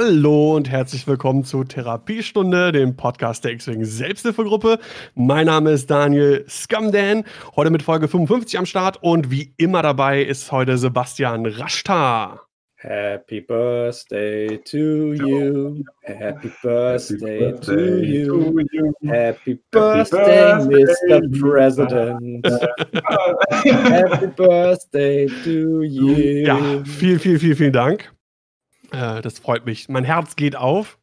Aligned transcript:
Hallo 0.00 0.54
und 0.54 0.70
herzlich 0.70 1.08
willkommen 1.08 1.42
zu 1.42 1.64
Therapiestunde, 1.64 2.70
dem 2.70 2.96
Podcast 2.96 3.44
der 3.44 3.50
X-Wing 3.50 3.84
Selbsthilfegruppe. 3.84 4.78
Mein 5.16 5.46
Name 5.46 5.72
ist 5.72 5.90
Daniel 5.90 6.44
Scumdan, 6.48 7.24
heute 7.56 7.70
mit 7.70 7.82
Folge 7.82 8.06
55 8.06 8.60
am 8.60 8.64
Start 8.64 9.02
und 9.02 9.32
wie 9.32 9.54
immer 9.56 9.82
dabei 9.82 10.22
ist 10.22 10.52
heute 10.52 10.78
Sebastian 10.78 11.46
Raschtar. 11.46 12.46
Happy 12.76 13.40
Birthday 13.40 14.60
to 14.62 15.14
you. 15.14 15.82
Happy 16.02 16.52
Birthday, 16.62 17.50
Happy 17.50 17.60
to, 17.66 17.98
you. 17.98 18.64
Happy 19.04 19.60
Birthday, 19.72 20.64
Mr. 20.64 21.40
President. 21.40 22.46
Happy 23.90 24.28
Birthday 24.28 25.26
to 25.42 25.82
you. 25.82 26.46
Ja, 26.46 26.56
vielen, 26.84 27.18
vielen, 27.18 27.40
vielen, 27.40 27.56
vielen 27.56 27.72
Dank. 27.72 28.12
Äh, 28.92 29.22
das 29.22 29.38
freut 29.38 29.66
mich. 29.66 29.88
Mein 29.88 30.04
Herz 30.04 30.36
geht 30.36 30.56
auf. 30.56 30.98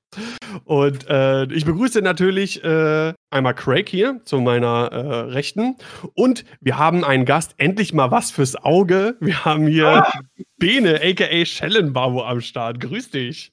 Und 0.64 1.10
äh, 1.10 1.46
ich 1.46 1.66
begrüße 1.66 2.02
natürlich 2.02 2.64
äh, 2.64 3.14
einmal 3.30 3.54
Craig 3.54 3.90
hier 3.90 4.22
zu 4.24 4.40
meiner 4.40 4.90
äh, 4.92 5.16
Rechten. 5.32 5.76
Und 6.14 6.46
wir 6.62 6.78
haben 6.78 7.04
einen 7.04 7.26
Gast, 7.26 7.56
endlich 7.58 7.94
mal 7.94 8.12
was 8.12 8.32
fürs 8.32 8.56
Auge. 8.56 9.18
Wir 9.20 9.44
haben 9.44 9.68
hier 9.68 10.06
ah. 10.06 10.12
Bene, 10.58 11.02
aka 11.04 11.46
Schellenbau 11.46 12.24
am 12.24 12.42
Start. 12.42 12.80
Grüß 12.80 13.12
dich. 13.12 13.52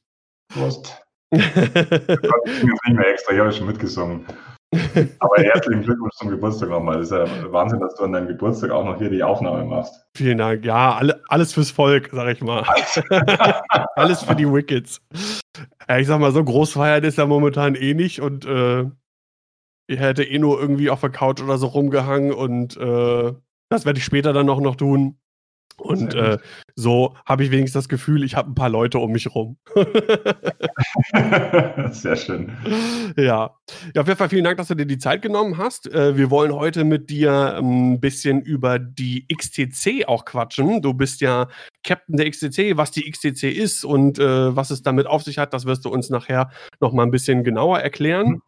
Prost. 0.48 1.02
ich 1.32 1.54
bin 1.54 1.64
nicht 1.64 2.92
mehr 2.92 3.08
extra, 3.08 3.32
ich 3.32 3.40
habe 3.40 3.52
schon 3.52 3.66
mitgesungen. 3.66 4.26
Aber 5.18 5.36
herzlichen 5.36 5.82
Glückwunsch 5.82 6.14
zum 6.14 6.30
Geburtstag 6.30 6.70
nochmal. 6.70 6.96
Das 6.96 7.10
ist 7.10 7.12
ja 7.12 7.52
Wahnsinn, 7.52 7.80
dass 7.80 7.94
du 7.94 8.04
an 8.04 8.12
deinem 8.12 8.28
Geburtstag 8.28 8.70
auch 8.70 8.84
noch 8.84 8.98
hier 8.98 9.10
die 9.10 9.22
Aufnahme 9.22 9.64
machst. 9.64 10.06
Vielen 10.16 10.38
Dank. 10.38 10.64
Ja, 10.64 10.94
alle, 10.94 11.20
alles 11.28 11.52
fürs 11.52 11.70
Volk, 11.70 12.08
sag 12.12 12.28
ich 12.28 12.42
mal. 12.42 12.64
alles 13.96 14.22
für 14.22 14.34
die 14.34 14.50
Wickets. 14.50 15.02
Ja, 15.88 15.98
ich 15.98 16.06
sag 16.06 16.20
mal, 16.20 16.32
so 16.32 16.42
groß 16.42 16.72
feiern 16.72 17.04
ist 17.04 17.18
ja 17.18 17.26
momentan 17.26 17.74
eh 17.74 17.92
nicht 17.92 18.20
und 18.20 18.46
äh, 18.46 18.84
ich 19.88 19.98
hätte 19.98 20.24
eh 20.24 20.38
nur 20.38 20.58
irgendwie 20.58 20.88
auf 20.88 21.00
der 21.00 21.10
Couch 21.10 21.42
oder 21.42 21.58
so 21.58 21.66
rumgehangen 21.66 22.32
und 22.32 22.76
äh, 22.78 23.34
das 23.68 23.84
werde 23.84 23.98
ich 23.98 24.04
später 24.04 24.32
dann 24.32 24.48
auch 24.48 24.60
noch 24.60 24.76
tun. 24.76 25.18
Und 25.80 26.14
äh, 26.14 26.38
so 26.74 27.14
habe 27.26 27.44
ich 27.44 27.50
wenigstens 27.50 27.84
das 27.84 27.88
Gefühl, 27.88 28.24
ich 28.24 28.34
habe 28.34 28.50
ein 28.50 28.54
paar 28.54 28.68
Leute 28.68 28.98
um 28.98 29.12
mich 29.12 29.34
rum. 29.34 29.56
Sehr 31.90 32.16
schön. 32.16 32.52
Ja. 33.16 33.56
ja, 33.94 34.00
auf 34.00 34.06
jeden 34.06 34.18
Fall 34.18 34.28
vielen 34.28 34.44
Dank, 34.44 34.58
dass 34.58 34.68
du 34.68 34.74
dir 34.74 34.86
die 34.86 34.98
Zeit 34.98 35.22
genommen 35.22 35.58
hast. 35.58 35.92
Äh, 35.92 36.16
wir 36.16 36.30
wollen 36.30 36.52
heute 36.52 36.84
mit 36.84 37.10
dir 37.10 37.58
ein 37.58 38.00
bisschen 38.00 38.42
über 38.42 38.78
die 38.78 39.26
XTC 39.28 40.06
auch 40.06 40.24
quatschen. 40.24 40.82
Du 40.82 40.94
bist 40.94 41.20
ja 41.20 41.48
Captain 41.84 42.16
der 42.16 42.30
XTC, 42.30 42.76
was 42.76 42.90
die 42.90 43.10
XTC 43.10 43.44
ist 43.44 43.84
und 43.84 44.18
äh, 44.18 44.56
was 44.56 44.70
es 44.70 44.82
damit 44.82 45.06
auf 45.06 45.22
sich 45.22 45.38
hat, 45.38 45.52
das 45.52 45.66
wirst 45.66 45.84
du 45.84 45.90
uns 45.90 46.10
nachher 46.10 46.50
noch 46.80 46.92
mal 46.92 47.02
ein 47.02 47.10
bisschen 47.10 47.44
genauer 47.44 47.80
erklären. 47.80 48.28
Mhm. 48.28 48.42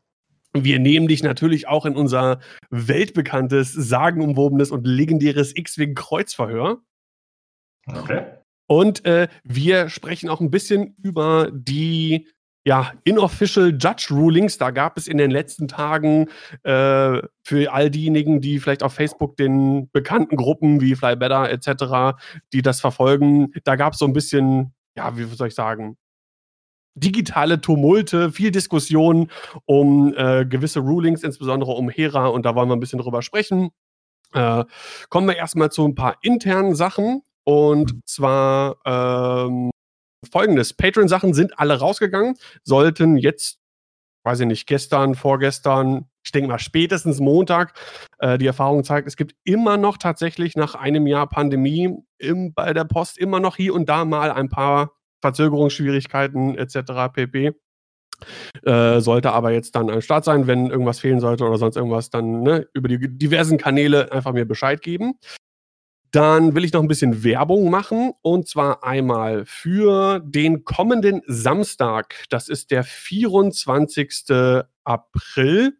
Wir 0.56 0.78
nehmen 0.78 1.08
dich 1.08 1.24
natürlich 1.24 1.66
auch 1.66 1.84
in 1.84 1.96
unser 1.96 2.38
weltbekanntes, 2.70 3.72
sagenumwobenes 3.72 4.70
und 4.70 4.86
legendäres 4.86 5.54
X-Wing-Kreuzverhör. 5.56 6.78
Okay. 7.86 8.24
Und 8.66 9.04
äh, 9.04 9.28
wir 9.44 9.88
sprechen 9.88 10.28
auch 10.28 10.40
ein 10.40 10.50
bisschen 10.50 10.96
über 11.02 11.50
die 11.52 12.28
ja, 12.66 12.92
Inofficial 13.04 13.76
Judge 13.78 14.08
Rulings. 14.10 14.56
Da 14.56 14.70
gab 14.70 14.96
es 14.96 15.06
in 15.06 15.18
den 15.18 15.30
letzten 15.30 15.68
Tagen 15.68 16.28
äh, 16.62 17.20
für 17.42 17.72
all 17.72 17.90
diejenigen, 17.90 18.40
die 18.40 18.58
vielleicht 18.58 18.82
auf 18.82 18.94
Facebook 18.94 19.36
den 19.36 19.90
bekannten 19.92 20.36
Gruppen 20.36 20.80
wie 20.80 20.94
Fly 20.94 21.16
Better 21.16 21.50
etc., 21.50 22.18
die 22.52 22.62
das 22.62 22.80
verfolgen, 22.80 23.52
da 23.64 23.76
gab 23.76 23.92
es 23.92 23.98
so 23.98 24.06
ein 24.06 24.14
bisschen, 24.14 24.72
ja, 24.96 25.16
wie 25.18 25.24
soll 25.24 25.48
ich 25.48 25.54
sagen, 25.54 25.98
digitale 26.94 27.60
Tumulte, 27.60 28.30
viel 28.30 28.50
Diskussion 28.50 29.30
um 29.66 30.14
äh, 30.16 30.46
gewisse 30.46 30.80
Rulings, 30.80 31.22
insbesondere 31.22 31.72
um 31.72 31.90
Hera, 31.90 32.28
und 32.28 32.46
da 32.46 32.54
wollen 32.54 32.68
wir 32.68 32.76
ein 32.76 32.80
bisschen 32.80 33.00
drüber 33.00 33.20
sprechen. 33.20 33.70
Äh, 34.32 34.64
kommen 35.10 35.28
wir 35.28 35.36
erstmal 35.36 35.70
zu 35.70 35.84
ein 35.84 35.94
paar 35.94 36.16
internen 36.22 36.74
Sachen. 36.74 37.22
Und 37.44 38.00
zwar 38.06 38.76
ähm, 38.84 39.70
folgendes: 40.30 40.72
Patreon-Sachen 40.74 41.34
sind 41.34 41.58
alle 41.58 41.78
rausgegangen, 41.78 42.36
sollten 42.62 43.16
jetzt, 43.16 43.58
weiß 44.24 44.40
ich 44.40 44.46
nicht, 44.46 44.66
gestern, 44.66 45.14
vorgestern, 45.14 46.08
ich 46.24 46.32
denke 46.32 46.48
mal 46.48 46.58
spätestens 46.58 47.20
Montag, 47.20 47.74
äh, 48.18 48.38
die 48.38 48.46
Erfahrung 48.46 48.82
zeigt, 48.84 49.06
es 49.06 49.16
gibt 49.16 49.34
immer 49.44 49.76
noch 49.76 49.98
tatsächlich 49.98 50.56
nach 50.56 50.74
einem 50.74 51.06
Jahr 51.06 51.28
Pandemie 51.28 51.94
im, 52.18 52.54
bei 52.54 52.72
der 52.72 52.84
Post 52.84 53.18
immer 53.18 53.40
noch 53.40 53.56
hier 53.56 53.74
und 53.74 53.88
da 53.88 54.04
mal 54.04 54.30
ein 54.30 54.48
paar 54.48 54.92
Verzögerungsschwierigkeiten 55.20 56.56
etc. 56.56 57.12
pp. 57.12 57.52
Äh, 58.62 59.00
sollte 59.00 59.32
aber 59.32 59.50
jetzt 59.50 59.74
dann 59.74 59.90
am 59.90 60.00
Start 60.00 60.24
sein, 60.24 60.46
wenn 60.46 60.70
irgendwas 60.70 61.00
fehlen 61.00 61.20
sollte 61.20 61.44
oder 61.44 61.58
sonst 61.58 61.76
irgendwas, 61.76 62.10
dann 62.10 62.42
ne, 62.42 62.66
über 62.72 62.88
die 62.88 63.18
diversen 63.18 63.58
Kanäle 63.58 64.12
einfach 64.12 64.32
mir 64.32 64.46
Bescheid 64.46 64.80
geben. 64.80 65.18
Dann 66.14 66.54
will 66.54 66.64
ich 66.64 66.72
noch 66.72 66.80
ein 66.80 66.86
bisschen 66.86 67.24
Werbung 67.24 67.70
machen 67.70 68.12
und 68.22 68.46
zwar 68.46 68.84
einmal 68.84 69.44
für 69.46 70.20
den 70.20 70.64
kommenden 70.64 71.22
Samstag. 71.26 72.22
Das 72.30 72.48
ist 72.48 72.70
der 72.70 72.84
24. 72.84 74.26
April. 74.84 75.76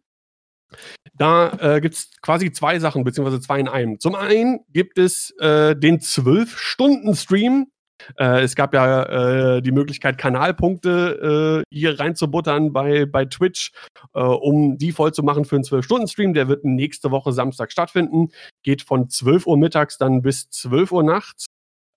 Da 1.13 1.75
äh, 1.75 1.79
gibt 1.79 1.95
es 1.95 2.09
quasi 2.21 2.51
zwei 2.51 2.79
Sachen, 2.79 3.05
beziehungsweise 3.05 3.39
zwei 3.39 3.61
in 3.61 3.69
einem. 3.69 4.01
Zum 4.01 4.13
einen 4.13 4.59
gibt 4.73 4.97
es 4.97 5.33
äh, 5.39 5.73
den 5.73 5.99
12-Stunden-Stream 5.99 7.67
äh, 8.17 8.41
es 8.41 8.55
gab 8.55 8.73
ja 8.73 9.55
äh, 9.57 9.61
die 9.61 9.71
Möglichkeit, 9.71 10.17
Kanalpunkte 10.17 11.63
äh, 11.69 11.75
hier 11.75 11.99
reinzubuttern 11.99 12.73
bei, 12.73 13.05
bei 13.05 13.25
Twitch, 13.25 13.71
äh, 14.13 14.19
um 14.19 14.77
die 14.77 14.91
voll 14.91 15.13
zu 15.13 15.23
machen 15.23 15.45
für 15.45 15.55
einen 15.55 15.65
12-Stunden-Stream. 15.65 16.33
Der 16.33 16.47
wird 16.47 16.65
nächste 16.65 17.11
Woche 17.11 17.31
Samstag 17.31 17.71
stattfinden. 17.71 18.29
Geht 18.63 18.81
von 18.81 19.09
12 19.09 19.47
Uhr 19.47 19.57
mittags 19.57 19.97
dann 19.97 20.21
bis 20.21 20.49
12 20.49 20.91
Uhr 20.91 21.03
nachts. 21.03 21.45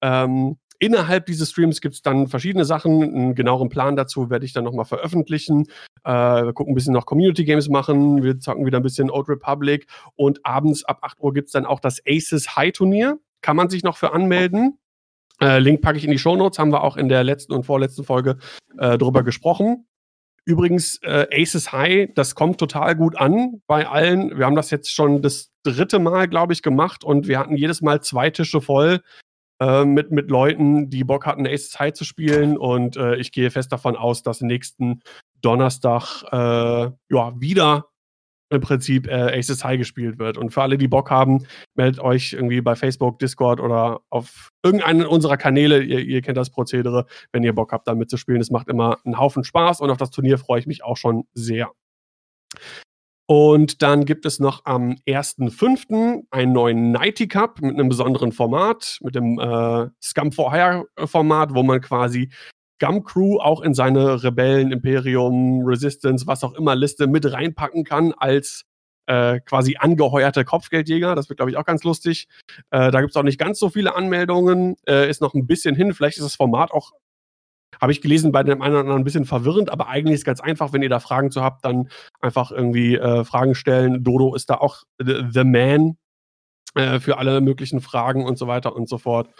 Ähm, 0.02 0.56
Innerhalb 0.80 1.26
dieses 1.26 1.50
Streams 1.50 1.80
gibt 1.80 1.96
es 1.96 2.02
dann 2.02 2.28
verschiedene 2.28 2.64
Sachen. 2.64 3.02
Einen 3.02 3.34
genaueren 3.34 3.68
Plan 3.68 3.96
dazu 3.96 4.30
werde 4.30 4.44
ich 4.44 4.52
dann 4.52 4.62
nochmal 4.62 4.84
veröffentlichen. 4.84 5.66
Äh, 6.04 6.12
wir 6.12 6.52
gucken 6.52 6.72
ein 6.72 6.74
bisschen 6.76 6.92
noch 6.92 7.04
Community 7.04 7.44
Games 7.44 7.68
machen. 7.68 8.22
Wir 8.22 8.38
zocken 8.38 8.64
wieder 8.64 8.78
ein 8.78 8.84
bisschen 8.84 9.10
Old 9.10 9.28
Republic. 9.28 9.88
Und 10.14 10.44
abends 10.46 10.84
ab 10.84 10.98
8 11.02 11.18
Uhr 11.20 11.34
gibt 11.34 11.48
es 11.48 11.52
dann 11.52 11.66
auch 11.66 11.80
das 11.80 12.00
Aces 12.06 12.54
High 12.54 12.72
Turnier. 12.72 13.18
Kann 13.42 13.56
man 13.56 13.68
sich 13.70 13.82
noch 13.82 13.96
für 13.96 14.12
anmelden. 14.12 14.78
Äh, 15.40 15.58
Link 15.58 15.82
packe 15.82 15.98
ich 15.98 16.04
in 16.04 16.10
die 16.10 16.18
Show 16.18 16.36
Notes, 16.36 16.58
haben 16.58 16.72
wir 16.72 16.82
auch 16.82 16.96
in 16.96 17.08
der 17.08 17.24
letzten 17.24 17.52
und 17.52 17.64
vorletzten 17.64 18.04
Folge 18.04 18.38
äh, 18.78 18.98
drüber 18.98 19.22
gesprochen. 19.22 19.86
Übrigens, 20.44 20.98
äh, 21.02 21.26
Aces 21.30 21.72
High, 21.72 22.08
das 22.14 22.34
kommt 22.34 22.58
total 22.58 22.96
gut 22.96 23.16
an 23.18 23.60
bei 23.66 23.86
allen. 23.86 24.38
Wir 24.38 24.46
haben 24.46 24.56
das 24.56 24.70
jetzt 24.70 24.90
schon 24.92 25.20
das 25.20 25.50
dritte 25.62 25.98
Mal, 25.98 26.26
glaube 26.26 26.54
ich, 26.54 26.62
gemacht 26.62 27.04
und 27.04 27.28
wir 27.28 27.38
hatten 27.38 27.54
jedes 27.54 27.82
Mal 27.82 28.00
zwei 28.00 28.30
Tische 28.30 28.62
voll 28.62 29.00
äh, 29.60 29.84
mit, 29.84 30.10
mit 30.10 30.30
Leuten, 30.30 30.88
die 30.88 31.04
Bock 31.04 31.26
hatten, 31.26 31.46
Aces 31.46 31.78
High 31.78 31.92
zu 31.92 32.04
spielen. 32.04 32.56
Und 32.56 32.96
äh, 32.96 33.16
ich 33.16 33.30
gehe 33.30 33.50
fest 33.50 33.72
davon 33.72 33.94
aus, 33.94 34.22
dass 34.22 34.40
nächsten 34.40 35.02
Donnerstag 35.42 36.22
äh, 36.32 36.90
ja, 37.10 37.40
wieder 37.40 37.88
im 38.50 38.60
Prinzip 38.60 39.06
äh, 39.06 39.38
Aces 39.38 39.64
High 39.64 39.78
gespielt 39.78 40.18
wird. 40.18 40.38
Und 40.38 40.50
für 40.50 40.62
alle, 40.62 40.78
die 40.78 40.88
Bock 40.88 41.10
haben, 41.10 41.44
meldet 41.74 42.00
euch 42.00 42.32
irgendwie 42.32 42.60
bei 42.60 42.74
Facebook, 42.74 43.18
Discord 43.18 43.60
oder 43.60 44.00
auf 44.10 44.50
irgendeinen 44.62 45.06
unserer 45.06 45.36
Kanäle. 45.36 45.82
Ihr, 45.82 46.00
ihr 46.00 46.22
kennt 46.22 46.36
das 46.36 46.50
Prozedere, 46.50 47.06
wenn 47.32 47.42
ihr 47.42 47.54
Bock 47.54 47.72
habt, 47.72 47.86
da 47.86 47.94
mitzuspielen. 47.94 48.40
Es 48.40 48.50
macht 48.50 48.68
immer 48.68 48.98
einen 49.04 49.18
Haufen 49.18 49.44
Spaß 49.44 49.80
und 49.80 49.90
auf 49.90 49.98
das 49.98 50.10
Turnier 50.10 50.38
freue 50.38 50.60
ich 50.60 50.66
mich 50.66 50.84
auch 50.84 50.96
schon 50.96 51.24
sehr. 51.34 51.70
Und 53.30 53.82
dann 53.82 54.06
gibt 54.06 54.24
es 54.24 54.40
noch 54.40 54.64
am 54.64 54.96
1.5. 55.06 56.24
einen 56.30 56.52
neuen 56.52 56.92
Nighty 56.92 57.28
Cup 57.28 57.60
mit 57.60 57.74
einem 57.74 57.90
besonderen 57.90 58.32
Format, 58.32 58.98
mit 59.02 59.14
dem 59.14 59.38
äh, 59.38 59.88
Scum 60.02 60.32
for 60.32 60.50
Hire 60.50 60.86
Format, 61.04 61.54
wo 61.54 61.62
man 61.62 61.82
quasi 61.82 62.30
Gum 62.78 63.04
Crew 63.04 63.38
auch 63.38 63.60
in 63.60 63.74
seine 63.74 64.22
Rebellen, 64.22 64.72
Imperium, 64.72 65.62
Resistance, 65.64 66.26
was 66.26 66.44
auch 66.44 66.54
immer 66.54 66.74
Liste 66.74 67.06
mit 67.06 67.30
reinpacken 67.30 67.84
kann 67.84 68.12
als 68.16 68.64
äh, 69.06 69.40
quasi 69.40 69.76
angeheuerte 69.78 70.44
Kopfgeldjäger. 70.44 71.14
Das 71.14 71.28
wird, 71.28 71.38
glaube 71.38 71.50
ich, 71.50 71.56
auch 71.56 71.64
ganz 71.64 71.82
lustig. 71.82 72.28
Äh, 72.70 72.90
da 72.90 73.00
gibt 73.00 73.10
es 73.10 73.16
auch 73.16 73.22
nicht 73.22 73.38
ganz 73.38 73.58
so 73.58 73.70
viele 73.70 73.96
Anmeldungen. 73.96 74.76
Äh, 74.86 75.08
ist 75.08 75.20
noch 75.20 75.34
ein 75.34 75.46
bisschen 75.46 75.74
hin. 75.74 75.94
Vielleicht 75.94 76.18
ist 76.18 76.24
das 76.24 76.36
Format 76.36 76.70
auch, 76.70 76.92
habe 77.80 77.92
ich 77.92 78.02
gelesen, 78.02 78.32
bei 78.32 78.42
dem 78.42 78.60
einen 78.60 78.74
oder 78.74 78.80
anderen 78.80 79.00
ein 79.00 79.04
bisschen 79.04 79.24
verwirrend, 79.24 79.70
aber 79.70 79.88
eigentlich 79.88 80.14
ist 80.14 80.20
es 80.20 80.24
ganz 80.24 80.40
einfach, 80.40 80.72
wenn 80.72 80.82
ihr 80.82 80.88
da 80.88 81.00
Fragen 81.00 81.30
zu 81.30 81.42
habt, 81.42 81.64
dann 81.64 81.88
einfach 82.20 82.50
irgendwie 82.50 82.96
äh, 82.96 83.24
Fragen 83.24 83.54
stellen. 83.54 84.04
Dodo 84.04 84.34
ist 84.34 84.50
da 84.50 84.56
auch 84.56 84.82
the, 84.98 85.24
the 85.30 85.44
man 85.44 85.96
äh, 86.74 87.00
für 87.00 87.18
alle 87.18 87.40
möglichen 87.40 87.80
Fragen 87.80 88.26
und 88.26 88.36
so 88.36 88.46
weiter 88.46 88.74
und 88.76 88.88
so 88.88 88.98
fort. 88.98 89.30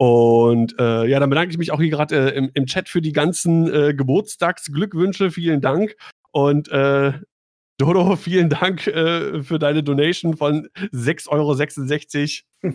Und 0.00 0.78
äh, 0.78 1.04
ja, 1.08 1.20
dann 1.20 1.28
bedanke 1.28 1.50
ich 1.50 1.58
mich 1.58 1.72
auch 1.72 1.80
hier 1.80 1.90
gerade 1.90 2.32
äh, 2.32 2.34
im, 2.34 2.50
im, 2.54 2.64
Chat 2.64 2.88
für 2.88 3.02
die 3.02 3.12
ganzen 3.12 3.70
äh, 3.70 3.92
Geburtstagsglückwünsche. 3.92 5.30
Vielen 5.30 5.60
Dank. 5.60 5.94
Und 6.30 6.68
äh, 6.70 7.12
Dodo, 7.76 8.16
vielen 8.16 8.48
Dank 8.48 8.86
äh, 8.86 9.42
für 9.42 9.58
deine 9.58 9.82
Donation 9.82 10.38
von 10.38 10.68
6,66 10.90 12.44
Euro. 12.62 12.74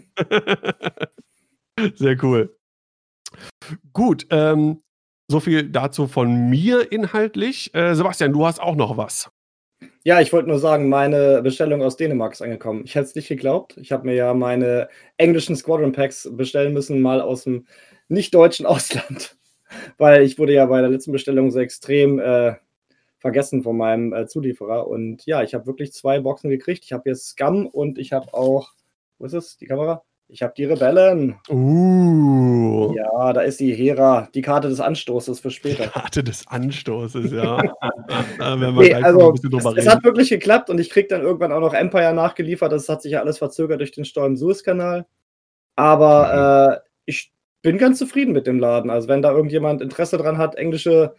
Sehr 1.95 2.23
cool. 2.23 2.55
Gut, 3.91 4.27
ähm, 4.29 4.83
so 5.27 5.39
viel 5.39 5.67
dazu 5.67 6.05
von 6.05 6.51
mir 6.51 6.91
inhaltlich. 6.91 7.73
Äh, 7.73 7.95
Sebastian, 7.95 8.33
du 8.33 8.45
hast 8.45 8.61
auch 8.61 8.75
noch 8.75 8.97
was. 8.97 9.31
Ja, 10.03 10.21
ich 10.21 10.31
wollte 10.31 10.49
nur 10.49 10.59
sagen, 10.59 10.87
meine 10.87 11.41
Bestellung 11.41 11.81
aus 11.81 11.97
Dänemark 11.97 12.33
ist 12.33 12.41
angekommen. 12.41 12.83
Ich 12.85 12.95
hätte 12.95 13.05
es 13.05 13.15
nicht 13.15 13.27
geglaubt. 13.27 13.75
Ich 13.77 13.91
habe 13.91 14.05
mir 14.05 14.13
ja 14.13 14.33
meine 14.33 14.87
englischen 15.17 15.55
Squadron 15.55 15.91
Packs 15.91 16.29
bestellen 16.31 16.73
müssen, 16.73 17.01
mal 17.01 17.21
aus 17.21 17.43
dem 17.43 17.65
nicht-deutschen 18.07 18.65
Ausland. 18.67 19.37
Weil 19.97 20.23
ich 20.23 20.37
wurde 20.39 20.53
ja 20.53 20.65
bei 20.67 20.79
der 20.81 20.89
letzten 20.89 21.11
Bestellung 21.11 21.51
so 21.51 21.59
extrem 21.59 22.19
äh, 22.19 22.55
vergessen 23.19 23.63
von 23.63 23.77
meinem 23.77 24.13
äh, 24.13 24.27
Zulieferer. 24.27 24.87
Und 24.87 25.25
ja, 25.25 25.43
ich 25.43 25.53
habe 25.53 25.65
wirklich 25.65 25.91
zwei 25.93 26.19
Boxen 26.19 26.49
gekriegt. 26.49 26.83
Ich 26.85 26.93
habe 26.93 27.09
jetzt 27.09 27.29
Scum 27.29 27.67
und 27.67 27.97
ich 27.97 28.13
habe 28.13 28.33
auch, 28.33 28.71
wo 29.17 29.25
ist 29.25 29.33
es, 29.33 29.57
die 29.57 29.65
Kamera? 29.65 30.03
Ich 30.35 30.41
habe 30.41 30.53
die 30.57 30.65
Rebellen. 30.65 31.39
Uh. 31.49 32.93
Ja, 32.93 33.31
da 33.31 33.39
ist 33.39 33.61
die 33.61 33.73
Hera, 33.73 34.27
die 34.35 34.41
Karte 34.41 34.67
des 34.67 34.81
Anstoßes 34.81 35.39
für 35.39 35.49
später. 35.49 35.87
Karte 35.87 36.25
des 36.25 36.45
Anstoßes, 36.45 37.31
ja. 37.31 37.61
nee, 38.37 38.93
also, 38.95 39.33
es, 39.33 39.65
es, 39.77 39.87
hat 39.87 40.03
wirklich 40.03 40.27
geklappt 40.27 40.69
und 40.69 40.77
ich 40.77 40.89
kriege 40.89 41.07
dann 41.07 41.21
irgendwann 41.21 41.53
auch 41.53 41.61
noch 41.61 41.73
Empire 41.73 42.13
nachgeliefert. 42.13 42.73
Das 42.73 42.89
hat 42.89 43.01
sich 43.01 43.13
ja 43.13 43.21
alles 43.21 43.37
verzögert 43.37 43.79
durch 43.79 43.93
den 43.93 44.03
Stau 44.03 44.25
im 44.25 44.35
Suezkanal. 44.35 45.05
Aber 45.77 46.73
mhm. 46.73 46.73
äh, 46.73 46.89
ich 47.05 47.31
bin 47.61 47.77
ganz 47.77 47.97
zufrieden 47.97 48.33
mit 48.33 48.45
dem 48.45 48.59
Laden. 48.59 48.89
Also, 48.89 49.07
wenn 49.07 49.21
da 49.21 49.31
irgendjemand 49.31 49.81
Interesse 49.81 50.17
dran 50.17 50.37
hat, 50.37 50.55
englische 50.55 51.15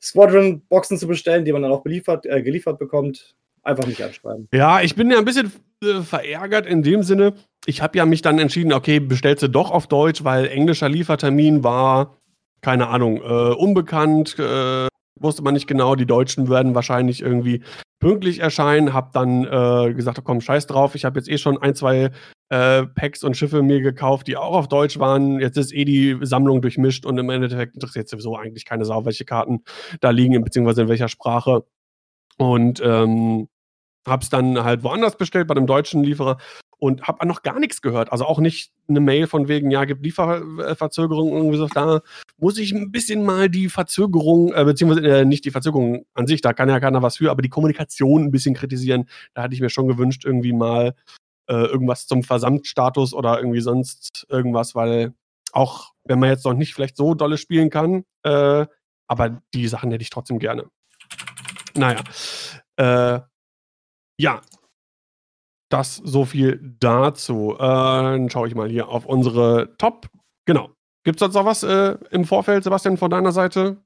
Squadron-Boxen 0.00 0.96
zu 0.96 1.08
bestellen, 1.08 1.44
die 1.44 1.52
man 1.52 1.62
dann 1.62 1.72
auch 1.72 1.82
beliefert, 1.82 2.24
äh, 2.24 2.40
geliefert 2.40 2.78
bekommt, 2.78 3.34
einfach 3.64 3.86
nicht 3.86 4.02
anschreiben. 4.02 4.48
Ja, 4.52 4.80
ich 4.80 4.94
bin 4.94 5.10
ja 5.10 5.18
ein 5.18 5.24
bisschen 5.24 5.52
äh, 5.82 6.00
verärgert 6.02 6.66
in 6.66 6.82
dem 6.82 7.02
Sinne. 7.02 7.34
Ich 7.66 7.82
habe 7.82 7.96
ja 7.98 8.06
mich 8.06 8.22
dann 8.22 8.38
entschieden, 8.38 8.72
okay, 8.72 9.00
bestellst 9.00 9.42
du 9.42 9.48
doch 9.48 9.70
auf 9.70 9.86
Deutsch, 9.86 10.24
weil 10.24 10.46
englischer 10.46 10.88
Liefertermin 10.88 11.64
war, 11.64 12.18
keine 12.60 12.88
Ahnung, 12.88 13.16
äh, 13.16 13.54
unbekannt, 13.54 14.38
äh, 14.38 14.88
wusste 15.18 15.42
man 15.42 15.54
nicht 15.54 15.66
genau. 15.66 15.94
Die 15.94 16.06
Deutschen 16.06 16.48
werden 16.48 16.74
wahrscheinlich 16.74 17.22
irgendwie 17.22 17.62
pünktlich 18.00 18.40
erscheinen. 18.40 18.92
Hab 18.92 19.12
dann 19.12 19.44
äh, 19.44 19.94
gesagt, 19.94 20.20
komm, 20.24 20.40
scheiß 20.40 20.66
drauf. 20.66 20.94
Ich 20.94 21.04
habe 21.04 21.18
jetzt 21.18 21.28
eh 21.28 21.38
schon 21.38 21.60
ein, 21.60 21.74
zwei 21.74 22.10
äh, 22.50 22.84
Packs 22.84 23.24
und 23.24 23.36
Schiffe 23.36 23.62
mir 23.62 23.80
gekauft, 23.80 24.26
die 24.26 24.36
auch 24.36 24.54
auf 24.54 24.68
Deutsch 24.68 24.98
waren. 24.98 25.40
Jetzt 25.40 25.56
ist 25.56 25.72
eh 25.72 25.84
die 25.84 26.18
Sammlung 26.22 26.60
durchmischt 26.60 27.06
und 27.06 27.16
im 27.18 27.30
Endeffekt 27.30 27.74
interessiert 27.74 28.08
sowieso 28.08 28.36
eigentlich 28.36 28.64
keine 28.64 28.84
Sau, 28.84 29.04
welche 29.04 29.24
Karten 29.24 29.64
da 30.00 30.10
liegen, 30.10 30.42
beziehungsweise 30.44 30.82
in 30.82 30.88
welcher 30.88 31.08
Sprache. 31.08 31.64
Und 32.36 32.82
ähm, 32.84 33.48
hab's 34.06 34.28
dann 34.28 34.62
halt 34.62 34.82
woanders 34.82 35.16
bestellt, 35.16 35.48
bei 35.48 35.54
einem 35.54 35.66
deutschen 35.66 36.02
Lieferer 36.04 36.38
und 36.78 37.02
habe 37.04 37.26
noch 37.26 37.42
gar 37.42 37.58
nichts 37.60 37.80
gehört. 37.80 38.12
Also 38.12 38.26
auch 38.26 38.38
nicht 38.38 38.72
eine 38.88 39.00
Mail 39.00 39.26
von 39.26 39.48
wegen, 39.48 39.70
ja, 39.70 39.84
gibt 39.84 40.04
Lieferverzögerung 40.04 41.32
irgendwie 41.32 41.56
so. 41.56 41.66
Da 41.66 42.00
muss 42.36 42.58
ich 42.58 42.72
ein 42.72 42.90
bisschen 42.90 43.24
mal 43.24 43.48
die 43.48 43.68
Verzögerung, 43.68 44.52
äh, 44.52 44.64
beziehungsweise 44.64 45.20
äh, 45.20 45.24
nicht 45.24 45.44
die 45.44 45.50
Verzögerung 45.50 46.04
an 46.14 46.26
sich, 46.26 46.42
da 46.42 46.52
kann 46.52 46.68
ja 46.68 46.80
keiner 46.80 47.02
was 47.02 47.16
für, 47.16 47.30
aber 47.30 47.42
die 47.42 47.48
Kommunikation 47.48 48.24
ein 48.24 48.30
bisschen 48.30 48.54
kritisieren. 48.54 49.08
Da 49.32 49.42
hatte 49.42 49.54
ich 49.54 49.60
mir 49.60 49.70
schon 49.70 49.88
gewünscht, 49.88 50.24
irgendwie 50.24 50.52
mal 50.52 50.94
äh, 51.48 51.54
irgendwas 51.54 52.06
zum 52.06 52.22
Versandstatus 52.22 53.14
oder 53.14 53.38
irgendwie 53.38 53.60
sonst 53.60 54.26
irgendwas, 54.28 54.74
weil 54.74 55.14
auch 55.52 55.92
wenn 56.04 56.18
man 56.18 56.30
jetzt 56.30 56.44
noch 56.44 56.54
nicht 56.54 56.74
vielleicht 56.74 56.96
so 56.96 57.14
dolle 57.14 57.38
spielen 57.38 57.70
kann, 57.70 58.04
äh, 58.24 58.66
aber 59.06 59.42
die 59.54 59.68
Sachen 59.68 59.90
hätte 59.90 60.02
ich 60.02 60.10
trotzdem 60.10 60.38
gerne. 60.38 60.66
Naja. 61.76 62.02
Äh, 62.76 63.20
ja, 64.18 64.40
das 65.68 65.96
so 65.96 66.24
viel 66.24 66.76
dazu. 66.78 67.54
Äh, 67.54 67.58
dann 67.58 68.30
schaue 68.30 68.48
ich 68.48 68.54
mal 68.54 68.68
hier 68.68 68.88
auf 68.88 69.06
unsere 69.06 69.76
Top. 69.78 70.08
Genau. 70.46 70.70
Gibt 71.04 71.16
es 71.16 71.20
sonst 71.20 71.34
noch 71.34 71.44
was 71.44 71.62
äh, 71.62 71.96
im 72.10 72.24
Vorfeld, 72.24 72.64
Sebastian, 72.64 72.96
von 72.96 73.10
deiner 73.10 73.32
Seite? 73.32 73.78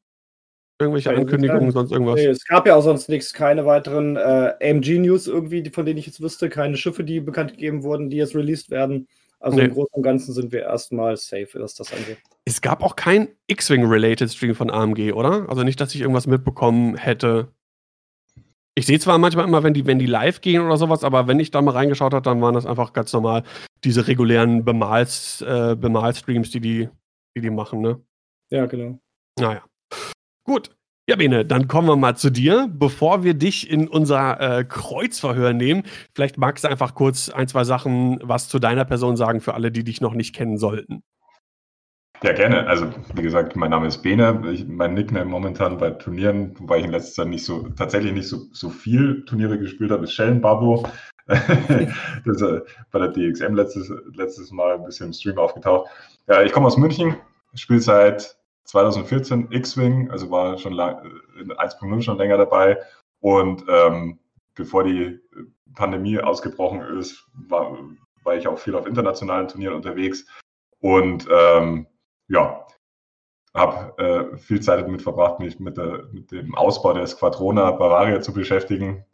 Irgendwelche 0.80 1.08
Keine 1.08 1.22
Ankündigungen, 1.22 1.72
sonst 1.72 1.90
irgendwas? 1.90 2.16
Nee, 2.16 2.26
es 2.26 2.44
gab 2.44 2.66
ja 2.66 2.76
auch 2.76 2.82
sonst 2.82 3.08
nichts, 3.08 3.32
keine 3.32 3.66
weiteren 3.66 4.16
äh, 4.16 4.54
AMG-News 4.62 5.26
irgendwie, 5.26 5.68
von 5.70 5.84
denen 5.84 5.98
ich 5.98 6.06
jetzt 6.06 6.20
wüsste, 6.20 6.48
keine 6.48 6.76
Schiffe, 6.76 7.02
die 7.02 7.18
bekannt 7.18 7.52
gegeben 7.52 7.82
wurden, 7.82 8.10
die 8.10 8.16
jetzt 8.16 8.36
released 8.36 8.70
werden. 8.70 9.08
Also 9.40 9.56
nee. 9.56 9.64
im 9.64 9.72
Großen 9.72 9.94
und 9.94 10.02
Ganzen 10.02 10.32
sind 10.32 10.52
wir 10.52 10.62
erstmal 10.62 11.16
safe, 11.16 11.48
was 11.54 11.74
das 11.74 11.92
angeht. 11.92 12.18
Es 12.44 12.60
gab 12.60 12.82
auch 12.82 12.94
kein 12.94 13.28
X-Wing-related 13.48 14.30
Stream 14.30 14.54
von 14.54 14.70
AMG, 14.70 15.12
oder? 15.12 15.48
Also 15.48 15.64
nicht, 15.64 15.80
dass 15.80 15.94
ich 15.94 16.00
irgendwas 16.00 16.26
mitbekommen 16.26 16.96
hätte. 16.96 17.48
Ich 18.78 18.86
sehe 18.86 19.00
zwar 19.00 19.18
manchmal 19.18 19.44
immer, 19.44 19.64
wenn 19.64 19.74
die, 19.74 19.86
wenn 19.86 19.98
die 19.98 20.06
live 20.06 20.40
gehen 20.40 20.62
oder 20.62 20.76
sowas, 20.76 21.02
aber 21.02 21.26
wenn 21.26 21.40
ich 21.40 21.50
da 21.50 21.60
mal 21.60 21.72
reingeschaut 21.72 22.14
habe, 22.14 22.22
dann 22.22 22.40
waren 22.40 22.54
das 22.54 22.64
einfach 22.64 22.92
ganz 22.92 23.12
normal 23.12 23.42
diese 23.82 24.06
regulären 24.06 24.64
Bemals, 24.64 25.42
äh, 25.42 25.74
Bemalstreams, 25.74 26.52
die 26.52 26.60
die, 26.60 26.88
die 27.36 27.40
die 27.40 27.50
machen, 27.50 27.80
ne? 27.80 28.00
Ja, 28.50 28.66
genau. 28.66 29.00
Naja. 29.36 29.64
Gut. 30.44 30.70
Ja, 31.08 31.16
Bene, 31.16 31.44
dann 31.44 31.66
kommen 31.66 31.88
wir 31.88 31.96
mal 31.96 32.16
zu 32.16 32.30
dir. 32.30 32.68
Bevor 32.70 33.24
wir 33.24 33.34
dich 33.34 33.68
in 33.68 33.88
unser 33.88 34.58
äh, 34.60 34.64
Kreuzverhör 34.64 35.54
nehmen, 35.54 35.82
vielleicht 36.14 36.38
magst 36.38 36.62
du 36.62 36.68
einfach 36.68 36.94
kurz 36.94 37.30
ein, 37.30 37.48
zwei 37.48 37.64
Sachen 37.64 38.20
was 38.22 38.48
zu 38.48 38.60
deiner 38.60 38.84
Person 38.84 39.16
sagen 39.16 39.40
für 39.40 39.54
alle, 39.54 39.72
die 39.72 39.82
dich 39.82 40.00
noch 40.00 40.14
nicht 40.14 40.36
kennen 40.36 40.56
sollten. 40.56 41.02
Ja, 42.22 42.32
gerne. 42.32 42.66
Also, 42.66 42.90
wie 43.14 43.22
gesagt, 43.22 43.54
mein 43.54 43.70
Name 43.70 43.86
ist 43.86 44.02
Bene. 44.02 44.42
Ich, 44.50 44.66
mein 44.66 44.94
Nickname 44.94 45.26
momentan 45.26 45.78
bei 45.78 45.90
Turnieren, 45.90 46.58
wobei 46.58 46.78
ich 46.78 46.84
in 46.84 46.90
letzter 46.90 47.22
Zeit 47.22 47.28
nicht 47.28 47.44
so, 47.44 47.68
tatsächlich 47.76 48.12
nicht 48.12 48.28
so, 48.28 48.38
so 48.52 48.70
viel 48.70 49.24
Turniere 49.24 49.56
gespielt 49.58 49.92
habe, 49.92 50.04
ist 50.04 50.14
Schellenbabo. 50.14 50.84
das, 51.26 52.42
äh, 52.42 52.60
bei 52.90 52.98
der 52.98 53.08
DXM 53.08 53.54
letztes, 53.54 53.92
letztes 54.14 54.50
Mal 54.50 54.74
ein 54.74 54.84
bisschen 54.84 55.08
im 55.08 55.12
Stream 55.12 55.38
aufgetaucht. 55.38 55.90
Ja, 56.26 56.42
ich 56.42 56.52
komme 56.52 56.66
aus 56.66 56.76
München, 56.76 57.14
spiele 57.54 57.80
seit 57.80 58.36
2014 58.64 59.52
X-Wing, 59.52 60.10
also 60.10 60.28
war 60.30 60.58
schon 60.58 60.72
lang, 60.72 61.04
äh, 61.04 61.42
in 61.42 61.52
1.0 61.52 62.02
schon 62.02 62.18
länger 62.18 62.38
dabei. 62.38 62.78
Und 63.20 63.64
ähm, 63.68 64.18
bevor 64.56 64.82
die 64.82 65.20
Pandemie 65.76 66.18
ausgebrochen 66.18 66.80
ist, 66.98 67.24
war, 67.32 67.78
war 68.24 68.36
ich 68.36 68.48
auch 68.48 68.58
viel 68.58 68.74
auf 68.74 68.86
internationalen 68.86 69.46
Turnieren 69.46 69.74
unterwegs. 69.74 70.26
Und 70.80 71.28
ähm, 71.30 71.86
ja, 72.28 72.66
habe 73.54 74.32
äh, 74.32 74.36
viel 74.38 74.60
Zeit 74.60 74.80
damit 74.80 75.02
verbracht, 75.02 75.40
mich 75.40 75.58
mit, 75.58 75.76
der, 75.76 76.04
mit, 76.12 76.30
dem 76.30 76.54
Ausbau 76.54 76.92
der 76.92 77.06
Squadrona 77.06 77.70
Bavaria 77.72 78.20
zu 78.20 78.32
beschäftigen. 78.32 79.04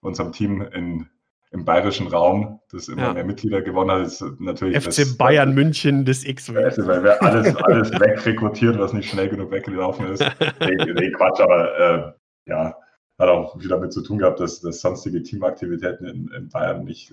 Unserem 0.00 0.32
Team 0.32 0.62
in, 0.62 1.08
im 1.50 1.64
bayerischen 1.64 2.08
Raum, 2.08 2.60
das 2.70 2.88
immer 2.88 3.02
ja. 3.02 3.14
mehr 3.14 3.24
Mitglieder 3.24 3.62
gewonnen 3.62 3.90
hat, 3.90 4.06
ist 4.06 4.24
natürlich. 4.38 4.76
FC 4.76 4.96
das, 4.96 5.16
Bayern 5.16 5.50
das, 5.50 5.56
München 5.56 6.04
des 6.04 6.24
X. 6.24 6.52
Weil 6.52 7.02
wir 7.02 7.22
alles, 7.22 7.56
alles 7.56 7.90
wegrekrutiert, 7.92 8.78
was 8.78 8.92
nicht 8.92 9.10
schnell 9.10 9.28
genug 9.28 9.50
weggelaufen 9.50 10.06
ist. 10.06 10.20
nee, 10.60 10.92
nee, 10.92 11.10
Quatsch, 11.12 11.40
aber 11.40 11.78
äh, 11.78 12.50
ja, 12.50 12.76
hat 13.18 13.28
auch 13.28 13.58
viel 13.58 13.68
damit 13.68 13.92
zu 13.92 14.02
tun 14.02 14.18
gehabt, 14.18 14.40
dass, 14.40 14.60
dass 14.60 14.80
sonstige 14.80 15.22
Teamaktivitäten 15.22 16.06
in, 16.06 16.28
in 16.36 16.48
Bayern 16.48 16.84
nicht, 16.84 17.12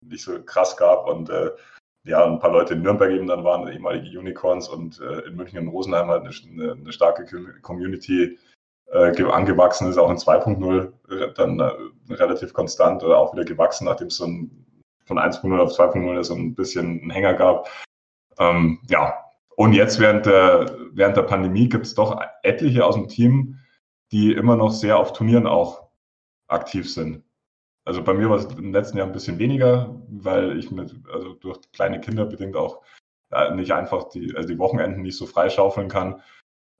nicht 0.00 0.22
so 0.22 0.42
krass 0.42 0.76
gab 0.76 1.08
und 1.08 1.30
äh, 1.30 1.50
ja, 2.08 2.24
ein 2.24 2.38
paar 2.38 2.52
Leute 2.52 2.74
in 2.74 2.82
Nürnberg 2.82 3.10
eben 3.10 3.26
dann 3.26 3.44
waren, 3.44 3.68
ehemalige 3.68 4.18
Unicorns 4.18 4.68
und 4.68 5.00
äh, 5.00 5.28
in 5.28 5.36
München 5.36 5.58
und 5.58 5.68
Rosenheim 5.68 6.08
halt 6.08 6.22
eine, 6.22 6.72
eine 6.72 6.92
starke 6.92 7.26
Community 7.60 8.38
äh, 8.90 9.22
angewachsen 9.24 9.88
ist, 9.88 9.98
auch 9.98 10.10
in 10.10 10.16
2.0 10.16 10.92
äh, 11.10 11.32
dann 11.34 11.60
äh, 11.60 12.14
relativ 12.14 12.54
konstant 12.54 13.02
oder 13.02 13.18
auch 13.18 13.34
wieder 13.34 13.44
gewachsen, 13.44 13.84
nachdem 13.84 14.08
es 14.08 14.16
so 14.16 14.26
ein, 14.26 14.66
von 15.04 15.18
1.0 15.18 15.58
auf 15.58 15.72
2.0 15.72 16.24
so 16.24 16.34
ein 16.34 16.54
bisschen 16.54 17.00
einen 17.02 17.10
Hänger 17.10 17.34
gab. 17.34 17.68
Ähm, 18.38 18.80
ja, 18.88 19.14
und 19.56 19.74
jetzt 19.74 19.98
während 20.00 20.24
der, 20.24 20.74
während 20.92 21.16
der 21.16 21.22
Pandemie 21.22 21.68
gibt 21.68 21.84
es 21.84 21.94
doch 21.94 22.18
etliche 22.42 22.86
aus 22.86 22.94
dem 22.94 23.08
Team, 23.08 23.58
die 24.12 24.32
immer 24.32 24.56
noch 24.56 24.70
sehr 24.70 24.98
auf 24.98 25.12
Turnieren 25.12 25.46
auch 25.46 25.88
aktiv 26.46 26.90
sind. 26.90 27.22
Also 27.88 28.04
bei 28.04 28.12
mir 28.12 28.28
war 28.28 28.36
es 28.36 28.44
im 28.44 28.74
letzten 28.74 28.98
Jahr 28.98 29.06
ein 29.06 29.14
bisschen 29.14 29.38
weniger, 29.38 29.98
weil 30.10 30.58
ich 30.58 30.70
mit, 30.70 30.94
also 31.10 31.32
durch 31.32 31.58
kleine 31.72 31.98
Kinder 31.98 32.26
bedingt 32.26 32.54
auch 32.54 32.82
äh, 33.30 33.54
nicht 33.54 33.72
einfach 33.72 34.10
die, 34.10 34.36
also 34.36 34.46
die 34.46 34.58
Wochenenden 34.58 35.00
nicht 35.00 35.16
so 35.16 35.24
freischaufeln 35.24 35.88
kann. 35.88 36.20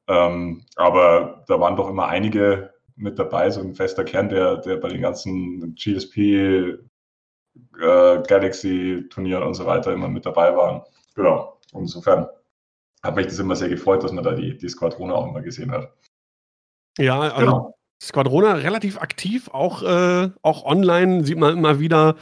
Ähm, 0.06 0.66
aber 0.76 1.44
da 1.48 1.58
waren 1.60 1.76
doch 1.76 1.88
immer 1.88 2.08
einige 2.08 2.74
mit 2.94 3.18
dabei, 3.18 3.48
so 3.48 3.62
ein 3.62 3.74
fester 3.74 4.04
Kern, 4.04 4.28
der, 4.28 4.58
der 4.58 4.76
bei 4.76 4.88
den 4.88 5.00
ganzen 5.00 5.74
GSP, 5.76 6.76
äh, 6.76 6.78
Galaxy-Turnieren 7.78 9.44
und 9.44 9.54
so 9.54 9.64
weiter 9.64 9.94
immer 9.94 10.08
mit 10.08 10.26
dabei 10.26 10.54
waren. 10.54 10.82
Genau. 11.14 11.58
insofern 11.72 12.28
hat 13.02 13.16
mich 13.16 13.28
das 13.28 13.38
immer 13.38 13.56
sehr 13.56 13.70
gefreut, 13.70 14.04
dass 14.04 14.12
man 14.12 14.24
da 14.24 14.34
die, 14.34 14.58
die 14.58 14.68
Squadrone 14.68 15.14
auch 15.14 15.26
immer 15.26 15.40
gesehen 15.40 15.72
hat. 15.72 15.90
Ja, 16.98 17.18
also 17.18 17.38
genau. 17.38 17.77
Squadrona 18.00 18.54
relativ 18.54 18.98
aktiv, 18.98 19.48
auch, 19.48 19.82
äh, 19.82 20.30
auch 20.42 20.64
online 20.64 21.24
sieht 21.24 21.38
man 21.38 21.56
immer 21.56 21.80
wieder. 21.80 22.16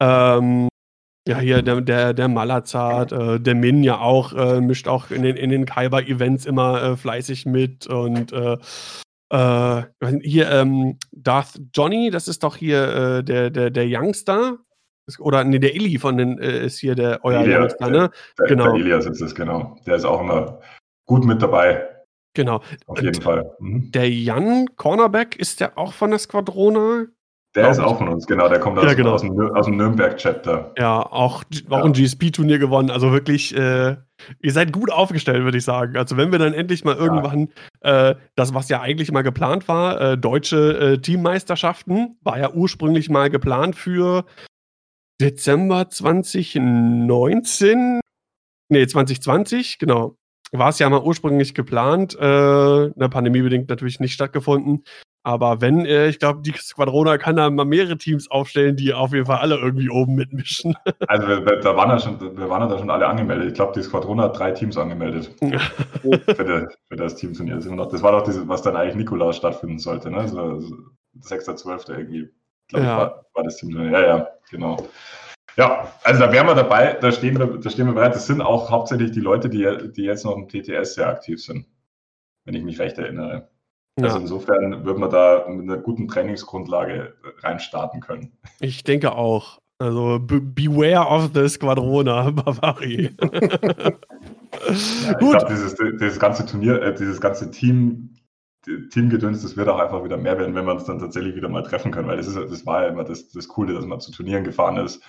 Ähm, 0.00 0.68
ja, 1.26 1.38
hier 1.38 1.62
der, 1.62 1.80
der, 1.80 2.14
der 2.14 2.28
Malazart, 2.28 3.10
äh, 3.10 3.40
der 3.40 3.54
Min 3.56 3.82
ja 3.82 3.98
auch, 3.98 4.32
äh, 4.32 4.60
mischt 4.60 4.86
auch 4.86 5.10
in 5.10 5.22
den, 5.22 5.36
in 5.36 5.50
den 5.50 5.66
Kaiba-Events 5.66 6.46
immer 6.46 6.82
äh, 6.82 6.96
fleißig 6.96 7.46
mit 7.46 7.88
und 7.88 8.32
äh, 8.32 8.56
äh, 9.30 9.82
hier 10.22 10.50
ähm, 10.52 10.98
Darth 11.10 11.60
Johnny, 11.74 12.10
das 12.10 12.28
ist 12.28 12.44
doch 12.44 12.54
hier 12.56 13.24
der, 13.24 13.50
der, 13.50 13.70
der 13.70 13.84
Youngster. 13.88 14.58
Oder 15.18 15.44
nee, 15.44 15.58
der 15.58 15.74
Illy 15.74 15.98
von 15.98 16.16
den 16.16 16.38
ist 16.38 16.78
hier 16.78 16.94
der 16.96 17.24
euer 17.24 17.42
Ilya, 17.42 17.60
Youngster, 17.60 17.90
ne? 17.90 18.10
Der, 18.38 18.46
Genau. 18.46 18.64
der 18.64 18.74
Elias 18.74 19.06
ist 19.06 19.20
es, 19.20 19.34
genau. 19.34 19.76
Der 19.86 19.96
ist 19.96 20.04
auch 20.04 20.20
immer 20.20 20.60
gut 21.06 21.24
mit 21.24 21.40
dabei, 21.42 21.95
Genau. 22.36 22.62
auf 22.86 23.00
jeden 23.02 23.16
Und 23.16 23.22
Fall. 23.24 23.50
Mhm. 23.58 23.90
Der 23.90 24.08
Jan 24.10 24.66
Cornerback, 24.76 25.34
ist 25.36 25.58
der 25.60 25.76
auch 25.76 25.92
von 25.92 26.10
der 26.10 26.18
Squadrona? 26.20 27.06
Der 27.54 27.70
ist 27.70 27.78
auch 27.78 27.96
von 27.96 28.08
uns, 28.08 28.26
genau. 28.26 28.50
Der 28.50 28.60
kommt 28.60 28.76
aus, 28.78 28.84
Ja, 28.84 28.92
genau. 28.92 29.12
aus 29.14 29.22
dem, 29.22 29.32
Nür- 29.32 29.56
aus 29.58 29.64
dem 29.64 29.78
Nürnberg-Chapter. 29.78 30.74
Ja, 30.76 31.00
auch, 31.00 31.42
auch 31.70 31.78
Ja. 31.78 31.84
ein 31.84 31.94
GSP-Turnier 31.94 32.58
gewonnen. 32.58 32.90
Also 32.90 33.12
wirklich, 33.12 33.56
äh, 33.56 33.96
ihr 34.42 34.52
seid 34.52 34.74
gut 34.74 34.92
aufgestellt, 34.92 35.42
würde 35.42 35.56
ich 35.56 35.64
sagen. 35.64 35.96
Also 35.96 36.18
wenn 36.18 36.30
wir 36.32 36.38
dann 36.38 36.52
endlich 36.52 36.84
mal 36.84 36.96
irgendwann 36.96 37.48
äh, 37.80 38.14
das, 38.34 38.52
was 38.52 38.68
ja 38.68 38.82
eigentlich 38.82 39.10
mal 39.10 39.22
geplant 39.22 39.68
war, 39.68 39.98
äh, 40.02 40.18
deutsche 40.18 40.78
äh, 40.78 40.98
Teammeisterschaften, 40.98 42.18
war 42.20 42.38
ja 42.38 42.52
ursprünglich 42.52 43.08
mal 43.08 43.30
geplant 43.30 43.74
für 43.74 44.26
Dezember 45.18 45.88
2019. 45.88 48.00
Nee, 48.68 48.86
2020, 48.86 49.78
genau. 49.78 50.18
War 50.52 50.68
es 50.68 50.78
ja 50.78 50.88
mal 50.88 51.02
ursprünglich 51.02 51.54
geplant, 51.54 52.16
äh, 52.18 52.84
in 52.86 52.98
der 52.98 53.08
Pandemie 53.08 53.42
bedingt 53.42 53.68
natürlich 53.68 54.00
nicht 54.00 54.12
stattgefunden. 54.14 54.84
Aber 55.26 55.60
wenn, 55.60 55.84
äh, 55.84 56.06
ich 56.06 56.20
glaube, 56.20 56.40
die 56.42 56.52
Squadrona 56.52 57.18
kann 57.18 57.34
da 57.34 57.50
mal 57.50 57.64
mehrere 57.64 57.98
Teams 57.98 58.30
aufstellen, 58.30 58.76
die 58.76 58.94
auf 58.94 59.12
jeden 59.12 59.26
Fall 59.26 59.38
alle 59.38 59.56
irgendwie 59.56 59.90
oben 59.90 60.14
mitmischen. 60.14 60.76
Also 61.08 61.26
wir, 61.26 61.44
wir, 61.44 61.56
da 61.56 61.76
waren 61.76 61.90
ja 61.90 61.98
schon, 61.98 62.20
wir 62.20 62.48
waren 62.48 62.62
ja 62.62 62.68
da 62.68 62.78
schon 62.78 62.90
alle 62.90 63.08
angemeldet. 63.08 63.48
Ich 63.48 63.54
glaube, 63.54 63.72
die 63.74 63.82
Squadron 63.82 64.20
hat 64.20 64.38
drei 64.38 64.52
Teams 64.52 64.76
angemeldet 64.76 65.34
für, 65.40 66.44
die, 66.44 66.66
für 66.88 66.96
das 66.96 67.16
Teamturnier. 67.16 67.56
Das 67.56 67.64
das 67.64 68.02
war 68.02 68.12
doch 68.12 68.22
dieses, 68.22 68.46
was 68.46 68.62
dann 68.62 68.76
eigentlich 68.76 68.94
Nikolaus 68.94 69.36
stattfinden 69.36 69.80
sollte, 69.80 70.10
ne? 70.12 70.28
So, 70.28 70.60
so 70.60 70.74
6.12. 71.22 71.90
irgendwie, 71.90 72.28
glaube 72.68 72.84
ich, 72.84 72.88
Ja. 72.88 72.96
war, 72.96 73.26
war 73.34 73.42
das 73.44 73.56
Teamturnier. 73.56 73.90
Ja, 73.90 74.00
ja, 74.06 74.28
genau. 74.48 74.76
Ja, 75.56 75.90
also 76.04 76.20
da 76.20 76.32
wären 76.32 76.46
wir 76.46 76.54
dabei, 76.54 76.98
da 77.00 77.10
stehen 77.10 77.38
wir, 77.38 77.46
da 77.46 77.70
stehen 77.70 77.86
wir 77.86 77.94
bereit. 77.94 78.14
Das 78.14 78.26
sind 78.26 78.42
auch 78.42 78.70
hauptsächlich 78.70 79.12
die 79.12 79.20
Leute, 79.20 79.48
die, 79.48 79.66
die 79.92 80.02
jetzt 80.02 80.24
noch 80.24 80.36
im 80.36 80.48
TTS 80.48 80.94
sehr 80.94 81.08
aktiv 81.08 81.42
sind, 81.42 81.66
wenn 82.44 82.54
ich 82.54 82.62
mich 82.62 82.78
recht 82.78 82.98
erinnere. 82.98 83.48
Also 83.98 84.16
Ja, 84.16 84.20
insofern 84.22 84.84
wird 84.84 84.98
man 84.98 85.08
da 85.10 85.46
mit 85.48 85.62
einer 85.62 85.78
guten 85.78 86.08
Trainingsgrundlage 86.08 87.14
reinstarten 87.38 88.00
können. 88.00 88.32
ich 88.60 88.84
denke 88.84 89.12
auch. 89.12 89.58
Also 89.78 90.18
be 90.18 90.40
beware 90.40 91.06
of 91.06 91.30
the 91.34 91.48
Squadrona, 91.48 92.30
Bavari. 92.30 93.10
Ja, 93.20 93.92
ich 94.70 95.18
Gut. 95.18 95.38
glaube, 95.38 95.46
dieses, 95.50 95.74
dieses 95.74 96.18
ganze 96.18 96.46
Turnier, 96.46 96.80
äh, 96.82 96.94
dieses 96.94 97.20
ganze 97.20 97.50
Team, 97.50 98.14
Teamgedöns, 98.90 99.42
das 99.42 99.56
wird 99.56 99.68
auch 99.68 99.78
einfach 99.78 100.02
wieder 100.02 100.16
mehr 100.16 100.38
werden, 100.38 100.54
wenn 100.54 100.64
wir 100.66 100.72
uns 100.72 100.84
dann 100.84 100.98
tatsächlich 100.98 101.36
wieder 101.36 101.48
mal 101.48 101.62
treffen 101.62 101.92
können, 101.92 102.08
weil 102.08 102.16
das, 102.16 102.26
ist, 102.26 102.36
das 102.36 102.66
war 102.66 102.82
ja 102.82 102.88
immer 102.88 103.04
das, 103.04 103.28
das 103.28 103.48
Coole, 103.48 103.74
dass 103.74 103.84
man 103.86 104.00
zu 104.00 104.12
Turnieren 104.12 104.44
gefahren 104.44 104.76
ist 104.78 105.02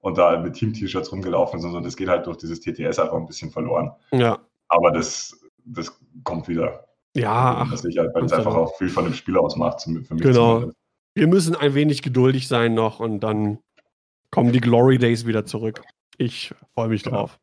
und 0.00 0.16
da 0.18 0.38
mit 0.38 0.54
Team-T-Shirts 0.54 1.10
rumgelaufen 1.12 1.58
ist 1.58 1.64
und 1.64 1.72
so. 1.72 1.80
Das 1.80 1.96
geht 1.96 2.08
halt 2.08 2.26
durch 2.26 2.36
dieses 2.38 2.60
TTS 2.60 2.98
einfach 2.98 3.14
ein 3.16 3.26
bisschen 3.26 3.50
verloren. 3.50 3.90
Ja, 4.12 4.38
Aber 4.68 4.90
das, 4.92 5.38
das 5.64 5.98
kommt 6.24 6.48
wieder. 6.48 6.84
ja, 7.14 7.64
das 7.64 7.68
ach, 7.72 7.76
sicher, 7.78 8.08
weil 8.14 8.24
es 8.24 8.32
einfach 8.32 8.54
auch 8.54 8.76
viel 8.76 8.88
von 8.88 9.04
dem 9.04 9.14
Spiel 9.14 9.36
ausmacht, 9.36 9.82
für 9.82 9.90
mich 9.90 10.08
Genau. 10.08 10.54
zumindest. 10.54 10.78
wir 11.14 11.26
müssen 11.26 11.56
ein 11.56 11.74
wenig 11.74 12.02
geduldig 12.02 12.46
sein 12.48 12.74
noch 12.74 13.00
und 13.00 13.20
dann 13.20 13.58
kommen 14.30 14.52
die 14.52 14.60
Glory 14.60 14.98
Days 14.98 15.26
wieder 15.26 15.44
zurück. 15.46 15.82
Ich 16.16 16.54
freue 16.74 16.88
mich 16.88 17.04
Ja. 17.04 17.10
drauf. 17.12 17.38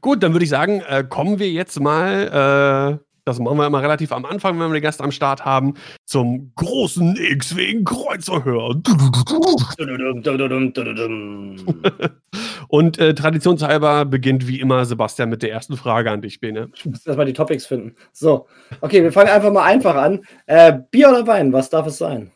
Gut, 0.00 0.22
dann 0.22 0.32
würde 0.32 0.44
ich 0.44 0.50
sagen, 0.50 0.80
äh, 0.86 1.04
kommen 1.08 1.38
wir 1.38 1.50
jetzt 1.50 1.78
mal, 1.80 2.98
äh, 3.00 3.04
das 3.24 3.38
machen 3.38 3.58
wir 3.58 3.66
immer 3.66 3.82
relativ 3.82 4.12
am 4.12 4.24
Anfang, 4.24 4.58
wenn 4.58 4.68
wir 4.68 4.74
den 4.74 4.82
Gast 4.82 5.00
am 5.00 5.12
Start 5.12 5.44
haben, 5.44 5.74
zum 6.06 6.52
großen 6.56 7.16
X-Wing 7.16 7.84
Kreuzerhör. 7.84 8.80
Und 12.68 12.98
äh, 12.98 13.14
traditionshalber 13.14 14.04
beginnt 14.06 14.48
wie 14.48 14.60
immer 14.60 14.84
Sebastian 14.84 15.28
mit 15.28 15.42
der 15.42 15.52
ersten 15.52 15.76
Frage 15.76 16.10
an 16.10 16.22
dich, 16.22 16.40
Bene. 16.40 16.68
Ich 16.74 16.84
muss 16.86 17.06
erstmal 17.06 17.26
die 17.26 17.32
Topics 17.32 17.66
finden. 17.66 17.94
So, 18.12 18.46
okay, 18.80 19.02
wir 19.02 19.12
fangen 19.12 19.28
einfach 19.30 19.52
mal 19.52 19.64
einfach 19.64 19.94
an. 19.94 20.24
Äh, 20.46 20.78
Bier 20.90 21.10
oder 21.10 21.26
Wein, 21.26 21.52
was 21.52 21.70
darf 21.70 21.86
es 21.86 21.98
sein? 21.98 22.30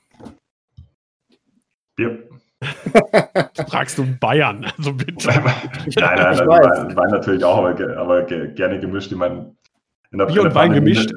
Bier. 1.97 2.29
Fragst 3.69 3.99
du 3.99 4.07
Bayern, 4.19 4.67
also 4.79 4.93
bitte. 4.93 5.29
nein, 5.29 5.43
nein, 5.45 5.55
Ich 5.87 5.97
nein, 5.97 6.19
weiß. 6.19 6.39
Wein, 6.47 6.97
Wein 6.97 7.11
natürlich 7.11 7.45
auch, 7.45 7.59
aber, 7.59 7.97
aber 7.97 8.23
ge- 8.23 8.53
gerne 8.55 8.81
gemischt. 8.81 9.13
Ich 9.13 9.19
meine, 9.19 9.55
in 10.13 10.19
der, 10.19 10.27
Bier 10.27 10.43
und 10.43 10.55
Wein 10.55 10.73
gemischt. 10.73 11.13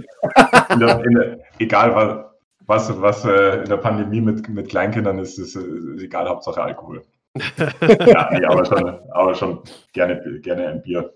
In 0.74 0.80
der, 0.80 1.04
in 1.04 1.16
der, 1.16 1.40
egal 1.60 1.96
was, 1.96 2.90
was, 2.90 3.02
was 3.02 3.26
äh, 3.26 3.62
in 3.64 3.70
der 3.70 3.78
Pandemie 3.78 4.22
mit, 4.22 4.48
mit 4.50 4.70
Kleinkindern 4.70 5.20
ist, 5.20 5.38
ist, 5.38 5.56
ist 5.56 6.04
egal, 6.04 6.28
Hauptsache 6.30 6.62
Alkohol. 6.62 7.04
ja, 7.36 8.30
nee, 8.32 8.46
aber 8.46 8.66
schon, 8.66 9.00
aber 9.12 9.36
schon 9.36 9.60
gerne, 9.94 10.40
gerne 10.42 10.68
ein 10.68 10.82
Bier. 10.82 11.12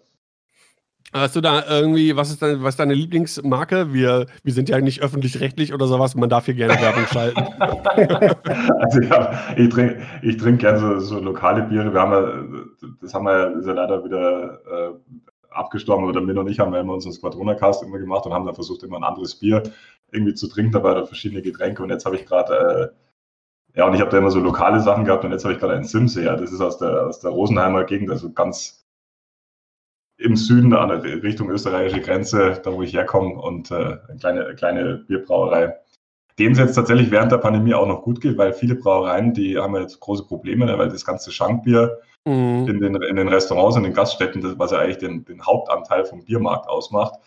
Hast 1.13 1.35
du 1.35 1.41
da 1.41 1.63
irgendwie, 1.69 2.15
was 2.15 2.31
ist, 2.31 2.41
dein, 2.41 2.63
was 2.63 2.73
ist 2.73 2.79
deine 2.79 2.95
Lieblingsmarke? 2.95 3.93
Wir, 3.93 4.25
wir 4.43 4.53
sind 4.53 4.67
ja 4.67 4.79
nicht 4.81 5.03
öffentlich-rechtlich 5.03 5.71
oder 5.71 5.85
sowas, 5.85 6.15
man 6.15 6.27
darf 6.27 6.45
hier 6.45 6.55
gerne 6.55 6.73
Werbung 6.73 7.05
schalten. 7.05 7.43
Also 8.79 8.99
ich, 8.99 9.09
hab, 9.09 9.57
ich 9.57 9.69
trinke 9.69 10.01
ich 10.21 10.37
trink 10.37 10.59
gern 10.59 10.77
so, 10.77 10.99
so 10.99 11.19
lokale 11.19 11.63
Biere. 11.63 11.93
Wir 11.93 12.01
haben 12.01 12.11
ja, 12.11 12.89
das 13.01 13.13
haben 13.13 13.25
wir 13.25 13.31
ja, 13.31 13.61
ja 13.65 13.73
leider 13.73 14.03
wieder 14.03 14.59
äh, 14.65 14.91
abgestorben, 15.53 16.05
oder 16.05 16.21
Min 16.21 16.37
und 16.37 16.47
ich 16.47 16.59
haben 16.59 16.73
ja 16.73 16.81
immer 16.81 16.93
unseren 16.93 17.13
Squadroner-Cast 17.13 17.83
immer 17.83 17.97
gemacht 17.99 18.25
und 18.25 18.33
haben 18.33 18.45
dann 18.45 18.55
versucht, 18.55 18.83
immer 18.83 18.97
ein 18.97 19.03
anderes 19.03 19.35
Bier 19.35 19.63
irgendwie 20.11 20.33
zu 20.33 20.47
trinken, 20.47 20.71
dabei 20.71 20.91
oder 20.91 21.05
verschiedene 21.05 21.41
Getränke. 21.41 21.83
Und 21.83 21.89
jetzt 21.89 22.05
habe 22.05 22.15
ich 22.15 22.25
gerade, 22.25 22.93
äh, 23.73 23.79
ja, 23.79 23.87
und 23.87 23.93
ich 23.93 24.01
habe 24.01 24.11
da 24.11 24.17
immer 24.17 24.31
so 24.31 24.39
lokale 24.39 24.79
Sachen 24.79 25.05
gehabt 25.05 25.25
und 25.25 25.31
jetzt 25.31 25.43
habe 25.43 25.53
ich 25.53 25.59
gerade 25.59 25.73
einen 25.73 25.85
Simseer. 25.85 26.35
Das 26.37 26.51
ist 26.51 26.61
aus 26.61 26.77
der, 26.77 27.07
aus 27.07 27.19
der 27.19 27.31
Rosenheimer 27.31 27.83
Gegend, 27.85 28.11
also 28.11 28.31
ganz 28.31 28.85
im 30.17 30.35
Süden 30.35 30.73
an 30.73 30.89
der 30.89 31.03
Richtung 31.23 31.49
österreichische 31.49 32.01
Grenze, 32.01 32.61
da 32.63 32.71
wo 32.71 32.81
ich 32.83 32.93
herkomme, 32.93 33.41
und 33.41 33.71
äh, 33.71 33.75
eine 34.07 34.19
kleine, 34.19 34.45
eine 34.45 34.55
kleine 34.55 34.95
Bierbrauerei 35.07 35.75
denen 36.39 36.53
es 36.53 36.59
jetzt 36.59 36.75
tatsächlich 36.75 37.11
während 37.11 37.31
der 37.31 37.37
Pandemie 37.37 37.73
auch 37.73 37.87
noch 37.87 38.01
gut 38.01 38.21
geht, 38.21 38.37
weil 38.37 38.53
viele 38.53 38.75
Brauereien, 38.75 39.33
die 39.33 39.57
haben 39.57 39.75
ja 39.75 39.81
jetzt 39.81 39.99
große 39.99 40.25
Probleme, 40.25 40.65
ne, 40.65 40.77
weil 40.77 40.89
das 40.89 41.05
ganze 41.05 41.31
Schankbier 41.31 41.99
Mhm. 42.25 42.67
in 42.67 42.79
den, 42.79 43.01
in 43.01 43.15
den 43.17 43.27
Restaurants 43.27 43.75
und 43.75 43.83
den 43.83 43.93
Gaststätten, 43.93 44.41
das, 44.41 44.57
was 44.57 44.71
ja 44.71 44.79
eigentlich 44.79 44.99
den, 44.99 45.25
den 45.25 45.45
Hauptanteil 45.45 46.05
vom 46.05 46.23
Biermarkt 46.23 46.69
ausmacht, 46.69 47.19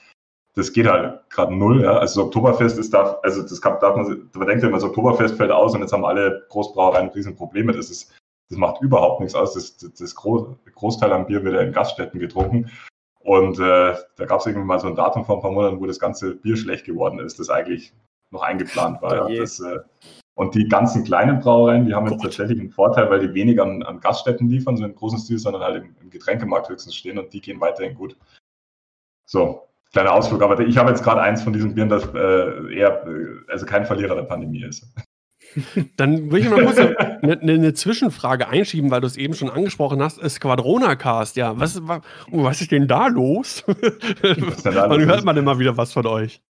das 0.55 0.73
geht 0.73 0.87
halt 0.87 1.29
gerade 1.29 1.55
null. 1.55 1.83
Ja? 1.83 1.99
Also 1.99 2.21
das 2.21 2.27
Oktoberfest 2.29 2.79
ist 2.79 2.95
da, 2.95 3.19
also 3.23 3.43
das 3.43 3.61
kann, 3.61 3.79
darf 3.81 3.95
man, 3.97 4.31
man 4.35 4.47
denkt 4.49 4.65
immer, 4.65 4.73
das 4.73 4.85
Oktoberfest 4.85 5.37
fällt 5.37 5.51
aus 5.51 5.75
und 5.75 5.83
jetzt 5.83 5.93
haben 5.93 6.05
alle 6.05 6.47
Großbrauereien 6.49 7.11
riesen 7.11 7.37
Probleme. 7.37 7.73
Das 7.73 7.91
ist, 7.91 8.17
das 8.49 8.59
macht 8.59 8.81
überhaupt 8.81 9.21
nichts 9.21 9.35
aus. 9.35 9.53
Das, 9.53 9.77
das, 9.77 9.93
das 9.93 10.15
Groß, 10.15 10.57
Großteil 10.75 11.13
am 11.13 11.27
Bier 11.27 11.45
wird 11.45 11.55
ja 11.55 11.61
in 11.61 11.73
Gaststätten 11.73 12.19
getrunken. 12.19 12.71
Und 13.21 13.59
äh, 13.59 13.97
da 14.17 14.25
gab 14.25 14.41
es 14.41 14.47
irgendwie 14.47 14.67
mal 14.67 14.79
so 14.79 14.87
ein 14.87 14.95
Datum 14.95 15.27
vor 15.27 15.37
ein 15.37 15.43
paar 15.43 15.51
Monaten, 15.51 15.81
wo 15.81 15.87
das 15.87 15.99
ganze 15.99 16.37
Bier 16.37 16.57
schlecht 16.57 16.87
geworden 16.87 17.19
ist, 17.19 17.39
das 17.39 17.51
eigentlich 17.51 17.93
noch 18.31 18.43
eingeplant 18.43 19.03
war. 19.03 19.27
Oh. 19.27 19.29
Ja. 19.29 19.41
Das, 19.41 19.61
äh, 19.61 19.81
und 20.37 20.55
die 20.55 20.69
ganzen 20.69 21.03
kleinen 21.03 21.41
Brauereien, 21.41 21.87
die 21.87 21.95
haben 21.95 22.07
jetzt 22.07 22.23
Gott. 22.23 22.25
tatsächlich 22.25 22.61
einen 22.61 22.71
Vorteil, 22.71 23.11
weil 23.11 23.27
die 23.27 23.33
weniger 23.33 23.63
an, 23.65 23.83
an 23.83 24.01
Gaststätten 24.01 24.49
liefern, 24.49 24.77
so 24.77 24.85
im 24.85 24.95
großen 24.95 25.19
Stil, 25.19 25.39
sondern 25.39 25.63
halt 25.63 25.83
im, 25.83 25.97
im 26.01 26.11
Getränkemarkt 26.11 26.69
höchstens 26.69 26.95
stehen 26.95 27.19
und 27.19 27.33
die 27.33 27.41
gehen 27.41 27.59
weiterhin 27.61 27.95
gut. 27.95 28.17
So, 29.25 29.63
kleiner 29.93 30.13
Ausflug. 30.13 30.43
Aber 30.43 30.61
ich 30.61 30.77
habe 30.77 30.91
jetzt 30.91 31.03
gerade 31.03 31.23
eins 31.23 31.43
von 31.43 31.55
diesen 31.55 31.75
Bieren, 31.75 31.89
das 31.89 32.05
äh, 32.15 32.75
eher, 32.75 33.07
äh, 33.07 33.51
also 33.51 33.65
kein 33.65 33.87
Verlierer 33.87 34.15
der 34.15 34.25
Pandemie 34.25 34.63
ist. 34.63 34.87
Dann 35.97 36.31
würde 36.31 36.41
ich 36.41 36.51
mal 36.51 36.65
kurz 36.65 36.79
eine, 36.79 37.41
eine, 37.41 37.73
Zwischenfrage 37.73 38.47
einschieben, 38.47 38.91
weil 38.91 39.01
du 39.01 39.07
es 39.07 39.17
eben 39.17 39.33
schon 39.33 39.49
angesprochen 39.49 40.03
hast. 40.03 40.21
Squadrona-Cast, 40.29 41.37
ja. 41.37 41.59
Was, 41.59 41.87
wa- 41.89 42.03
oh, 42.31 42.45
was 42.45 42.61
ist 42.61 42.73
denn 42.73 42.89
da 42.89 43.07
los? 43.07 43.65
Wann 43.67 45.07
hört 45.07 45.25
man 45.25 45.37
immer 45.39 45.59
wieder 45.59 45.79
was 45.79 45.95
von 45.95 46.07
euch? 46.07 46.43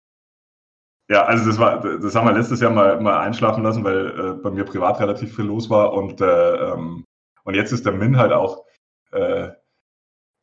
Ja, 1.08 1.24
also 1.24 1.46
das 1.46 1.58
war, 1.58 1.80
das 1.98 2.14
haben 2.16 2.26
wir 2.26 2.34
letztes 2.34 2.60
Jahr 2.60 2.72
mal, 2.72 3.00
mal 3.00 3.20
einschlafen 3.20 3.62
lassen, 3.62 3.84
weil 3.84 4.06
äh, 4.08 4.42
bei 4.42 4.50
mir 4.50 4.64
privat 4.64 4.98
relativ 5.00 5.36
viel 5.36 5.44
los 5.44 5.70
war 5.70 5.92
und, 5.92 6.20
äh, 6.20 6.54
ähm, 6.72 7.04
und 7.44 7.54
jetzt 7.54 7.70
ist 7.72 7.86
der 7.86 7.92
Min 7.92 8.16
halt 8.18 8.32
auch, 8.32 8.64
äh, 9.12 9.50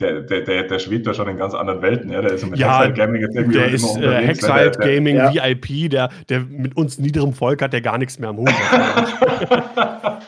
der, 0.01 0.21
der, 0.21 0.41
der, 0.41 0.63
der 0.63 0.79
schwebt 0.79 1.05
da 1.05 1.13
schon 1.13 1.27
in 1.27 1.37
ganz 1.37 1.53
anderen 1.53 1.81
Welten, 1.81 2.09
ja, 2.11 2.21
der 2.21 2.31
ist 2.31 2.49
mit 2.49 2.57
Ja, 2.57 2.79
Hexside 2.79 2.93
Gaming 2.93 3.21
jetzt 3.21 3.35
irgendwie 3.35 3.57
Der 3.57 3.65
immer 3.67 3.75
ist 3.75 3.83
äh, 3.83 3.87
unterwegs, 3.97 4.17
ne? 4.17 4.27
Hexite 4.27 4.53
Der- 4.53 4.69
der- 4.71 4.95
Gaming 4.95 5.15
Ja. 5.17 5.33
VIP, 5.33 5.89
der, 5.91 6.09
der 6.29 6.39
mit 6.41 6.77
uns 6.77 6.97
niederem 6.97 7.33
Volk 7.33 7.61
hat, 7.61 7.73
der 7.73 7.81
gar 7.81 7.97
nichts 7.97 8.17
mehr 8.17 8.29
am 8.29 8.37
Hut 8.37 8.49
hat. 8.49 10.21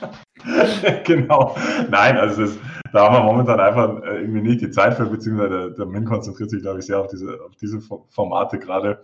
genau. 1.05 1.55
Nein, 1.89 2.17
also 2.17 2.41
das, 2.43 2.57
da 2.93 3.09
haben 3.09 3.15
wir 3.15 3.23
momentan 3.23 3.59
einfach 3.59 4.03
äh, 4.03 4.19
irgendwie 4.21 4.41
nicht 4.41 4.61
die 4.61 4.69
Zeit 4.69 4.95
für, 4.95 5.05
beziehungsweise 5.05 5.49
der, 5.49 5.69
der 5.71 5.85
Min 5.85 6.05
konzentriert 6.05 6.49
sich, 6.49 6.61
glaube 6.61 6.79
ich, 6.79 6.85
sehr 6.85 6.99
auf 6.99 7.07
diese, 7.07 7.39
auf 7.43 7.55
diese 7.55 7.77
Fo- 7.79 8.05
Formate 8.09 8.59
gerade. 8.59 9.01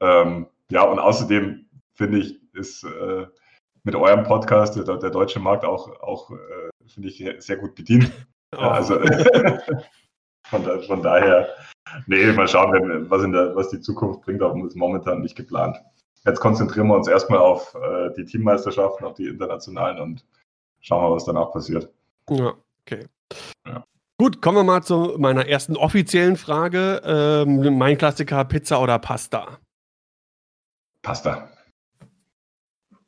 Ähm, 0.00 0.46
ja, 0.72 0.82
und 0.84 0.98
außerdem 0.98 1.66
finde 1.94 2.18
ich, 2.18 2.40
ist 2.54 2.84
äh, 2.84 3.26
mit 3.84 3.94
eurem 3.94 4.24
Podcast 4.24 4.76
der, 4.76 4.84
der 4.84 5.10
deutsche 5.10 5.38
Markt 5.38 5.64
auch, 5.64 6.00
auch 6.00 6.30
äh, 6.30 6.70
finde 6.86 7.08
ich, 7.08 7.24
sehr 7.38 7.56
gut 7.56 7.74
bedient. 7.74 8.10
Ja, 8.54 8.70
also 8.70 8.94
von, 10.48 10.64
da, 10.64 10.78
von 10.80 11.02
daher, 11.02 11.48
nee, 12.06 12.32
mal 12.32 12.48
schauen, 12.48 13.10
was, 13.10 13.22
in 13.22 13.32
der, 13.32 13.54
was 13.54 13.68
die 13.68 13.80
Zukunft 13.80 14.22
bringt, 14.22 14.42
aber 14.42 14.54
ist 14.66 14.76
momentan 14.76 15.20
nicht 15.20 15.36
geplant. 15.36 15.78
Jetzt 16.24 16.40
konzentrieren 16.40 16.86
wir 16.86 16.96
uns 16.96 17.08
erstmal 17.08 17.40
auf 17.40 17.74
äh, 17.74 18.10
die 18.16 18.24
Teammeisterschaften, 18.24 19.04
auf 19.04 19.14
die 19.14 19.26
internationalen 19.26 19.98
und 20.00 20.24
schauen 20.80 21.04
wir, 21.04 21.14
was 21.14 21.24
danach 21.24 21.52
passiert. 21.52 21.90
Ja, 22.30 22.54
okay. 22.86 23.06
Ja. 23.66 23.84
Gut, 24.18 24.40
kommen 24.40 24.58
wir 24.58 24.64
mal 24.64 24.82
zu 24.82 25.16
meiner 25.18 25.48
ersten 25.48 25.76
offiziellen 25.76 26.36
Frage. 26.36 27.02
Ähm, 27.04 27.76
mein 27.76 27.98
Klassiker, 27.98 28.44
Pizza 28.44 28.80
oder 28.80 28.98
Pasta? 28.98 29.58
Pasta. 31.02 31.48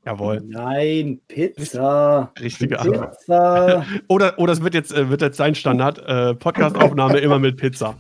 Jawohl. 0.05 0.43
Nein, 0.45 1.21
Pizza. 1.29 2.33
Richtige 2.39 2.77
Pizza. 2.77 3.87
oder, 4.09 4.39
oder 4.39 4.53
es 4.53 4.63
wird 4.63 4.75
jetzt, 4.75 4.93
äh, 4.93 5.09
wird 5.09 5.23
jetzt 5.23 5.39
sein 5.39 5.55
Standard. 5.55 5.99
Äh, 5.99 6.35
Podcastaufnahme 6.35 7.19
immer 7.21 7.39
mit 7.39 7.57
Pizza. 7.57 7.99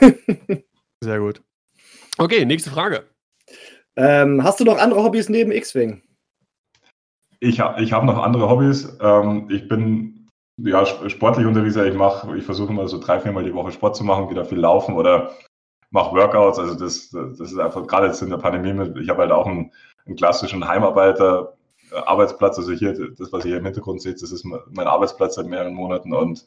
Sehr 1.02 1.18
gut. 1.18 1.42
Okay, 2.18 2.44
nächste 2.44 2.70
Frage. 2.70 3.04
Ähm, 3.96 4.44
hast 4.44 4.60
du 4.60 4.64
noch 4.64 4.78
andere 4.78 5.02
Hobbys 5.02 5.28
neben 5.28 5.50
X-Wing? 5.50 6.02
Ich, 7.40 7.60
ha 7.60 7.76
ich 7.78 7.92
habe 7.92 8.06
noch 8.06 8.22
andere 8.22 8.48
Hobbys. 8.48 8.96
Ähm, 9.00 9.48
ich 9.50 9.68
bin 9.68 10.28
ja 10.62 10.86
sportlich 10.86 11.46
unterwegs. 11.46 11.76
Ich 11.76 11.94
mache, 11.94 12.36
ich 12.36 12.44
versuche 12.44 12.72
mal 12.72 12.88
so 12.88 12.98
drei, 12.98 13.20
viermal 13.20 13.44
die 13.44 13.54
Woche 13.54 13.72
Sport 13.72 13.96
zu 13.96 14.04
machen, 14.04 14.30
wieder 14.30 14.44
viel 14.44 14.58
laufen 14.58 14.94
oder 14.94 15.36
mache 15.96 16.14
Workouts. 16.14 16.58
Also 16.58 16.74
das, 16.74 17.10
das 17.10 17.40
ist 17.40 17.58
einfach 17.58 17.86
gerade 17.86 18.06
jetzt 18.06 18.22
in 18.22 18.30
der 18.30 18.36
Pandemie. 18.36 19.00
Ich 19.00 19.08
habe 19.08 19.22
halt 19.22 19.32
auch 19.32 19.46
einen, 19.46 19.72
einen 20.06 20.16
klassischen 20.16 20.66
Heimarbeiter. 20.66 21.54
Arbeitsplatz, 21.92 22.58
also 22.58 22.72
hier, 22.72 22.94
das, 23.16 23.32
was 23.32 23.44
ihr 23.44 23.50
hier 23.50 23.58
im 23.58 23.64
Hintergrund 23.64 24.02
seht, 24.02 24.20
das 24.20 24.32
ist 24.32 24.44
mein 24.44 24.86
Arbeitsplatz 24.88 25.36
seit 25.36 25.46
mehreren 25.46 25.72
Monaten 25.72 26.12
und 26.12 26.44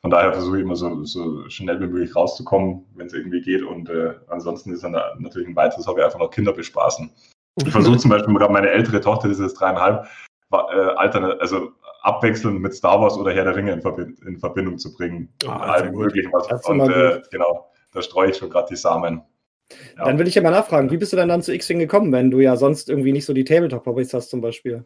von 0.00 0.10
daher 0.10 0.32
versuche 0.32 0.56
ich 0.56 0.62
immer 0.62 0.74
so, 0.74 1.04
so 1.04 1.46
schnell 1.50 1.78
wie 1.80 1.86
möglich 1.86 2.16
rauszukommen, 2.16 2.86
wenn 2.94 3.06
es 3.06 3.12
irgendwie 3.12 3.42
geht. 3.42 3.62
Und 3.62 3.90
äh, 3.90 4.14
ansonsten 4.28 4.72
ist 4.72 4.82
dann 4.82 4.96
natürlich 5.18 5.48
ein 5.48 5.56
weiteres 5.56 5.86
Hobby 5.86 6.02
einfach 6.02 6.18
noch 6.18 6.30
Kinder 6.30 6.54
bespaßen. 6.54 7.10
Ich 7.62 7.70
versuche 7.70 7.98
zum 7.98 8.10
Beispiel 8.10 8.34
gerade 8.34 8.52
meine 8.54 8.70
ältere 8.70 9.02
Tochter, 9.02 9.28
die 9.28 9.34
ist 9.34 9.40
jetzt 9.40 9.60
dreieinhalb, 9.60 10.06
äh, 10.52 11.36
also 11.38 11.72
abwechselnd 12.00 12.62
mit 12.62 12.74
Star 12.74 12.98
Wars 12.98 13.18
oder 13.18 13.32
Herr 13.32 13.44
der 13.44 13.56
Ringe 13.56 13.72
in, 13.72 13.82
Verbind 13.82 14.18
in 14.20 14.38
Verbindung 14.38 14.78
zu 14.78 14.94
bringen. 14.94 15.28
Ah, 15.46 15.58
allem 15.58 15.94
möglichen 15.94 16.32
was. 16.32 16.66
Und 16.66 16.88
äh, 16.88 17.20
genau, 17.30 17.70
da 17.92 18.02
streue 18.02 18.30
ich 18.30 18.36
schon 18.36 18.50
gerade 18.50 18.68
die 18.70 18.76
Samen. 18.76 19.22
Ja. 19.96 20.04
Dann 20.04 20.18
will 20.18 20.26
ich 20.26 20.34
ja 20.34 20.42
mal 20.42 20.50
nachfragen, 20.50 20.90
wie 20.90 20.96
bist 20.96 21.12
du 21.12 21.16
denn 21.16 21.28
dann 21.28 21.42
zu 21.42 21.54
X-Wing 21.54 21.78
gekommen, 21.78 22.12
wenn 22.12 22.30
du 22.30 22.40
ja 22.40 22.56
sonst 22.56 22.88
irgendwie 22.88 23.12
nicht 23.12 23.24
so 23.24 23.32
die 23.32 23.44
Tabletop-Hobbys 23.44 24.14
hast 24.14 24.30
zum 24.30 24.40
Beispiel? 24.40 24.84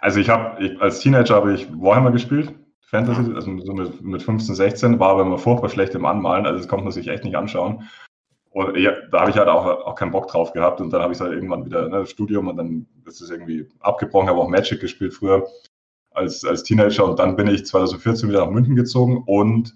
Also 0.00 0.20
ich 0.20 0.28
habe, 0.28 0.78
als 0.80 1.00
Teenager 1.00 1.34
habe 1.34 1.54
ich 1.54 1.68
Warhammer 1.72 2.12
gespielt, 2.12 2.54
Fantasy, 2.82 3.32
also 3.34 3.58
so 3.60 3.72
mit, 3.72 4.02
mit 4.02 4.22
15, 4.22 4.54
16, 4.54 5.00
war 5.00 5.10
aber 5.10 5.22
immer 5.22 5.38
furchtbar 5.38 5.68
schlecht 5.68 5.94
im 5.94 6.04
Anmalen, 6.04 6.46
also 6.46 6.58
das 6.58 6.68
konnte 6.68 6.84
man 6.84 6.92
sich 6.92 7.08
echt 7.08 7.24
nicht 7.24 7.36
anschauen. 7.36 7.88
Und 8.50 8.76
ja, 8.76 8.92
da 9.12 9.20
habe 9.20 9.30
ich 9.30 9.36
halt 9.36 9.48
auch, 9.48 9.64
auch 9.64 9.94
keinen 9.94 10.10
Bock 10.10 10.26
drauf 10.26 10.52
gehabt 10.52 10.80
und 10.80 10.92
dann 10.92 11.02
habe 11.02 11.12
ich 11.12 11.20
halt 11.20 11.32
irgendwann 11.32 11.64
wieder 11.64 11.88
ne, 11.88 12.04
Studium 12.04 12.48
und 12.48 12.56
dann 12.56 12.86
ist 13.06 13.20
es 13.20 13.30
irgendwie 13.30 13.68
abgebrochen, 13.78 14.28
habe 14.28 14.40
auch 14.40 14.48
Magic 14.48 14.80
gespielt 14.80 15.14
früher 15.14 15.46
als, 16.10 16.44
als 16.44 16.64
Teenager 16.64 17.04
und 17.04 17.18
dann 17.18 17.36
bin 17.36 17.46
ich 17.46 17.64
2014 17.64 18.28
wieder 18.28 18.44
nach 18.44 18.50
München 18.50 18.74
gezogen 18.74 19.22
und 19.26 19.72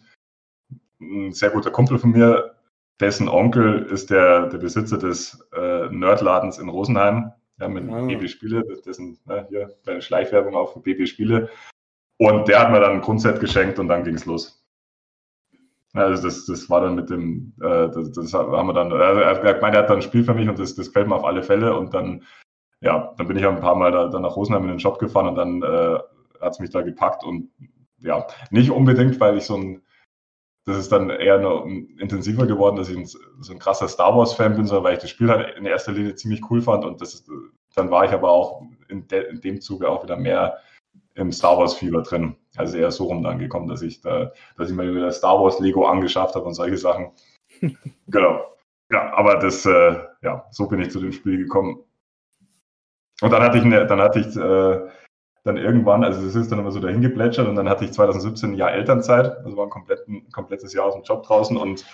ein 1.01 1.33
sehr 1.33 1.51
guter 1.51 1.71
Kumpel 1.71 1.99
von 1.99 2.11
mir, 2.11 2.54
dessen 3.01 3.29
Onkel 3.29 3.83
ist 3.87 4.11
der, 4.11 4.49
der 4.49 4.59
Besitzer 4.59 4.99
des 4.99 5.47
äh, 5.55 5.89
Nerdladens 5.89 6.59
in 6.59 6.69
Rosenheim, 6.69 7.33
ja, 7.61 7.69
mit 7.69 7.89
ah. 7.91 8.07
BB 8.07 8.29
Spiele, 8.29 8.65
dessen 8.85 9.19
ne, 9.27 9.47
hier 9.49 9.75
kleine 9.85 10.03
Schleichwerbung 10.03 10.55
auf 10.55 10.75
BB 10.83 11.07
Spiele. 11.07 11.49
Und 12.19 12.49
der 12.49 12.61
hat 12.61 12.71
mir 12.71 12.81
dann 12.81 12.93
ein 12.93 13.01
Grundset 13.01 13.41
geschenkt 13.41 13.79
und 13.79 13.89
dann 13.89 14.05
ging 14.05 14.15
es 14.15 14.25
los. 14.25 14.65
Also 15.93 16.25
das, 16.25 16.47
das 16.47 16.69
war 16.71 16.81
dann 16.81 16.97
mit 16.97 17.09
dem, 17.11 17.53
äh, 17.61 17.89
das, 17.89 18.13
das, 18.13 18.35
haben 18.35 18.67
wir 18.67 18.73
dann, 18.73 18.91
äh, 18.91 18.95
er 18.95 19.61
meinte, 19.61 19.79
er 19.79 19.83
hat 19.83 19.91
dann 19.91 19.99
ein 19.99 20.03
Spiel 20.03 20.25
für 20.25 20.35
mich 20.35 20.49
und 20.49 20.59
das, 20.59 20.75
das 20.75 20.89
gefällt 20.89 21.09
mir 21.09 21.15
auf 21.15 21.25
alle 21.25 21.43
Fälle. 21.43 21.77
Und 21.77 21.95
dann, 21.95 22.25
ja, 22.81 23.15
dann 23.17 23.29
bin 23.29 23.37
ich 23.37 23.47
ein 23.47 23.61
paar 23.61 23.77
Mal 23.77 23.93
da, 23.93 24.09
dann 24.09 24.23
nach 24.23 24.37
Rosenheim 24.37 24.65
in 24.65 24.71
den 24.71 24.81
Shop 24.81 24.99
gefahren 24.99 25.29
und 25.29 25.37
dann 25.37 25.63
äh, 25.63 25.99
hat 26.41 26.53
es 26.53 26.59
mich 26.59 26.71
da 26.71 26.83
gepackt 26.83 27.25
und 27.25 27.51
ja, 27.99 28.27
nicht 28.51 28.71
unbedingt, 28.71 29.19
weil 29.21 29.37
ich 29.37 29.45
so 29.45 29.57
ein, 29.57 29.83
das 30.67 30.79
ist 30.79 30.93
dann 30.93 31.11
eher 31.11 31.39
noch 31.39 31.67
intensiver 31.67 32.47
geworden, 32.47 32.77
dass 32.77 32.89
ich 32.89 32.97
ein, 32.97 33.07
so 33.07 33.53
ein 33.53 33.59
krasser 33.59 33.89
Star 33.89 34.17
Wars-Fan 34.17 34.57
bin, 34.57 34.67
sondern 34.67 34.85
weil 34.85 34.95
ich 34.95 35.01
das 35.01 35.11
Spiel 35.11 35.29
halt 35.29 35.57
in 35.57 35.67
erster 35.67 35.93
Linie 35.93 36.15
ziemlich 36.15 36.43
cool 36.51 36.63
fand 36.63 36.85
und 36.85 37.01
das 37.01 37.15
ist, 37.15 37.29
dann 37.75 37.91
war 37.91 38.05
ich 38.05 38.13
aber 38.13 38.31
auch 38.31 38.63
in, 38.89 39.07
de, 39.09 39.29
in 39.29 39.41
dem 39.41 39.61
Zuge 39.61 39.89
auch 39.89 40.03
wieder 40.03 40.17
mehr 40.17 40.59
im 41.15 41.33
Star 41.33 41.59
Wars-Fieber 41.59 42.03
drin. 42.03 42.37
Also 42.57 42.79
eher 42.79 42.91
so 42.91 43.05
rum 43.05 43.23
dann 43.23 43.39
gekommen, 43.39 43.69
dass 43.69 43.83
ich 43.83 44.01
da, 44.01 44.33
dass 44.57 44.71
ich 44.71 44.77
mir 44.77 44.95
wieder 44.95 45.13
Star 45.13 45.41
Wars 45.41 45.61
Lego 45.61 45.87
angeschafft 45.87 46.35
habe 46.35 46.47
und 46.47 46.55
solche 46.55 46.79
Sachen. 46.79 47.11
genau. 48.09 48.41
Ja, 48.91 49.13
aber 49.15 49.37
das, 49.37 49.65
äh, 49.67 49.99
ja, 50.23 50.47
so 50.51 50.67
bin 50.69 50.81
ich 50.81 50.91
zu 50.91 51.01
dem 51.01 51.13
Spiel 51.13 51.39
gekommen. 51.39 51.83
Und 53.21 53.31
dann 53.31 53.43
hatte 53.43 53.59
ich, 53.59 53.65
eine, 53.65 53.87
dann 53.87 54.01
hatte 54.01 54.21
ich 54.21 54.37
äh, 54.37 54.89
dann 55.45 55.59
irgendwann, 55.59 56.05
also 56.05 56.27
es 56.27 56.35
ist 56.35 56.51
dann 56.51 56.59
immer 56.59 56.73
so 56.73 56.81
dahin 56.81 57.03
geplätschert 57.03 57.47
und 57.47 57.55
dann 57.55 57.69
hatte 57.69 57.85
ich 57.85 57.93
2017 57.93 58.53
ein 58.53 58.55
Jahr 58.55 58.73
Elternzeit, 58.73 59.45
also 59.45 59.57
war 59.57 59.67
ein, 59.67 59.71
komplett, 59.71 60.09
ein 60.09 60.31
komplettes 60.33 60.73
Jahr 60.73 60.87
aus 60.87 60.95
dem 60.95 61.03
Job 61.03 61.23
draußen 61.25 61.57
und 61.57 61.85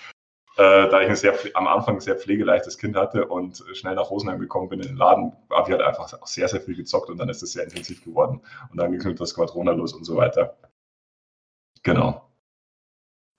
äh, 0.57 0.89
da 0.89 1.01
ich 1.01 1.09
ein 1.09 1.15
sehr, 1.15 1.33
am 1.53 1.67
Anfang 1.67 1.95
ein 1.95 2.01
sehr 2.01 2.15
pflegeleichtes 2.15 2.77
Kind 2.77 2.95
hatte 2.95 3.27
und 3.27 3.63
schnell 3.73 3.95
nach 3.95 4.09
Rosenheim 4.09 4.39
gekommen 4.39 4.69
bin 4.69 4.79
in 4.79 4.87
den 4.87 4.97
Laden, 4.97 5.33
habe 5.49 5.69
ich 5.69 5.77
halt 5.77 5.81
einfach 5.81 6.21
auch 6.21 6.27
sehr, 6.27 6.47
sehr 6.47 6.61
viel 6.61 6.75
gezockt 6.75 7.09
und 7.09 7.17
dann 7.17 7.29
ist 7.29 7.43
es 7.43 7.53
sehr 7.53 7.63
intensiv 7.63 8.03
geworden. 8.03 8.41
Und 8.69 8.77
dann 8.79 8.97
ging 8.97 9.15
das 9.15 9.35
Quadrona 9.35 9.71
los 9.71 9.93
und 9.93 10.05
so 10.05 10.15
weiter. 10.15 10.57
Genau. 11.83 12.29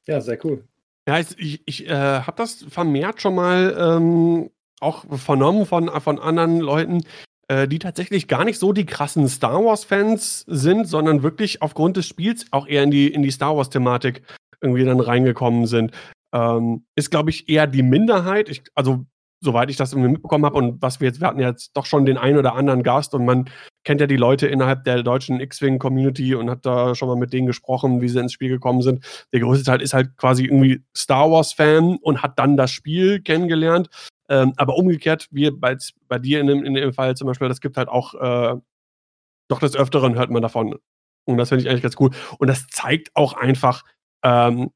Ja, 0.07 0.20
sehr 0.20 0.42
cool. 0.44 0.64
Ja, 1.07 1.18
ich, 1.18 1.62
ich 1.66 1.87
äh, 1.87 2.20
habe 2.20 2.37
das 2.37 2.64
vermehrt 2.68 3.20
schon 3.20 3.35
mal 3.35 3.77
ähm, 3.79 4.51
auch 4.81 5.05
vernommen 5.16 5.66
von, 5.66 5.88
von 6.01 6.18
anderen 6.18 6.61
Leuten, 6.61 7.05
äh, 7.53 7.69
die 7.69 7.79
tatsächlich 7.79 8.29
gar 8.29 8.45
nicht 8.45 8.59
so 8.59 8.73
die 8.73 8.87
krassen 8.87 9.29
Star 9.29 9.62
Wars-Fans 9.62 10.47
sind, 10.49 10.87
sondern 10.88 11.23
wirklich 11.23 11.61
aufgrund 11.61 11.99
des 11.99 12.07
Spiels 12.07 12.47
auch 12.51 12.67
eher 12.67 12.83
in 12.83 12.91
die, 12.91 13.12
in 13.12 13.23
die 13.23 13.31
Star 13.31 13.55
Wars-Thematik 13.55 14.23
irgendwie 14.62 14.85
dann 14.85 15.01
reingekommen 15.01 15.67
sind. 15.67 15.93
Ähm, 16.33 16.87
ist, 16.95 17.11
glaube 17.11 17.29
ich, 17.29 17.51
eher 17.51 17.67
die 17.67 17.83
Minderheit. 17.83 18.49
Ich, 18.49 18.62
also, 18.75 19.05
soweit 19.43 19.71
ich 19.71 19.77
das 19.77 19.93
irgendwie 19.93 20.11
mitbekommen 20.11 20.45
habe 20.45 20.57
und 20.57 20.81
was 20.81 21.01
wir 21.01 21.09
jetzt, 21.09 21.21
wir 21.21 21.27
hatten 21.27 21.41
jetzt 21.41 21.77
doch 21.77 21.85
schon 21.85 22.07
den 22.07 22.17
einen 22.17 22.39
oder 22.39 22.55
anderen 22.55 22.83
Gast 22.83 23.15
und 23.15 23.25
man 23.25 23.51
kennt 23.85 24.01
ja 24.01 24.07
die 24.07 24.17
Leute 24.17 24.47
innerhalb 24.47 24.85
der 24.85 25.03
deutschen 25.03 25.41
X-Wing-Community 25.41 26.35
und 26.35 26.49
hat 26.49 26.65
da 26.65 26.95
schon 26.95 27.09
mal 27.09 27.17
mit 27.17 27.33
denen 27.33 27.47
gesprochen, 27.47 28.01
wie 28.01 28.09
sie 28.09 28.21
ins 28.21 28.33
Spiel 28.33 28.49
gekommen 28.49 28.83
sind. 28.83 29.05
Der 29.33 29.41
größte 29.41 29.65
Teil 29.65 29.83
ist 29.83 29.93
halt 29.93 30.17
quasi 30.17 30.45
irgendwie 30.45 30.83
Star 30.97 31.31
Wars-Fan 31.31 31.99
und 32.01 32.23
hat 32.23 32.39
dann 32.39 32.57
das 32.57 32.71
Spiel 32.71 33.21
kennengelernt. 33.21 33.89
Ähm, 34.29 34.53
aber 34.57 34.77
umgekehrt, 34.77 35.27
wie 35.33 35.51
bei, 35.51 35.77
bei 36.07 36.19
dir 36.19 36.41
in 36.41 36.47
dem, 36.47 36.65
in 36.65 36.75
dem 36.75 36.93
Fall 36.93 37.17
zum 37.17 37.27
Beispiel, 37.27 37.49
das 37.49 37.61
gibt 37.61 37.77
halt 37.77 37.89
auch 37.89 38.15
äh, 38.15 38.57
doch 39.49 39.59
des 39.59 39.77
Öfteren 39.77 40.15
hört 40.15 40.31
man 40.31 40.43
davon. 40.43 40.77
Und 41.25 41.37
das 41.37 41.49
finde 41.49 41.63
ich 41.63 41.69
eigentlich 41.69 41.83
ganz 41.83 41.97
cool. 41.99 42.11
Und 42.39 42.49
das 42.49 42.67
zeigt 42.69 43.11
auch 43.15 43.35
einfach, 43.35 43.83
ähm, 44.25 44.71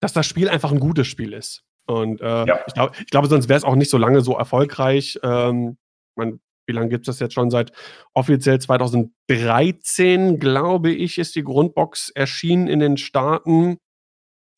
dass 0.00 0.12
das 0.12 0.26
Spiel 0.26 0.48
einfach 0.48 0.72
ein 0.72 0.80
gutes 0.80 1.06
Spiel 1.06 1.32
ist. 1.32 1.64
Und 1.90 2.20
äh, 2.20 2.46
ja. 2.46 2.60
ich, 2.66 2.74
glaub, 2.74 2.96
glaube, 3.10 3.28
sonst 3.28 3.48
wäre 3.48 3.58
es 3.58 3.64
auch 3.64 3.74
nicht 3.74 3.90
so 3.90 3.98
lange 3.98 4.20
so 4.20 4.36
erfolgreich. 4.36 5.18
Ähm, 5.22 5.76
man, 6.16 6.40
wie 6.66 6.72
lange 6.72 6.88
gibt 6.88 7.08
es 7.08 7.16
das 7.16 7.20
jetzt 7.20 7.34
schon? 7.34 7.50
Seit 7.50 7.72
offiziell 8.14 8.60
2013, 8.60 10.38
glaube 10.38 10.92
ich, 10.92 11.18
ist 11.18 11.34
die 11.34 11.42
Grundbox 11.42 12.10
erschienen 12.10 12.68
in 12.68 12.78
den 12.78 12.96
Staaten. 12.96 13.78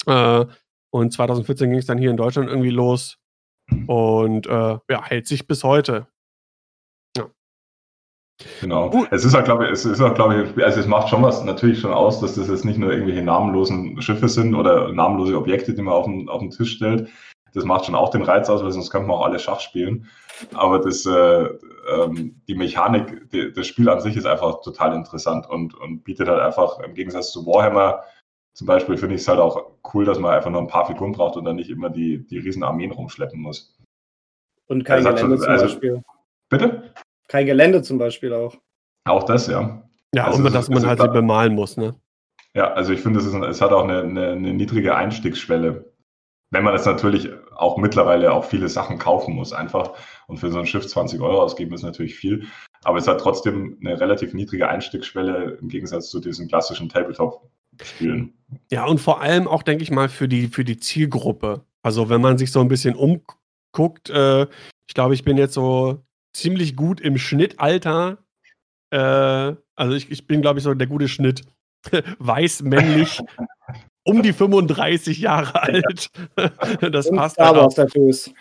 Äh, 0.06 0.44
und 0.90 1.12
2014 1.12 1.70
ging 1.70 1.78
es 1.78 1.86
dann 1.86 1.98
hier 1.98 2.10
in 2.10 2.18
Deutschland 2.18 2.48
irgendwie 2.50 2.70
los. 2.70 3.16
Und 3.86 4.46
äh, 4.46 4.78
ja, 4.90 5.04
hält 5.04 5.26
sich 5.26 5.46
bis 5.46 5.64
heute. 5.64 6.08
Genau. 8.60 8.92
Uh. 8.92 9.06
Es 9.10 9.24
ist 9.24 9.34
halt, 9.34 9.44
glaube 9.44 9.66
ich, 9.66 9.70
es 9.70 9.84
ist 9.84 10.00
auch, 10.00 10.14
glaube 10.14 10.48
ich, 10.56 10.64
also 10.64 10.80
es 10.80 10.86
macht 10.86 11.08
schon 11.08 11.22
was 11.22 11.44
natürlich 11.44 11.80
schon 11.80 11.92
aus, 11.92 12.20
dass 12.20 12.34
das 12.34 12.48
jetzt 12.48 12.64
nicht 12.64 12.78
nur 12.78 12.90
irgendwelche 12.90 13.22
namenlosen 13.22 14.00
Schiffe 14.02 14.28
sind 14.28 14.54
oder 14.54 14.92
namenlose 14.92 15.36
Objekte, 15.36 15.74
die 15.74 15.82
man 15.82 15.94
auf 15.94 16.06
den, 16.06 16.28
auf 16.28 16.40
den 16.40 16.50
Tisch 16.50 16.72
stellt. 16.72 17.08
Das 17.54 17.64
macht 17.64 17.84
schon 17.84 17.94
auch 17.94 18.10
den 18.10 18.22
Reiz 18.22 18.48
aus, 18.48 18.64
weil 18.64 18.72
sonst 18.72 18.90
könnte 18.90 19.08
man 19.08 19.18
auch 19.18 19.26
alle 19.26 19.38
Schach 19.38 19.60
spielen. 19.60 20.08
Aber 20.54 20.78
das, 20.80 21.04
äh, 21.04 21.48
ähm, 21.92 22.40
die 22.48 22.54
Mechanik, 22.54 23.30
die, 23.30 23.52
das 23.52 23.66
Spiel 23.66 23.88
an 23.88 24.00
sich 24.00 24.16
ist 24.16 24.26
einfach 24.26 24.62
total 24.62 24.94
interessant 24.94 25.48
und, 25.48 25.74
und 25.74 26.02
bietet 26.02 26.28
halt 26.28 26.40
einfach 26.40 26.80
im 26.80 26.94
Gegensatz 26.94 27.30
zu 27.30 27.46
Warhammer 27.46 28.02
zum 28.54 28.66
Beispiel 28.66 28.98
finde 28.98 29.14
ich 29.14 29.22
es 29.22 29.28
halt 29.28 29.40
auch 29.40 29.78
cool, 29.94 30.04
dass 30.04 30.18
man 30.18 30.32
einfach 30.32 30.50
nur 30.50 30.60
ein 30.60 30.68
paar 30.68 30.86
Figuren 30.86 31.12
braucht 31.12 31.36
und 31.36 31.44
dann 31.44 31.56
nicht 31.56 31.70
immer 31.70 31.88
die, 31.88 32.26
die 32.26 32.38
riesen 32.38 32.62
Armeen 32.62 32.92
rumschleppen 32.92 33.40
muss. 33.40 33.74
Und 34.66 34.84
kein 34.84 35.06
also 35.06 35.14
Gelände 35.14 35.38
zum 35.38 35.48
also, 35.48 35.64
Beispiel. 35.64 36.02
Bitte? 36.50 36.94
Kein 37.28 37.46
Gelände 37.46 37.82
zum 37.82 37.98
Beispiel 37.98 38.32
auch. 38.32 38.56
Auch 39.04 39.24
das, 39.24 39.46
ja. 39.46 39.82
Ja, 40.14 40.26
also 40.26 40.44
und 40.44 40.54
dass 40.54 40.68
man 40.68 40.86
halt 40.86 41.00
sie 41.00 41.08
bemalen 41.08 41.54
muss, 41.54 41.76
ne? 41.76 41.94
Ja, 42.54 42.72
also 42.74 42.92
ich 42.92 43.00
finde, 43.00 43.20
es, 43.20 43.26
es 43.26 43.60
hat 43.60 43.72
auch 43.72 43.84
eine, 43.84 44.02
eine, 44.02 44.32
eine, 44.32 44.52
niedrige 44.52 44.94
Einstiegsschwelle. 44.94 45.90
Wenn 46.50 46.64
man 46.64 46.74
jetzt 46.74 46.84
natürlich 46.84 47.30
auch 47.56 47.78
mittlerweile 47.78 48.32
auch 48.32 48.44
viele 48.44 48.68
Sachen 48.68 48.98
kaufen 48.98 49.34
muss, 49.34 49.54
einfach. 49.54 49.94
Und 50.26 50.36
für 50.36 50.50
so 50.50 50.58
ein 50.58 50.66
Schiff 50.66 50.86
20 50.86 51.20
Euro 51.22 51.40
ausgeben 51.40 51.72
ist 51.72 51.82
natürlich 51.82 52.14
viel. 52.14 52.46
Aber 52.84 52.98
es 52.98 53.08
hat 53.08 53.20
trotzdem 53.20 53.78
eine 53.80 53.98
relativ 53.98 54.34
niedrige 54.34 54.68
Einstiegsschwelle 54.68 55.56
im 55.62 55.68
Gegensatz 55.68 56.10
zu 56.10 56.20
diesen 56.20 56.48
klassischen 56.48 56.90
Tabletop-Spielen. 56.90 58.34
Ja, 58.70 58.84
und 58.84 59.00
vor 59.00 59.22
allem 59.22 59.48
auch, 59.48 59.62
denke 59.62 59.82
ich 59.82 59.90
mal, 59.90 60.10
für 60.10 60.28
die, 60.28 60.48
für 60.48 60.64
die 60.64 60.76
Zielgruppe. 60.76 61.64
Also 61.82 62.10
wenn 62.10 62.20
man 62.20 62.36
sich 62.36 62.52
so 62.52 62.60
ein 62.60 62.68
bisschen 62.68 62.94
umguckt, 62.94 64.10
äh, 64.10 64.42
ich 64.86 64.94
glaube, 64.94 65.14
ich 65.14 65.24
bin 65.24 65.38
jetzt 65.38 65.54
so 65.54 66.02
ziemlich 66.32 66.76
gut 66.76 67.00
im 67.00 67.18
Schnittalter. 67.18 68.18
Äh, 68.90 69.54
also 69.76 69.94
ich, 69.94 70.10
ich 70.10 70.26
bin, 70.26 70.42
glaube 70.42 70.58
ich, 70.58 70.64
so 70.64 70.74
der 70.74 70.86
gute 70.86 71.08
Schnitt. 71.08 71.42
Weiß, 72.18 72.62
männlich, 72.62 73.20
um 74.04 74.22
die 74.22 74.32
35 74.32 75.18
Jahre 75.18 75.62
alt. 75.62 76.10
das 76.92 77.06
Und 77.06 77.16
passt 77.16 77.34
Star 77.34 77.48
halt 77.48 77.56
auch. 77.56 77.62
Wars 77.62 77.74
Tattoos. 77.74 78.32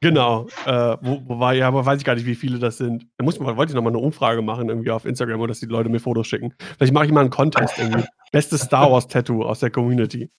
Genau. 0.00 0.48
Äh, 0.66 0.96
wo, 1.00 1.22
wo 1.24 1.38
war, 1.38 1.54
ja, 1.54 1.66
aber 1.66 1.86
weiß 1.86 1.98
ich 1.98 2.04
gar 2.04 2.14
nicht, 2.14 2.26
wie 2.26 2.34
viele 2.34 2.58
das 2.58 2.76
sind. 2.76 3.06
Da 3.16 3.24
muss 3.24 3.38
man, 3.40 3.56
wollte 3.56 3.70
ich 3.70 3.74
nochmal 3.74 3.92
eine 3.92 4.02
Umfrage 4.02 4.42
machen, 4.42 4.68
irgendwie 4.68 4.90
auf 4.90 5.06
Instagram, 5.06 5.40
oder 5.40 5.48
dass 5.48 5.60
die 5.60 5.66
Leute 5.66 5.88
mir 5.88 6.00
Fotos 6.00 6.26
schicken. 6.26 6.52
Vielleicht 6.76 6.92
mache 6.92 7.06
ich 7.06 7.12
mal 7.12 7.22
einen 7.22 7.30
Contest 7.30 7.78
irgendwie. 7.78 8.04
Bestes 8.30 8.62
Star 8.62 8.90
Wars-Tattoo 8.90 9.44
aus 9.44 9.60
der 9.60 9.70
Community. 9.70 10.30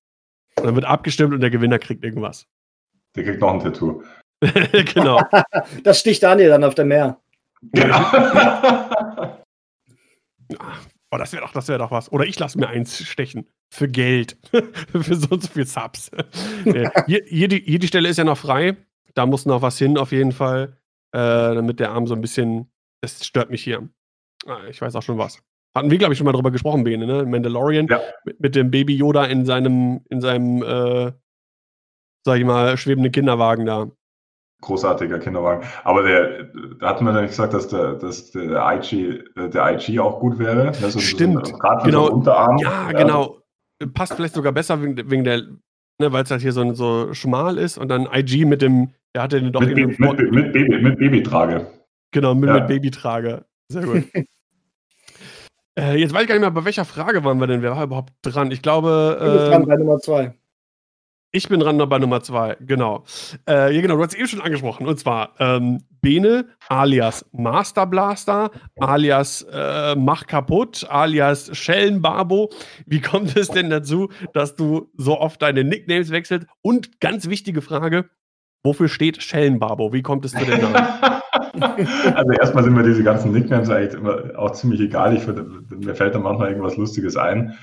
Und 0.58 0.66
dann 0.66 0.76
wird 0.76 0.86
abgestimmt 0.86 1.34
und 1.34 1.42
der 1.42 1.50
Gewinner 1.50 1.80
kriegt 1.80 2.04
irgendwas. 2.04 2.46
Der 3.16 3.24
kriegt 3.24 3.42
noch 3.42 3.54
ein 3.54 3.60
Tattoo. 3.60 4.04
genau. 4.94 5.22
Das 5.84 6.00
sticht 6.00 6.24
Daniel 6.24 6.50
dann 6.50 6.64
auf 6.64 6.76
dem 6.76 6.90
Meer. 6.90 7.20
Oh, 11.12 11.18
das 11.18 11.32
wäre 11.32 11.44
doch, 11.44 11.54
das 11.54 11.70
wäre 11.70 11.80
doch 11.80 11.92
was. 11.92 12.12
Oder 12.12 12.26
ich 12.26 12.38
lasse 12.40 12.58
mir 12.60 12.68
eins 12.68 13.02
stechen. 13.02 13.48
Für 13.70 13.88
Geld. 13.88 14.38
Für 14.92 15.16
so 15.16 15.30
und 15.30 15.44
so 15.44 15.48
viel 15.48 15.66
Subs. 15.66 16.12
Hier, 16.66 16.92
hier, 17.28 17.48
die, 17.48 17.62
hier 17.62 17.80
die 17.80 17.88
Stelle 17.88 18.10
ist 18.10 18.18
ja 18.18 18.26
noch 18.26 18.38
frei. 18.38 18.76
Da 19.14 19.26
muss 19.26 19.46
noch 19.46 19.62
was 19.62 19.78
hin, 19.78 19.98
auf 19.98 20.12
jeden 20.12 20.34
Fall. 20.34 20.78
Äh, 21.14 21.56
damit 21.56 21.80
der 21.80 21.92
Arm 21.92 22.06
so 22.06 22.16
ein 22.16 22.22
bisschen. 22.22 22.70
Das 23.02 23.26
stört 23.26 23.50
mich 23.50 23.64
hier. 23.64 23.88
Ah, 24.46 24.66
ich 24.70 24.82
weiß 24.82 24.94
auch 24.96 25.04
schon 25.04 25.18
was. 25.18 25.42
Hatten 25.74 25.90
wir, 25.90 25.98
glaube 25.98 26.14
ich, 26.14 26.18
schon 26.18 26.26
mal 26.26 26.34
drüber 26.34 26.52
gesprochen, 26.52 26.84
Bene, 26.84 27.06
ne? 27.06 27.26
Mandalorian. 27.26 27.88
Ja. 27.88 28.02
Mit, 28.26 28.40
mit 28.40 28.56
dem 28.56 28.72
Baby 28.72 28.96
Yoda 28.96 29.26
in 29.26 29.46
seinem, 29.46 30.02
in 30.10 30.22
seinem, 30.22 30.64
äh, 30.64 31.14
sag 32.26 32.40
ich 32.40 32.46
mal, 32.46 32.78
schwebenden 32.78 33.12
Kinderwagen 33.12 33.66
da. 33.66 33.90
Großartiger 34.66 35.20
Kinderwagen. 35.20 35.66
Aber 35.84 36.04
der, 36.04 36.44
da 36.80 36.90
hatten 36.90 37.06
wir 37.06 37.14
ja 37.14 37.22
nicht 37.22 37.30
gesagt, 37.32 37.54
dass 37.54 37.68
der, 37.68 37.94
dass 37.94 38.32
der 38.32 38.62
IG, 38.76 39.24
äh, 39.38 39.50
der 39.50 39.74
IG 39.74 40.00
auch 40.00 40.20
gut 40.20 40.40
wäre. 40.40 40.66
Ne? 40.66 40.74
So, 40.74 41.00
Stimmt. 41.00 41.48
So, 41.48 41.58
Gerade 41.58 41.82
für 41.82 41.88
Genau. 41.88 42.10
Unterarm. 42.10 42.58
Ja, 42.58 42.92
genau. 42.92 43.40
Passt 43.94 44.14
vielleicht 44.14 44.34
sogar 44.34 44.52
besser 44.52 44.82
wegen, 44.82 44.98
wegen 45.10 45.24
der, 45.24 45.38
ne, 46.00 46.12
weil 46.12 46.24
es 46.24 46.32
halt 46.32 46.42
hier 46.42 46.52
so, 46.52 46.74
so 46.74 47.14
schmal 47.14 47.58
ist 47.58 47.78
und 47.78 47.90
dann 47.90 48.08
IG 48.12 48.46
mit 48.46 48.62
dem, 48.62 48.92
der 49.14 49.24
hatte 49.24 49.40
den 49.42 49.52
doch 49.52 49.62
Mit, 49.62 49.76
mit, 49.76 50.00
mit, 50.00 50.32
mit, 50.32 50.54
Baby, 50.54 50.82
mit 50.82 50.98
Babytrage. 50.98 51.68
Genau, 52.12 52.34
mit, 52.34 52.50
Ja. 52.50 52.56
mit 52.56 52.68
Babytrage. 52.68 53.46
Sehr 53.70 53.84
gut. 53.84 54.04
äh, 55.80 55.96
jetzt 55.98 56.14
weiß 56.14 56.24
ich 56.24 56.28
gar 56.28 56.36
nicht 56.36 56.42
mehr, 56.42 56.52
bei 56.52 56.66
welcher 56.66 56.86
Frage 56.86 57.24
waren 57.24 57.38
wir 57.40 57.48
denn? 57.48 57.62
Wer 57.62 57.76
war 57.76 57.84
überhaupt 57.84 58.14
dran? 58.22 58.50
Ich 58.52 58.62
glaube, 58.62 59.18
Du 59.20 59.32
bist 59.32 59.48
dran 59.52 59.62
ähm, 59.64 59.68
bei 59.68 59.76
Nummer 59.76 60.00
zwei. 60.00 60.34
Ich 61.36 61.50
bin 61.50 61.60
dran 61.60 61.78
bei 61.78 62.00
Nummer 62.00 62.22
zwei. 62.22 62.56
Genau. 62.62 63.04
Äh, 63.48 63.76
ja, 63.76 63.82
genau, 63.82 63.98
du 63.98 64.04
hast 64.04 64.14
es 64.14 64.20
eben 64.20 64.28
schon 64.28 64.42
angesprochen. 64.42 64.88
Und 64.88 64.98
zwar 65.00 65.34
ähm, 65.40 65.84
Bene 66.02 66.46
alias 66.70 67.26
Master 67.34 67.86
Blaster 67.86 68.52
alias 68.80 69.46
äh, 69.52 69.96
Mach 69.96 70.28
kaputt 70.28 70.88
alias 70.90 71.56
Schellenbarbo. 71.56 72.52
Wie 72.86 73.02
kommt 73.02 73.36
es 73.36 73.50
denn 73.50 73.70
dazu, 73.70 74.10
dass 74.34 74.56
du 74.56 74.90
so 74.96 75.20
oft 75.20 75.42
deine 75.42 75.64
Nicknames 75.64 76.10
wechselst? 76.12 76.48
Und 76.62 77.02
ganz 77.02 77.28
wichtige 77.28 77.62
Frage: 77.62 78.10
Wofür 78.64 78.88
steht 78.88 79.22
Schellenbarbo? 79.22 79.92
Wie 79.92 80.04
kommt 80.04 80.24
es 80.24 80.32
zu 80.32 80.46
den 80.46 80.62
Namen? 80.62 80.76
also 82.16 82.32
erstmal 82.32 82.64
sind 82.64 82.74
mir 82.74 82.84
diese 82.84 83.04
ganzen 83.04 83.34
Nicknames 83.34 83.70
eigentlich 83.70 83.94
immer 84.00 84.40
auch 84.40 84.52
ziemlich 84.52 84.80
egal. 84.80 85.18
Ich 85.18 85.28
mir 85.28 85.96
fällt 85.96 86.16
da 86.16 86.20
manchmal 86.20 86.50
irgendwas 86.50 86.78
Lustiges 86.78 87.18
ein. 87.18 87.58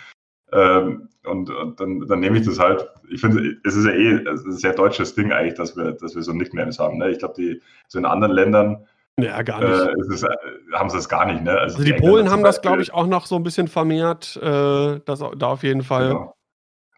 Ähm, 0.53 1.09
und, 1.25 1.51
und 1.51 1.81
dann, 1.81 2.07
dann 2.07 2.21
nehme 2.21 2.39
ich 2.39 2.47
das 2.47 2.59
halt. 2.59 2.87
Ich 3.11 3.21
finde, 3.21 3.57
es 3.65 3.77
ist 3.77 3.87
ja 3.87 3.93
eh 3.93 4.15
es 4.15 4.41
ist 4.41 4.47
ein 4.47 4.53
sehr 4.53 4.73
deutsches 4.73 5.15
Ding 5.15 5.33
eigentlich, 5.33 5.55
dass 5.55 5.77
wir, 5.77 5.93
dass 5.93 6.15
wir 6.15 6.23
so 6.23 6.33
Nicknames 6.33 6.79
haben. 6.79 6.99
Ne? 6.99 7.11
Ich 7.11 7.19
glaube, 7.19 7.35
die 7.37 7.63
so 7.89 7.99
in 7.99 8.05
anderen 8.05 8.33
Ländern 8.33 8.87
ja, 9.21 9.43
gar 9.43 9.61
nicht. 9.61 10.11
äh, 10.11 10.15
ist 10.15 10.23
äh, 10.23 10.29
haben 10.73 10.91
sie 10.91 10.97
das 10.97 11.09
gar 11.09 11.27
nicht. 11.27 11.43
Ne? 11.43 11.53
Also 11.53 11.83
die 11.83 11.93
Engländer 11.93 12.09
Polen 12.09 12.31
haben 12.31 12.43
das, 12.43 12.63
glaube 12.63 12.83
ich, 12.83 12.93
auch 12.95 13.07
noch 13.07 13.27
so 13.27 13.37
ein 13.37 13.43
bisschen 13.43 13.69
vermehrt. 13.69 14.37
Äh, 14.43 15.01
das, 15.05 15.23
da 15.37 15.47
auf 15.47 15.63
jeden 15.63 15.83
Fall. 15.83 16.09
Genau. 16.09 16.35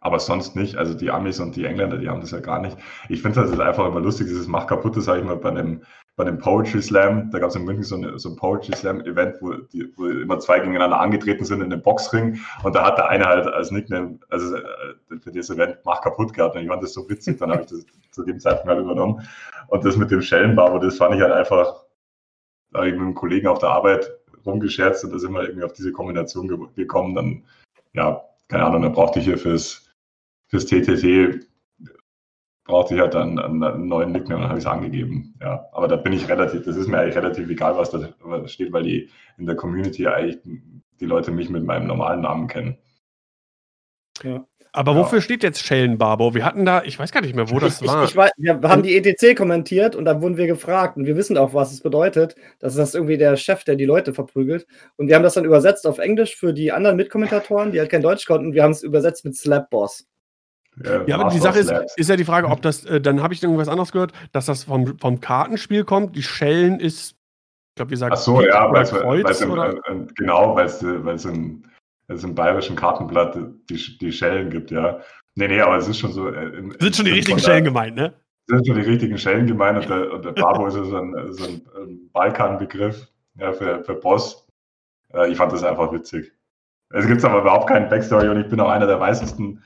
Aber 0.01 0.21
sonst 0.21 0.55
nicht. 0.55 0.77
Also 0.77 0.95
die 0.95 1.11
Amis 1.11 1.41
und 1.41 1.57
die 1.57 1.65
Engländer, 1.65 1.97
die 1.97 2.09
haben 2.09 2.21
das 2.21 2.31
ja 2.31 2.41
gar 2.41 2.61
nicht. 2.61 2.77
Ich 3.09 3.23
finde 3.23 3.41
das 3.41 3.51
ist 3.51 3.61
einfach 3.61 3.87
immer 3.87 4.01
lustig, 4.01 4.27
dieses 4.27 4.47
Mach 4.47 4.67
kaputt, 4.67 4.97
das 4.97 5.09
habe 5.09 5.19
ich 5.19 5.25
mal 5.25 5.37
bei 5.37 5.49
einem, 5.49 5.83
bei 6.17 6.25
einem 6.25 6.39
Poetry 6.39 6.81
Slam. 6.81 7.31
Da 7.31 7.39
gab 7.41 7.51
es 7.51 7.57
in 7.57 7.65
München 7.65 7.83
so, 7.85 7.97
eine, 7.97 8.19
so 8.19 8.29
ein 8.31 8.37
Poetry 8.37 8.75
Slam-Event, 8.77 9.37
wo, 9.41 9.53
die- 9.55 9.93
wo 9.97 10.07
immer 10.07 10.39
zwei 10.39 10.59
gegeneinander 10.61 11.01
angetreten 11.01 11.45
sind 11.45 11.61
in 11.61 11.73
einem 11.73 11.83
Boxring. 11.83 12.39
Und 12.63 12.75
da 12.75 12.85
hat 12.85 12.99
der 12.99 13.09
eine 13.09 13.25
halt 13.25 13.47
als 13.47 13.71
Nickname, 13.71 14.19
also 14.29 14.55
äh, 14.57 14.63
für 15.21 15.33
dieses 15.33 15.51
Event 15.51 15.79
Mach 15.85 16.01
kaputt 16.03 16.33
gehabt. 16.33 16.55
Und 16.55 16.63
ich 16.63 16.69
fand 16.69 16.83
das 16.83 16.93
so 16.93 17.09
witzig, 17.09 17.39
dann 17.39 17.51
habe 17.51 17.63
ich 17.63 17.69
das 17.69 17.85
zu 18.13 18.23
dem 18.25 18.39
Zeitpunkt 18.39 18.69
halt 18.71 18.81
übernommen. 18.81 19.27
Und 19.69 19.85
das 19.85 19.97
mit 19.97 20.11
dem 20.11 20.23
Schellenbarbo, 20.23 20.79
das 20.79 20.99
fand 20.99 21.17
ich 21.17 21.21
halt 21.21 21.33
einfach, 21.33 21.85
da 22.71 22.79
habe 22.81 22.89
ich 22.89 22.95
mit 22.95 23.03
einem 23.03 23.15
Kollegen 23.15 23.49
auf 23.49 23.59
der 23.59 23.71
Arbeit 23.71 24.11
rumgescherzt 24.47 25.05
und 25.05 25.13
da 25.13 25.19
sind 25.19 25.33
wir 25.33 25.43
irgendwie 25.43 25.65
auf 25.65 25.73
diese 25.73 25.91
Kombination 25.91 26.47
ge 26.49 26.59
gekommen. 26.77 27.15
Dann, 27.15 27.43
ja, 27.95 28.23
keine 28.49 28.65
Ahnung, 28.65 28.83
dann 28.83 28.93
brauchte 28.93 29.19
ich 29.19 29.25
hier 29.25 29.39
fürs, 29.39 29.91
fürs 30.49 30.67
TTT 30.67 31.41
brauchte 32.65 32.95
ich 32.95 33.01
halt 33.01 33.15
dann 33.15 33.39
einen, 33.39 33.63
einen 33.63 33.89
neuen 33.89 34.13
Nickname, 34.13 34.41
dann 34.43 34.49
habe 34.49 34.59
ich 34.59 34.65
es 34.65 34.71
angegeben. 34.71 35.35
Ja, 35.41 35.67
aber 35.73 35.89
da 35.89 35.97
bin 35.97 36.13
ich 36.13 36.29
relativ, 36.29 36.65
das 36.65 36.77
ist 36.77 36.89
mir 36.89 36.99
eigentlich 36.99 37.17
relativ 37.17 37.49
egal, 37.49 37.77
was 37.77 37.91
da 37.91 38.09
steht, 38.49 38.73
weil 38.73 38.83
die 38.83 39.11
in 39.39 39.47
der 39.47 39.57
Community 39.57 40.07
eigentlich 40.07 40.39
die 41.01 41.07
Leute 41.07 41.31
mich 41.31 41.51
mit 41.51 41.65
meinem 41.65 41.87
normalen 41.87 42.23
Namen 42.23 42.49
kennen. 42.49 42.79
Aber 44.73 44.93
Ja. 44.93 44.99
wofür 44.99 45.21
steht 45.21 45.43
jetzt 45.45 45.63
Schellenbarbo? 45.63 46.35
Wir 46.35 46.45
hatten 46.45 46.65
da, 46.65 46.83
ich 46.83 46.99
weiß 46.99 47.13
gar 47.13 47.21
nicht 47.21 47.35
mehr, 47.35 47.49
wo 47.51 47.61
das 47.61 47.81
ich, 47.81 47.87
war. 47.87 48.05
Ich, 48.05 48.17
weiß, 48.17 48.33
wir 48.39 48.61
haben 48.63 48.83
die 48.83 48.97
ETC 48.97 49.37
kommentiert 49.37 49.95
und 49.95 50.05
dann 50.05 50.21
wurden 50.21 50.37
wir 50.37 50.47
gefragt 50.49 50.97
und 50.97 51.07
wir 51.07 51.17
wissen 51.17 51.39
auch, 51.39 51.55
was 51.55 51.73
es 51.73 51.81
bedeutet. 51.81 52.35
Das 52.59 52.73
ist 52.73 52.79
das 52.79 52.95
irgendwie 52.95 53.17
der 53.17 53.37
Chef, 53.37 53.63
der 53.65 53.77
die 53.77 53.85
Leute 53.85 54.15
verprügelt. 54.15 54.67
Und 54.97 55.09
wir 55.09 55.15
haben 55.15 55.23
das 55.23 55.35
dann 55.35 55.45
übersetzt 55.45 55.87
auf 55.87 55.99
Englisch 55.99 56.35
für 56.37 56.53
die 56.53 56.73
anderen 56.73 56.97
Mitkommentatoren, 56.97 57.71
die 57.71 57.79
halt 57.79 57.91
kein 57.91 58.03
Deutsch 58.03 58.27
konnten. 58.27 58.53
Wir 58.53 58.65
haben 58.65 58.73
es 58.73 58.83
übersetzt 58.83 59.25
mit 59.25 59.37
Slapboss. 59.37 60.01
Äh, 60.01 60.14
ja, 61.07 61.19
aber 61.19 61.31
die 61.31 61.39
Sache 61.39 61.59
ist, 61.61 61.73
ist 61.97 62.11
ja 62.11 62.17
die 62.17 62.25
Frage, 62.25 62.49
ob 62.49 62.63
das, 62.63 62.85
äh, 62.85 63.01
dann 63.01 63.23
habe 63.23 63.33
ich 63.35 63.43
irgendwas 63.43 63.69
anderes 63.69 63.93
gehört, 63.93 64.13
dass 64.33 64.47
das 64.47 64.65
vom, 64.65 64.99
vom 64.99 65.21
Kartenspiel 65.21 65.85
kommt. 65.85 66.17
Die 66.17 66.23
Schellen 66.23 66.81
ist, 66.81 67.13
ich 67.13 67.77
glaube, 67.77 67.91
wie 67.93 67.97
sagt 67.97 68.15
Ach 68.15 68.19
so, 68.19 68.41
ja, 68.41 68.69
oder 68.69 68.79
weil's, 68.81 68.91
Kreuz 68.91 69.25
weil's 69.25 69.41
im, 69.41 69.51
oder? 69.51 69.71
äh, 69.73 69.93
äh, 69.93 70.07
genau, 70.17 70.57
weil 70.57 70.67
es 70.67 70.83
im, 70.83 71.63
weil's 72.09 72.25
im 72.25 72.35
bayerischen 72.35 72.77
Kartenblatt 72.77 73.39
die, 73.71 73.99
die 73.99 74.13
Schellen 74.13 74.51
gibt, 74.51 74.71
ja. 74.71 75.01
Nee, 75.37 75.49
nee, 75.49 75.61
aber 75.61 75.77
es 75.77 75.89
ist 75.89 75.99
schon 75.99 76.13
so. 76.13 76.29
äh, 76.29 76.45
im- 76.57 76.75
Sind 76.81 76.97
schon 76.97 77.05
die 77.05 77.11
im- 77.13 77.17
richtigen 77.17 77.39
der- 77.39 77.45
Schellen 77.45 77.65
gemeint, 77.65 77.97
ne? 77.97 78.15
sind 78.47 78.67
schon 78.67 78.77
die 78.77 78.83
richtigen 78.83 79.17
Schellen 79.17 79.47
gemeint 79.47 79.79
und 79.79 79.89
der, 79.89 80.13
und 80.13 80.25
der 80.25 80.33
Barbo 80.33 80.67
ist 80.67 80.77
ja 80.77 80.85
so 80.85 80.97
ein, 80.99 81.33
so 81.33 81.45
ein, 81.45 82.11
Balkan-Begriff 82.13 83.09
ja, 83.37 83.53
für, 83.53 83.83
für 83.85 83.95
Boss. 83.95 84.47
Äh, 85.15 85.31
ich 85.31 85.37
fand 85.39 85.53
das 85.53 85.65
einfach 85.65 85.93
witzig. 85.93 86.33
Es 86.91 87.07
gibt 87.07 87.25
aber 87.25 87.41
überhaupt 87.41 87.69
keinen 87.69 87.89
Backstory 87.89 88.29
und 88.29 88.41
ich 88.41 88.49
bin 88.49 88.61
auch 88.61 88.69
einer 88.69 88.87
der 88.87 89.01
weißesten 89.01 89.57
äh, 89.57 89.61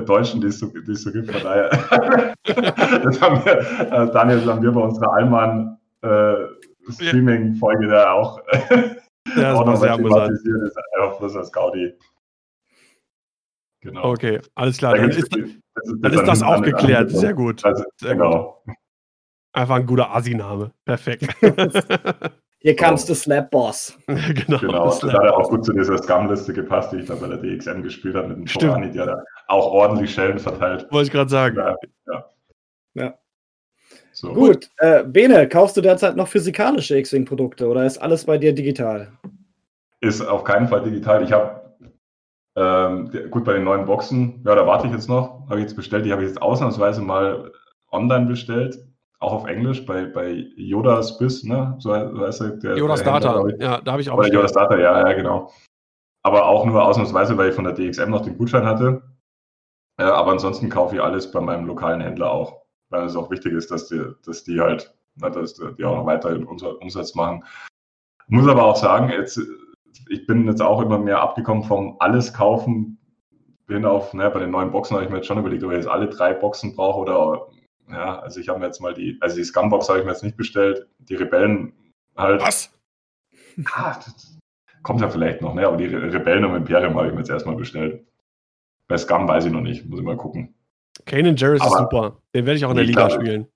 Deutschen, 0.00 0.40
die 0.40 0.46
es 0.46 0.58
so, 0.58 0.66
die 0.68 0.90
es 0.92 1.02
so 1.02 1.12
gibt. 1.12 1.30
Von 1.30 1.42
daher, 1.42 1.68
das 2.44 3.20
haben 3.20 3.44
wir, 3.44 3.58
äh, 3.58 4.10
Daniel, 4.12 4.38
das 4.40 4.46
haben 4.46 4.62
wir 4.62 4.72
bei 4.72 4.80
unserer 4.80 5.12
Allmann 5.12 5.78
äh, 6.02 6.34
Streaming-Folge 6.90 7.88
da 7.88 8.12
auch, 8.12 8.40
Ja, 8.48 8.94
das 9.36 9.54
auch 9.58 9.66
noch 9.66 9.76
sehr 9.76 9.90
mal 9.90 9.96
thematisiert. 9.98 10.56
Das 10.62 10.68
ist 10.70 10.78
einfach 10.98 11.18
bloß 11.18 11.36
als 11.36 11.52
Gaudi. 11.52 11.92
Genau. 13.82 14.10
Okay, 14.12 14.40
alles 14.54 14.78
klar. 14.78 14.94
Da 14.94 15.00
Dann 15.02 15.10
ist, 15.10 15.34
die- 15.34 15.60
das 15.74 15.84
ist- 15.86 15.96
dann 16.00 16.12
ist 16.12 16.26
das 16.26 16.42
auch 16.42 16.62
geklärt. 16.62 17.10
an- 17.10 17.16
Sehr 17.18 17.34
gut. 17.34 17.64
Also, 17.64 17.84
Sehr 18.00 18.14
genau. 18.14 18.64
Einfach 19.54 19.76
ein 19.76 19.86
guter 19.86 20.14
Assi-Name. 20.14 20.72
Perfekt. 20.86 21.26
Hier 22.62 22.76
comes 22.76 23.04
the 23.06 23.14
Slapboss. 23.14 23.98
genau. 24.06 24.58
Genau, 24.58 24.84
das 24.86 25.00
das 25.00 25.12
hat 25.12 25.24
ja 25.24 25.34
auch 25.34 25.48
gut 25.48 25.64
zu 25.64 25.72
dieser 25.72 25.98
Scum-Liste 25.98 26.52
gepasst, 26.52 26.92
die 26.92 26.98
ich 26.98 27.06
da 27.06 27.16
bei 27.16 27.26
der 27.26 27.38
DXM 27.38 27.82
gespielt 27.82 28.14
habe 28.14 28.28
mit 28.28 28.38
dem 28.38 28.46
Stimmt. 28.46 28.74
Torani, 28.74 28.92
der 28.92 29.06
da 29.06 29.24
auch 29.48 29.66
ordentlich 29.66 30.14
Schellen 30.14 30.38
verteilt. 30.38 30.86
Wollte 30.90 31.06
ich 31.06 31.12
gerade 31.12 31.30
sagen. 31.30 31.56
Ja, 31.56 31.76
ja. 32.06 32.24
Ja. 32.94 33.14
So. 34.12 34.32
Gut, 34.32 34.70
äh, 34.78 35.02
Bene, 35.02 35.48
kaufst 35.48 35.76
du 35.76 35.80
derzeit 35.80 36.16
noch 36.16 36.28
physikalische 36.28 36.96
X-Wing-Produkte 36.98 37.66
oder 37.66 37.84
ist 37.84 37.98
alles 37.98 38.26
bei 38.26 38.38
dir 38.38 38.54
digital? 38.54 39.10
Ist 40.00 40.20
auf 40.20 40.44
keinen 40.44 40.68
Fall 40.68 40.82
digital. 40.82 41.24
Ich 41.24 41.32
habe, 41.32 41.62
ähm, 42.54 43.10
gut, 43.30 43.44
bei 43.44 43.54
den 43.54 43.64
neuen 43.64 43.86
Boxen, 43.86 44.42
ja, 44.44 44.54
da 44.54 44.66
warte 44.66 44.86
ich 44.86 44.92
jetzt 44.92 45.08
noch, 45.08 45.48
habe 45.48 45.56
ich 45.56 45.62
jetzt 45.62 45.74
bestellt. 45.74 46.06
Die 46.06 46.12
habe 46.12 46.22
ich 46.22 46.28
jetzt 46.28 46.40
ausnahmsweise 46.42 47.00
mal 47.00 47.50
online 47.90 48.26
bestellt, 48.26 48.78
auch 49.22 49.32
auf 49.32 49.46
Englisch, 49.46 49.86
bei, 49.86 50.06
bei 50.06 50.46
Yoda's 50.56 51.18
Biss, 51.18 51.44
ne? 51.44 51.76
So, 51.78 51.90
so 51.90 52.26
heißt 52.26 52.40
er. 52.40 52.50
Der, 52.56 52.76
Jonas 52.76 53.02
der 53.02 53.14
Händler, 53.14 53.34
Data. 53.34 53.48
ich. 53.48 53.62
Ja, 53.62 53.80
da 53.80 53.92
habe 53.92 54.02
ich 54.02 54.10
auch 54.10 54.14
Oder 54.14 54.22
bestellt. 54.22 54.34
Jonas 54.34 54.52
Data, 54.52 54.78
ja, 54.78 55.08
ja, 55.08 55.12
genau. 55.12 55.52
Aber 56.24 56.46
auch 56.46 56.64
nur 56.64 56.84
ausnahmsweise, 56.84 57.36
weil 57.36 57.50
ich 57.50 57.54
von 57.54 57.64
der 57.64 57.72
DXM 57.72 58.10
noch 58.10 58.22
den 58.22 58.36
Gutschein 58.36 58.66
hatte. 58.66 59.02
Äh, 59.98 60.04
aber 60.04 60.32
ansonsten 60.32 60.68
kaufe 60.68 60.96
ich 60.96 61.02
alles 61.02 61.30
bei 61.30 61.40
meinem 61.40 61.66
lokalen 61.66 62.00
Händler 62.00 62.30
auch, 62.30 62.62
weil 62.90 63.04
es 63.04 63.16
auch 63.16 63.30
wichtig 63.30 63.52
ist, 63.52 63.70
dass 63.70 63.88
die, 63.88 64.04
dass 64.24 64.44
die 64.44 64.60
halt, 64.60 64.94
na, 65.16 65.30
dass 65.30 65.54
die 65.54 65.84
auch 65.84 65.96
noch 65.96 66.06
weiterhin 66.06 66.44
Umsatz 66.44 66.76
Umsatz 66.80 67.14
machen. 67.14 67.44
Muss 68.28 68.48
aber 68.48 68.64
auch 68.64 68.76
sagen, 68.76 69.10
jetzt, 69.10 69.40
ich 70.08 70.26
bin 70.26 70.46
jetzt 70.46 70.62
auch 70.62 70.80
immer 70.80 70.98
mehr 70.98 71.20
abgekommen 71.20 71.64
vom 71.64 71.96
alles 71.98 72.32
kaufen, 72.32 72.98
bin 73.66 73.84
auf, 73.84 74.14
ne, 74.14 74.30
bei 74.30 74.40
den 74.40 74.50
neuen 74.50 74.72
Boxen 74.72 74.94
habe 74.94 75.04
ich 75.04 75.10
mir 75.10 75.16
jetzt 75.16 75.26
schon 75.26 75.38
überlegt, 75.38 75.62
ob 75.64 75.70
ich 75.70 75.78
jetzt 75.78 75.88
alle 75.88 76.08
drei 76.08 76.34
Boxen 76.34 76.74
brauche 76.74 77.00
oder, 77.00 77.46
ja, 77.90 78.18
also 78.20 78.40
ich 78.40 78.48
habe 78.48 78.58
mir 78.58 78.66
jetzt 78.66 78.80
mal 78.80 78.94
die, 78.94 79.18
also 79.20 79.36
die 79.36 79.44
Scumbox 79.44 79.88
habe 79.88 79.98
ich 79.98 80.04
mir 80.04 80.12
jetzt 80.12 80.22
nicht 80.22 80.36
bestellt, 80.36 80.86
die 80.98 81.14
Rebellen 81.14 81.72
halt. 82.16 82.42
Was? 82.42 82.72
Ah, 83.72 83.94
das, 83.94 84.38
kommt 84.82 85.00
ja 85.00 85.08
vielleicht 85.08 85.40
noch, 85.40 85.54
ne? 85.54 85.66
aber 85.66 85.76
die 85.76 85.86
Re 85.86 86.12
Rebellen 86.12 86.44
um 86.44 86.54
Imperium 86.54 86.96
habe 86.96 87.08
ich 87.08 87.12
mir 87.12 87.20
jetzt 87.20 87.30
erstmal 87.30 87.56
bestellt. 87.56 88.04
Bei 88.88 88.96
Scum 88.96 89.28
weiß 89.28 89.46
ich 89.46 89.52
noch 89.52 89.60
nicht, 89.60 89.86
muss 89.86 90.00
ich 90.00 90.04
mal 90.04 90.16
gucken. 90.16 90.54
Kanan 91.06 91.36
Jarrus 91.36 91.64
ist 91.64 91.78
super. 91.78 92.18
Den 92.34 92.46
werde 92.46 92.56
ich 92.58 92.64
auch 92.64 92.70
in 92.70 92.76
der 92.76 92.84
Liga 92.84 93.06
glaub, 93.06 93.20
spielen. 93.20 93.46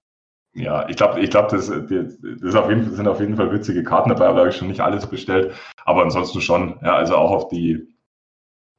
Ja, 0.55 0.89
ich 0.89 0.97
glaube, 0.97 1.21
ich 1.21 1.31
glaub, 1.31 1.49
das, 1.49 1.67
das 1.69 2.55
auf 2.55 2.69
jeden, 2.71 2.95
sind 2.95 3.07
auf 3.07 3.21
jeden 3.21 3.37
Fall 3.37 3.53
witzige 3.53 3.85
Karten 3.85 4.09
dabei, 4.09 4.27
aber 4.27 4.37
da 4.37 4.41
habe 4.41 4.51
ich 4.51 4.57
schon 4.57 4.69
nicht 4.69 4.81
alles 4.81 5.07
bestellt. 5.07 5.55
Aber 5.85 6.03
ansonsten 6.03 6.41
schon, 6.41 6.79
ja, 6.83 6.97
also 6.97 7.17
auch 7.17 7.31
auf 7.31 7.49
die, 7.49 7.87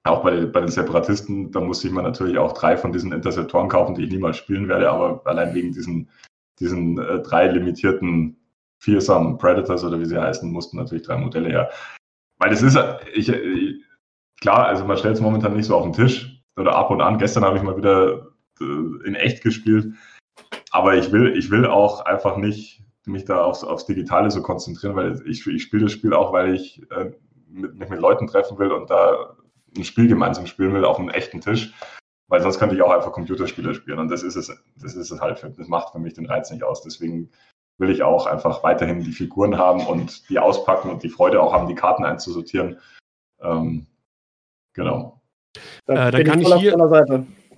auch 0.08 0.24
bei, 0.24 0.46
bei 0.46 0.62
den 0.62 0.70
Separatisten, 0.70 1.52
da 1.52 1.60
muss 1.60 1.84
ich 1.84 1.92
mir 1.92 2.04
natürlich 2.04 2.38
auch 2.38 2.54
drei 2.54 2.78
von 2.78 2.92
diesen 2.92 3.12
Interceptoren 3.12 3.70
kaufen, 3.70 3.96
die 3.96 4.04
ich 4.04 4.12
niemals 4.12 4.38
spielen 4.38 4.68
werde, 4.68 4.90
aber 4.90 5.22
allein 5.26 5.54
wegen 5.54 5.72
diesen, 5.72 6.10
diesen 6.60 7.00
äh, 7.00 7.22
drei 7.22 7.48
limitierten 7.48 8.38
Fearsome 8.80 9.38
Predators 9.38 9.84
oder 9.84 10.00
wie 10.00 10.06
sie 10.06 10.22
heißen, 10.22 10.52
mussten 10.52 10.78
natürlich 10.78 11.06
drei 11.06 11.18
Modelle 11.18 11.50
her. 11.50 11.70
Weil 12.40 12.52
das 12.52 12.62
ist, 12.62 12.78
ich, 13.14 13.30
ich 13.30 13.84
klar, 14.40 14.68
also 14.68 14.86
man 14.86 14.98
stellt 14.98 15.16
es 15.16 15.22
momentan 15.22 15.56
nicht 15.56 15.66
so 15.66 15.76
auf 15.76 15.84
den 15.84 15.94
Tisch 15.94 16.42
oder 16.56 16.76
ab 16.76 16.92
und 16.92 17.02
an. 17.02 17.18
Gestern 17.18 17.44
habe 17.44 17.58
ich 17.58 17.64
mal 17.64 17.78
wieder 17.78 18.28
äh, 18.60 19.08
in 19.08 19.16
echt 19.16 19.44
gespielt. 19.44 19.94
Aber 20.72 20.96
ich 20.96 21.12
will, 21.12 21.36
ich 21.36 21.50
will 21.50 21.66
auch 21.66 22.02
einfach 22.02 22.38
nicht 22.38 22.84
mich 23.06 23.26
da 23.26 23.42
aufs, 23.42 23.64
aufs 23.64 23.86
Digitale 23.86 24.30
so 24.30 24.42
konzentrieren, 24.42 24.96
weil 24.96 25.22
ich, 25.26 25.48
ich 25.48 25.64
spiele 25.64 25.84
das 25.84 25.94
Spiel 25.94 26.14
auch, 26.14 26.34
weil 26.34 26.54
ich 26.54 26.82
äh, 26.92 27.12
mit, 27.48 27.76
mich 27.76 27.90
mit 27.90 28.00
Leuten 28.00 28.28
treffen 28.28 28.60
will 28.60 28.72
und 28.72 28.90
da 28.90 29.38
ein 29.76 29.84
Spiel 29.84 30.08
gemeinsam 30.08 30.48
spielen 30.48 30.74
will 30.74 30.86
auf 30.86 31.00
einem 31.00 31.10
echten 31.10 31.42
Tisch. 31.42 31.74
Weil 32.30 32.42
sonst 32.42 32.60
könnte 32.60 32.76
ich 32.76 32.82
auch 32.82 32.92
einfach 32.92 33.14
Computerspiele 33.14 33.74
spielen. 33.74 34.00
Und 34.00 34.10
das 34.10 34.22
ist 34.22 34.36
es, 34.36 34.48
das 34.76 34.96
ist 34.96 35.12
es 35.12 35.22
halt, 35.22 35.40
für, 35.40 35.50
das 35.50 35.68
macht 35.68 35.94
für 35.94 36.00
mich 36.00 36.14
den 36.14 36.26
Reiz 36.26 36.52
nicht 36.52 36.64
aus. 36.64 36.82
Deswegen 36.82 37.30
will 37.78 37.90
ich 37.90 38.04
auch 38.04 38.26
einfach 38.26 38.64
weiterhin 38.64 39.02
die 39.02 39.12
Figuren 39.12 39.58
haben 39.58 39.86
und 39.86 40.30
die 40.30 40.40
auspacken 40.40 40.90
und 40.90 41.04
die 41.04 41.10
Freude 41.10 41.42
auch 41.42 41.54
haben, 41.54 41.68
die 41.68 41.76
Karten 41.76 42.04
einzusortieren. 42.04 42.80
Ähm, 43.42 43.86
genau. 44.74 45.22
Da 45.86 46.08
äh, 46.08 46.12
dann 46.12 46.24
kann 46.24 46.42
ich 46.42 46.54
hier, 46.56 46.76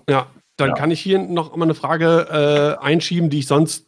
ja, 0.10 0.28
dann 0.58 0.70
ja. 0.70 0.76
kann 0.76 0.92
ich 0.92 1.02
hier 1.02 1.20
noch 1.20 1.56
mal 1.56 1.66
eine 1.66 1.74
Frage 1.74 2.78
äh, 2.80 2.84
einschieben, 2.84 3.30
die 3.30 3.40
ich 3.40 3.48
sonst 3.48 3.88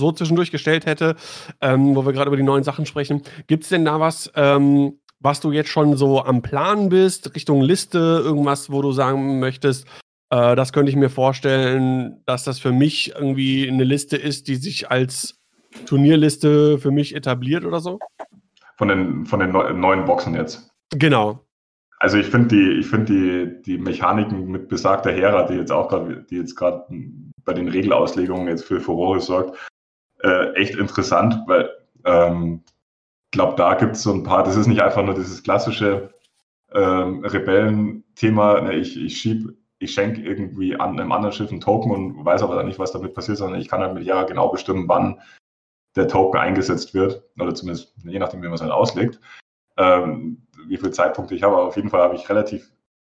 so 0.00 0.12
zwischendurch 0.12 0.50
gestellt 0.50 0.86
hätte, 0.86 1.16
ähm, 1.60 1.94
wo 1.94 2.04
wir 2.06 2.12
gerade 2.12 2.28
über 2.28 2.36
die 2.36 2.42
neuen 2.42 2.64
Sachen 2.64 2.86
sprechen. 2.86 3.22
Gibt 3.46 3.64
es 3.64 3.68
denn 3.68 3.84
da 3.84 4.00
was, 4.00 4.32
ähm, 4.34 4.98
was 5.22 5.40
du 5.40 5.52
jetzt 5.52 5.70
schon 5.70 5.96
so 5.96 6.22
am 6.22 6.42
Plan 6.42 6.88
bist, 6.88 7.34
Richtung 7.34 7.62
Liste, 7.62 7.98
irgendwas, 8.24 8.70
wo 8.70 8.82
du 8.82 8.92
sagen 8.92 9.38
möchtest, 9.38 9.86
äh, 10.30 10.56
das 10.56 10.72
könnte 10.72 10.90
ich 10.90 10.96
mir 10.96 11.10
vorstellen, 11.10 12.22
dass 12.26 12.44
das 12.44 12.58
für 12.58 12.72
mich 12.72 13.14
irgendwie 13.14 13.68
eine 13.68 13.84
Liste 13.84 14.16
ist, 14.16 14.48
die 14.48 14.56
sich 14.56 14.90
als 14.90 15.38
Turnierliste 15.86 16.78
für 16.78 16.90
mich 16.90 17.14
etabliert 17.14 17.64
oder 17.64 17.80
so? 17.80 17.98
Von 18.76 18.88
den, 18.88 19.26
von 19.26 19.40
den 19.40 19.52
neuen 19.80 20.04
Boxen 20.04 20.34
jetzt. 20.34 20.70
Genau. 20.90 21.44
Also 21.98 22.18
ich 22.18 22.26
finde 22.26 22.48
die, 22.48 22.70
ich 22.80 22.86
finde 22.86 23.12
die, 23.12 23.62
die 23.62 23.78
Mechaniken 23.78 24.50
mit 24.50 24.68
besagter 24.68 25.12
Hera, 25.12 25.46
die 25.46 25.54
jetzt 25.54 25.70
auch 25.70 25.88
gerade, 25.88 26.26
die 26.28 26.36
jetzt 26.36 26.56
gerade 26.56 26.84
bei 27.44 27.52
den 27.52 27.68
Regelauslegungen 27.68 28.48
jetzt 28.48 28.64
für 28.64 28.80
Furore 28.80 29.20
sorgt, 29.20 29.56
äh, 30.24 30.52
echt 30.54 30.74
interessant, 30.74 31.38
weil 31.46 31.70
ähm, 32.04 32.62
glaube, 33.32 33.56
da 33.56 33.74
gibt 33.74 33.96
es 33.96 34.02
so 34.02 34.12
ein 34.12 34.22
paar, 34.22 34.44
das 34.44 34.56
ist 34.56 34.66
nicht 34.66 34.82
einfach 34.82 35.02
nur 35.02 35.14
dieses 35.14 35.42
klassische 35.42 36.14
ähm, 36.72 37.24
Rebellen-Thema, 37.24 38.60
ne, 38.62 38.74
ich, 38.74 38.96
ich 38.96 39.18
schieb, 39.18 39.56
ich 39.78 39.92
schenke 39.92 40.22
irgendwie 40.22 40.76
an 40.78 40.98
einem 40.98 41.12
anderen 41.12 41.32
Schiff 41.32 41.50
einen 41.50 41.60
Token 41.60 41.90
und 41.90 42.24
weiß 42.24 42.42
aber 42.42 42.54
dann 42.54 42.66
nicht, 42.66 42.78
was 42.78 42.92
damit 42.92 43.14
passiert, 43.14 43.38
sondern 43.38 43.60
ich 43.60 43.68
kann 43.68 43.80
halt 43.80 43.94
mit 43.94 44.06
Hera 44.06 44.22
genau 44.22 44.48
bestimmen, 44.48 44.88
wann 44.88 45.20
der 45.96 46.08
Token 46.08 46.38
eingesetzt 46.38 46.94
wird, 46.94 47.24
oder 47.38 47.54
zumindest 47.54 47.94
je 48.04 48.18
nachdem, 48.18 48.42
wie 48.42 48.46
man 48.46 48.54
es 48.54 48.62
halt 48.62 48.72
auslegt 48.72 49.20
ähm, 49.76 50.42
wie 50.66 50.76
viele 50.76 50.90
Zeitpunkte 50.90 51.34
ich 51.34 51.42
habe. 51.42 51.56
Aber 51.56 51.66
auf 51.66 51.76
jeden 51.76 51.90
Fall 51.90 52.02
habe 52.02 52.14
ich 52.14 52.28
relativ 52.28 52.70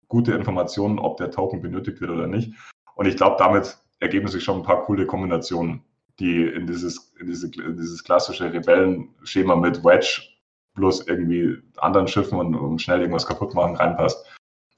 gute 0.08 0.34
Informationen, 0.34 0.99
ob 0.99 1.17
der 1.17 1.32
Token 1.32 1.62
benötigt 1.62 2.01
wird 2.01 2.12
oder 2.12 2.27
nicht. 2.27 2.53
Und 2.95 3.05
ich 3.05 3.17
glaube, 3.17 3.38
damit 3.39 3.77
ergeben 3.99 4.27
sich 4.27 4.43
schon 4.43 4.58
ein 4.58 4.63
paar 4.63 4.84
coole 4.84 5.05
Kombinationen, 5.05 5.84
die 6.19 6.43
in 6.43 6.67
dieses, 6.67 7.09
diese, 7.25 7.49
dieses 7.49 8.03
klassische 8.03 8.51
Rebellenschema 8.51 9.55
mit 9.55 9.84
Wedge 9.84 10.21
plus 10.75 11.05
irgendwie 11.08 11.58
anderen 11.77 12.08
Schiffen 12.08 12.39
und, 12.39 12.55
und 12.55 12.82
schnell 12.82 13.01
irgendwas 13.01 13.25
kaputt 13.25 13.53
machen 13.53 13.75
reinpasst. 13.75 14.25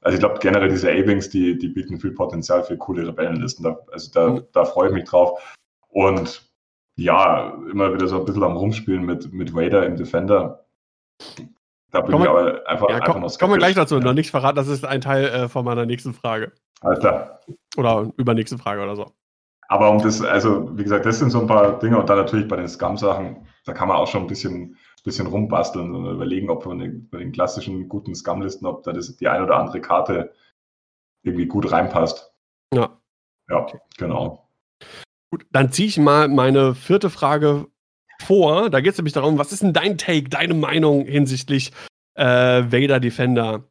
Also 0.01 0.15
ich 0.15 0.19
glaube 0.19 0.39
generell 0.39 0.69
diese 0.69 0.89
A-Wings, 0.89 1.29
die, 1.29 1.57
die 1.57 1.67
bieten 1.67 1.99
viel 1.99 2.11
Potenzial 2.11 2.63
für 2.63 2.77
coole 2.77 3.07
Rebellenlisten. 3.07 3.63
Da, 3.63 3.79
also 3.91 4.11
da, 4.11 4.29
mhm. 4.29 4.43
da 4.51 4.65
freue 4.65 4.89
ich 4.89 4.93
mich 4.93 5.05
drauf. 5.05 5.57
Und 5.89 6.49
ja, 6.95 7.53
immer 7.71 7.93
wieder 7.93 8.07
so 8.07 8.19
ein 8.19 8.25
bisschen 8.25 8.43
am 8.43 8.57
Rumspielen 8.57 9.05
mit, 9.05 9.31
mit 9.31 9.53
Vader 9.53 9.85
im 9.85 9.95
Defender. 9.95 10.65
Da 11.91 12.01
bin 12.01 12.11
komm 12.11 12.23
ich 12.23 12.29
aber 12.29 12.67
einfach, 12.67 12.89
ja, 12.89 12.99
komm, 12.99 13.23
einfach 13.23 13.37
Kommen 13.37 13.53
wir 13.53 13.57
gleich 13.57 13.75
dazu. 13.75 13.95
Ja. 13.95 14.01
Noch 14.01 14.13
nichts 14.13 14.31
verraten, 14.31 14.55
das 14.55 14.67
ist 14.67 14.85
ein 14.85 15.01
Teil 15.01 15.25
äh, 15.25 15.49
von 15.49 15.65
meiner 15.65 15.85
nächsten 15.85 16.13
Frage. 16.13 16.53
Alles 16.81 16.99
klar. 16.99 17.39
Oder 17.77 18.11
übernächste 18.17 18.57
Frage 18.57 18.81
oder 18.81 18.95
so. 18.95 19.11
Aber 19.71 19.89
um 19.89 20.01
das, 20.01 20.21
also 20.21 20.77
wie 20.77 20.83
gesagt, 20.83 21.05
das 21.05 21.19
sind 21.19 21.29
so 21.29 21.39
ein 21.39 21.47
paar 21.47 21.79
Dinge 21.79 21.97
und 21.97 22.09
dann 22.09 22.17
natürlich 22.17 22.45
bei 22.45 22.57
den 22.57 22.67
Scum-Sachen, 22.67 23.47
da 23.63 23.71
kann 23.71 23.87
man 23.87 23.95
auch 23.95 24.07
schon 24.07 24.23
ein 24.23 24.27
bisschen, 24.27 24.75
bisschen 25.05 25.27
rumbasteln 25.27 25.95
und 25.95 26.13
überlegen, 26.13 26.49
ob 26.49 26.65
den, 26.65 27.07
bei 27.09 27.19
den 27.19 27.31
klassischen 27.31 27.87
guten 27.87 28.13
Scum-Listen, 28.13 28.65
ob 28.65 28.83
da 28.83 28.91
das, 28.91 29.15
die 29.15 29.29
ein 29.29 29.41
oder 29.41 29.55
andere 29.55 29.79
Karte 29.79 30.33
irgendwie 31.23 31.45
gut 31.45 31.71
reinpasst. 31.71 32.33
Ja. 32.73 32.99
Ja, 33.49 33.65
genau. 33.97 34.49
Gut, 35.31 35.45
dann 35.51 35.71
ziehe 35.71 35.87
ich 35.87 35.97
mal 35.97 36.27
meine 36.27 36.75
vierte 36.75 37.09
Frage 37.09 37.67
vor. 38.19 38.69
Da 38.69 38.81
geht 38.81 38.91
es 38.91 38.97
nämlich 38.97 39.13
darum, 39.13 39.37
was 39.37 39.53
ist 39.53 39.63
denn 39.63 39.71
dein 39.71 39.97
Take, 39.97 40.27
deine 40.27 40.53
Meinung 40.53 41.05
hinsichtlich 41.05 41.71
äh, 42.15 42.25
Vader 42.25 42.99
Defender? 42.99 43.63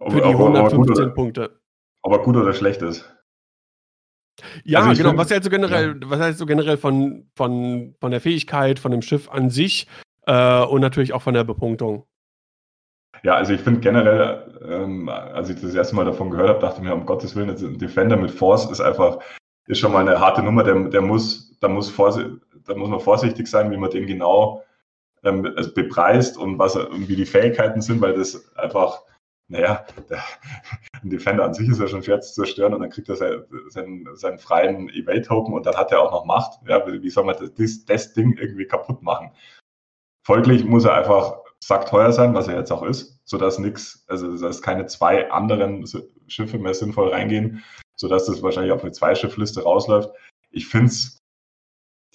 Für 0.00 0.20
die 0.20 0.34
115 0.34 1.04
aber 1.04 1.14
Punkte. 1.14 1.60
Ob 2.02 2.12
er 2.12 2.18
gut 2.18 2.34
oder 2.34 2.52
schlecht 2.52 2.82
ist. 2.82 3.15
Ja, 4.64 4.80
also 4.80 4.90
genau. 4.94 5.10
Find, 5.10 5.18
was 5.18 5.30
hältst 5.30 5.46
du 5.46 5.50
generell, 5.50 5.98
ja. 6.00 6.10
was 6.10 6.20
hältst 6.20 6.40
du 6.40 6.46
generell 6.46 6.76
von, 6.76 7.28
von, 7.34 7.94
von 8.00 8.10
der 8.10 8.20
Fähigkeit, 8.20 8.78
von 8.78 8.90
dem 8.90 9.02
Schiff 9.02 9.30
an 9.30 9.50
sich 9.50 9.86
äh, 10.26 10.62
und 10.62 10.80
natürlich 10.80 11.12
auch 11.12 11.22
von 11.22 11.34
der 11.34 11.44
Bepunktung? 11.44 12.04
Ja, 13.22 13.34
also 13.34 13.54
ich 13.54 13.60
finde 13.60 13.80
generell, 13.80 14.58
ähm, 14.68 15.08
als 15.08 15.48
ich 15.48 15.60
das 15.60 15.74
erste 15.74 15.96
Mal 15.96 16.04
davon 16.04 16.30
gehört 16.30 16.48
habe, 16.48 16.60
dachte 16.60 16.78
ich 16.78 16.84
mir, 16.86 16.94
um 16.94 17.06
Gottes 17.06 17.34
Willen, 17.34 17.50
ein 17.50 17.78
Defender 17.78 18.16
mit 18.16 18.30
Force 18.30 18.70
ist 18.70 18.80
einfach, 18.80 19.18
ist 19.66 19.78
schon 19.78 19.92
mal 19.92 20.06
eine 20.06 20.20
harte 20.20 20.42
Nummer, 20.42 20.62
der, 20.62 20.74
der 20.88 21.00
muss, 21.00 21.58
da 21.60 21.68
muss 21.68 21.94
da 21.96 22.74
muss 22.74 22.88
man 22.88 23.00
vorsichtig 23.00 23.46
sein, 23.46 23.70
wie 23.70 23.76
man 23.76 23.90
den 23.90 24.06
genau 24.06 24.62
ähm, 25.24 25.42
bepreist 25.74 26.36
und 26.36 26.58
was 26.58 26.76
und 26.76 27.08
wie 27.08 27.16
die 27.16 27.26
Fähigkeiten 27.26 27.80
sind, 27.80 28.00
weil 28.00 28.14
das 28.14 28.54
einfach, 28.56 29.02
naja, 29.48 29.84
der, 30.08 30.22
ein 31.02 31.10
Defender 31.10 31.44
an 31.44 31.54
sich 31.54 31.68
ist 31.68 31.80
ja 31.80 31.88
schon 31.88 32.02
schwer 32.02 32.20
zu 32.20 32.34
zerstören 32.34 32.74
und 32.74 32.80
dann 32.80 32.90
kriegt 32.90 33.08
er 33.08 33.16
sein, 33.16 33.44
seinen, 33.68 34.16
seinen 34.16 34.38
freien 34.38 34.88
Evade-Token 34.90 35.54
und 35.54 35.66
dann 35.66 35.76
hat 35.76 35.92
er 35.92 36.02
auch 36.02 36.12
noch 36.12 36.24
Macht. 36.24 36.60
Ja, 36.66 36.84
wie 36.86 37.10
soll 37.10 37.24
man 37.24 37.36
das, 37.38 37.84
das 37.84 38.12
Ding 38.14 38.36
irgendwie 38.38 38.66
kaputt 38.66 39.02
machen? 39.02 39.30
Folglich 40.26 40.64
muss 40.64 40.84
er 40.84 40.94
einfach 40.94 41.38
sackteuer 41.62 42.12
sein, 42.12 42.34
was 42.34 42.48
er 42.48 42.56
jetzt 42.56 42.72
auch 42.72 42.82
ist, 42.82 43.20
sodass 43.24 43.58
nichts, 43.58 44.04
also 44.08 44.36
dass 44.36 44.62
keine 44.62 44.86
zwei 44.86 45.30
anderen 45.30 45.84
Schiffe 46.26 46.58
mehr 46.58 46.74
sinnvoll 46.74 47.08
reingehen, 47.08 47.62
sodass 47.96 48.26
das 48.26 48.42
wahrscheinlich 48.42 48.72
auf 48.72 48.82
eine 48.82 48.92
Zwei-Schiff-Liste 48.92 49.62
rausläuft. 49.62 50.10
Ich 50.50 50.66
finde 50.66 50.86
es 50.86 51.18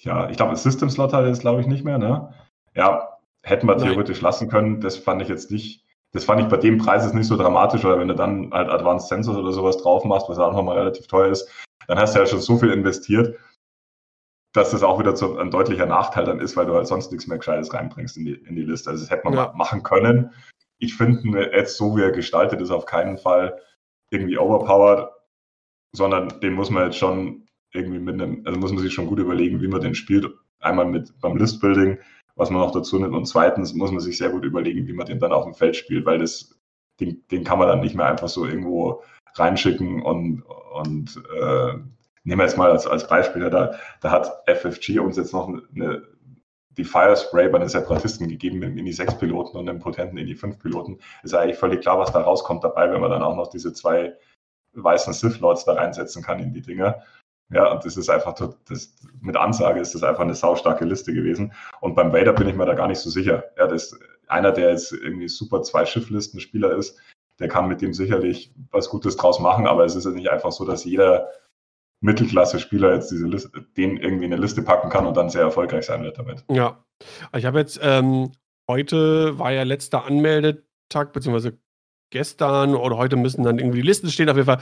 ja, 0.04 0.30
ich 0.30 0.38
glaube, 0.38 0.56
System 0.56 0.90
Slot 0.90 1.14
hat 1.14 1.26
es, 1.26 1.40
glaube 1.40 1.62
ich, 1.62 1.68
nicht 1.68 1.84
mehr, 1.84 1.98
ne? 1.98 2.34
Ja, 2.74 3.20
hätten 3.44 3.68
wir 3.68 3.76
Nein. 3.76 3.86
theoretisch 3.86 4.22
lassen 4.22 4.50
können. 4.50 4.82
Das 4.82 4.98
fand 4.98 5.22
ich 5.22 5.28
jetzt 5.28 5.52
nicht, 5.52 5.86
das 6.14 6.26
fand 6.26 6.42
ich 6.42 6.48
bei 6.48 6.58
dem 6.58 6.78
Preis 6.78 7.04
jetzt 7.04 7.16
nicht 7.16 7.28
so 7.28 7.38
dramatisch, 7.38 7.86
oder 7.86 8.00
wenn 8.00 8.08
du 8.08 8.16
dann 8.16 8.52
halt 8.52 8.70
Advanced 8.70 9.08
Sensors 9.08 9.38
oder 9.38 9.52
sowas 9.52 9.78
drauf 9.78 10.04
machst, 10.04 10.28
was 10.30 10.40
auch 10.40 10.54
nochmal 10.54 10.78
relativ 10.78 11.08
teuer 11.08 11.32
ist, 11.32 11.50
dann 11.88 11.98
hast 11.98 12.16
du 12.16 12.20
ja 12.20 12.26
schon 12.26 12.42
so 12.42 12.58
viel 12.58 12.72
investiert, 12.72 13.38
dass 14.54 14.72
das 14.72 14.84
auch 14.84 15.00
wieder 15.00 15.16
zu, 15.16 15.38
ein 15.38 15.52
deutlicher 15.52 15.86
Nachteil 15.86 16.26
dann 16.26 16.40
ist, 16.40 16.58
weil 16.58 16.66
du 16.66 16.74
halt 16.74 16.88
sonst 16.88 17.12
nichts 17.12 17.28
mehr 17.28 17.38
Gescheites 17.38 17.74
reinbringst 17.74 18.18
in 18.18 18.26
die, 18.26 18.34
in 18.34 18.56
die 18.56 18.64
Liste. 18.64 18.90
Also 18.90 19.04
das 19.04 19.10
hätte 19.10 19.24
man 19.24 19.34
ja. 19.34 19.54
machen 19.56 19.84
können. 19.84 20.32
Ich 20.80 20.96
finde 20.96 21.52
jetzt 21.54 21.78
so, 21.78 21.96
wie 21.96 22.02
er 22.02 22.12
gestaltet 22.12 22.60
ist, 22.60 22.72
auf 22.72 22.86
keinen 22.86 23.18
Fall 23.18 23.62
irgendwie 24.12 24.38
overpowered, 24.38 25.10
sondern 25.96 26.40
den 26.42 26.54
muss 26.54 26.70
man 26.70 26.86
jetzt 26.86 26.98
schon 26.98 27.48
irgendwie 27.74 28.00
mit 28.00 28.16
einem, 28.16 28.42
also 28.46 28.60
muss 28.60 28.74
man 28.74 28.82
sich 28.82 28.94
schon 28.94 29.08
gut 29.08 29.20
überlegen, 29.20 29.62
wie 29.62 29.68
man 29.68 29.82
den 29.82 29.96
spielt. 29.96 30.28
Einmal 30.60 30.86
mit 30.86 31.18
beim 31.22 31.38
Listbuilding, 31.38 31.98
was 32.36 32.50
man 32.50 32.62
noch 32.62 32.72
dazu 32.72 33.00
nimmt, 33.00 33.16
und 33.16 33.26
zweitens 33.26 33.74
muss 33.74 33.92
man 33.92 34.00
sich 34.00 34.18
sehr 34.18 34.30
gut 34.30 34.46
überlegen, 34.46 34.88
wie 34.88 34.94
man 34.94 35.06
den 35.06 35.20
dann 35.20 35.34
auf 35.34 35.44
dem 35.44 35.54
Feld 35.54 35.76
spielt, 35.76 36.06
weil 36.06 36.20
das, 36.20 36.60
den, 37.00 37.24
den 37.32 37.44
kann 37.44 37.60
man 37.60 37.68
dann 37.68 37.82
nicht 37.82 37.96
mehr 37.96 38.06
einfach 38.06 38.30
so 38.30 38.46
irgendwo 38.46 39.04
reinschicken 39.36 40.02
und, 40.02 40.44
und 40.74 41.22
äh, 41.40 41.74
nehmen 42.24 42.40
wir 42.40 42.46
jetzt 42.46 42.58
mal 42.58 42.72
als, 42.72 42.88
als 42.88 43.08
Beispiel, 43.08 43.50
da, 43.50 43.74
da 44.02 44.12
hat 44.12 44.44
FFG 44.48 45.00
uns 45.00 45.18
jetzt 45.18 45.34
noch 45.34 45.48
eine, 45.48 46.04
die 46.78 46.84
Fire 46.86 47.16
Spray 47.18 47.50
bei 47.50 47.60
den 47.60 47.68
Separatisten 47.68 48.30
gegeben 48.30 48.60
mit 48.60 48.74
Mini 48.74 48.94
6 48.94 49.18
Piloten 49.18 49.58
und 49.58 49.68
einem 49.68 49.80
potenten 49.80 50.16
Mini 50.16 50.36
5 50.36 50.60
Piloten. 50.60 51.00
Ist 51.24 51.34
eigentlich 51.34 51.58
völlig 51.58 51.82
klar, 51.82 52.00
was 52.00 52.14
da 52.14 52.22
rauskommt 52.22 52.64
dabei, 52.64 52.92
wenn 52.92 53.02
man 53.02 53.12
dann 53.12 53.24
auch 53.24 53.36
noch 53.36 53.50
diese 53.50 53.74
zwei 53.74 54.16
weißen 54.74 55.14
Sith 55.14 55.40
Lords 55.40 55.66
da 55.66 55.74
reinsetzen 55.74 56.24
kann 56.24 56.40
in 56.40 56.54
die 56.54 56.62
Dinger. 56.62 57.02
Ja, 57.54 57.72
und 57.72 57.86
das 57.86 57.98
ist 57.98 58.10
einfach, 58.10 58.34
das, 58.34 58.96
mit 59.20 59.36
Ansage 59.36 59.80
ist 59.80 59.94
das 59.94 60.04
einfach 60.04 60.24
eine 60.24 60.36
saustarke 60.36 60.86
Liste 60.86 61.14
gewesen. 61.14 61.54
Und 61.82 61.96
beim 61.96 62.14
Vader 62.14 62.34
bin 62.34 62.48
ich 62.48 62.56
mir 62.56 62.66
da 62.66 62.74
gar 62.74 62.88
nicht 62.88 63.00
so 63.00 63.10
sicher. 63.10 63.44
Ja, 63.58 63.68
das 63.68 63.98
einer, 64.28 64.52
der 64.52 64.72
jetzt 64.72 64.94
irgendwie 64.94 65.28
super 65.28 65.62
zwei 65.62 65.86
Schifflistenspieler 65.86 66.76
ist, 66.76 66.98
der 67.40 67.50
kann 67.50 67.68
mit 67.68 67.82
dem 67.82 67.94
sicherlich 67.94 68.54
was 68.72 68.90
Gutes 68.90 69.18
draus 69.18 69.40
machen, 69.40 69.68
aber 69.68 69.84
es 69.84 69.96
ist 69.96 70.06
ja 70.06 70.12
nicht 70.12 70.30
einfach 70.30 70.52
so, 70.52 70.66
dass 70.66 70.86
jeder 70.86 71.30
Mittelklasse-Spieler 72.02 72.96
jetzt 72.96 73.12
diese 73.12 73.28
Liste, 73.28 73.66
den 73.78 73.98
irgendwie 73.98 74.26
in 74.26 74.34
eine 74.34 74.42
Liste 74.42 74.62
packen 74.62 74.90
kann 74.90 75.06
und 75.06 75.18
dann 75.18 75.30
sehr 75.30 75.42
erfolgreich 75.42 75.86
sein 75.86 76.04
wird 76.04 76.18
damit. 76.18 76.44
Ja, 76.50 76.84
ich 77.36 77.46
habe 77.46 77.60
jetzt, 77.60 77.80
ähm, 77.84 78.32
heute 78.70 79.38
war 79.38 79.52
ja 79.52 79.64
letzter 79.64 80.06
Anmeldetag, 80.06 81.14
beziehungsweise 81.14 81.58
gestern 82.12 82.76
oder 82.76 82.98
heute 82.98 83.16
müssen 83.16 83.44
dann 83.44 83.60
irgendwie 83.60 83.82
die 83.82 83.88
Listen 83.88 84.10
stehen, 84.10 84.30
auf 84.30 84.36
jeden 84.36 84.48
Fall. 84.48 84.60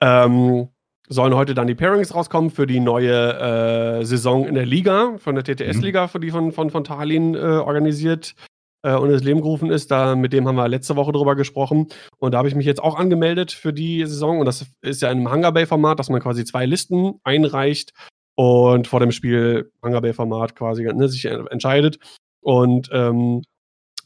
Ähm, 0.00 0.68
sollen 1.08 1.34
heute 1.34 1.54
dann 1.54 1.66
die 1.66 1.74
Pairings 1.74 2.14
rauskommen 2.14 2.50
für 2.50 2.66
die 2.66 2.80
neue 2.80 4.00
äh, 4.00 4.04
Saison 4.04 4.46
in 4.46 4.54
der 4.54 4.66
Liga, 4.66 5.16
von 5.18 5.34
der 5.34 5.44
TTS-Liga, 5.44 6.10
mhm. 6.12 6.20
die 6.20 6.30
von, 6.30 6.52
von, 6.52 6.70
von 6.70 6.84
Tallinn 6.84 7.34
äh, 7.34 7.38
organisiert 7.38 8.34
äh, 8.82 8.94
und 8.94 9.10
ins 9.10 9.22
Leben 9.22 9.40
gerufen 9.40 9.70
ist. 9.70 9.90
Da, 9.90 10.16
mit 10.16 10.32
dem 10.32 10.46
haben 10.48 10.56
wir 10.56 10.68
letzte 10.68 10.96
Woche 10.96 11.12
drüber 11.12 11.36
gesprochen. 11.36 11.88
Und 12.18 12.32
da 12.32 12.38
habe 12.38 12.48
ich 12.48 12.54
mich 12.54 12.66
jetzt 12.66 12.82
auch 12.82 12.96
angemeldet 12.96 13.52
für 13.52 13.72
die 13.72 14.04
Saison. 14.06 14.40
Und 14.40 14.46
das 14.46 14.66
ist 14.82 15.02
ja 15.02 15.10
im 15.10 15.30
Hunger 15.30 15.52
Bay-Format, 15.52 15.98
dass 15.98 16.08
man 16.08 16.20
quasi 16.20 16.44
zwei 16.44 16.66
Listen 16.66 17.14
einreicht 17.24 17.92
und 18.34 18.86
vor 18.86 19.00
dem 19.00 19.12
Spiel 19.12 19.70
Hunger 19.82 20.00
Bay-Format 20.00 20.56
quasi 20.56 20.84
ne, 20.84 21.08
sich 21.08 21.24
entscheidet. 21.24 21.98
Und 22.40 22.88
ähm, 22.92 23.42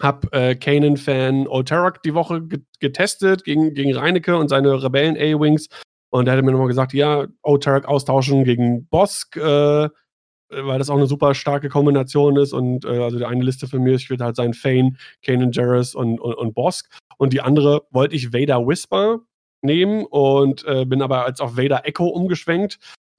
hab 0.00 0.34
äh, 0.34 0.54
Kanan-Fan 0.54 1.46
Oterak 1.46 2.02
die 2.02 2.14
Woche 2.14 2.42
getestet 2.80 3.44
gegen, 3.44 3.74
gegen 3.74 3.94
Reinecke 3.94 4.36
und 4.36 4.48
seine 4.48 4.82
Rebellen-A-Wings 4.82 5.68
und 6.10 6.26
er 6.26 6.36
hat 6.36 6.44
mir 6.44 6.52
nochmal 6.52 6.68
gesagt, 6.68 6.92
ja, 6.92 7.26
Otarek 7.42 7.86
austauschen 7.86 8.44
gegen 8.44 8.86
Bosk, 8.86 9.36
äh, 9.36 9.88
weil 10.50 10.78
das 10.78 10.90
auch 10.90 10.96
eine 10.96 11.06
super 11.06 11.34
starke 11.34 11.68
Kombination 11.68 12.36
ist. 12.36 12.52
Und 12.52 12.84
äh, 12.84 13.02
also 13.02 13.18
die 13.18 13.24
eine 13.24 13.44
Liste 13.44 13.68
für 13.68 13.78
mich 13.78 14.10
wird 14.10 14.20
halt 14.20 14.36
sein 14.36 14.52
Fane, 14.52 14.96
Kanan 15.24 15.52
Jarrus 15.52 15.94
und, 15.94 16.20
und, 16.20 16.34
und 16.34 16.54
Bosk. 16.54 16.90
Und 17.18 17.32
die 17.32 17.40
andere 17.40 17.82
wollte 17.90 18.16
ich 18.16 18.32
Vader 18.32 18.66
Whisper 18.66 19.20
nehmen 19.62 20.04
und 20.06 20.64
äh, 20.64 20.84
bin 20.84 21.02
aber 21.02 21.24
als 21.24 21.40
auf 21.40 21.56
Vader 21.56 21.86
Echo 21.86 22.06
umgeschwenkt. 22.06 22.78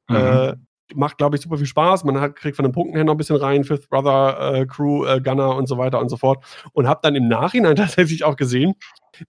Mhm. 0.09 0.15
Äh, 0.15 0.55
macht, 0.93 1.17
glaube 1.17 1.37
ich, 1.37 1.41
super 1.41 1.57
viel 1.57 1.67
Spaß. 1.67 2.03
Man 2.03 2.19
hat, 2.19 2.35
kriegt 2.35 2.57
von 2.57 2.63
den 2.63 2.73
Punkten 2.73 2.95
her 2.95 3.05
noch 3.05 3.13
ein 3.13 3.17
bisschen 3.17 3.37
rein, 3.37 3.63
Fifth 3.63 3.89
Brother, 3.89 4.55
äh, 4.55 4.65
Crew, 4.65 5.05
äh, 5.05 5.21
Gunner 5.21 5.55
und 5.55 5.67
so 5.67 5.77
weiter 5.77 5.99
und 5.99 6.09
so 6.09 6.17
fort. 6.17 6.43
Und 6.73 6.87
habe 6.87 6.99
dann 7.03 7.15
im 7.15 7.29
Nachhinein 7.29 7.75
tatsächlich 7.77 8.25
auch 8.25 8.35
gesehen, 8.35 8.73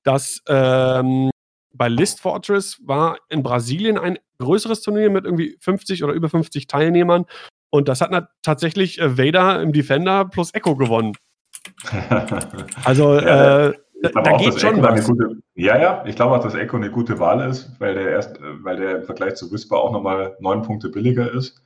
dass 0.03 0.43
ähm, 0.49 1.31
bei 1.75 1.89
List 1.89 2.21
Fortress 2.21 2.81
war 2.85 3.19
in 3.29 3.43
Brasilien 3.43 3.99
ein 3.99 4.19
größeres 4.39 4.83
Turnier 4.83 5.11
mit 5.11 5.25
irgendwie 5.25 5.57
50 5.61 6.05
oder 6.05 6.13
über 6.13 6.29
50 6.29 6.67
Teilnehmern. 6.67 7.27
Und 7.71 7.89
das 7.89 8.01
hat 8.01 8.29
tatsächlich 8.43 9.01
äh, 9.01 9.17
Vader 9.17 9.63
im 9.63 9.73
Defender 9.73 10.27
plus 10.27 10.53
Echo 10.55 10.77
gewonnen. 10.77 11.17
also, 12.85 13.15
ja, 13.15 13.69
äh, 13.69 13.75
da 14.03 14.37
geht 14.37 14.61
schon 14.61 14.83
was. 14.83 15.07
Gute, 15.07 15.37
ja, 15.55 15.79
ja, 15.79 16.05
ich 16.07 16.17
glaube 16.17 16.37
auch, 16.37 16.43
dass 16.43 16.55
Echo 16.55 16.77
eine 16.77 16.91
gute 16.91 17.19
Wahl 17.19 17.49
ist, 17.49 17.71
weil 17.79 17.95
der 17.95 18.11
erst, 18.11 18.39
weil 18.41 18.77
der 18.77 18.97
im 18.97 19.05
Vergleich 19.05 19.37
zu 19.37 19.51
Whisper 19.53 19.79
auch 19.79 19.93
nochmal 19.93 20.37
neun 20.41 20.63
Punkte 20.63 20.89
billiger 20.89 21.33
ist. 21.33 21.63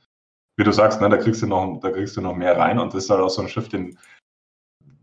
Wie 0.55 0.63
du 0.63 0.71
sagst, 0.71 1.01
ne, 1.01 1.09
da 1.09 1.17
kriegst 1.17 1.41
du 1.41 1.47
noch, 1.47 1.79
da 1.81 1.89
kriegst 1.89 2.15
du 2.15 2.21
noch 2.21 2.35
mehr 2.35 2.57
rein 2.57 2.79
und 2.79 2.93
das 2.93 3.05
ist 3.05 3.09
halt 3.09 3.21
auch 3.21 3.29
so 3.29 3.41
ein 3.41 3.49
Schiff, 3.49 3.69
den 3.69 3.97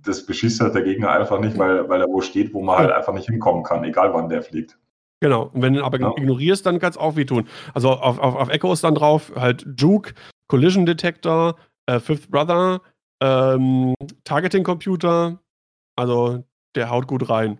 das 0.04 0.26
beschießt 0.26 0.60
halt 0.60 0.74
der 0.74 0.82
Gegner 0.82 1.10
einfach 1.10 1.40
nicht, 1.40 1.58
weil, 1.58 1.88
weil 1.88 2.00
er 2.00 2.08
wo 2.08 2.20
steht, 2.20 2.52
wo 2.54 2.62
man 2.62 2.78
halt 2.78 2.92
einfach 2.92 3.12
nicht 3.12 3.26
hinkommen 3.26 3.62
kann, 3.62 3.84
egal 3.84 4.12
wann 4.12 4.28
der 4.28 4.42
fliegt. 4.42 4.78
Genau. 5.24 5.44
Und 5.54 5.62
wenn 5.62 5.72
du 5.72 5.82
aber 5.82 5.98
ja. 5.98 6.12
ignorierst, 6.18 6.66
dann 6.66 6.78
kann 6.78 6.90
es 6.90 6.98
auch 6.98 7.16
wehtun. 7.16 7.48
Also 7.72 7.92
auf, 7.92 8.18
auf, 8.18 8.34
auf 8.34 8.50
Echo 8.50 8.70
ist 8.74 8.84
dann 8.84 8.94
drauf 8.94 9.32
halt 9.34 9.66
Juke, 9.78 10.12
Collision 10.48 10.84
Detector, 10.84 11.56
äh, 11.86 11.98
Fifth 11.98 12.30
Brother, 12.30 12.82
ähm, 13.22 13.94
Targeting 14.24 14.64
Computer. 14.64 15.40
Also 15.96 16.44
der 16.74 16.90
haut 16.90 17.06
gut 17.06 17.30
rein. 17.30 17.58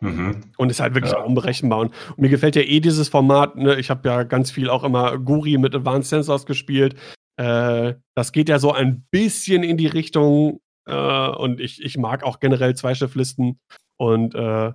Mhm. 0.00 0.44
Und 0.56 0.70
ist 0.70 0.80
halt 0.80 0.94
wirklich 0.94 1.12
ja. 1.12 1.20
unberechenbar. 1.20 1.80
Und, 1.80 1.94
und, 2.08 2.20
mir 2.20 2.30
gefällt 2.30 2.56
ja 2.56 2.62
eh 2.62 2.80
dieses 2.80 3.10
Format. 3.10 3.54
Ne? 3.56 3.78
Ich 3.78 3.90
habe 3.90 4.08
ja 4.08 4.22
ganz 4.22 4.50
viel 4.50 4.70
auch 4.70 4.82
immer 4.82 5.18
Guri 5.18 5.58
mit 5.58 5.74
Advanced 5.74 6.08
Sensors 6.08 6.46
gespielt. 6.46 6.96
Äh, 7.36 7.96
das 8.14 8.32
geht 8.32 8.48
ja 8.48 8.58
so 8.58 8.72
ein 8.72 9.06
bisschen 9.10 9.62
in 9.62 9.76
die 9.76 9.88
Richtung. 9.88 10.62
Äh, 10.86 11.28
und 11.28 11.60
ich, 11.60 11.84
ich 11.84 11.98
mag 11.98 12.22
auch 12.22 12.40
generell 12.40 12.74
Zweischifflisten. 12.74 13.60
Und 13.98 14.34
äh, 14.34 14.72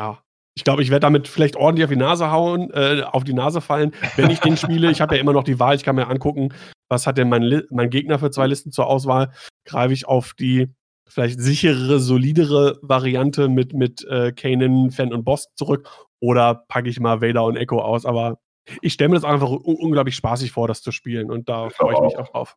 ja, 0.00 0.18
ich 0.58 0.64
glaube, 0.64 0.82
ich 0.82 0.90
werde 0.90 1.02
damit 1.04 1.28
vielleicht 1.28 1.54
ordentlich 1.54 1.84
auf 1.84 1.90
die 1.90 1.96
Nase 1.96 2.32
hauen, 2.32 2.72
äh, 2.72 3.04
auf 3.06 3.22
die 3.22 3.32
Nase 3.32 3.60
fallen, 3.60 3.92
wenn 4.16 4.28
ich 4.28 4.40
den 4.40 4.56
spiele. 4.56 4.90
Ich 4.90 5.00
habe 5.00 5.14
ja 5.14 5.20
immer 5.20 5.32
noch 5.32 5.44
die 5.44 5.60
Wahl, 5.60 5.76
ich 5.76 5.84
kann 5.84 5.94
mir 5.94 6.08
angucken, 6.08 6.52
was 6.88 7.06
hat 7.06 7.16
denn 7.16 7.28
mein, 7.28 7.62
mein 7.70 7.90
Gegner 7.90 8.18
für 8.18 8.32
zwei 8.32 8.48
Listen 8.48 8.72
zur 8.72 8.88
Auswahl. 8.88 9.30
Greife 9.64 9.92
ich 9.92 10.08
auf 10.08 10.34
die 10.34 10.66
vielleicht 11.06 11.38
sicherere, 11.38 12.00
solidere 12.00 12.80
Variante 12.82 13.48
mit, 13.48 13.72
mit 13.72 14.04
äh, 14.06 14.32
Kanan, 14.32 14.90
Fan 14.90 15.12
und 15.12 15.22
Boss 15.22 15.46
zurück 15.54 15.88
oder 16.18 16.64
packe 16.66 16.88
ich 16.88 16.98
mal 16.98 17.22
Vader 17.22 17.44
und 17.44 17.56
Echo 17.56 17.80
aus. 17.80 18.04
Aber 18.04 18.40
ich 18.82 18.94
stelle 18.94 19.10
mir 19.10 19.14
das 19.14 19.24
einfach 19.24 19.48
un 19.48 19.76
unglaublich 19.76 20.16
spaßig 20.16 20.50
vor, 20.50 20.66
das 20.66 20.82
zu 20.82 20.90
spielen 20.90 21.30
und 21.30 21.48
da 21.48 21.70
freue 21.70 21.94
ich 21.94 22.00
mich 22.00 22.18
auch 22.18 22.30
drauf. 22.30 22.56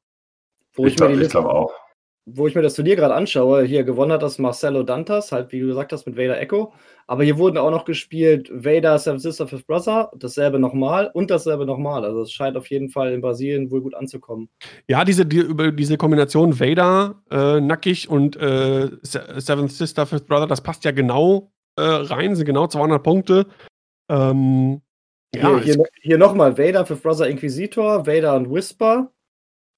Wo 0.73 0.87
ich, 0.87 0.93
ich 0.93 0.97
glaube 0.97 1.27
glaub 1.27 1.45
auch 1.45 1.71
wo 2.33 2.47
ich 2.47 2.55
mir 2.55 2.61
das 2.61 2.75
Turnier 2.75 2.95
gerade 2.95 3.13
anschaue, 3.13 3.63
hier 3.63 3.83
gewonnen 3.83 4.11
hat 4.11 4.23
das 4.23 4.39
Marcelo 4.39 4.83
Dantas, 4.83 5.31
halt 5.31 5.51
wie 5.51 5.59
du 5.59 5.67
gesagt 5.67 5.91
hast, 5.93 6.05
mit 6.05 6.17
Vader 6.17 6.39
Echo. 6.39 6.73
Aber 7.07 7.23
hier 7.23 7.37
wurden 7.37 7.57
auch 7.57 7.71
noch 7.71 7.85
gespielt 7.85 8.49
Vader, 8.53 8.97
Seven 8.97 9.19
Sister, 9.19 9.47
Fifth 9.47 9.67
Brother, 9.67 10.11
dasselbe 10.17 10.59
nochmal 10.59 11.09
und 11.13 11.29
dasselbe 11.29 11.65
nochmal. 11.65 12.05
Also 12.05 12.21
es 12.21 12.31
scheint 12.31 12.55
auf 12.55 12.67
jeden 12.67 12.89
Fall 12.89 13.11
in 13.13 13.21
Brasilien 13.21 13.69
wohl 13.71 13.81
gut 13.81 13.95
anzukommen. 13.95 14.49
Ja, 14.87 15.03
diese, 15.03 15.25
die, 15.25 15.39
über 15.39 15.71
diese 15.71 15.97
Kombination 15.97 16.59
Vader, 16.59 17.21
äh, 17.29 17.59
nackig 17.59 18.09
und 18.09 18.35
äh, 18.37 18.89
Seven 19.03 19.67
Sister, 19.67 20.05
Fifth 20.05 20.27
Brother, 20.27 20.47
das 20.47 20.61
passt 20.61 20.85
ja 20.85 20.91
genau 20.91 21.51
äh, 21.75 21.81
rein, 21.81 22.35
sind 22.35 22.45
genau 22.45 22.67
200 22.67 23.03
Punkte. 23.03 23.47
Ähm, 24.09 24.81
ja, 25.35 25.59
hier, 25.59 25.73
hier, 25.73 25.83
hier 26.01 26.17
nochmal 26.17 26.57
Vader, 26.57 26.85
Fifth 26.85 27.03
Brother, 27.03 27.27
Inquisitor, 27.27 28.05
Vader 28.05 28.35
und 28.35 28.51
Whisper. 28.51 29.11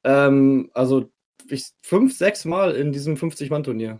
Ähm, 0.03 0.69
also 0.73 1.09
ich, 1.49 1.71
fünf, 1.81 2.17
sechs 2.17 2.45
Mal 2.45 2.71
in 2.71 2.91
diesem 2.91 3.15
50-Mann-Turnier. 3.15 3.99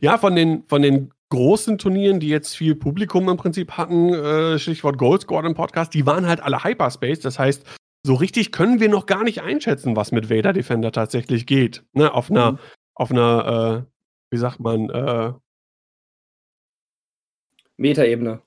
Ja, 0.00 0.18
von 0.18 0.34
den, 0.34 0.64
von 0.68 0.82
den 0.82 1.12
großen 1.30 1.78
Turnieren, 1.78 2.20
die 2.20 2.28
jetzt 2.28 2.56
viel 2.56 2.74
Publikum 2.74 3.28
im 3.28 3.36
Prinzip 3.36 3.72
hatten, 3.72 4.14
äh, 4.14 4.58
Stichwort 4.58 4.98
Gold 4.98 5.22
Squad 5.22 5.54
Podcast, 5.54 5.94
die 5.94 6.06
waren 6.06 6.26
halt 6.26 6.40
alle 6.40 6.62
Hyperspace. 6.62 7.20
Das 7.20 7.38
heißt, 7.38 7.64
so 8.06 8.14
richtig 8.14 8.52
können 8.52 8.80
wir 8.80 8.88
noch 8.88 9.06
gar 9.06 9.24
nicht 9.24 9.42
einschätzen, 9.42 9.96
was 9.96 10.12
mit 10.12 10.30
Vader 10.30 10.52
Defender 10.52 10.92
tatsächlich 10.92 11.46
geht. 11.46 11.84
Ne, 11.92 12.12
auf 12.12 12.30
einer, 12.30 12.52
mhm. 12.52 12.58
auf 12.94 13.10
einer, 13.10 13.86
äh, 13.86 13.92
wie 14.30 14.38
sagt 14.38 14.60
man, 14.60 14.90
äh, 14.90 15.32
Metaebene. 17.76 18.40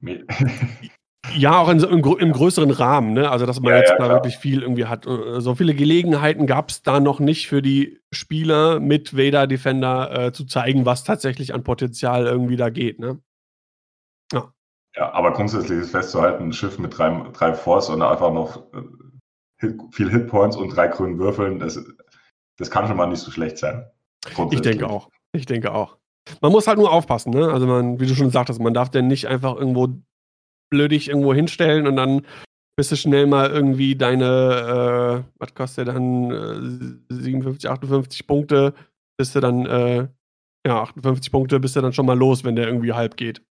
Ja, 1.30 1.58
auch 1.58 1.68
in, 1.68 1.78
im, 1.78 2.04
im, 2.18 2.32
größeren 2.32 2.70
Rahmen, 2.70 3.12
ne? 3.12 3.30
Also, 3.30 3.46
dass 3.46 3.60
man 3.60 3.72
ja, 3.72 3.78
jetzt 3.78 3.90
ja, 3.90 3.96
da 3.96 4.04
klar. 4.04 4.16
wirklich 4.16 4.38
viel 4.38 4.62
irgendwie 4.62 4.86
hat. 4.86 5.06
Äh, 5.06 5.40
so 5.40 5.54
viele 5.54 5.74
Gelegenheiten 5.74 6.46
gab 6.46 6.70
es 6.70 6.82
da 6.82 6.98
noch 6.98 7.20
nicht 7.20 7.48
für 7.48 7.62
die 7.62 8.00
Spieler 8.10 8.80
mit 8.80 9.16
Vader 9.16 9.46
Defender 9.46 10.26
äh, 10.26 10.32
zu 10.32 10.44
zeigen, 10.44 10.84
was 10.84 11.04
tatsächlich 11.04 11.54
an 11.54 11.62
Potenzial 11.62 12.26
irgendwie 12.26 12.56
da 12.56 12.70
geht, 12.70 12.98
ne? 12.98 13.20
Ja. 14.32 14.52
Ja, 14.96 15.12
aber 15.12 15.32
grundsätzlich 15.32 15.78
ist 15.78 15.92
festzuhalten, 15.92 16.44
ein 16.44 16.52
Schiff 16.52 16.78
mit 16.78 16.98
drei, 16.98 17.30
drei 17.32 17.54
Force 17.54 17.88
und 17.88 18.02
einfach 18.02 18.32
noch 18.32 18.56
äh, 18.74 18.82
Hit, 19.58 19.80
viel 19.92 20.10
Hitpoints 20.10 20.56
und 20.56 20.70
drei 20.70 20.88
grünen 20.88 21.18
Würfeln, 21.18 21.60
das, 21.60 21.78
das 22.58 22.70
kann 22.70 22.88
schon 22.88 22.96
mal 22.96 23.06
nicht 23.06 23.20
so 23.20 23.30
schlecht 23.30 23.58
sein. 23.58 23.86
Ich 24.50 24.60
denke 24.60 24.88
auch. 24.88 25.08
Ich 25.32 25.46
denke 25.46 25.72
auch. 25.72 25.98
Man 26.40 26.52
muss 26.52 26.66
halt 26.66 26.78
nur 26.78 26.92
aufpassen, 26.92 27.30
ne? 27.30 27.50
Also 27.52 27.66
man, 27.66 28.00
wie 28.00 28.06
du 28.06 28.14
schon 28.14 28.30
sagtest, 28.30 28.60
man 28.60 28.74
darf 28.74 28.90
denn 28.90 29.06
nicht 29.06 29.28
einfach 29.28 29.56
irgendwo 29.56 29.88
blödig 30.72 31.08
irgendwo 31.08 31.34
hinstellen 31.34 31.86
und 31.86 31.96
dann 31.96 32.26
bist 32.76 32.90
du 32.90 32.96
schnell 32.96 33.26
mal 33.26 33.50
irgendwie 33.50 33.94
deine, 33.94 35.24
äh, 35.26 35.32
was 35.38 35.54
kostet 35.54 35.88
dann, 35.88 36.30
äh, 37.10 37.14
57, 37.14 37.70
58 37.70 38.26
Punkte, 38.26 38.72
bist 39.18 39.34
du 39.34 39.40
dann, 39.40 39.66
äh, 39.66 40.08
ja, 40.66 40.82
58 40.82 41.30
Punkte 41.30 41.60
bist 41.60 41.76
du 41.76 41.82
dann 41.82 41.92
schon 41.92 42.06
mal 42.06 42.18
los, 42.18 42.44
wenn 42.44 42.56
der 42.56 42.66
irgendwie 42.66 42.94
halb 42.94 43.16
geht. 43.16 43.42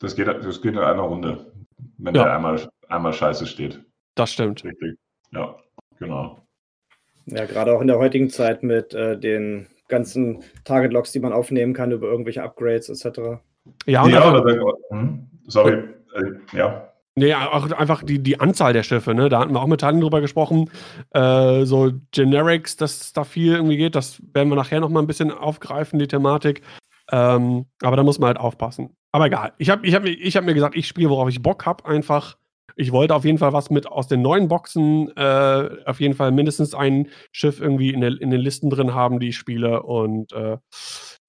Das 0.00 0.14
geht, 0.14 0.28
das 0.28 0.60
geht 0.60 0.74
in 0.74 0.78
einer 0.78 1.02
Runde, 1.02 1.50
wenn 1.96 2.14
ja. 2.14 2.24
der 2.24 2.36
einmal, 2.36 2.68
einmal 2.88 3.14
scheiße 3.14 3.46
steht. 3.46 3.82
Das 4.14 4.32
stimmt. 4.32 4.62
Richtig. 4.64 4.96
Ja, 5.32 5.56
genau. 5.98 6.38
Ja, 7.26 7.46
gerade 7.46 7.74
auch 7.74 7.80
in 7.80 7.88
der 7.88 7.98
heutigen 7.98 8.28
Zeit 8.28 8.62
mit 8.62 8.92
äh, 8.92 9.18
den 9.18 9.66
ganzen 9.88 10.44
Target-Logs, 10.64 11.12
die 11.12 11.20
man 11.20 11.32
aufnehmen 11.32 11.72
kann 11.72 11.90
über 11.90 12.06
irgendwelche 12.06 12.42
Upgrades 12.42 12.90
etc. 12.90 13.40
Ja, 13.86 14.02
und 14.02 14.10
ja, 14.10 14.28
einfach, 14.28 14.74
hm, 14.90 15.26
sorry. 15.46 15.82
Ja. 16.52 16.88
Nee, 17.18 17.34
auch 17.34 17.72
einfach 17.72 18.04
die, 18.04 18.22
die 18.22 18.38
Anzahl 18.38 18.72
der 18.72 18.84
Schiffe, 18.84 19.12
ne? 19.12 19.28
Da 19.28 19.40
hatten 19.40 19.52
wir 19.52 19.60
auch 19.60 19.66
mit 19.66 19.80
Teilen 19.80 20.00
drüber 20.00 20.20
gesprochen. 20.20 20.70
Äh, 21.10 21.64
so 21.64 21.90
Generics, 22.12 22.76
dass 22.76 23.12
da 23.12 23.24
viel 23.24 23.54
irgendwie 23.54 23.76
geht, 23.76 23.96
das 23.96 24.22
werden 24.32 24.48
wir 24.50 24.56
nachher 24.56 24.78
noch 24.78 24.88
mal 24.88 25.00
ein 25.00 25.08
bisschen 25.08 25.32
aufgreifen, 25.32 25.98
die 25.98 26.06
Thematik. 26.06 26.62
Ähm, 27.10 27.66
aber 27.82 27.96
da 27.96 28.04
muss 28.04 28.20
man 28.20 28.28
halt 28.28 28.38
aufpassen. 28.38 28.96
Aber 29.10 29.26
egal. 29.26 29.52
Ich 29.58 29.68
habe 29.70 29.84
ich 29.84 29.94
hab, 29.94 30.04
ich 30.04 30.36
hab 30.36 30.44
mir 30.44 30.54
gesagt, 30.54 30.76
ich 30.76 30.86
spiele, 30.86 31.10
worauf 31.10 31.28
ich 31.28 31.42
Bock 31.42 31.66
habe, 31.66 31.84
einfach. 31.86 32.36
Ich 32.76 32.92
wollte 32.92 33.16
auf 33.16 33.24
jeden 33.24 33.38
Fall 33.38 33.52
was 33.52 33.70
mit 33.70 33.88
aus 33.88 34.06
den 34.06 34.22
neuen 34.22 34.46
Boxen, 34.46 35.10
äh, 35.16 35.68
auf 35.86 35.98
jeden 35.98 36.14
Fall 36.14 36.30
mindestens 36.30 36.74
ein 36.74 37.08
Schiff 37.32 37.60
irgendwie 37.60 37.92
in, 37.92 38.00
der, 38.00 38.20
in, 38.20 38.30
den 38.30 38.40
Listen 38.40 38.70
drin 38.70 38.94
haben, 38.94 39.18
die 39.18 39.30
ich 39.30 39.36
spiele. 39.36 39.82
Und 39.82 40.32
äh, 40.32 40.58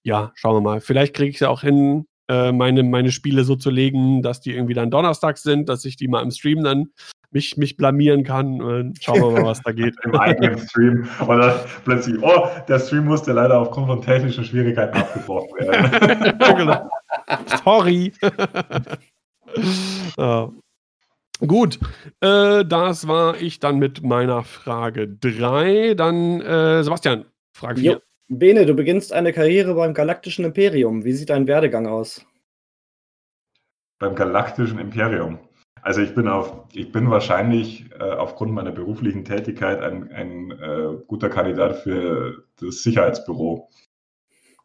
ja, 0.03 0.31
schauen 0.35 0.57
wir 0.57 0.61
mal. 0.61 0.81
Vielleicht 0.81 1.15
kriege 1.15 1.29
ich 1.29 1.37
es 1.37 1.39
ja 1.39 1.49
auch 1.49 1.61
hin, 1.61 2.05
äh, 2.29 2.51
meine, 2.51 2.83
meine 2.83 3.11
Spiele 3.11 3.43
so 3.43 3.55
zu 3.55 3.69
legen, 3.69 4.21
dass 4.21 4.39
die 4.39 4.53
irgendwie 4.53 4.75
dann 4.75 4.91
donnerstags 4.91 5.43
sind, 5.43 5.67
dass 5.67 5.83
ich 5.83 5.97
die 5.97 6.07
mal 6.07 6.21
im 6.21 6.31
Stream 6.31 6.63
dann 6.63 6.89
mich, 7.31 7.57
mich 7.57 7.75
blamieren 7.75 8.23
kann. 8.23 8.93
Schauen 9.01 9.21
wir 9.21 9.31
mal, 9.31 9.45
was 9.45 9.61
da 9.61 9.71
geht. 9.71 9.95
Im 10.03 10.15
eigenen 10.15 10.57
Stream. 10.57 11.07
Und 11.19 11.39
dann 11.39 11.59
plötzlich, 11.83 12.21
oh, 12.21 12.47
der 12.67 12.79
Stream 12.79 13.05
musste 13.05 13.33
leider 13.33 13.59
aufgrund 13.59 13.87
von 13.87 14.01
technischen 14.01 14.45
Schwierigkeiten 14.45 14.97
abgebrochen 14.97 15.49
werden. 15.59 16.37
genau. 16.57 16.89
Sorry. 17.63 18.13
ja. 20.17 20.51
Gut, 21.47 21.79
äh, 22.19 22.65
das 22.65 23.07
war 23.07 23.39
ich 23.39 23.59
dann 23.59 23.79
mit 23.79 24.03
meiner 24.03 24.43
Frage 24.43 25.07
3. 25.07 25.93
Dann 25.95 26.41
äh, 26.41 26.83
Sebastian, 26.83 27.25
Frage 27.53 27.79
4. 27.79 28.01
Bene, 28.31 28.67
du 28.67 28.75
beginnst 28.75 29.11
eine 29.11 29.33
Karriere 29.33 29.73
beim 29.73 29.95
Galaktischen 29.95 30.45
Imperium. 30.45 31.03
Wie 31.03 31.13
sieht 31.13 31.31
dein 31.31 31.47
Werdegang 31.47 31.87
aus? 31.87 32.23
Beim 33.97 34.13
Galaktischen 34.13 34.77
Imperium. 34.77 35.39
Also 35.81 36.01
ich 36.01 36.13
bin 36.13 36.27
auf, 36.27 36.67
ich 36.73 36.91
bin 36.91 37.09
wahrscheinlich 37.09 37.89
äh, 37.99 38.03
aufgrund 38.03 38.51
meiner 38.51 38.71
beruflichen 38.71 39.25
Tätigkeit 39.25 39.81
ein, 39.81 40.11
ein 40.11 40.51
äh, 40.51 40.97
guter 41.07 41.29
Kandidat 41.29 41.77
für 41.77 42.43
das 42.61 42.83
Sicherheitsbüro 42.83 43.67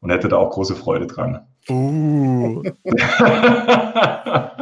und 0.00 0.10
hätte 0.10 0.28
da 0.28 0.36
auch 0.36 0.50
große 0.50 0.76
Freude 0.76 1.06
dran. 1.06 1.46
Uh. 1.70 2.62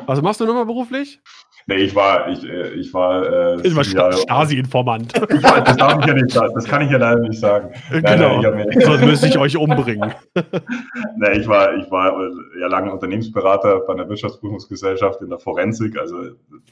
Was 0.07 0.23
machst 0.23 0.41
du 0.41 0.47
nochmal 0.47 0.67
beruflich? 0.67 1.21
Nee, 1.67 1.77
ich 1.77 1.95
war, 1.95 2.29
ich, 2.29 2.45
äh, 2.45 2.71
ich 2.75 2.93
war. 2.93 3.59
Äh, 3.59 3.67
ich 3.67 3.77
war 3.77 3.85
Stasi-Informant. 3.85 5.13
das 5.65 5.77
darf 5.77 6.01
ich 6.01 6.07
ja 6.07 6.15
nicht 6.15 6.31
sagen. 6.31 6.53
Das 6.55 6.65
kann 6.65 6.83
ich 6.83 6.91
ja 6.91 6.99
leider 6.99 7.21
nicht 7.21 7.39
sagen. 7.39 7.73
Nein, 7.91 8.03
genau. 8.03 8.41
Nein, 8.41 8.81
Sonst 8.81 9.05
müsste 9.05 9.29
ich 9.29 9.39
euch 9.39 9.57
umbringen. 9.57 10.13
nee, 11.17 11.39
ich 11.39 11.47
war, 11.47 11.75
ich 11.77 11.91
war 11.91 12.17
ja 12.61 12.67
lange 12.67 12.93
Unternehmensberater 12.93 13.81
bei 13.81 13.93
einer 13.93 14.09
Wirtschaftsprüfungsgesellschaft 14.09 15.21
in 15.23 15.31
der 15.31 15.39
Forensik. 15.39 15.99
Also 15.99 16.23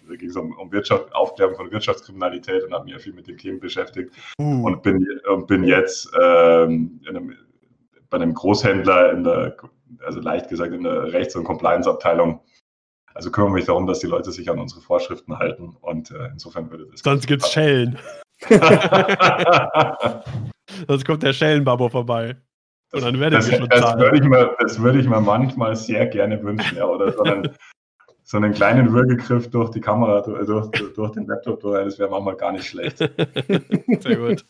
da 0.09 0.17
ging 0.17 0.29
es 0.29 0.37
um, 0.37 0.57
um 0.59 0.73
Wirtschaft, 0.73 1.15
Aufklärung 1.15 1.55
von 1.55 1.71
Wirtschaftskriminalität 1.71 2.65
und 2.65 2.73
habe 2.73 2.85
mich 2.85 2.95
ja 2.95 2.99
viel 2.99 3.13
mit 3.13 3.29
den 3.29 3.39
Themen 3.39 3.61
beschäftigt. 3.61 4.13
Uh. 4.41 4.67
Und 4.67 4.83
bin, 4.83 5.07
und 5.31 5.47
bin 5.47 5.65
jetzt 5.65 6.11
ähm, 6.21 7.01
einem, 7.09 7.37
bei 8.09 8.17
einem 8.17 8.35
Großhändler 8.35 9.13
in 9.13 9.23
der, 9.25 9.57
also 10.05 10.21
leicht 10.21 10.49
gesagt, 10.49 10.73
in 10.73 10.83
der 10.83 11.13
Rechts- 11.13 11.37
und 11.37 11.45
Compliance-Abteilung 11.45 12.41
also 13.15 13.31
kümmere 13.31 13.53
mich 13.53 13.67
darum, 13.67 13.87
dass 13.87 14.01
die 14.01 14.07
Leute 14.07 14.33
sich 14.33 14.51
an 14.51 14.59
unsere 14.59 14.81
Vorschriften 14.81 15.39
halten 15.39 15.77
und 15.81 16.11
äh, 16.11 16.29
insofern 16.33 16.71
würde 16.71 16.87
das. 16.91 17.01
Sonst 17.01 17.27
gibt 17.27 17.43
es 17.43 17.51
Schellen. 17.51 17.99
Sonst 20.89 21.05
kommt 21.05 21.23
der 21.23 21.33
Schellenbabo 21.33 21.89
vorbei. 21.89 22.37
Und 22.93 23.05
dann 23.05 23.21
werde 23.21 23.39
ich 23.39 23.47
schon 23.55 23.69
das, 23.69 23.97
würde 23.97 24.17
ich, 24.17 24.25
mir, 24.25 24.57
das 24.59 24.81
würde 24.81 24.99
ich 24.99 25.09
mir 25.09 25.21
manchmal 25.21 25.77
sehr 25.77 26.07
gerne 26.07 26.43
wünschen, 26.43 26.77
ja, 26.77 26.87
oder 26.87 27.13
so 27.13 27.23
einen, 27.23 27.49
so 28.25 28.37
einen 28.37 28.53
kleinen 28.53 28.93
Würgegriff 28.93 29.49
durch 29.51 29.71
die 29.71 29.81
Kamera, 29.81 30.23
durch, 30.23 30.71
durch 30.95 31.13
den 31.13 31.27
Laptop, 31.27 31.61
durch, 31.61 31.85
das 31.85 31.99
wäre 31.99 32.11
manchmal 32.11 32.37
gar 32.37 32.53
nicht 32.53 32.67
schlecht. 32.67 32.99
Sehr 34.01 34.17
gut. 34.17 34.45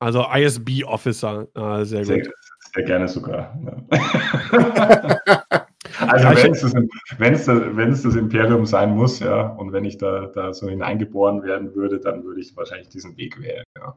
Also 0.00 0.26
ISB-Officer, 0.34 1.46
ah, 1.54 1.84
sehr, 1.84 2.04
sehr 2.04 2.20
gut. 2.20 2.34
Sehr 2.74 2.84
gerne 2.84 3.08
sogar. 3.08 3.56
Ja. 3.92 5.66
Also 5.98 6.28
wenn 6.28 6.52
es, 6.52 6.60
das, 6.60 6.74
wenn, 7.18 7.34
es 7.34 7.44
das, 7.44 7.76
wenn 7.76 7.92
es 7.92 8.02
das 8.02 8.14
Imperium 8.14 8.66
sein 8.66 8.96
muss, 8.96 9.20
ja, 9.20 9.48
und 9.48 9.72
wenn 9.72 9.84
ich 9.84 9.98
da, 9.98 10.26
da 10.26 10.52
so 10.52 10.68
hineingeboren 10.68 11.42
werden 11.42 11.74
würde, 11.74 12.00
dann 12.00 12.24
würde 12.24 12.40
ich 12.40 12.56
wahrscheinlich 12.56 12.88
diesen 12.88 13.16
Weg 13.16 13.40
wählen, 13.40 13.64
ja. 13.76 13.96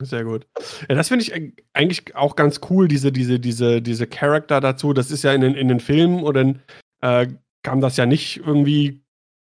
Sehr 0.00 0.24
gut. 0.24 0.46
Ja, 0.88 0.94
das 0.94 1.08
finde 1.08 1.24
ich 1.24 1.32
eigentlich 1.72 2.14
auch 2.14 2.36
ganz 2.36 2.60
cool, 2.70 2.86
diese, 2.86 3.10
diese, 3.10 3.40
diese, 3.40 3.82
diese 3.82 4.06
Charakter 4.06 4.60
dazu. 4.60 4.92
Das 4.92 5.10
ist 5.10 5.24
ja 5.24 5.32
in 5.32 5.40
den, 5.40 5.54
in 5.54 5.66
den 5.66 5.80
Filmen 5.80 6.22
oder 6.22 6.54
äh, 7.00 7.26
kam 7.64 7.80
das 7.80 7.96
ja 7.96 8.06
nicht 8.06 8.36
irgendwie 8.46 9.02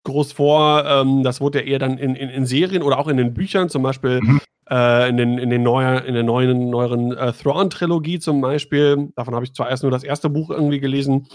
groß 0.04 0.32
vor. 0.32 0.84
Ähm, 0.86 1.22
das 1.22 1.40
wurde 1.40 1.60
ja 1.60 1.66
eher 1.66 1.78
dann 1.78 1.98
in, 1.98 2.16
in, 2.16 2.30
in, 2.30 2.46
Serien 2.46 2.82
oder 2.82 2.98
auch 2.98 3.06
in 3.06 3.16
den 3.16 3.32
Büchern, 3.34 3.68
zum 3.68 3.82
Beispiel 3.82 4.20
mhm. 4.20 4.40
Äh, 4.70 5.08
in, 5.08 5.16
den, 5.16 5.38
in, 5.38 5.50
den 5.50 5.62
neuer, 5.62 6.04
in 6.04 6.14
der 6.14 6.22
neuen, 6.22 6.70
neueren 6.70 7.12
äh, 7.16 7.32
Thrawn-Trilogie 7.32 8.20
zum 8.20 8.40
Beispiel. 8.40 9.10
Davon 9.16 9.34
habe 9.34 9.44
ich 9.44 9.52
zwar 9.52 9.68
erst 9.68 9.82
nur 9.82 9.92
das 9.92 10.04
erste 10.04 10.30
Buch 10.30 10.50
irgendwie 10.50 10.80
gelesen, 10.80 11.28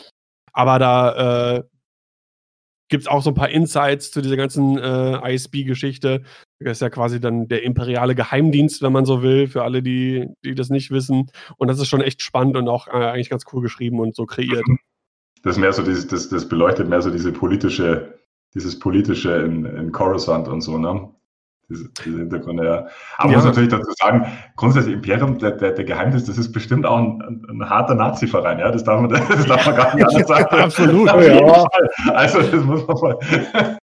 aber 0.54 0.80
da 0.80 1.58
äh, 1.58 1.64
gibt 2.90 3.04
es 3.04 3.08
auch 3.08 3.22
so 3.22 3.32
ein 3.32 3.36
paar 3.36 3.50
Insights 3.50 4.12
zu 4.12 4.22
dieser 4.22 4.38
ganzen 4.38 4.78
äh, 4.78 5.34
ISB-Geschichte. 5.34 6.24
Das 6.60 6.78
ist 6.78 6.82
ja 6.82 6.90
quasi 6.90 7.20
dann 7.20 7.48
der 7.48 7.64
imperiale 7.64 8.16
Geheimdienst, 8.16 8.82
wenn 8.82 8.94
man 8.94 9.06
so 9.06 9.22
will, 9.22 9.48
für 9.48 9.64
alle, 9.64 9.82
die, 9.82 10.28
die 10.44 10.56
das 10.56 10.70
nicht 10.70 10.92
wissen. 10.92 11.30
Und 11.58 11.68
das 11.68 11.80
ist 11.80 11.88
schon 11.88 12.02
echt 12.02 12.22
spannend 12.22 12.56
und 12.56 12.70
auch 12.70 12.88
äh, 12.88 12.92
eigentlich 12.92 13.30
ganz 13.30 13.44
cool 13.52 13.62
geschrieben 13.62 14.00
und 14.00 14.16
so 14.16 14.26
kreiert. 14.26 14.64
Das 15.44 15.58
mehr 15.58 15.74
so 15.74 15.84
dieses, 15.84 16.08
das, 16.08 16.30
das 16.30 16.48
beleuchtet 16.48 16.88
mehr 16.88 17.02
so 17.02 17.12
diese 17.12 17.32
politische, 17.32 18.18
dieses 18.54 18.80
politische 18.80 19.32
in, 19.42 19.66
in 19.66 19.92
Coruscant 19.92 20.48
und 20.48 20.62
so, 20.62 20.78
ne? 20.78 21.10
Diese, 21.70 21.90
diese 22.06 22.18
Hintergründe, 22.20 22.66
ja. 22.66 22.88
Aber 23.18 23.32
ja. 23.32 23.38
muss 23.38 23.46
natürlich 23.46 23.70
dazu 23.70 23.92
sagen, 23.98 24.26
grundsätzlich 24.56 24.96
Imperium, 24.96 25.38
der, 25.38 25.52
der, 25.52 25.72
der 25.72 25.86
Geheimnis, 25.86 26.26
das 26.26 26.38
ist 26.38 26.52
bestimmt 26.52 26.86
auch 26.86 26.98
ein, 26.98 27.22
ein, 27.22 27.62
ein 27.62 27.70
harter 27.70 27.96
Nazi-Verein, 27.96 28.60
ja. 28.60 28.72
Das 28.72 28.84
darf 28.84 29.02
man, 29.02 29.10
das 29.30 29.46
darf 29.46 29.66
man 29.66 29.76
gar 29.76 29.96
nicht 29.96 30.06
anders 30.06 30.28
sagen. 30.28 30.56
Absolut. 30.56 31.08
ja. 31.08 31.66
Also 32.14 32.42
das 32.42 32.64
muss 32.64 32.88
man 32.88 32.98
mal. 33.00 33.78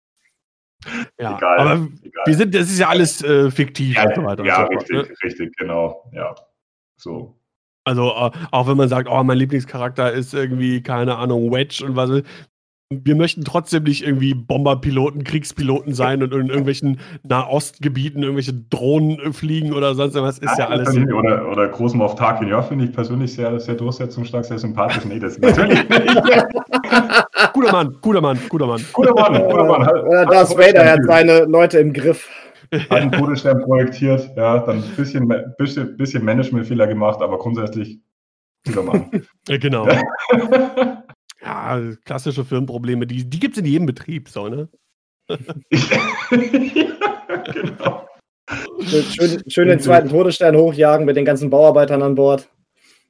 Ja, 1.18 1.37
egal, 1.37 1.59
aber 1.59 1.72
egal. 2.03 2.22
wir 2.24 2.35
sind, 2.35 2.55
das 2.55 2.70
ist 2.70 2.78
ja 2.78 2.89
alles 2.89 3.22
äh, 3.22 3.51
fiktiv 3.51 3.97
ja, 3.97 4.05
und 4.05 4.14
so 4.14 4.24
weiter. 4.24 4.45
Ja, 4.45 4.57
so 4.57 4.62
richtig, 4.68 4.97
fort, 4.97 5.09
ne? 5.09 5.16
richtig, 5.22 5.57
genau. 5.57 6.11
Ja. 6.12 6.35
So. 6.97 7.37
Also, 7.85 8.09
äh, 8.11 8.31
auch 8.51 8.68
wenn 8.68 8.76
man 8.76 8.89
sagt, 8.89 9.09
oh, 9.11 9.22
mein 9.22 9.39
Lieblingscharakter 9.39 10.12
ist 10.12 10.33
irgendwie, 10.33 10.83
keine 10.83 11.16
Ahnung, 11.16 11.51
Wedge 11.51 11.85
und 11.85 11.97
was, 11.97 12.22
wir 12.93 13.14
möchten 13.14 13.45
trotzdem 13.45 13.84
nicht 13.84 14.05
irgendwie 14.05 14.34
Bomberpiloten, 14.34 15.22
Kriegspiloten 15.22 15.95
sein 15.95 16.24
und 16.24 16.34
in 16.34 16.49
irgendwelchen 16.49 16.99
Nahostgebieten 17.22 18.24
irgendwelche 18.24 18.53
Drohnen 18.53 19.20
äh, 19.20 19.32
fliegen 19.32 19.72
oder 19.72 19.95
sonst 19.95 20.16
was. 20.16 20.38
Ist 20.38 20.59
ja, 20.59 20.64
ja 20.64 20.68
alles. 20.68 20.97
Oder, 20.97 21.49
oder 21.49 21.68
Großmoff 21.68 22.16
Tarkin, 22.16 22.49
ja, 22.49 22.61
finde 22.62 22.86
ich 22.86 22.93
persönlich 22.93 23.32
sehr, 23.32 23.61
sehr 23.61 23.76
durchsetzungsstark, 23.76 24.45
sehr 24.45 24.59
sympathisch. 24.59 25.05
Nee, 25.05 25.20
das 25.20 25.38
natürlich 25.38 25.88
guter 27.53 27.72
Mann, 27.72 27.97
guter 28.01 28.20
Mann, 28.20 28.41
guter 28.49 28.66
Mann. 28.66 28.84
Guter 28.93 29.14
Mann, 29.14 29.41
guter 29.41 29.64
Mann. 29.64 29.88
Oder 29.88 30.26
Darth 30.26 30.59
Vader 30.59 30.91
hat 30.91 31.01
seine 31.05 31.45
Leute 31.45 31.78
im 31.78 31.93
Griff. 31.93 32.28
Hat 32.72 32.91
einen 32.91 33.12
Todesstern 33.12 33.62
projektiert, 33.62 34.30
ja, 34.36 34.59
dann 34.59 34.78
ein 34.78 34.97
bisschen, 34.97 35.32
bisschen, 35.59 35.97
bisschen 35.97 36.24
Managementfehler 36.24 36.88
gemacht, 36.88 37.22
aber 37.22 37.38
grundsätzlich 37.38 38.01
guter 38.66 38.82
Mann. 38.82 39.11
genau. 39.47 39.86
Ja, 41.43 41.80
klassische 42.05 42.45
Firmenprobleme, 42.45 43.07
die, 43.07 43.28
die 43.28 43.41
gibt 43.41 43.57
es 43.57 43.61
in 43.61 43.66
jedem 43.66 43.86
Betrieb, 43.86 44.28
so, 44.28 44.49
ne? 44.49 44.68
ja, 45.28 45.38
genau. 47.53 48.07
Schön, 48.82 49.43
schön 49.47 49.68
den 49.68 49.80
zweiten 49.80 50.09
Todesstern 50.09 50.57
hochjagen 50.57 51.07
mit 51.07 51.16
den 51.16 51.24
ganzen 51.24 51.51
Bauarbeitern 51.51 52.03
an 52.03 52.14
Bord. 52.16 52.51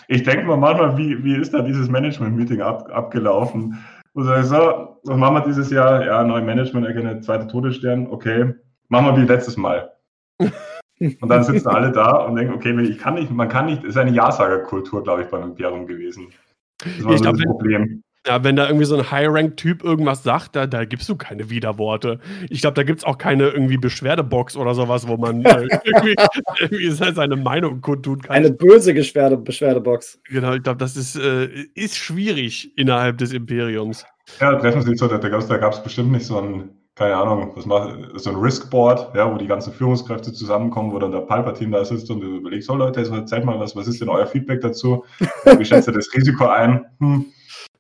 Ich 0.09 0.23
denke 0.23 0.45
mal 0.45 0.57
manchmal, 0.57 0.99
wie, 0.99 1.23
wie 1.25 1.37
ist 1.37 1.55
da 1.55 1.63
dieses 1.63 1.89
Management-Meeting 1.89 2.61
ab, 2.61 2.91
abgelaufen? 2.93 3.79
Wo 4.13 4.25
sage 4.25 4.41
ich 4.41 4.47
so, 4.47 4.99
was 5.05 5.17
machen 5.17 5.37
wir 5.37 5.45
dieses 5.45 5.71
Jahr? 5.71 6.05
Ja, 6.05 6.25
neue 6.25 6.43
Management, 6.43 6.87
erkenne 6.87 7.21
zweite 7.21 7.47
Todesstern, 7.47 8.09
okay. 8.09 8.53
Machen 8.89 9.07
wir 9.07 9.23
wie 9.23 9.27
letztes 9.27 9.57
Mal. 9.57 9.93
Und 10.39 11.29
dann 11.29 11.45
sitzen 11.45 11.69
alle 11.69 11.93
da 11.93 12.25
und 12.25 12.35
denken, 12.37 12.53
okay, 12.53 12.79
ich 12.83 12.99
kann 12.99 13.15
nicht, 13.15 13.31
man 13.31 13.49
kann 13.49 13.67
nicht, 13.67 13.85
ist 13.85 13.97
eine 13.97 14.11
Ja-Sager-Kultur, 14.11 15.05
glaube 15.05 15.23
ich, 15.23 15.29
beim 15.29 15.45
Imperium 15.45 15.87
gewesen. 15.87 16.33
Das 16.79 17.05
war 17.05 17.13
ich 17.13 17.19
so 17.19 17.31
das 17.31 17.41
Problem. 17.43 18.03
Ja, 18.27 18.45
wenn 18.45 18.55
da 18.55 18.67
irgendwie 18.67 18.85
so 18.85 18.97
ein 18.97 19.11
High-Rank-Typ 19.11 19.83
irgendwas 19.83 20.23
sagt, 20.23 20.55
da, 20.55 20.67
da 20.67 20.85
gibst 20.85 21.09
du 21.09 21.17
keine 21.17 21.49
Widerworte. 21.49 22.21
Ich 22.51 22.61
glaube, 22.61 22.75
da 22.75 22.83
gibt 22.83 22.99
es 22.99 23.05
auch 23.05 23.17
keine 23.17 23.49
irgendwie 23.49 23.79
Beschwerdebox 23.79 24.59
oder 24.59 24.75
sowas, 24.75 25.09
wo 25.09 25.17
man 25.17 25.43
äh, 25.43 25.67
irgendwie, 25.85 26.15
irgendwie, 26.59 26.91
seine 26.91 27.37
Meinung 27.37 27.81
kundtun 27.81 28.21
kann. 28.21 28.37
Eine 28.37 28.51
böse 28.51 28.93
Beschwerde 28.93 29.39
Beschwerdebox. 29.39 30.21
Genau, 30.25 30.53
ich 30.53 30.63
glaube, 30.63 30.77
das 30.77 30.99
ist, 30.99 31.17
äh, 31.17 31.47
ist 31.75 31.97
schwierig 31.97 32.77
innerhalb 32.77 33.17
des 33.17 33.33
Imperiums. 33.33 34.05
Ja, 34.39 34.55
treffen 34.57 34.83
Sie 34.83 34.95
so, 34.97 35.09
da, 35.09 35.17
da 35.17 35.29
gab 35.57 35.73
es 35.73 35.83
bestimmt 35.83 36.13
nicht 36.13 36.27
so 36.27 36.39
ein, 36.39 36.69
keine 36.97 37.17
Ahnung, 37.17 37.53
was 37.55 37.65
macht, 37.65 37.97
so 38.17 38.29
ein 38.29 38.37
Risk-Board, 38.37 39.17
ja, 39.17 39.33
wo 39.33 39.39
die 39.39 39.47
ganzen 39.47 39.73
Führungskräfte 39.73 40.35
zusammenkommen, 40.35 40.93
wo 40.93 40.99
dann 40.99 41.13
der 41.13 41.21
Palpatine 41.21 41.79
da 41.79 41.85
sitzt 41.87 42.11
und 42.11 42.21
du 42.21 42.37
überlegst, 42.37 42.69
so 42.69 42.75
Leute, 42.75 43.01
jetzt 43.01 43.11
erzählt 43.11 43.47
mal 43.47 43.59
was, 43.59 43.75
was 43.75 43.89
ist 43.89 44.03
denn 44.03 44.11
euer 44.11 44.27
Feedback 44.27 44.61
dazu? 44.61 45.07
Wie 45.57 45.65
schätzt 45.65 45.89
ihr 45.89 45.95
das 45.95 46.13
Risiko 46.15 46.47
ein? 46.47 46.85
Hm 46.99 47.25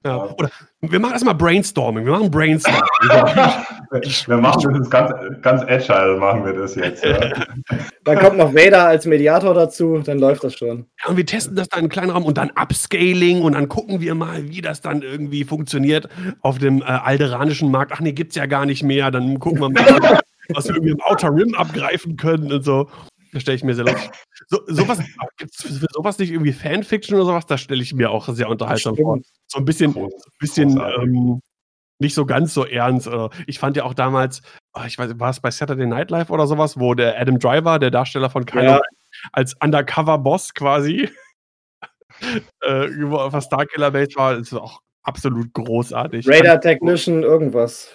ja. 0.04 0.34
Oder 0.38 0.50
wir 0.80 0.98
machen 0.98 1.12
erstmal 1.12 1.34
Brainstorming. 1.34 2.06
Wir 2.06 2.12
machen 2.12 2.30
Brainstorming. 2.30 2.80
wir 4.26 4.36
machen 4.38 4.74
das 4.78 4.90
ganz, 4.90 5.12
ganz 5.42 5.62
agile, 5.62 6.16
machen 6.18 6.44
wir 6.44 6.54
das 6.54 6.74
jetzt. 6.74 7.04
Ja. 7.04 7.18
Dann 8.04 8.18
kommt 8.18 8.38
noch 8.38 8.54
Vader 8.54 8.86
als 8.86 9.04
Mediator 9.04 9.52
dazu, 9.52 9.98
dann 9.98 10.18
läuft 10.18 10.42
das 10.42 10.54
schon. 10.54 10.86
Ja, 11.02 11.10
und 11.10 11.18
wir 11.18 11.26
testen 11.26 11.54
das 11.54 11.68
dann 11.68 11.84
in 11.84 11.88
kleinen 11.90 12.10
Raum 12.10 12.24
und 12.24 12.38
dann 12.38 12.50
Upscaling 12.50 13.42
und 13.42 13.52
dann 13.52 13.68
gucken 13.68 14.00
wir 14.00 14.14
mal, 14.14 14.48
wie 14.48 14.62
das 14.62 14.80
dann 14.80 15.02
irgendwie 15.02 15.44
funktioniert 15.44 16.08
auf 16.40 16.58
dem 16.58 16.80
äh, 16.80 16.84
alderanischen 16.86 17.70
Markt. 17.70 17.92
Ach 17.94 18.00
nee, 18.00 18.12
gibt's 18.12 18.36
ja 18.36 18.46
gar 18.46 18.64
nicht 18.64 18.82
mehr. 18.82 19.10
Dann 19.10 19.38
gucken 19.38 19.60
wir 19.60 19.68
mal, 19.68 20.20
was 20.54 20.66
wir 20.66 20.76
irgendwie 20.76 20.92
im 20.92 21.00
Outer 21.02 21.34
Rim 21.34 21.54
abgreifen 21.54 22.16
können 22.16 22.50
und 22.50 22.64
so. 22.64 22.88
Das 23.32 23.42
stelle 23.42 23.56
ich 23.56 23.64
mir 23.64 23.74
sehr 23.74 23.84
lustig. 23.84 24.10
So, 24.48 24.60
sowas, 24.66 24.98
gibt 25.36 25.52
es 25.52 25.78
für 25.78 25.86
sowas 25.92 26.18
nicht 26.18 26.30
irgendwie 26.30 26.52
Fanfiction 26.52 27.16
oder 27.16 27.26
sowas? 27.26 27.46
Das 27.46 27.60
stelle 27.60 27.82
ich 27.82 27.94
mir 27.94 28.10
auch 28.10 28.28
sehr 28.28 28.48
unterhaltsam 28.48 28.96
vor. 28.96 29.18
So 29.46 29.58
ein 29.58 29.64
bisschen, 29.64 29.94
bisschen 30.38 30.80
ähm, 30.80 31.40
nicht 31.98 32.14
so 32.14 32.26
ganz 32.26 32.54
so 32.54 32.64
ernst. 32.64 33.08
Ich 33.46 33.58
fand 33.58 33.76
ja 33.76 33.84
auch 33.84 33.94
damals, 33.94 34.42
oh, 34.74 34.82
ich 34.86 34.98
weiß, 34.98 35.18
war 35.20 35.30
es 35.30 35.40
bei 35.40 35.50
Saturday 35.50 35.86
Night 35.86 36.10
Live 36.10 36.30
oder 36.30 36.46
sowas, 36.46 36.78
wo 36.78 36.94
der 36.94 37.20
Adam 37.20 37.38
Driver, 37.38 37.78
der 37.78 37.90
Darsteller 37.90 38.30
von 38.30 38.46
Kylo, 38.46 38.64
ja. 38.64 38.80
als 39.32 39.54
Undercover-Boss 39.62 40.54
quasi 40.54 41.08
äh, 42.62 43.04
auf 43.04 43.32
der 43.32 43.40
Starkiller 43.40 43.90
Base 43.90 44.16
war, 44.16 44.36
das 44.36 44.48
ist 44.48 44.54
auch 44.54 44.80
absolut 45.02 45.52
großartig. 45.52 46.28
Radar 46.28 46.60
Technician, 46.60 47.22
irgendwas. 47.22 47.92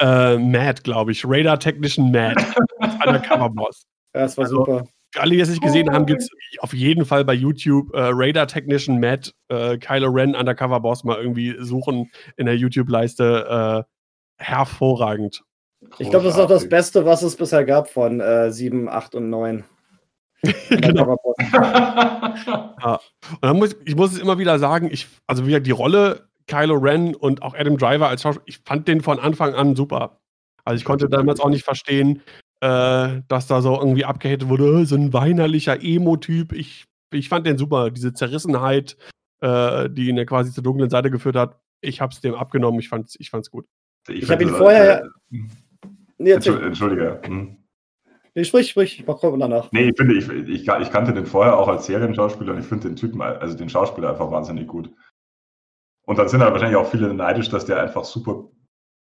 Äh, 0.00 0.36
Mad, 0.38 0.82
glaube 0.82 1.12
ich. 1.12 1.24
Radar 1.24 1.58
Technician 1.58 2.10
Mad. 2.10 2.34
Undercover-Boss. 3.06 3.86
Ja, 4.14 4.22
das 4.22 4.36
war 4.36 4.44
also, 4.44 4.58
super. 4.58 4.86
Alle, 5.16 5.30
die 5.30 5.40
es 5.40 5.48
nicht 5.48 5.62
gesehen 5.62 5.92
haben, 5.92 6.06
gibt 6.06 6.22
es 6.22 6.28
auf 6.58 6.74
jeden 6.74 7.04
Fall 7.04 7.24
bei 7.24 7.34
YouTube 7.34 7.94
äh, 7.94 8.10
Radar 8.12 8.48
Technician 8.48 8.98
Matt, 8.98 9.32
äh, 9.48 9.78
Kylo 9.78 10.08
Ren 10.08 10.34
Undercover 10.34 10.80
Boss 10.80 11.04
mal 11.04 11.18
irgendwie 11.18 11.54
suchen 11.60 12.10
in 12.36 12.46
der 12.46 12.56
YouTube-Leiste. 12.56 13.84
Äh, 13.86 13.94
hervorragend. 14.36 15.42
Ich 15.98 16.10
glaube, 16.10 16.24
das 16.24 16.34
ist 16.34 16.40
auch 16.40 16.48
das 16.48 16.68
Beste, 16.68 17.04
was 17.04 17.22
es 17.22 17.36
bisher 17.36 17.64
gab 17.64 17.88
von 17.88 18.20
äh, 18.20 18.50
7, 18.50 18.88
8 18.88 19.14
und 19.16 19.30
9. 19.30 19.64
genau. 20.68 21.18
ja. 21.52 23.00
Und 23.30 23.42
dann 23.42 23.56
muss, 23.56 23.76
ich 23.84 23.96
muss 23.96 24.12
es 24.12 24.18
immer 24.18 24.38
wieder 24.38 24.58
sagen, 24.58 24.88
ich, 24.90 25.08
also 25.26 25.46
wie 25.46 25.60
die 25.60 25.70
Rolle 25.70 26.28
Kylo 26.46 26.74
Ren 26.74 27.14
und 27.14 27.42
auch 27.42 27.54
Adam 27.54 27.78
Driver 27.78 28.08
als 28.08 28.22
Schauspieler, 28.22 28.44
ich 28.46 28.58
fand 28.64 28.88
den 28.88 29.00
von 29.00 29.18
Anfang 29.18 29.54
an 29.54 29.76
super. 29.76 30.20
Also 30.64 30.78
ich 30.78 30.84
konnte 30.84 31.08
damals 31.08 31.40
auch 31.40 31.48
nicht 31.48 31.64
verstehen, 31.64 32.22
äh, 32.60 33.22
dass 33.28 33.46
da 33.46 33.60
so 33.60 33.78
irgendwie 33.78 34.04
abgehatet 34.04 34.48
wurde, 34.48 34.82
äh, 34.82 34.84
so 34.84 34.96
ein 34.96 35.12
weinerlicher 35.12 35.82
Emo-Typ. 35.82 36.52
Ich, 36.52 36.84
ich 37.12 37.28
fand 37.28 37.46
den 37.46 37.58
super, 37.58 37.90
diese 37.90 38.12
Zerrissenheit, 38.12 38.96
äh, 39.40 39.90
die 39.90 40.08
ihn 40.08 40.16
ja 40.16 40.24
quasi 40.24 40.52
zur 40.52 40.64
dunklen 40.64 40.90
Seite 40.90 41.10
geführt 41.10 41.36
hat. 41.36 41.58
Ich 41.80 42.00
habe 42.00 42.12
es 42.12 42.20
dem 42.20 42.34
abgenommen, 42.34 42.80
ich 42.80 42.88
fand's, 42.88 43.16
ich 43.18 43.30
fand's 43.30 43.50
gut. 43.50 43.66
Ich, 44.08 44.22
ich 44.22 44.30
habe 44.30 44.42
ihn 44.42 44.50
vorher. 44.50 45.04
Äh, 45.32 45.38
nee, 46.18 46.32
Entschuldige. 46.32 47.20
Hm. 47.24 47.56
Nee, 48.36 48.44
sprich, 48.44 48.70
sprich, 48.70 48.98
ich 48.98 49.06
mach 49.06 49.20
danach. 49.20 49.70
Nee, 49.70 49.90
ich 49.90 49.96
finde, 49.96 50.14
ich, 50.14 50.28
ich, 50.28 50.68
ich 50.68 50.90
kannte 50.90 51.14
den 51.14 51.26
vorher 51.26 51.56
auch 51.56 51.68
als 51.68 51.86
Serienschauspieler 51.86 52.52
und 52.52 52.60
ich 52.60 52.66
finde 52.66 52.88
den 52.88 52.96
Typen, 52.96 53.22
also 53.22 53.56
den 53.56 53.68
Schauspieler 53.68 54.10
einfach 54.10 54.30
wahnsinnig 54.30 54.66
gut. 54.66 54.90
Und 56.06 56.18
dann 56.18 56.28
sind 56.28 56.42
halt 56.42 56.52
wahrscheinlich 56.52 56.76
auch 56.76 56.90
viele 56.90 57.14
neidisch, 57.14 57.48
dass 57.48 57.64
der 57.64 57.80
einfach 57.80 58.04
super 58.04 58.48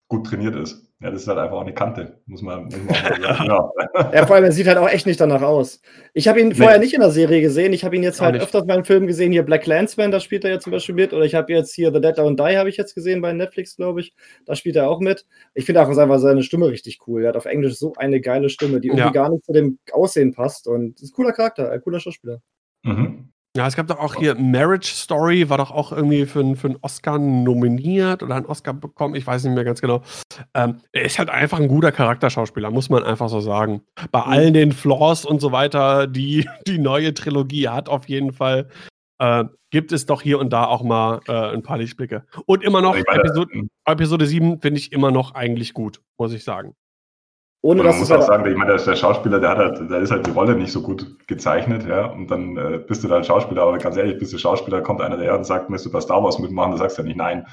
gut 0.08 0.26
trainiert 0.26 0.54
ist. 0.54 0.82
Ja, 1.00 1.10
das 1.10 1.22
ist 1.22 1.28
halt 1.28 1.38
einfach 1.38 1.56
auch 1.56 1.62
eine 1.62 1.74
Kante, 1.74 2.22
muss 2.24 2.40
man, 2.40 2.64
muss 2.64 2.76
man 2.76 2.94
sagen. 3.22 3.22
ja. 3.22 3.70
ja, 4.14 4.26
vor 4.26 4.36
allem, 4.36 4.46
er 4.46 4.52
sieht 4.52 4.66
halt 4.66 4.78
auch 4.78 4.88
echt 4.88 5.04
nicht 5.04 5.20
danach 5.20 5.42
aus. 5.42 5.82
Ich 6.14 6.26
habe 6.26 6.40
ihn 6.40 6.54
vorher 6.54 6.78
nicht 6.78 6.94
in 6.94 7.00
der 7.00 7.10
Serie 7.10 7.42
gesehen. 7.42 7.74
Ich 7.74 7.84
habe 7.84 7.96
ihn 7.96 8.02
jetzt 8.02 8.20
auch 8.20 8.24
halt 8.24 8.36
nicht. 8.36 8.44
öfters 8.44 8.64
mal 8.64 8.78
im 8.78 8.84
Film 8.84 9.06
gesehen. 9.06 9.30
Hier 9.30 9.42
Black 9.42 9.66
Landsman, 9.66 10.10
da 10.10 10.20
spielt 10.20 10.44
er 10.44 10.52
ja 10.52 10.58
zum 10.58 10.72
Beispiel 10.72 10.94
mit. 10.94 11.12
Oder 11.12 11.24
ich 11.24 11.34
habe 11.34 11.52
jetzt 11.52 11.74
hier 11.74 11.92
The 11.92 12.00
Dead 12.00 12.16
Don't 12.16 12.36
Die, 12.36 12.56
habe 12.56 12.70
ich 12.70 12.78
jetzt 12.78 12.94
gesehen 12.94 13.20
bei 13.20 13.32
Netflix, 13.34 13.76
glaube 13.76 14.00
ich. 14.00 14.14
Da 14.46 14.54
spielt 14.54 14.76
er 14.76 14.88
auch 14.88 15.00
mit. 15.00 15.26
Ich 15.52 15.66
finde 15.66 15.82
auch 15.82 15.88
einfach 15.88 16.18
seine 16.18 16.42
Stimme 16.42 16.68
richtig 16.68 17.00
cool. 17.06 17.24
Er 17.24 17.28
hat 17.30 17.36
auf 17.36 17.44
Englisch 17.44 17.76
so 17.76 17.92
eine 17.96 18.22
geile 18.22 18.48
Stimme, 18.48 18.80
die 18.80 18.88
irgendwie 18.88 19.04
ja. 19.04 19.10
gar 19.10 19.28
nicht 19.28 19.44
zu 19.44 19.52
dem 19.52 19.78
Aussehen 19.92 20.32
passt. 20.32 20.66
Und 20.66 21.02
ist 21.02 21.10
ein 21.10 21.14
cooler 21.14 21.32
Charakter, 21.32 21.70
ein 21.70 21.82
cooler 21.82 22.00
Schauspieler. 22.00 22.40
Mhm. 22.84 23.32
Ja, 23.56 23.66
es 23.66 23.74
gab 23.74 23.86
doch 23.86 23.98
auch 23.98 24.14
hier 24.14 24.34
Marriage 24.34 24.92
Story, 24.94 25.48
war 25.48 25.56
doch 25.56 25.70
auch 25.70 25.90
irgendwie 25.90 26.26
für, 26.26 26.54
für 26.56 26.68
einen 26.68 26.78
Oscar 26.82 27.18
nominiert 27.18 28.22
oder 28.22 28.34
einen 28.34 28.44
Oscar 28.44 28.74
bekommen, 28.74 29.14
ich 29.14 29.26
weiß 29.26 29.44
nicht 29.44 29.54
mehr 29.54 29.64
ganz 29.64 29.80
genau. 29.80 30.02
Ähm, 30.52 30.80
er 30.92 31.04
ist 31.06 31.18
halt 31.18 31.30
einfach 31.30 31.58
ein 31.58 31.68
guter 31.68 31.90
Charakterschauspieler, 31.90 32.70
muss 32.70 32.90
man 32.90 33.02
einfach 33.02 33.30
so 33.30 33.40
sagen. 33.40 33.80
Bei 34.12 34.20
mhm. 34.20 34.32
allen 34.32 34.54
den 34.54 34.72
Flaws 34.72 35.24
und 35.24 35.40
so 35.40 35.52
weiter, 35.52 36.06
die 36.06 36.46
die 36.66 36.78
neue 36.78 37.14
Trilogie 37.14 37.68
hat, 37.68 37.88
auf 37.88 38.08
jeden 38.08 38.34
Fall, 38.34 38.68
äh, 39.18 39.44
gibt 39.70 39.92
es 39.92 40.04
doch 40.04 40.20
hier 40.20 40.38
und 40.38 40.52
da 40.52 40.66
auch 40.66 40.82
mal 40.82 41.20
äh, 41.26 41.54
ein 41.54 41.62
paar 41.62 41.78
Lichtblicke. 41.78 42.26
Und 42.44 42.62
immer 42.62 42.82
noch, 42.82 42.92
meine, 42.92 43.20
Episode. 43.20 43.68
Episode 43.86 44.26
7 44.26 44.60
finde 44.60 44.78
ich 44.78 44.92
immer 44.92 45.10
noch 45.10 45.34
eigentlich 45.34 45.72
gut, 45.72 46.02
muss 46.18 46.34
ich 46.34 46.44
sagen. 46.44 46.74
Ohne 47.66 47.82
man 47.82 47.98
muss 47.98 48.12
auch 48.12 48.18
halt 48.18 48.26
sagen, 48.26 48.48
ich 48.48 48.56
meine, 48.56 48.76
der, 48.76 48.94
Schauspieler, 48.94 49.40
der 49.40 49.50
hat 49.50 49.58
halt, 49.58 49.90
der 49.90 49.98
ist 49.98 50.12
halt 50.12 50.24
die 50.24 50.30
Rolle 50.30 50.54
nicht 50.54 50.70
so 50.70 50.80
gut 50.80 51.26
gezeichnet, 51.26 51.84
ja. 51.84 52.06
Und 52.06 52.30
dann 52.30 52.56
äh, 52.56 52.78
bist 52.78 53.02
du 53.02 53.08
dann 53.08 53.24
Schauspieler, 53.24 53.62
aber 53.62 53.76
ganz 53.78 53.96
ehrlich, 53.96 54.18
bist 54.18 54.32
du 54.32 54.38
Schauspieler, 54.38 54.82
kommt 54.82 55.00
einer 55.00 55.16
daher 55.16 55.36
und 55.36 55.42
sagt, 55.42 55.68
möchtest 55.68 55.86
du 55.86 55.90
bei 55.90 56.00
Star 56.00 56.22
Wars 56.22 56.38
mitmachen, 56.38 56.70
dann 56.70 56.78
sagst 56.78 56.96
du 56.96 57.02
ja 57.02 57.08
nicht 57.08 57.16
nein. 57.16 57.44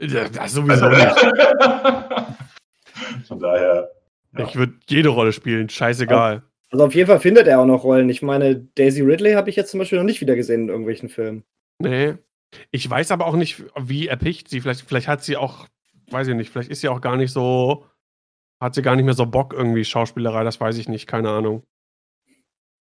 Ja, 0.00 0.26
das 0.26 0.52
sowieso 0.52 0.86
also, 0.86 0.88
nicht. 0.88 1.20
Von 3.28 3.40
daher. 3.40 3.90
Ja. 4.38 4.46
Ich 4.46 4.56
würde 4.56 4.72
jede 4.88 5.10
Rolle 5.10 5.34
spielen, 5.34 5.68
scheißegal. 5.68 6.42
Also 6.70 6.86
auf 6.86 6.94
jeden 6.94 7.08
Fall 7.08 7.20
findet 7.20 7.46
er 7.46 7.60
auch 7.60 7.66
noch 7.66 7.84
Rollen. 7.84 8.08
Ich 8.08 8.22
meine, 8.22 8.56
Daisy 8.56 9.02
Ridley 9.02 9.32
habe 9.32 9.50
ich 9.50 9.56
jetzt 9.56 9.70
zum 9.70 9.80
Beispiel 9.80 9.98
noch 9.98 10.06
nicht 10.06 10.22
wieder 10.22 10.34
gesehen 10.34 10.62
in 10.62 10.68
irgendwelchen 10.70 11.10
Filmen. 11.10 11.44
Nee. 11.78 12.14
Ich 12.70 12.88
weiß 12.88 13.10
aber 13.10 13.26
auch 13.26 13.36
nicht, 13.36 13.62
wie 13.76 14.08
erpicht 14.08 14.48
sie. 14.48 14.62
Vielleicht, 14.62 14.88
vielleicht 14.88 15.08
hat 15.08 15.22
sie 15.22 15.36
auch, 15.36 15.66
weiß 16.10 16.28
ich 16.28 16.34
nicht, 16.34 16.50
vielleicht 16.50 16.70
ist 16.70 16.80
sie 16.80 16.88
auch 16.88 17.02
gar 17.02 17.18
nicht 17.18 17.34
so 17.34 17.84
hat 18.60 18.74
sie 18.74 18.82
gar 18.82 18.96
nicht 18.96 19.04
mehr 19.04 19.14
so 19.14 19.26
Bock 19.26 19.52
irgendwie 19.52 19.84
Schauspielerei, 19.84 20.44
das 20.44 20.60
weiß 20.60 20.78
ich 20.78 20.88
nicht, 20.88 21.06
keine 21.06 21.30
Ahnung. 21.30 21.62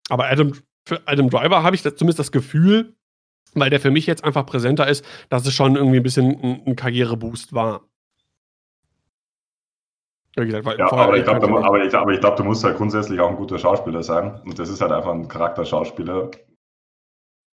Aber 0.08 0.26
Adam, 0.26 0.52
für 0.86 1.00
Adam 1.06 1.30
Driver 1.30 1.62
habe 1.62 1.76
ich 1.76 1.82
das, 1.82 1.94
zumindest 1.94 2.18
das 2.18 2.32
Gefühl, 2.32 2.96
weil 3.54 3.70
der 3.70 3.80
für 3.80 3.90
mich 3.90 4.06
jetzt 4.06 4.24
einfach 4.24 4.46
präsenter 4.46 4.88
ist, 4.88 5.04
dass 5.28 5.46
es 5.46 5.54
schon 5.54 5.76
irgendwie 5.76 5.98
ein 5.98 6.02
bisschen 6.02 6.40
ein, 6.42 6.62
ein 6.66 6.76
Karriereboost 6.76 7.52
war. 7.52 7.86
Gesagt, 10.36 10.64
ja, 10.78 10.90
aber 10.92 11.18
ich 11.18 11.24
glaube, 11.24 11.64
aber, 11.64 11.84
ich, 11.84 11.94
aber 11.94 12.12
ich 12.12 12.20
glaub, 12.20 12.36
du 12.36 12.44
musst 12.44 12.64
halt 12.64 12.76
grundsätzlich 12.76 13.20
auch 13.20 13.28
ein 13.28 13.36
guter 13.36 13.58
Schauspieler 13.58 14.02
sein. 14.02 14.40
Und 14.44 14.58
das 14.58 14.70
ist 14.70 14.80
halt 14.80 14.92
einfach 14.92 15.12
ein 15.12 15.28
Charakterschauspieler. 15.28 16.30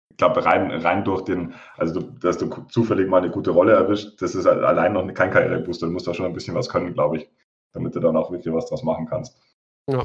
Ich 0.09 0.17
glaube, 0.17 0.43
rein, 0.43 0.69
rein 0.69 1.05
durch 1.05 1.21
den, 1.21 1.53
also 1.77 2.01
du, 2.01 2.11
dass 2.19 2.39
du 2.39 2.49
zufällig 2.69 3.07
mal 3.07 3.19
eine 3.19 3.29
gute 3.29 3.51
Rolle 3.51 3.73
erwischt, 3.73 4.21
das 4.21 4.35
ist 4.35 4.45
halt 4.45 4.63
allein 4.63 4.93
noch 4.93 5.07
kein 5.13 5.31
Karrierebooster. 5.31 5.85
Du 5.85 5.93
musst 5.93 6.07
da 6.07 6.13
schon 6.13 6.25
ein 6.25 6.33
bisschen 6.33 6.55
was 6.55 6.67
können, 6.67 6.93
glaube 6.93 7.17
ich 7.17 7.29
damit 7.73 7.95
du 7.95 7.99
dann 7.99 8.15
auch 8.15 8.31
wirklich 8.31 8.53
was 8.53 8.67
draus 8.67 8.83
machen 8.83 9.05
kannst. 9.07 9.37
Ja. 9.89 10.03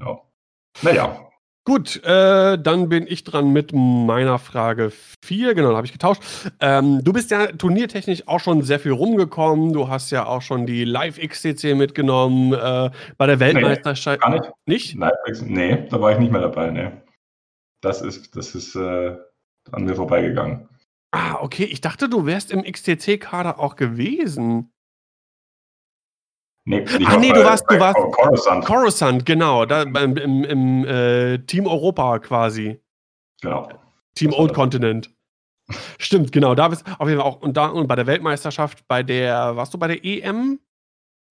ja. 0.00 0.20
Naja. 0.82 1.24
Gut, 1.64 2.02
äh, 2.02 2.56
dann 2.58 2.88
bin 2.88 3.06
ich 3.06 3.24
dran 3.24 3.52
mit 3.52 3.72
meiner 3.74 4.38
Frage 4.38 4.90
4. 5.22 5.54
Genau, 5.54 5.68
da 5.68 5.76
habe 5.76 5.86
ich 5.86 5.92
getauscht. 5.92 6.22
Ähm, 6.60 7.04
du 7.04 7.12
bist 7.12 7.30
ja 7.30 7.48
turniertechnisch 7.48 8.26
auch 8.26 8.40
schon 8.40 8.62
sehr 8.62 8.80
viel 8.80 8.92
rumgekommen. 8.92 9.74
Du 9.74 9.88
hast 9.88 10.10
ja 10.10 10.24
auch 10.24 10.40
schon 10.40 10.64
die 10.64 10.84
Live-XCC 10.84 11.74
mitgenommen 11.74 12.54
äh, 12.54 12.90
bei 13.18 13.26
der 13.26 13.38
Weltmeisterschaft. 13.38 14.18
Nee, 14.24 14.30
gar 14.30 14.40
nicht. 14.40 14.52
Nicht? 14.66 14.94
Live 14.94 15.42
nee, 15.42 15.86
da 15.90 16.00
war 16.00 16.12
ich 16.12 16.18
nicht 16.18 16.32
mehr 16.32 16.40
dabei. 16.40 16.70
Nee. 16.70 16.90
Das 17.82 18.00
ist, 18.00 18.34
das 18.34 18.54
ist 18.54 18.74
äh, 18.74 19.18
an 19.70 19.84
mir 19.84 19.94
vorbeigegangen. 19.94 20.70
Ah, 21.10 21.36
okay. 21.42 21.64
Ich 21.64 21.82
dachte, 21.82 22.08
du 22.08 22.24
wärst 22.24 22.50
im 22.50 22.62
XTC-Kader 22.62 23.58
auch 23.58 23.76
gewesen. 23.76 24.72
Nee, 26.68 26.84
Ach 27.06 27.18
nee, 27.18 27.30
bei, 27.30 27.38
du 27.38 27.44
warst, 27.44 27.64
du 27.70 27.80
warst 27.80 27.96
Coruscant. 27.96 28.64
Coruscant, 28.66 29.24
genau, 29.24 29.64
da 29.64 29.82
im, 29.82 30.16
im, 30.18 30.44
im 30.44 30.84
äh, 30.84 31.38
Team 31.38 31.66
Europa 31.66 32.18
quasi. 32.18 32.78
Genau. 33.40 33.70
Team 34.14 34.34
Old 34.34 34.52
Continent. 34.52 35.10
Stimmt, 35.98 36.30
genau, 36.30 36.54
da 36.54 36.68
bist 36.68 36.84
auf 36.98 37.08
jeden 37.08 37.20
Fall 37.20 37.30
auch 37.30 37.40
und 37.40 37.56
da 37.56 37.68
und 37.68 37.86
bei 37.86 37.96
der 37.96 38.06
Weltmeisterschaft, 38.06 38.86
bei 38.86 39.02
der, 39.02 39.56
warst 39.56 39.72
du 39.72 39.78
bei 39.78 39.86
der 39.86 40.04
EM? 40.04 40.60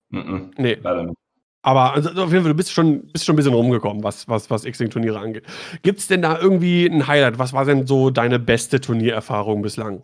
Mm 0.09 0.17
-mm, 0.17 0.51
nee. 0.57 0.79
Leider 0.81 1.03
nicht. 1.03 1.17
Aber 1.61 1.93
also 1.93 2.09
auf 2.09 2.31
jeden 2.31 2.43
Fall, 2.43 2.53
du 2.53 2.57
bist 2.57 2.71
schon, 2.71 3.07
bist 3.11 3.25
schon 3.25 3.33
ein 3.33 3.37
bisschen 3.37 3.53
rumgekommen, 3.53 4.03
was, 4.03 4.27
was, 4.27 4.49
was 4.49 4.65
X-Wing-Turniere 4.65 5.19
angeht. 5.19 5.43
Gibt 5.83 5.99
es 5.99 6.07
denn 6.07 6.23
da 6.23 6.39
irgendwie 6.39 6.87
ein 6.87 7.07
Highlight? 7.07 7.37
Was 7.37 7.53
war 7.53 7.65
denn 7.65 7.85
so 7.85 8.09
deine 8.09 8.39
beste 8.39 8.81
Turniererfahrung 8.81 9.61
bislang? 9.61 10.01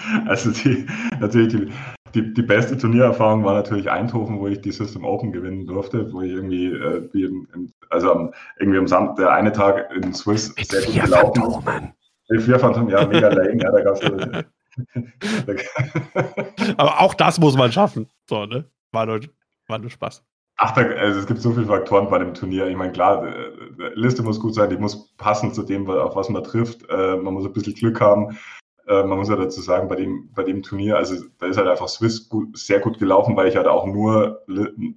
Also 0.26 0.50
die, 0.50 0.86
natürlich 1.20 1.52
die, 1.52 1.72
die, 2.14 2.34
die 2.34 2.42
beste 2.42 2.76
Turniererfahrung 2.76 3.44
war 3.44 3.54
natürlich 3.54 3.90
Eindhoven, 3.90 4.38
wo 4.38 4.46
ich 4.46 4.60
die 4.60 4.72
System 4.72 5.04
Open 5.04 5.32
gewinnen 5.32 5.66
durfte, 5.66 6.12
wo 6.12 6.22
ich 6.22 6.32
irgendwie, 6.32 6.66
äh, 6.66 7.08
wie 7.12 7.24
im, 7.24 7.72
also 7.90 8.12
am, 8.12 8.34
irgendwie 8.58 8.78
am 8.78 8.86
Samstag, 8.86 9.16
der 9.16 9.32
eine 9.32 9.52
Tag 9.52 9.90
in 9.94 10.14
Swiss 10.14 10.54
Mit 10.56 10.70
sehr 10.70 10.82
gut 10.82 10.94
gelaufen. 10.94 11.42
Phantomen. 11.42 11.92
Mit 12.28 12.42
vier 12.42 12.58
Phantomen, 12.58 12.90
ja, 12.90 13.06
mega 13.06 13.28
lame, 13.28 13.62
ja, 13.62 13.70
da 13.70 13.82
gab's 13.82 14.00
Aber 16.76 17.00
auch 17.00 17.14
das 17.14 17.38
muss 17.38 17.56
man 17.56 17.72
schaffen. 17.72 18.08
So, 18.28 18.46
ne? 18.46 18.64
War 18.92 19.06
nur, 19.06 19.20
war 19.68 19.78
nur 19.78 19.90
Spaß. 19.90 20.24
Ach, 20.56 20.72
da, 20.72 20.82
also 20.82 21.20
es 21.20 21.26
gibt 21.26 21.40
so 21.40 21.52
viele 21.52 21.66
Faktoren 21.66 22.08
bei 22.08 22.18
dem 22.18 22.34
Turnier. 22.34 22.68
Ich 22.68 22.76
meine, 22.76 22.92
klar, 22.92 23.26
die 23.26 23.82
äh, 23.82 23.92
Liste 23.94 24.22
muss 24.22 24.38
gut 24.38 24.54
sein, 24.54 24.70
die 24.70 24.76
muss 24.76 25.12
passen 25.16 25.52
zu 25.52 25.62
dem, 25.62 25.88
auf 25.90 26.14
was 26.14 26.28
man 26.28 26.44
trifft. 26.44 26.88
Äh, 26.88 27.16
man 27.16 27.34
muss 27.34 27.44
ein 27.44 27.52
bisschen 27.52 27.74
Glück 27.74 28.00
haben. 28.00 28.38
Äh, 28.86 29.04
man 29.04 29.18
muss 29.18 29.28
ja 29.28 29.36
dazu 29.36 29.60
sagen, 29.60 29.88
bei 29.88 29.96
dem, 29.96 30.30
bei 30.34 30.42
dem 30.42 30.62
Turnier, 30.62 30.96
also 30.96 31.14
da 31.38 31.46
ist 31.46 31.56
halt 31.56 31.68
einfach 31.68 31.88
Swiss 31.88 32.28
gut, 32.28 32.56
sehr 32.56 32.80
gut 32.80 32.98
gelaufen, 32.98 33.36
weil 33.36 33.48
ich 33.48 33.56
halt 33.56 33.66
auch 33.66 33.86
nur 33.86 34.42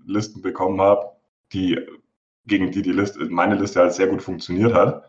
Listen 0.06 0.42
bekommen 0.42 0.82
habe, 0.82 1.12
die 1.54 1.80
gegen 2.48 2.72
die 2.72 2.82
die 2.82 2.92
Liste, 2.92 3.26
meine 3.26 3.56
Liste 3.56 3.80
halt 3.80 3.94
sehr 3.94 4.08
gut 4.08 4.22
funktioniert 4.22 4.74
hat. 4.74 5.04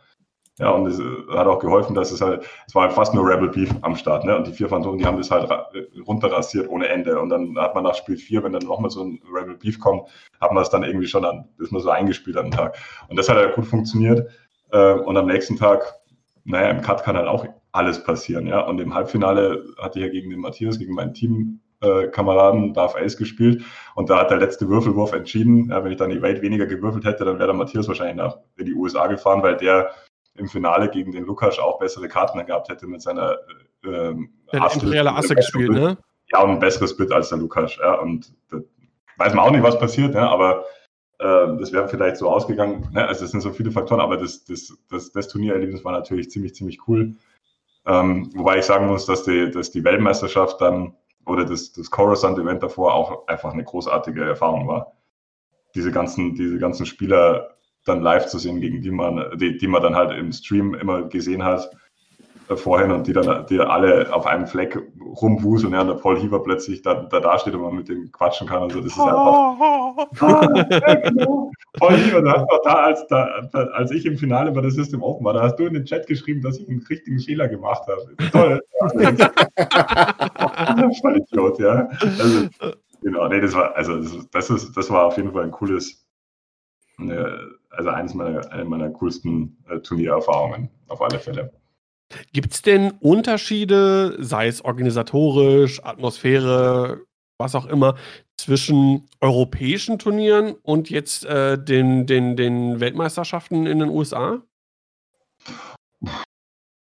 Ja, 0.59 0.71
und 0.71 0.87
es 0.87 0.99
hat 0.99 1.47
auch 1.47 1.59
geholfen, 1.59 1.95
dass 1.95 2.11
es 2.13 2.23
halt, 2.23 2.47
es 2.67 2.75
war 2.75 2.85
halt 2.85 2.95
fast 2.95 3.13
nur 3.13 3.29
Rebel 3.29 3.51
Beef 3.51 3.71
am 3.83 3.95
Start, 3.95 4.25
ne? 4.25 4.35
Und 4.35 4.47
die 4.47 4.53
vier 4.53 4.71
Phantomen, 4.71 4.99
die 4.99 5.05
haben 5.05 5.19
das 5.19 5.31
halt 5.31 5.51
runterrasiert 6.07 6.71
ohne 6.71 6.89
Ende. 6.89 7.21
Und 7.21 7.29
dann 7.29 7.59
hat 7.59 7.75
man 7.75 7.85
nach 7.85 7.95
Spiel 7.95 8.17
4, 8.17 8.43
wenn 8.43 8.53
dann 8.53 8.63
nochmal 8.63 8.91
so 8.91 9.05
ein 9.05 9.21
Rebel 9.31 9.57
Beef 9.57 9.79
kommt, 9.79 10.09
hat 10.41 10.53
man 10.53 10.63
es 10.63 10.71
dann 10.71 10.83
irgendwie 10.83 11.09
schon 11.09 11.27
an, 11.27 11.47
ist 11.59 11.73
man 11.73 11.83
so 11.83 11.91
eingespielt 11.91 12.37
den 12.37 12.51
Tag. 12.53 12.79
Und 13.09 13.19
das 13.19 13.29
hat 13.29 13.37
halt 13.37 13.55
gut 13.55 13.67
funktioniert. 13.67 14.31
Äh, 14.73 14.95
und 14.95 15.19
am 15.19 15.27
nächsten 15.27 15.59
Tag, 15.59 15.95
naja, 16.45 16.71
im 16.71 16.81
Cut 16.81 17.05
kann 17.05 17.17
halt 17.19 17.29
auch 17.29 17.47
alles 17.77 18.03
passieren, 18.03 18.47
ja. 18.47 18.61
Und 18.61 18.81
im 18.81 18.95
Halbfinale 18.95 19.65
hatte 19.79 19.99
ich 19.99 20.05
ja 20.05 20.11
gegen 20.11 20.31
den 20.31 20.41
Matthias, 20.41 20.79
gegen 20.79 20.95
meinen 20.95 21.15
Teamkameraden 21.15 22.75
Darth 22.75 22.97
Ace 22.97 23.17
gespielt 23.17 23.65
und 23.95 24.11
da 24.11 24.21
hat 24.21 24.31
der 24.31 24.39
letzte 24.39 24.69
Würfelwurf 24.69 25.13
entschieden. 25.13 25.71
Ja, 25.71 25.85
wenn 25.85 25.93
ich 25.93 25.99
dann 25.99 26.11
die 26.11 26.23
Welt 26.23 26.43
weniger 26.43 26.67
gewürfelt 26.67 27.05
hätte, 27.05 27.25
dann 27.25 27.39
wäre 27.39 27.49
der 27.49 27.57
Matthias 27.57 27.89
wahrscheinlich 27.89 28.17
nach 28.17 28.39
in 28.57 28.67
die 28.67 28.75
USA 28.75 29.07
gefahren, 29.07 29.43
weil 29.43 29.57
der 29.57 29.91
im 30.35 30.49
Finale 30.49 30.89
gegen 30.89 31.13
den 31.13 31.25
Lukas 31.25 31.59
auch 31.59 31.79
bessere 31.79 32.09
Karten 32.09 32.45
gehabt 32.45 32.69
hätte 32.69 32.87
mit 32.87 33.03
seiner 33.03 33.39
äh, 33.85 33.89
ähm, 33.89 34.31
imperiale 34.53 35.15
Asse 35.15 35.35
gespielt, 35.35 35.71
ne? 35.71 35.99
Ja, 36.33 36.43
und 36.43 36.51
ein 36.51 36.59
besseres 36.59 36.97
Bit 36.97 37.13
als 37.13 37.29
der 37.29 37.39
Lukas. 37.39 37.77
Ja, 37.77 38.01
und 38.01 38.35
da 38.51 38.59
weiß 39.17 39.35
man 39.35 39.45
auch 39.45 39.51
nicht, 39.51 39.63
was 39.63 39.79
passiert, 39.79 40.15
ja, 40.15 40.29
aber 40.29 40.65
äh, 41.19 41.57
das 41.59 41.73
wäre 41.73 41.89
vielleicht 41.89 42.17
so 42.17 42.29
ausgegangen. 42.29 42.89
Ne? 42.93 43.07
Also, 43.07 43.25
es 43.25 43.31
sind 43.31 43.41
so 43.41 43.53
viele 43.53 43.71
Faktoren, 43.71 44.01
aber 44.01 44.17
das, 44.17 44.45
das, 44.45 44.77
das, 44.91 45.13
das 45.13 45.29
Turniererlebnis 45.29 45.85
war 45.85 45.93
natürlich 45.93 46.31
ziemlich, 46.31 46.55
ziemlich 46.55 46.87
cool. 46.89 47.15
Ähm, 47.87 48.31
wobei 48.35 48.59
ich 48.59 48.65
sagen 48.65 48.87
muss, 48.87 49.07
dass 49.07 49.25
die, 49.25 49.51
dass 49.51 49.71
die 49.71 49.85
Weltmeisterschaft 49.85 50.61
dann 50.61 50.95
oder 51.25 51.45
das, 51.45 51.73
das 51.73 51.91
Coruscant-Event 51.91 52.63
davor 52.63 52.95
auch 52.95 53.27
einfach 53.27 53.53
eine 53.53 53.65
großartige 53.65 54.25
Erfahrung 54.25 54.69
war. 54.69 54.93
Diese 55.75 55.91
ganzen, 55.91 56.35
diese 56.35 56.59
ganzen 56.59 56.87
Spieler 56.87 57.57
dann 57.85 58.01
live 58.01 58.27
zu 58.27 58.39
sehen, 58.39 58.61
gegen 58.61 58.83
die 58.83 58.91
man, 58.91 59.39
die, 59.39 59.57
die 59.57 59.67
man 59.67 59.83
dann 59.83 59.95
halt 59.95 60.17
im 60.19 60.33
Stream 60.33 60.75
immer 60.75 61.03
gesehen 61.03 61.45
hat 61.45 61.71
vorhin 62.55 62.93
und 62.93 63.07
die 63.07 63.13
dann 63.13 63.47
die 63.47 63.59
alle 63.59 64.15
auf 64.15 64.27
einem 64.27 64.47
Fleck 64.47 64.79
rumwuseln, 65.01 65.73
ja, 65.73 65.81
und 65.81 65.89
der 65.89 65.95
Paul 65.95 66.19
Hieber 66.19 66.43
plötzlich 66.43 66.83
da, 66.83 66.95
da 66.95 67.21
dasteht 67.21 67.55
und 67.55 67.63
man 67.63 67.75
mit 67.75 67.89
dem 67.89 68.13
quatschen 68.13 68.47
kann 68.47 68.63
und 68.63 68.73
so, 68.73 68.81
das 68.81 68.93
ist 68.93 69.01
einfach. 69.01 70.07
Paul 71.79 71.97
Hieber, 71.97 72.23
du 72.23 72.31
hast 72.31 72.47
da 72.65 72.75
als, 72.75 73.07
da, 73.09 73.25
als 73.73 73.91
ich 73.91 74.07
im 74.07 74.17
Finale 74.17 74.53
bei 74.53 74.61
der 74.61 74.71
System 74.71 75.03
Open 75.03 75.25
war, 75.25 75.33
da 75.33 75.43
hast 75.43 75.57
du 75.57 75.67
in 75.67 75.75
den 75.75 75.85
Chat 75.85 76.07
geschrieben, 76.07 76.43
dass 76.43 76.59
ich 76.59 76.69
einen 76.69 76.87
richtigen 76.89 77.19
Fehler 77.19 77.49
gemacht 77.49 77.83
habe. 77.89 78.15
Toll. 78.31 78.63
Voll 81.01 81.17
Idiot, 81.17 81.59
ja. 81.59 81.89
Also, 82.01 82.49
genau, 83.03 83.27
nee, 83.29 83.41
das 83.41 83.55
war, 83.55 83.75
also 83.75 83.97
das, 83.97 84.31
das, 84.31 84.51
ist, 84.51 84.77
das 84.77 84.91
war 84.91 85.07
auf 85.07 85.17
jeden 85.17 85.33
Fall 85.33 85.45
ein 85.45 85.51
cooles, 85.51 86.07
eine, 86.99 87.41
also 87.71 87.89
eines 87.91 88.15
meiner, 88.15 88.49
eine 88.53 88.65
meiner 88.65 88.91
coolsten 88.91 89.59
äh, 89.69 89.81
Turniererfahrungen, 89.81 90.71
auf 90.89 91.03
alle 91.03 91.19
Fälle. 91.19 91.53
Gibt 92.33 92.53
es 92.53 92.63
denn 92.63 92.93
Unterschiede, 93.01 94.17
sei 94.23 94.47
es 94.47 94.65
organisatorisch, 94.65 95.85
Atmosphäre, 95.85 97.03
was 97.39 97.55
auch 97.55 97.67
immer, 97.67 97.97
zwischen 98.39 99.09
europäischen 99.21 99.99
Turnieren 99.99 100.55
und 100.63 100.91
jetzt 100.91 101.25
äh, 101.25 101.63
den, 101.63 102.07
den, 102.07 102.37
den 102.37 102.81
Weltmeisterschaften 102.81 103.67
in 103.67 103.81
den 103.81 103.89
USA? 103.89 104.43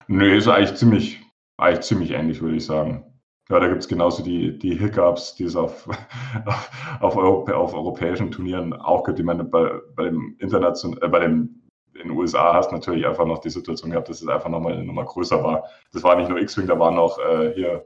Nö, 0.07 0.36
ist 0.36 0.47
eigentlich 0.47 0.76
ziemlich, 0.76 1.22
eigentlich 1.57 1.86
ziemlich 1.86 2.12
ähnlich, 2.12 2.41
würde 2.41 2.57
ich 2.57 2.66
sagen. 2.66 3.05
Ja, 3.49 3.60
da 3.60 3.68
gibt 3.68 3.82
es 3.82 3.88
genauso 3.88 4.24
die, 4.24 4.57
die 4.60 4.76
Hiccups, 4.76 5.36
die 5.36 5.45
es 5.45 5.55
auf, 5.55 5.88
auf, 6.99 7.16
Europä 7.16 7.55
auf 7.55 7.74
europäischen 7.74 8.32
Turnieren 8.32 8.74
auch 8.74 9.03
gibt. 9.03 9.20
Ich 9.20 9.26
meine, 9.26 9.43
bei, 9.43 9.72
bei 9.95 10.05
dem 10.05 10.36
International, 10.39 10.99
äh, 11.01 11.07
bei 11.07 11.20
dem 11.20 11.62
in 11.93 12.07
den 12.07 12.11
USA 12.11 12.53
hast 12.53 12.71
du 12.71 12.75
natürlich 12.75 13.05
einfach 13.05 13.25
noch 13.25 13.39
die 13.39 13.49
Situation 13.49 13.91
gehabt, 13.91 14.09
dass 14.09 14.21
es 14.21 14.27
einfach 14.27 14.49
nochmal 14.49 14.73
eine 14.73 14.83
Nummer 14.83 15.05
größer 15.05 15.43
war. 15.43 15.65
Das 15.91 16.03
war 16.03 16.15
nicht 16.15 16.29
nur 16.29 16.39
X-Wing, 16.39 16.67
da 16.67 16.77
war 16.77 16.91
noch 16.91 17.19
äh, 17.19 17.53
hier, 17.53 17.85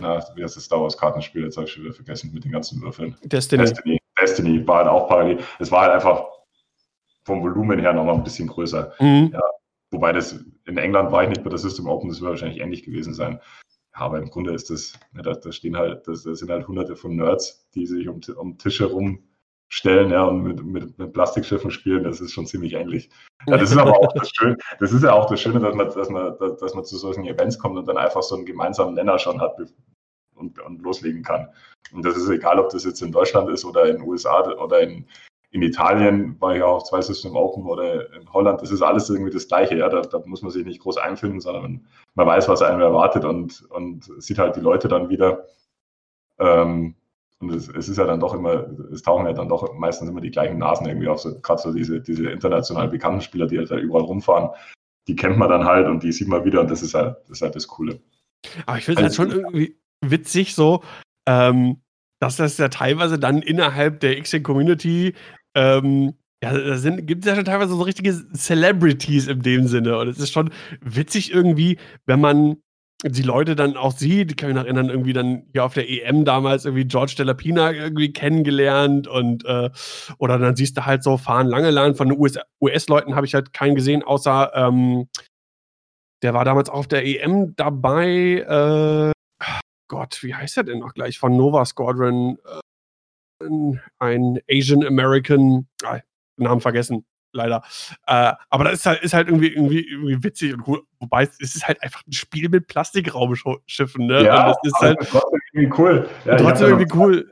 na, 0.00 0.22
wie 0.34 0.42
heißt 0.42 0.56
das 0.56 0.64
Star 0.64 0.80
Wars 0.80 0.96
Kartenspiel? 0.96 1.44
Jetzt 1.44 1.56
habe 1.56 1.66
ich 1.66 1.72
schon 1.72 1.84
wieder 1.84 1.94
vergessen 1.94 2.30
mit 2.32 2.44
den 2.44 2.52
ganzen 2.52 2.80
Würfeln. 2.82 3.16
Destiny. 3.24 3.62
Destiny, 3.64 3.98
Destiny 4.20 4.66
war 4.66 4.78
halt 4.78 4.88
auch 4.88 5.08
parallel. 5.08 5.38
Es 5.58 5.70
war 5.70 5.82
halt 5.82 5.92
einfach 5.92 6.26
vom 7.24 7.42
Volumen 7.42 7.78
her 7.80 7.92
nochmal 7.92 8.14
ein 8.14 8.24
bisschen 8.24 8.48
größer. 8.48 8.92
Mhm. 9.00 9.30
Ja, 9.32 9.42
wobei 9.90 10.12
das 10.12 10.44
in 10.66 10.78
England 10.78 11.12
war 11.12 11.22
ich 11.22 11.28
nicht 11.28 11.44
bei 11.44 11.50
der 11.50 11.58
System 11.58 11.86
Open, 11.86 12.08
das 12.08 12.20
wird 12.20 12.30
wahrscheinlich 12.30 12.60
ähnlich 12.60 12.84
gewesen 12.84 13.14
sein. 13.14 13.40
Ja, 13.94 14.00
aber 14.02 14.18
im 14.18 14.30
Grunde 14.30 14.52
ist 14.52 14.70
das, 14.70 14.92
ja, 15.14 15.22
da, 15.22 15.52
stehen 15.52 15.76
halt, 15.76 16.06
das, 16.06 16.22
das, 16.22 16.38
sind 16.38 16.50
halt 16.50 16.68
hunderte 16.68 16.96
von 16.96 17.16
Nerds, 17.16 17.68
die 17.74 17.86
sich 17.86 18.08
um, 18.08 18.20
um 18.36 18.58
Tische 18.58 18.86
rumstellen 19.66 20.10
ja, 20.10 20.24
und 20.24 20.42
mit, 20.42 20.64
mit, 20.64 20.98
mit, 20.98 21.12
Plastikschiffen 21.12 21.70
spielen, 21.70 22.04
das 22.04 22.20
ist 22.20 22.32
schon 22.32 22.46
ziemlich 22.46 22.74
ähnlich. 22.74 23.10
Ja, 23.46 23.56
das 23.56 23.70
ist 23.70 23.76
aber 23.78 23.98
auch 23.98 24.12
das 24.14 24.30
Schöne, 24.30 24.56
das 24.80 24.92
ist 24.92 25.02
ja 25.02 25.12
auch 25.12 25.26
das 25.26 25.40
Schöne, 25.40 25.60
dass 25.60 25.74
man, 25.74 25.90
dass 25.90 26.08
man, 26.08 26.36
dass 26.38 26.74
man 26.74 26.84
zu 26.84 26.96
solchen 26.96 27.26
Events 27.26 27.58
kommt 27.58 27.76
und 27.76 27.86
dann 27.86 27.98
einfach 27.98 28.22
so 28.22 28.36
einen 28.36 28.46
gemeinsamen 28.46 28.94
Nenner 28.94 29.18
schon 29.18 29.40
hat 29.40 29.56
und, 30.34 30.60
und 30.60 30.82
loslegen 30.82 31.22
kann. 31.22 31.48
Und 31.92 32.04
das 32.04 32.16
ist 32.16 32.28
egal, 32.28 32.58
ob 32.58 32.70
das 32.70 32.84
jetzt 32.84 33.02
in 33.02 33.12
Deutschland 33.12 33.48
ist 33.50 33.64
oder 33.64 33.86
in 33.86 33.96
den 33.96 34.08
USA 34.08 34.42
oder 34.42 34.80
in, 34.80 35.06
in 35.50 35.62
Italien 35.62 36.40
war 36.40 36.56
ich 36.56 36.62
auch 36.62 36.82
zwei 36.82 37.00
System 37.00 37.36
Open 37.36 37.64
oder 37.66 38.12
in 38.14 38.32
Holland, 38.32 38.60
das 38.60 38.70
ist 38.70 38.82
alles 38.82 39.08
irgendwie 39.08 39.30
das 39.32 39.48
Gleiche. 39.48 39.76
Ja? 39.76 39.88
Da, 39.88 40.02
da, 40.02 40.20
muss 40.26 40.42
man 40.42 40.50
sich 40.50 40.64
nicht 40.64 40.80
groß 40.80 40.98
einfinden, 40.98 41.40
sondern 41.40 41.86
man 42.14 42.26
weiß, 42.26 42.48
was 42.48 42.62
einem 42.62 42.80
erwartet 42.80 43.24
und, 43.24 43.62
und 43.70 44.04
sieht 44.20 44.38
halt 44.38 44.56
die 44.56 44.60
Leute 44.60 44.88
dann 44.88 45.08
wieder. 45.08 45.46
Ähm, 46.38 46.94
und 47.40 47.50
es, 47.52 47.68
es, 47.68 47.88
ist 47.88 47.98
ja 47.98 48.04
dann 48.04 48.20
doch 48.20 48.34
immer, 48.34 48.66
es 48.92 49.02
tauchen 49.02 49.26
ja 49.26 49.32
dann 49.32 49.48
doch 49.48 49.74
meistens 49.74 50.08
immer 50.08 50.20
die 50.20 50.30
gleichen 50.30 50.58
Nasen 50.58 50.86
irgendwie 50.86 51.08
auf, 51.08 51.20
so, 51.20 51.38
gerade 51.40 51.60
so 51.60 51.72
diese, 51.72 52.00
diese 52.00 52.30
international 52.30 52.88
bekannten 52.88 53.20
Spieler, 53.20 53.46
die 53.46 53.58
halt 53.58 53.70
da 53.70 53.76
überall 53.76 54.04
rumfahren. 54.04 54.50
Die 55.06 55.16
kennt 55.16 55.38
man 55.38 55.48
dann 55.48 55.64
halt 55.64 55.86
und 55.86 56.02
die 56.02 56.12
sieht 56.12 56.28
man 56.28 56.44
wieder 56.44 56.60
und 56.62 56.70
das 56.70 56.82
ist 56.82 56.94
halt 56.94 57.16
das, 57.22 57.30
ist 57.30 57.42
halt 57.42 57.54
das 57.54 57.68
Coole. 57.68 58.00
Aber 58.64 58.78
ich 58.78 58.84
finde 58.84 59.04
es 59.04 59.18
halt 59.18 59.30
schon 59.30 59.38
irgendwie 59.38 59.78
witzig 60.00 60.54
so, 60.54 60.82
ähm, 61.26 61.82
dass 62.20 62.36
das 62.36 62.56
ja 62.58 62.68
teilweise 62.68 63.18
dann 63.18 63.42
innerhalb 63.42 64.00
der 64.00 64.16
X-Community 64.18 65.14
ähm, 65.54 66.14
ja, 66.42 66.52
da 66.52 66.90
gibt 66.96 67.24
es 67.24 67.28
ja 67.28 67.34
schon 67.34 67.46
teilweise 67.46 67.74
so 67.74 67.82
richtige 67.82 68.12
Celebrities 68.34 69.26
in 69.26 69.40
dem 69.40 69.66
Sinne. 69.66 69.98
Und 69.98 70.08
es 70.08 70.18
ist 70.18 70.32
schon 70.32 70.50
witzig 70.82 71.32
irgendwie, 71.32 71.78
wenn 72.04 72.20
man 72.20 72.58
die 73.04 73.22
Leute 73.22 73.56
dann 73.56 73.76
auch 73.76 73.92
sieht. 73.92 74.30
Ich 74.30 74.36
kann 74.36 74.48
mich 74.48 74.56
noch 74.56 74.64
erinnern, 74.64 74.88
irgendwie 74.88 75.12
dann 75.12 75.44
hier 75.52 75.64
auf 75.64 75.74
der 75.74 75.88
EM 75.88 76.24
damals 76.24 76.64
irgendwie 76.64 76.86
George 76.86 77.14
Delapina 77.18 77.72
irgendwie 77.72 78.12
kennengelernt 78.12 79.06
und 79.06 79.44
äh, 79.44 79.70
oder 80.18 80.38
dann 80.38 80.56
siehst 80.56 80.76
du 80.76 80.86
halt 80.86 81.02
so 81.02 81.18
fahren 81.18 81.46
lange 81.46 81.70
Lang 81.70 81.94
von 81.94 82.08
den 82.08 82.18
US-Leuten 82.60 83.14
habe 83.14 83.26
ich 83.26 83.34
halt 83.34 83.52
keinen 83.52 83.74
gesehen, 83.74 84.02
außer 84.02 84.52
ähm, 84.54 85.08
der 86.22 86.32
war 86.32 86.44
damals 86.44 86.70
auf 86.70 86.88
der 86.88 87.04
EM 87.04 87.54
dabei. 87.56 89.12
Äh, 89.12 89.12
Gott, 89.88 90.22
wie 90.22 90.34
heißt 90.34 90.56
er 90.56 90.64
denn 90.64 90.78
noch 90.78 90.94
gleich? 90.94 91.18
Von 91.18 91.36
Nova 91.36 91.64
Squadron. 91.64 92.38
Äh, 92.44 92.60
ein 93.98 94.40
Asian 94.50 94.84
American, 94.84 95.68
ah, 95.84 96.00
Namen 96.38 96.62
vergessen, 96.62 97.04
leider. 97.32 97.62
Äh, 98.06 98.32
aber 98.50 98.64
das 98.64 98.74
ist 98.74 98.86
halt, 98.86 99.02
ist 99.02 99.14
halt 99.14 99.28
irgendwie, 99.28 99.48
irgendwie, 99.48 99.88
irgendwie 99.88 100.22
witzig 100.22 100.54
und 100.54 100.66
cool. 100.66 100.82
Wobei 100.98 101.22
es 101.22 101.38
ist 101.40 101.66
halt 101.66 101.82
einfach 101.82 102.02
ein 102.06 102.12
Spiel 102.12 102.48
mit 102.48 102.66
Plastikraumschiffen, 102.66 104.06
ne? 104.06 104.24
Ja, 104.24 104.46
und 104.46 104.48
das 104.48 104.58
ist 104.64 104.80
halt 104.80 104.98
trotzdem 105.10 105.40
irgendwie 105.52 105.82
cool. 105.82 106.08
Ja, 106.24 106.36
trotzdem 106.36 106.68
irgendwie 106.68 106.96
cool. 106.96 107.30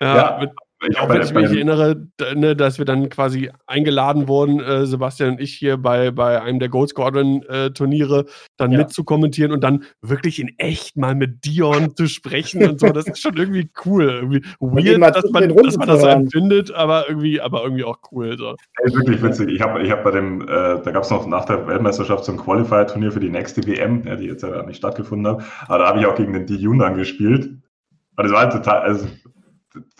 Ja, 0.00 0.16
ja, 0.16 0.38
mit, 0.40 0.50
ich 0.88 0.98
auch 0.98 1.08
wenn 1.08 1.22
ich 1.22 1.32
mich 1.32 1.44
erinnere, 1.44 2.06
ne, 2.34 2.54
dass 2.54 2.78
wir 2.78 2.84
dann 2.84 3.08
quasi 3.08 3.50
eingeladen 3.66 4.28
wurden, 4.28 4.60
äh, 4.60 4.86
Sebastian 4.86 5.30
und 5.30 5.40
ich 5.40 5.54
hier 5.54 5.78
bei, 5.78 6.10
bei 6.10 6.40
einem 6.42 6.58
der 6.58 6.68
Gold 6.68 6.90
Squadron 6.90 7.42
äh, 7.44 7.70
Turniere, 7.70 8.26
dann 8.58 8.72
ja. 8.72 8.78
mitzukommentieren 8.78 9.52
und 9.52 9.64
dann 9.64 9.84
wirklich 10.02 10.38
in 10.38 10.50
echt 10.58 10.96
mal 10.96 11.14
mit 11.14 11.44
Dion 11.46 11.96
zu 11.96 12.06
sprechen 12.08 12.68
und 12.68 12.80
so. 12.80 12.88
Das 12.88 13.06
ist 13.06 13.20
schon 13.20 13.36
irgendwie 13.36 13.70
cool. 13.84 14.04
Irgendwie 14.04 14.42
weird, 14.60 15.16
dass 15.16 15.30
man, 15.30 15.48
dass 15.48 15.76
man 15.78 15.88
das 15.88 16.00
so 16.02 16.08
empfindet, 16.08 16.72
aber 16.72 17.08
irgendwie, 17.08 17.40
aber 17.40 17.62
irgendwie 17.62 17.84
auch 17.84 17.98
cool. 18.12 18.36
So. 18.36 18.54
Ey, 18.82 18.94
wirklich 18.94 19.22
witzig. 19.22 19.48
Ich 19.48 19.60
habe 19.62 19.82
ich 19.82 19.90
hab 19.90 20.04
bei 20.04 20.10
dem, 20.10 20.42
äh, 20.42 20.46
da 20.82 20.90
gab 20.90 21.04
es 21.04 21.10
noch 21.10 21.26
nach 21.26 21.46
der 21.46 21.66
Weltmeisterschaft 21.66 22.24
so 22.24 22.32
ein 22.32 22.38
Qualifier-Turnier 22.38 23.12
für 23.12 23.20
die 23.20 23.30
nächste 23.30 23.66
WM, 23.66 24.06
ja, 24.06 24.16
die 24.16 24.26
jetzt 24.26 24.42
ja 24.42 24.62
nicht 24.62 24.76
stattgefunden 24.76 25.26
hat. 25.26 25.44
Aber 25.68 25.78
da 25.78 25.88
habe 25.88 26.00
ich 26.00 26.06
auch 26.06 26.16
gegen 26.16 26.34
den 26.34 26.46
Dijun 26.46 26.78
dann 26.78 26.96
gespielt. 26.96 27.46
Und 27.46 28.24
das 28.24 28.32
war 28.32 28.40
halt 28.40 28.52
total, 28.52 28.80
also 28.80 29.06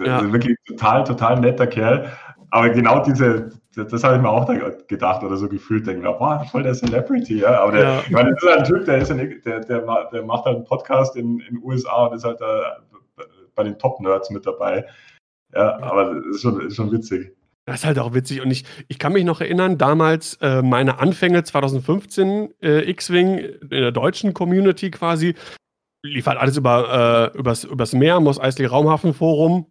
ja. 0.01 0.33
Wirklich 0.33 0.57
total, 0.67 1.05
total 1.05 1.41
netter 1.41 1.67
Kerl. 1.67 2.11
Aber 2.51 2.71
genau 2.71 3.03
diese, 3.03 3.51
das, 3.75 4.05
habe 4.05 4.17
ich 4.17 4.23
mir 4.23 4.29
auch 4.29 4.49
gedacht 4.87 5.23
oder 5.23 5.37
so 5.37 5.49
gefühlt, 5.49 5.87
denke 5.87 6.03
mir, 6.03 6.13
boah, 6.13 6.45
voll 6.51 6.63
der 6.63 6.75
Celebrity, 6.75 7.41
ja. 7.41 7.61
Aber 7.61 7.73
der, 7.73 7.83
ja. 7.83 8.01
ich 8.01 8.11
meine, 8.11 8.31
das 8.31 8.43
ist 8.43 8.49
halt 8.49 8.59
ein 8.59 8.65
Typ, 8.65 8.85
der, 8.85 8.99
ist 8.99 9.11
ein, 9.11 9.43
der, 9.45 9.61
der, 9.61 10.09
der 10.13 10.23
macht 10.23 10.45
halt 10.45 10.57
einen 10.57 10.65
Podcast 10.65 11.17
in 11.17 11.39
den 11.39 11.61
USA 11.63 12.07
und 12.07 12.17
ist 12.17 12.25
halt 12.25 12.41
da 12.41 12.79
bei 13.55 13.65
den 13.65 13.79
Top-Nerds 13.79 14.31
mit 14.31 14.47
dabei. 14.47 14.87
Ja, 15.55 15.83
aber 15.83 16.15
das 16.15 16.37
ist 16.37 16.43
schon, 16.43 16.61
ist 16.61 16.77
schon 16.77 16.93
witzig. 16.93 17.33
Das 17.65 17.81
ist 17.81 17.85
halt 17.85 17.99
auch 17.99 18.15
witzig. 18.15 18.43
Und 18.43 18.51
ich, 18.51 18.65
ich 18.87 18.99
kann 18.99 19.13
mich 19.13 19.25
noch 19.25 19.41
erinnern, 19.41 19.77
damals 19.77 20.35
äh, 20.41 20.63
meine 20.63 21.01
Anfänge 21.01 21.43
2015 21.43 22.55
äh, 22.63 22.89
X-Wing 22.91 23.39
in 23.39 23.69
der 23.69 23.91
deutschen 23.91 24.35
Community 24.35 24.91
quasi 24.91 25.35
lief 26.05 26.27
halt 26.27 26.39
alles 26.39 26.57
über, 26.57 27.33
äh, 27.35 27.39
übers, 27.39 27.65
übers 27.65 27.93
Meer, 27.93 28.21
Moss 28.21 28.41
Eisley 28.41 28.67
Raumhafen 28.67 29.15
Forum. 29.15 29.67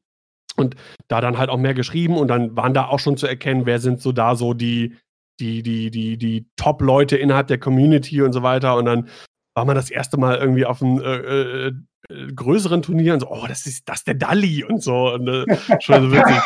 Und 0.57 0.75
da 1.09 1.19
dann 1.19 1.37
halt 1.37 1.49
auch 1.49 1.57
mehr 1.57 1.73
geschrieben 1.73 2.17
und 2.17 2.29
dann 2.29 2.55
waren 2.55 2.73
da 2.73 2.87
auch 2.87 2.99
schon 2.99 3.17
zu 3.17 3.27
erkennen, 3.27 3.65
wer 3.65 3.79
sind 3.79 4.01
so 4.01 4.13
da 4.13 4.35
so 4.35 4.53
die, 4.53 4.95
die, 5.39 5.63
die, 5.63 5.91
die, 5.91 6.17
die 6.17 6.47
Top-Leute 6.55 7.17
innerhalb 7.17 7.47
der 7.47 7.57
Community 7.57 8.21
und 8.21 8.31
so 8.31 8.41
weiter. 8.41 8.77
Und 8.77 8.85
dann 8.85 9.09
war 9.55 9.65
man 9.65 9.75
das 9.75 9.89
erste 9.89 10.17
Mal 10.17 10.37
irgendwie 10.37 10.65
auf 10.65 10.81
einem 10.81 10.99
äh, 10.99 11.15
äh, 11.15 11.73
äh, 12.09 12.33
größeren 12.33 12.81
Turnier 12.81 13.13
und 13.13 13.21
so, 13.21 13.31
oh, 13.31 13.45
das 13.47 13.65
ist 13.65 13.87
das 13.87 13.99
ist 13.99 14.07
der 14.07 14.15
Dalli 14.15 14.63
und 14.63 14.83
so. 14.83 15.13
Und, 15.13 15.27
äh, 15.27 15.45
schon 15.79 16.03
so 16.03 16.11
witzig. 16.11 16.41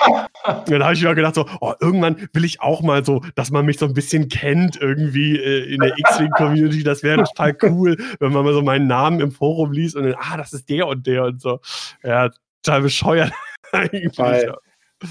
und 0.45 0.69
dann 0.69 0.83
habe 0.83 0.93
ich 0.93 1.03
mir 1.03 1.15
gedacht, 1.15 1.35
so, 1.35 1.45
oh, 1.59 1.73
irgendwann 1.81 2.29
will 2.33 2.45
ich 2.45 2.61
auch 2.61 2.81
mal 2.81 3.03
so, 3.03 3.21
dass 3.35 3.51
man 3.51 3.65
mich 3.65 3.79
so 3.79 3.87
ein 3.87 3.93
bisschen 3.93 4.29
kennt 4.29 4.79
irgendwie 4.79 5.37
äh, 5.37 5.73
in 5.73 5.81
der 5.81 5.97
X-Wing-Community. 5.97 6.83
Das 6.83 7.03
wäre 7.03 7.23
total 7.23 7.57
cool, 7.63 7.97
wenn 8.19 8.31
man 8.31 8.45
mal 8.45 8.53
so 8.53 8.61
meinen 8.61 8.87
Namen 8.87 9.19
im 9.19 9.31
Forum 9.31 9.71
liest 9.71 9.95
und 9.95 10.03
dann, 10.03 10.15
ah, 10.17 10.37
das 10.37 10.53
ist 10.53 10.69
der 10.69 10.87
und 10.87 11.07
der 11.07 11.25
und 11.25 11.41
so. 11.41 11.59
Ja, 12.03 12.29
total 12.61 12.81
bescheuert 12.83 13.33
eigentlich. 13.71 14.13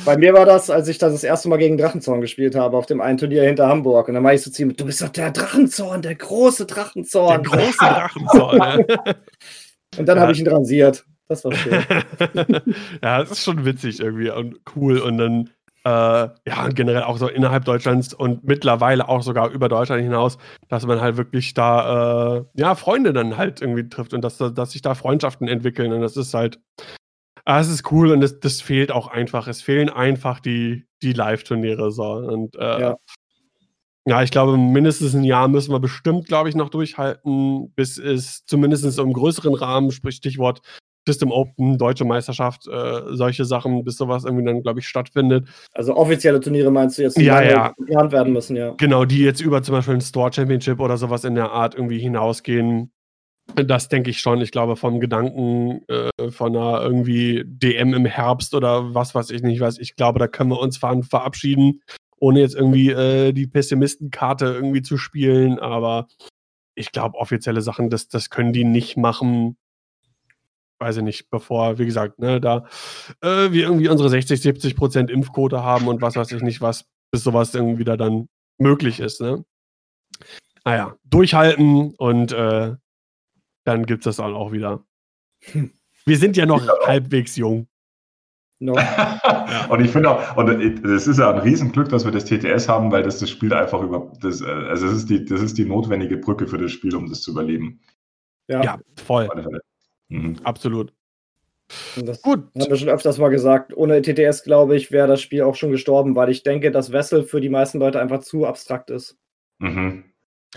Bei 0.05 0.16
mir 0.16 0.34
war 0.34 0.45
das, 0.45 0.68
als 0.68 0.89
ich 0.89 0.99
das, 0.99 1.12
das 1.12 1.24
erste 1.24 1.49
Mal 1.49 1.57
gegen 1.57 1.78
Drachenzorn 1.78 2.20
gespielt 2.20 2.55
habe, 2.55 2.76
auf 2.76 2.86
dem 2.86 3.01
einen 3.01 3.18
Turnier 3.18 3.45
hinter 3.45 3.68
Hamburg. 3.68 4.09
Und 4.09 4.14
dann 4.14 4.24
war 4.24 4.34
ich 4.34 4.43
so 4.43 4.51
ziemlich, 4.51 4.76
du 4.76 4.84
bist 4.84 5.01
doch 5.01 5.09
der 5.09 5.30
Drachenzorn, 5.30 6.03
der 6.03 6.14
große 6.14 6.66
Drachenzorn. 6.66 7.43
Der 7.43 7.53
große 7.53 7.78
Drachenzorn. 7.78 8.59
ja. 8.89 9.14
Und 9.97 10.07
dann 10.07 10.16
ja. 10.16 10.22
habe 10.22 10.32
ich 10.32 10.41
ihn 10.41 10.49
rasiert. 10.49 11.05
Das 11.28 11.45
war 11.45 11.53
schön. 11.53 11.72
ja, 13.03 13.18
das 13.20 13.30
ist 13.32 13.45
schon 13.45 13.64
witzig 13.64 14.01
irgendwie 14.01 14.30
und 14.30 14.61
cool. 14.74 14.99
Und 14.99 15.18
dann, 15.18 15.51
äh, 15.84 16.28
ja, 16.49 16.64
und 16.64 16.74
generell 16.74 17.03
auch 17.03 17.18
so 17.18 17.28
innerhalb 17.28 17.64
Deutschlands 17.64 18.14
und 18.14 18.45
mittlerweile 18.45 19.09
auch 19.09 19.22
sogar 19.22 19.51
über 19.51 19.68
Deutschland 19.68 20.03
hinaus, 20.03 20.39
dass 20.68 20.86
man 20.86 21.01
halt 21.01 21.16
wirklich 21.16 21.53
da, 21.53 22.39
äh, 22.39 22.45
ja, 22.55 22.74
Freunde 22.74 23.12
dann 23.12 23.36
halt 23.36 23.61
irgendwie 23.61 23.89
trifft 23.89 24.14
und 24.14 24.22
dass, 24.22 24.39
dass 24.39 24.72
sich 24.72 24.82
da 24.82 24.95
Freundschaften 24.95 25.49
entwickeln. 25.49 25.93
Und 25.93 26.01
das 26.01 26.16
ist 26.16 26.32
halt, 26.32 26.61
ah, 27.49 27.61
es 27.61 27.68
ist 27.68 27.90
cool 27.90 28.12
und 28.12 28.20
das, 28.20 28.38
das 28.40 28.61
fehlt 28.61 28.92
auch 28.92 29.09
einfach. 29.09 29.49
Es 29.49 29.62
fehlen 29.62 29.88
einfach 29.88 30.38
die, 30.38 30.84
die 31.03 31.14
Live-Turniere 31.14 31.90
so. 31.90 32.05
Und 32.05 32.57
äh, 32.57 32.80
ja. 32.80 32.96
Ja, 34.07 34.22
ich 34.22 34.30
glaube, 34.30 34.57
mindestens 34.57 35.14
ein 35.14 35.24
Jahr 35.24 35.49
müssen 35.49 35.70
wir 35.72 35.80
bestimmt, 35.80 36.28
glaube 36.28 36.49
ich, 36.49 36.55
noch 36.55 36.70
durchhalten, 36.70 37.72
bis 37.74 37.99
es 37.99 38.44
zumindest 38.46 38.99
im 38.99 39.12
größeren 39.12 39.53
Rahmen, 39.55 39.90
sprich 39.90 40.16
Stichwort 40.16 40.62
System 41.07 41.30
Open, 41.30 41.78
Deutsche 41.78 42.05
Meisterschaft, 42.05 42.66
äh, 42.68 43.01
solche 43.11 43.44
Sachen, 43.44 43.84
bis 43.84 43.96
sowas 43.96 44.24
irgendwie 44.24 44.44
dann, 44.44 44.62
glaube 44.62 44.80
ich, 44.80 44.88
stattfindet. 44.88 45.49
Also 45.72 45.94
offizielle 45.96 46.40
Turniere 46.40 46.70
meinst 46.70 46.99
du 46.99 47.03
jetzt, 47.03 47.18
die 47.18 47.24
ja, 47.24 47.42
ja. 47.42 47.72
geplant 47.76 48.12
werden 48.12 48.32
müssen, 48.32 48.57
ja. 48.57 48.74
Genau, 48.76 49.05
die 49.05 49.20
jetzt 49.20 49.40
über 49.40 49.62
zum 49.62 49.74
Beispiel 49.74 49.94
ein 49.94 50.01
Store 50.01 50.32
Championship 50.32 50.80
oder 50.80 50.96
sowas 50.96 51.24
in 51.24 51.34
der 51.34 51.51
Art 51.51 51.74
irgendwie 51.74 51.99
hinausgehen. 51.99 52.92
Das 53.55 53.88
denke 53.88 54.11
ich 54.11 54.20
schon. 54.20 54.40
Ich 54.40 54.53
glaube, 54.53 54.76
vom 54.76 55.01
Gedanken 55.01 55.82
äh, 55.88 56.30
von 56.30 56.55
einer 56.55 56.82
irgendwie 56.82 57.42
DM 57.44 57.94
im 57.94 58.05
Herbst 58.05 58.55
oder 58.55 58.94
was 58.94 59.14
weiß 59.14 59.30
ich 59.30 59.42
nicht 59.42 59.61
was, 59.61 59.78
ich 59.78 59.96
glaube, 59.96 60.18
da 60.18 60.28
können 60.28 60.51
wir 60.51 60.61
uns 60.61 60.76
verabschieden 60.76 61.80
ohne 62.20 62.40
jetzt 62.40 62.55
irgendwie 62.55 62.90
äh, 62.90 63.32
die 63.32 63.46
Pessimistenkarte 63.46 64.46
irgendwie 64.46 64.82
zu 64.82 64.99
spielen, 64.99 65.59
aber 65.59 66.09
ich 66.74 66.92
glaube, 66.92 67.18
offizielle 67.18 67.62
Sachen, 67.62 67.90
das, 67.90 68.09
das 68.09 68.30
können 68.30 68.53
die 68.53 68.64
nicht 68.64 68.96
machen. 68.96 69.57
Weiß 70.80 70.99
ich 70.99 71.03
nicht, 71.03 71.30
bevor, 71.30 71.78
wie 71.78 71.86
gesagt, 71.86 72.20
ne, 72.20 72.40
da 72.40 72.66
äh, 73.20 73.51
wir 73.51 73.64
irgendwie 73.64 73.88
unsere 73.88 74.09
60, 74.09 74.40
70 74.40 74.76
Prozent 74.76 75.11
Impfquote 75.11 75.62
haben 75.62 75.88
und 75.88 76.03
was 76.03 76.14
weiß 76.14 76.30
ich 76.32 76.42
nicht, 76.42 76.61
was, 76.61 76.84
bis 77.11 77.24
sowas 77.24 77.55
irgendwie 77.55 77.84
da 77.84 77.96
dann 77.96 78.28
möglich 78.59 79.01
ist, 79.01 79.20
ne? 79.20 79.44
Naja, 80.64 80.96
durchhalten 81.05 81.94
und 81.96 82.32
äh, 82.32 82.76
dann 83.69 83.87
gibt 83.87 84.01
es 84.01 84.05
das 84.05 84.16
dann 84.16 84.35
auch 84.35 84.51
wieder. 84.53 84.85
Hm. 85.53 85.71
Wir 86.07 86.16
sind 86.16 86.37
ja 86.37 86.47
noch 86.47 86.66
halbwegs 86.87 87.37
jung. 87.37 87.69
No. 88.61 88.73
und 89.69 89.85
ich 89.85 89.91
finde 89.91 90.11
auch, 90.11 90.37
und 90.37 90.49
es 90.85 91.07
ist 91.07 91.19
ja 91.19 91.31
ein 91.31 91.39
Riesenglück, 91.39 91.91
dass 91.91 92.05
wir 92.05 92.11
das 92.11 92.25
TTS 92.25 92.69
haben, 92.69 92.91
weil 92.91 93.05
das 93.05 93.19
das 93.19 93.31
Spiel 93.31 93.53
einfach 93.53 93.81
über, 93.83 94.11
das, 94.21 94.43
also 94.43 94.87
das 94.87 94.97
ist 94.97 95.11
die, 95.11 95.25
das 95.25 95.43
ist 95.43 95.59
die 95.59 95.64
notwendige 95.64 96.16
Brücke 96.16 96.49
für 96.49 96.59
das 96.59 96.73
Spiel, 96.73 96.97
um 96.97 97.09
das 97.09 97.21
zu 97.23 97.31
überleben. 97.31 97.81
Ja, 98.49 98.62
ja 98.64 98.79
voll. 98.97 99.29
Mhm. 100.09 100.37
Absolut. 100.43 100.93
das 101.97 102.23
Gut. 102.23 102.49
Haben 102.59 102.71
wir 102.71 102.77
schon 102.77 102.89
öfters 102.89 103.19
mal 103.19 103.29
gesagt. 103.29 103.77
Ohne 103.77 104.03
TTS, 104.03 104.43
glaube 104.43 104.75
ich, 104.77 104.91
wäre 104.91 105.07
das 105.07 105.21
Spiel 105.21 105.43
auch 105.43 105.55
schon 105.55 105.71
gestorben, 105.71 106.16
weil 106.16 106.31
ich 106.31 106.43
denke, 106.43 106.73
dass 106.73 106.91
Wessel 106.91 107.23
für 107.23 107.41
die 107.41 107.51
meisten 107.51 107.79
Leute 107.79 108.01
einfach 108.01 108.21
zu 108.21 108.47
abstrakt 108.47 108.91
ist. 108.91 109.19
Mhm. 109.59 110.05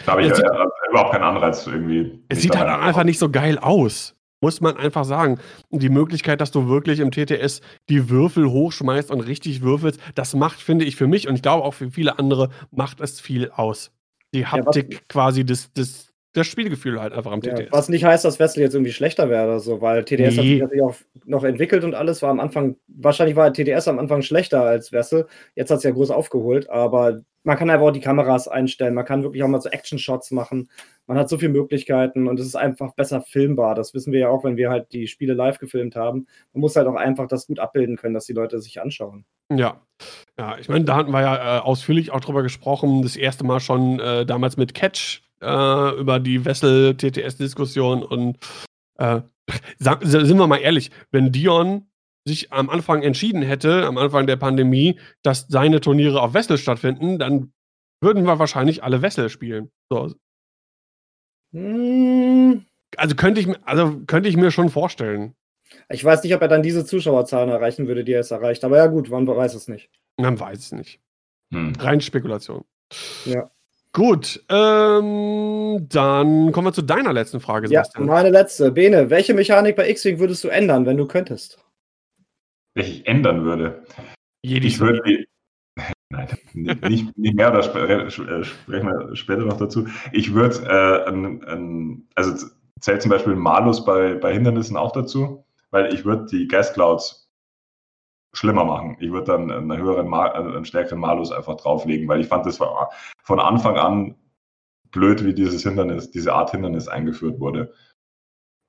Da 0.06 0.14
habe 0.14 0.24
ich 0.24 0.30
ja, 0.30 0.66
überhaupt 0.90 1.12
keinen 1.12 1.24
Anreiz 1.24 1.68
irgendwie. 1.68 2.24
Es 2.30 2.42
sieht 2.42 2.56
halt 2.56 2.68
einfach 2.68 3.04
nicht 3.04 3.20
so 3.20 3.30
geil 3.30 3.58
aus 3.58 4.16
muss 4.42 4.60
man 4.60 4.76
einfach 4.76 5.06
sagen. 5.06 5.40
Die 5.70 5.90
Möglichkeit, 5.90 6.42
dass 6.42 6.52
du 6.52 6.68
wirklich 6.68 7.00
im 7.00 7.12
TTS 7.12 7.62
die 7.90 8.10
Würfel 8.10 8.50
hochschmeißt 8.50 9.12
und 9.12 9.22
richtig 9.22 9.62
würfelst, 9.62 10.00
das 10.16 10.34
macht, 10.34 10.60
finde 10.60 10.86
ich, 10.86 10.96
für 10.96 11.08
mich 11.08 11.28
und 11.28 11.36
ich 11.36 11.42
glaube 11.42 11.64
auch 11.64 11.74
für 11.74 11.92
viele 11.92 12.20
andere, 12.20 12.50
macht 12.72 13.00
es 13.00 13.22
viel 13.22 13.52
aus. 13.52 13.92
Die 14.34 14.46
Haptik 14.46 14.94
ja, 14.94 15.00
quasi 15.08 15.46
des, 15.46 15.72
des, 15.74 16.12
das 16.34 16.48
Spielgefühl 16.48 17.00
halt 17.00 17.14
einfach 17.14 17.32
am 17.32 17.42
TTS. 17.42 17.60
Ja, 17.60 17.66
was 17.72 17.90
nicht 17.90 18.04
heißt, 18.04 18.26
dass 18.26 18.40
Wessel 18.40 18.62
jetzt 18.62 18.74
irgendwie 18.74 18.94
schlechter 18.94 19.30
wäre 19.30 19.44
oder 19.44 19.60
so, 19.60 19.82
weil 19.82 20.04
TTS 20.04 20.18
nee. 20.18 20.26
hat 20.26 20.34
sich 20.34 20.62
natürlich 20.62 20.84
auch 20.84 20.96
noch 21.26 21.44
entwickelt 21.44 21.84
und 21.84 21.94
alles 21.94 22.22
war 22.22 22.32
am 22.32 22.40
Anfang, 22.40 22.78
wahrscheinlich 22.88 23.36
war 23.36 23.54
TTS 23.54 23.88
am 23.88 24.00
Anfang 24.00 24.22
schlechter 24.22 24.64
als 24.64 24.92
Wessel. 24.92 25.28
Jetzt 25.56 25.70
hat 25.70 25.80
es 25.80 25.84
ja 25.84 25.92
groß 25.92 26.10
aufgeholt, 26.12 26.70
aber 26.70 27.22
man 27.44 27.58
kann 27.58 27.70
einfach 27.70 27.88
auch 27.88 27.92
die 27.92 28.02
Kameras 28.02 28.48
einstellen, 28.48 28.94
man 28.94 29.06
kann 29.06 29.24
wirklich 29.24 29.44
auch 29.44 29.48
mal 29.48 29.62
so 29.62 29.70
Action-Shots 29.70 30.32
machen. 30.32 30.70
Man 31.08 31.18
hat 31.18 31.30
so 31.30 31.38
viele 31.38 31.52
Möglichkeiten 31.52 32.28
und 32.28 32.40
es 32.40 32.46
ist 32.46 32.56
einfach 32.56 32.94
besser 32.94 33.22
filmbar. 33.22 33.76
Das 33.76 33.94
wissen 33.94 34.14
wir 34.14 34.20
ja 34.20 34.30
auch, 34.30 34.44
wenn 34.44 34.58
wir 34.58 34.70
halt 34.70 34.94
die 34.94 35.08
Spiele 35.08 35.34
live 35.34 35.58
gefilmt 35.58 35.96
haben. 35.96 36.28
Man 36.54 36.62
muss 36.62 36.76
halt 36.76 36.88
auch 36.88 36.96
einfach 36.96 37.28
das 37.28 37.48
gut 37.48 37.60
abbilden 37.60 37.98
können, 37.98 38.14
dass 38.14 38.26
die 38.26 38.34
Leute 38.34 38.60
sich 38.62 38.82
anschauen. 38.82 39.26
Ja, 39.52 39.82
ja, 40.38 40.58
ich 40.58 40.70
meine, 40.70 40.86
da 40.86 40.96
hatten 40.96 41.12
wir 41.12 41.22
ja 41.22 41.58
äh, 41.58 41.62
ausführlich 41.62 42.12
auch 42.12 42.22
drüber 42.22 42.44
gesprochen, 42.44 43.02
das 43.02 43.16
erste 43.16 43.44
Mal 43.44 43.60
schon 43.60 44.00
äh, 44.00 44.26
damals 44.26 44.56
mit 44.58 44.74
Catch 44.74 45.22
äh, 45.42 46.00
über 46.00 46.20
die 46.20 46.46
Wessel-TTS-Diskussion 46.46 48.04
und 48.04 48.38
äh, 48.98 49.22
sind 49.80 50.38
wir 50.38 50.48
mal 50.48 50.58
ehrlich, 50.58 50.92
wenn 51.12 51.32
Dion 51.32 51.88
sich 52.26 52.52
am 52.54 52.70
Anfang 52.70 53.02
entschieden 53.02 53.42
hätte, 53.42 53.86
am 53.86 53.98
Anfang 53.98 54.28
der 54.28 54.36
Pandemie, 54.36 55.00
dass 55.24 55.48
seine 55.50 55.82
Turniere 55.82 56.22
auf 56.22 56.34
Wessel 56.34 56.58
stattfinden, 56.58 57.18
dann 57.20 57.52
würden 58.02 58.24
wir 58.24 58.40
wahrscheinlich 58.40 58.84
alle 58.84 59.02
Wessel 59.02 59.30
spielen. 59.30 59.72
So. 59.90 60.14
Hm. 61.54 62.66
Also 62.98 63.16
könnte 63.16 63.42
ich, 63.42 63.48
also 63.66 64.02
könnte 64.08 64.30
ich 64.30 64.38
mir 64.38 64.52
schon 64.52 64.70
vorstellen. 64.70 65.36
Ich 65.90 66.04
weiß 66.04 66.24
nicht, 66.24 66.36
ob 66.36 66.42
er 66.42 66.48
dann 66.48 66.64
diese 66.64 66.86
Zuschauerzahlen 66.86 67.50
erreichen 67.50 67.88
würde, 67.88 68.04
die 68.04 68.12
er 68.12 68.20
jetzt 68.20 68.32
erreicht. 68.32 68.64
Aber 68.64 68.78
ja, 68.78 68.88
gut, 68.88 69.10
man 69.10 69.26
weiß 69.26 69.54
es 69.54 69.68
nicht. 69.68 69.90
Man 70.18 70.40
weiß 70.40 70.60
es 70.60 70.72
nicht. 70.74 71.00
Hm. 71.54 71.74
Rein 71.80 72.02
Spekulation. 72.02 72.66
Ja. 73.26 73.50
Gut, 73.94 74.42
ähm, 74.48 75.86
dann 75.90 76.52
kommen 76.54 76.68
wir 76.68 76.74
zu 76.74 76.82
deiner 76.82 77.12
letzten 77.12 77.42
Frage. 77.42 77.68
Sebastian. 77.68 78.08
Ja, 78.08 78.14
meine 78.14 78.30
letzte. 78.30 78.72
Bene, 78.72 79.10
welche 79.10 79.34
Mechanik 79.34 79.76
bei 79.76 79.90
X-Wing 79.90 80.20
würdest 80.20 80.44
du 80.46 80.48
ändern, 80.48 80.86
wenn 80.86 80.96
du 80.96 81.08
könntest? 81.08 81.60
Welche 82.74 82.92
ich 82.92 83.08
ändern 83.08 83.44
würde? 83.44 83.86
Jedi 84.44 84.68
ich 84.68 84.80
würde 84.80 85.02
die, 85.06 85.28
Nein, 86.10 86.28
nicht, 86.54 87.18
nicht 87.18 87.36
mehr, 87.36 87.52
da 87.52 87.64
sprechen 87.64 88.10
wir 88.68 89.16
später 89.16 89.46
noch 89.46 89.58
dazu. 89.58 89.88
Ich 90.12 90.34
würde, 90.34 90.56
äh, 90.68 92.06
also 92.16 92.48
zählt 92.80 93.02
zum 93.02 93.12
Beispiel 93.12 93.36
Malus 93.36 93.86
bei, 93.86 94.16
bei 94.16 94.34
Hindernissen 94.34 94.76
auch 94.76 94.92
dazu, 94.92 95.46
weil 95.70 95.94
ich 95.94 96.04
würde 96.04 96.26
die 96.26 96.48
Gas 96.48 96.74
Clouds 96.74 97.30
schlimmer 98.34 98.66
machen. 98.66 98.98
Ich 99.00 99.12
würde 99.12 99.28
dann 99.28 99.52
einen 99.52 99.78
höheren, 99.78 100.08
Mal, 100.08 100.28
äh, 100.30 100.56
einen 100.56 100.66
stärkeren 100.66 101.00
Malus 101.00 101.32
einfach 101.32 101.56
drauflegen, 101.58 102.08
weil 102.08 102.22
ich 102.22 102.28
fand, 102.28 102.46
das 102.46 102.60
war 102.60 102.92
von 103.24 103.40
Anfang 103.40 103.78
an 103.78 104.16
blöd, 104.92 105.24
wie 105.24 105.34
dieses 105.34 105.64
Hindernis, 105.64 106.12
diese 106.12 106.34
Art 106.34 106.52
Hindernis 106.52 106.88
eingeführt 106.88 107.40
wurde. 107.40 107.74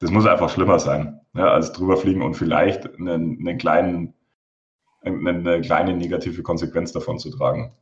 Das 0.03 0.11
muss 0.11 0.27
einfach 0.27 0.51
schlimmer 0.51 0.81
sein, 0.81 1.21
ja, 1.33 1.53
als 1.53 1.73
drüber 1.73 1.97
fliegen 1.97 2.23
und 2.23 2.35
vielleicht 2.35 2.93
einen, 2.99 3.39
einen 3.39 3.57
kleinen, 3.57 4.15
eine, 5.01 5.31
eine 5.31 5.61
kleine 5.61 5.95
negative 5.95 6.43
Konsequenz 6.43 6.91
davon 6.91 7.21
zu 7.21 7.31
tragen. 7.31 7.73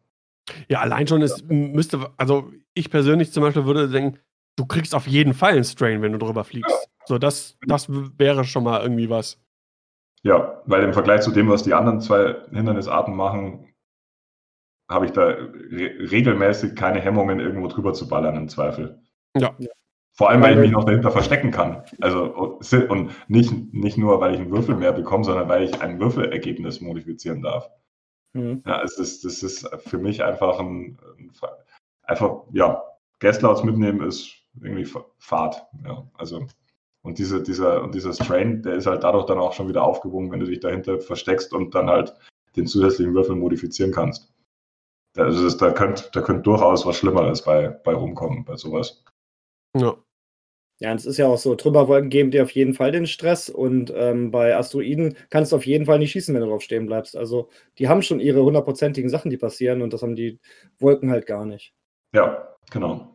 Ja, 0.69 0.81
allein 0.81 1.07
schon, 1.07 1.23
es 1.23 1.43
müsste, 1.49 2.11
also 2.19 2.53
ich 2.75 2.91
persönlich 2.91 3.33
zum 3.33 3.43
Beispiel 3.43 3.65
würde 3.65 3.89
denken, 3.89 4.19
du 4.57 4.67
kriegst 4.67 4.95
auf 4.95 5.07
jeden 5.07 5.33
Fall 5.33 5.55
einen 5.55 5.65
Strain, 5.65 6.03
wenn 6.03 6.13
du 6.13 6.19
drüber 6.19 6.45
fliegst. 6.45 6.91
So, 7.07 7.17
das, 7.17 7.57
das 7.67 7.87
wäre 7.89 8.45
schon 8.45 8.65
mal 8.65 8.83
irgendwie 8.83 9.09
was. 9.09 9.41
Ja, 10.23 10.61
weil 10.67 10.85
im 10.85 10.93
Vergleich 10.93 11.23
zu 11.23 11.31
dem, 11.31 11.49
was 11.49 11.63
die 11.63 11.73
anderen 11.73 12.03
zwei 12.03 12.37
Hindernisarten 12.53 13.17
machen, 13.17 13.73
habe 14.91 15.07
ich 15.07 15.13
da 15.13 15.25
re 15.25 16.11
regelmäßig 16.11 16.75
keine 16.75 17.01
Hemmungen, 17.01 17.41
irgendwo 17.41 17.69
drüber 17.69 17.95
zu 17.95 18.09
ballern 18.09 18.37
im 18.37 18.51
Zweifel. 18.51 19.01
Ja. 19.35 19.57
Vor 20.21 20.29
allem, 20.29 20.43
weil 20.43 20.53
ich 20.53 20.61
mich 20.61 20.71
noch 20.73 20.85
dahinter 20.85 21.11
verstecken 21.11 21.51
kann. 21.51 21.83
Also 22.03 22.25
und 22.91 23.11
nicht, 23.29 23.73
nicht 23.73 23.97
nur, 23.97 24.21
weil 24.21 24.35
ich 24.35 24.41
einen 24.43 24.51
Würfel 24.51 24.75
mehr 24.77 24.93
bekomme, 24.93 25.25
sondern 25.25 25.49
weil 25.49 25.63
ich 25.63 25.81
ein 25.81 25.99
Würfelergebnis 25.99 26.83
modifizieren 26.83 27.41
darf. 27.41 27.71
Mhm. 28.35 28.63
Ja, 28.67 28.83
es 28.83 28.99
ist, 28.99 29.25
das 29.25 29.43
ist 29.43 29.67
für 29.79 29.97
mich 29.97 30.23
einfach 30.23 30.59
ein, 30.59 30.99
ein 31.17 31.33
einfach, 32.03 32.43
ja, 32.53 32.83
Guestlouts 33.21 33.65
mitnehmen 33.65 34.07
ist 34.07 34.35
irgendwie 34.61 34.87
Fahrt. 35.17 35.63
Ja, 35.87 36.07
also 36.13 36.47
und 37.01 37.19
diese, 37.19 37.43
dieser, 37.43 37.83
und 37.83 37.95
dieser 37.95 38.13
Strain, 38.13 38.61
der 38.61 38.75
ist 38.75 38.87
halt 38.87 39.05
dadurch 39.05 39.25
dann 39.25 39.39
auch 39.39 39.55
schon 39.55 39.69
wieder 39.69 39.85
aufgewogen, 39.85 40.31
wenn 40.31 40.41
du 40.41 40.47
dich 40.49 40.61
dahinter 40.61 41.01
versteckst 41.01 41.55
und 41.55 41.75
dann 41.75 41.89
halt 41.89 42.15
den 42.57 42.67
zusätzlichen 42.67 43.15
Würfel 43.15 43.37
modifizieren 43.37 43.93
kannst. 43.93 44.31
Also 45.17 45.43
das, 45.45 45.57
da 45.57 45.73
könnte 45.73 46.11
da 46.13 46.21
könnt 46.21 46.47
durchaus 46.47 46.85
was 46.85 46.97
Schlimmeres 46.97 47.43
bei, 47.43 47.69
bei 47.69 47.95
rumkommen, 47.95 48.45
bei 48.45 48.57
sowas. 48.57 49.03
Ja. 49.75 49.97
Ja, 50.81 50.91
und 50.91 50.97
es 50.97 51.05
ist 51.05 51.19
ja 51.19 51.27
auch 51.27 51.37
so, 51.37 51.55
Trümmerwolken 51.55 52.09
geben 52.09 52.31
dir 52.31 52.43
auf 52.43 52.53
jeden 52.53 52.73
Fall 52.73 52.91
den 52.91 53.07
Stress 53.07 53.51
und 53.51 53.93
ähm, 53.95 54.31
bei 54.31 54.57
Asteroiden 54.57 55.15
kannst 55.29 55.53
du 55.53 55.57
auf 55.57 55.67
jeden 55.67 55.85
Fall 55.85 55.99
nicht 55.99 56.13
schießen, 56.13 56.35
wenn 56.35 56.41
du 56.41 56.49
drauf 56.49 56.63
stehen 56.63 56.87
bleibst. 56.87 57.19
Also 57.19 57.51
die 57.79 57.89
haben 57.89 58.01
schon 58.01 58.19
ihre 58.19 58.43
hundertprozentigen 58.43 59.11
Sachen, 59.11 59.31
die 59.31 59.37
passieren 59.37 59.83
und 59.83 59.93
das 59.93 60.01
haben 60.01 60.17
die 60.17 60.41
Wolken 60.79 61.11
halt 61.11 61.27
gar 61.27 61.45
nicht. 61.45 61.75
Ja, 62.15 62.57
genau. 62.71 63.15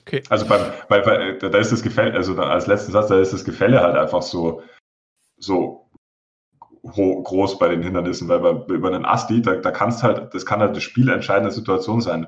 Okay. 0.00 0.22
Also 0.30 0.46
beim, 0.46 0.72
bei, 0.88 1.00
bei, 1.00 1.32
da 1.32 1.58
ist 1.58 1.70
das 1.70 1.82
Gefälle, 1.82 2.14
also 2.14 2.34
als 2.36 2.66
letzten 2.66 2.92
Satz, 2.92 3.08
da 3.08 3.20
ist 3.20 3.34
das 3.34 3.44
Gefälle 3.44 3.80
halt 3.80 3.96
einfach 3.96 4.22
so, 4.22 4.62
so 5.36 5.90
groß 6.82 7.58
bei 7.58 7.68
den 7.68 7.82
Hindernissen, 7.82 8.28
weil 8.28 8.40
bei, 8.40 8.74
über 8.74 8.88
einen 8.88 9.04
Asti, 9.04 9.42
da, 9.42 9.56
da 9.56 9.70
kannst 9.70 10.02
halt, 10.02 10.32
das 10.34 10.46
kann 10.46 10.60
halt 10.60 10.70
eine 10.70 10.80
spielentscheidende 10.80 11.52
Situation 11.52 12.00
sein. 12.00 12.26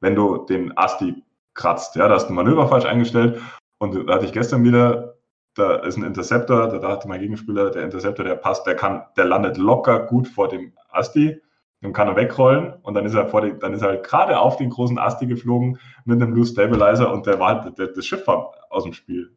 Wenn 0.00 0.14
du 0.14 0.44
den 0.44 0.76
Asti 0.76 1.24
kratzt. 1.58 1.96
Ja, 1.96 2.08
da 2.08 2.16
du 2.16 2.28
ein 2.28 2.34
Manöver 2.34 2.68
falsch 2.68 2.86
eingestellt 2.86 3.42
und 3.78 4.08
da 4.08 4.14
hatte 4.14 4.24
ich 4.24 4.32
gestern 4.32 4.64
wieder, 4.64 5.16
da 5.54 5.76
ist 5.76 5.96
ein 5.96 6.04
Interceptor, 6.04 6.68
da 6.68 6.88
hatte 6.88 7.08
mein 7.08 7.20
Gegenspieler, 7.20 7.70
der 7.70 7.84
Interceptor, 7.84 8.24
der 8.24 8.36
passt, 8.36 8.66
der 8.66 8.76
kann, 8.76 9.04
der 9.16 9.26
landet 9.26 9.58
locker 9.58 10.06
gut 10.06 10.28
vor 10.28 10.48
dem 10.48 10.72
Asti, 10.88 11.40
dann 11.80 11.92
kann 11.92 12.08
er 12.08 12.16
wegrollen 12.16 12.74
und 12.82 12.94
dann 12.94 13.04
ist 13.04 13.14
er 13.14 13.28
vor 13.28 13.42
die, 13.42 13.58
dann 13.58 13.74
ist 13.74 13.82
er 13.82 13.88
halt 13.88 14.04
gerade 14.04 14.38
auf 14.38 14.56
den 14.56 14.70
großen 14.70 14.98
Asti 14.98 15.26
geflogen 15.26 15.78
mit 16.04 16.22
einem 16.22 16.32
Loose 16.32 16.52
Stabilizer 16.52 17.12
und 17.12 17.26
der 17.26 17.38
war 17.38 17.62
halt, 17.62 17.78
der, 17.78 17.88
das 17.88 18.06
Schiff 18.06 18.26
war 18.26 18.52
aus 18.70 18.84
dem 18.84 18.92
Spiel. 18.92 19.36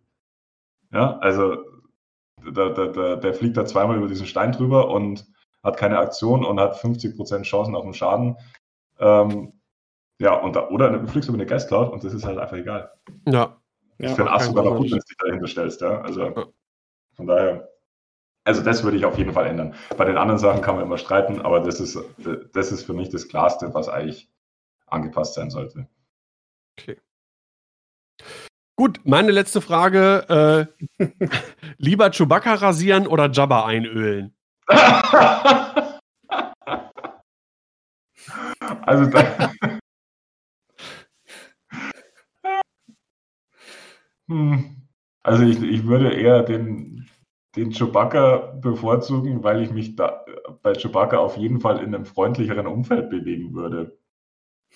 Ja, 0.92 1.18
also 1.20 1.58
der, 2.46 2.70
der, 2.72 3.18
der, 3.18 3.34
fliegt 3.34 3.58
da 3.58 3.66
zweimal 3.66 3.98
über 3.98 4.08
diesen 4.08 4.26
Stein 4.26 4.52
drüber 4.52 4.90
und 4.90 5.26
hat 5.64 5.78
keine 5.78 6.00
Aktion 6.00 6.44
und 6.44 6.60
hat 6.60 6.76
50% 6.76 7.44
Chancen 7.44 7.76
auf 7.76 7.84
den 7.84 7.94
Schaden. 7.94 8.38
Ähm, 9.00 9.54
ja, 10.22 10.36
und 10.36 10.56
da, 10.56 10.70
oder 10.70 10.92
du 10.92 11.08
fliegst 11.08 11.28
über 11.30 11.38
eine 11.38 11.48
Geistcloud 11.48 11.92
und 11.92 12.04
das 12.04 12.14
ist 12.14 12.24
halt 12.26 12.38
einfach 12.38 12.56
egal. 12.56 12.92
Ja. 13.28 13.58
Das 13.98 14.12
ist 14.12 14.16
für 14.18 14.22
einen 14.22 14.34
Ast 14.34 14.46
sogar 14.48 14.64
noch 14.66 14.78
gut, 14.78 14.92
wenn 14.92 15.00
du 15.00 15.04
dich 15.04 15.18
dahinter 15.18 15.48
stellst, 15.48 15.82
ja. 15.82 16.02
Also 16.02 16.26
ja. 16.26 16.46
von 17.16 17.26
daher, 17.26 17.70
also 18.44 18.62
das 18.62 18.84
würde 18.84 18.98
ich 18.98 19.06
auf 19.06 19.18
jeden 19.18 19.34
Fall 19.34 19.48
ändern. 19.48 19.74
Bei 19.98 20.06
den 20.06 20.18
anderen 20.18 20.38
Sachen 20.38 20.62
kann 20.62 20.76
man 20.76 20.84
immer 20.84 21.00
streiten, 21.00 21.42
aber 21.42 21.60
das 21.60 21.80
ist, 21.80 21.98
das 22.54 22.72
ist 22.72 22.84
für 22.84 22.94
mich 22.94 23.10
das 23.10 23.28
Klarste, 23.28 23.74
was 23.74 23.90
eigentlich 23.90 24.30
angepasst 24.86 25.34
sein 25.34 25.50
sollte. 25.50 25.88
Okay. 26.80 26.98
Gut, 28.76 29.00
meine 29.04 29.32
letzte 29.32 29.60
Frage. 29.62 30.68
Äh, 31.00 31.08
lieber 31.78 32.12
Chewbacca 32.12 32.54
rasieren 32.54 33.08
oder 33.08 33.32
Jabba 33.32 33.66
einölen? 33.66 34.36
also 38.86 39.06
da, 39.08 39.52
Hm. 44.32 44.78
Also 45.24 45.44
ich, 45.44 45.62
ich 45.62 45.86
würde 45.86 46.14
eher 46.14 46.42
den, 46.42 47.08
den 47.56 47.72
Chewbacca 47.72 48.54
bevorzugen, 48.62 49.44
weil 49.44 49.62
ich 49.62 49.72
mich 49.72 49.96
da 49.96 50.26
bei 50.64 50.74
Chewbacca 50.74 51.18
auf 51.18 51.38
jeden 51.38 51.60
Fall 51.60 51.80
in 51.80 51.94
einem 51.94 52.06
freundlicheren 52.06 52.66
Umfeld 52.66 53.10
bewegen 53.10 53.54
würde. 53.54 53.98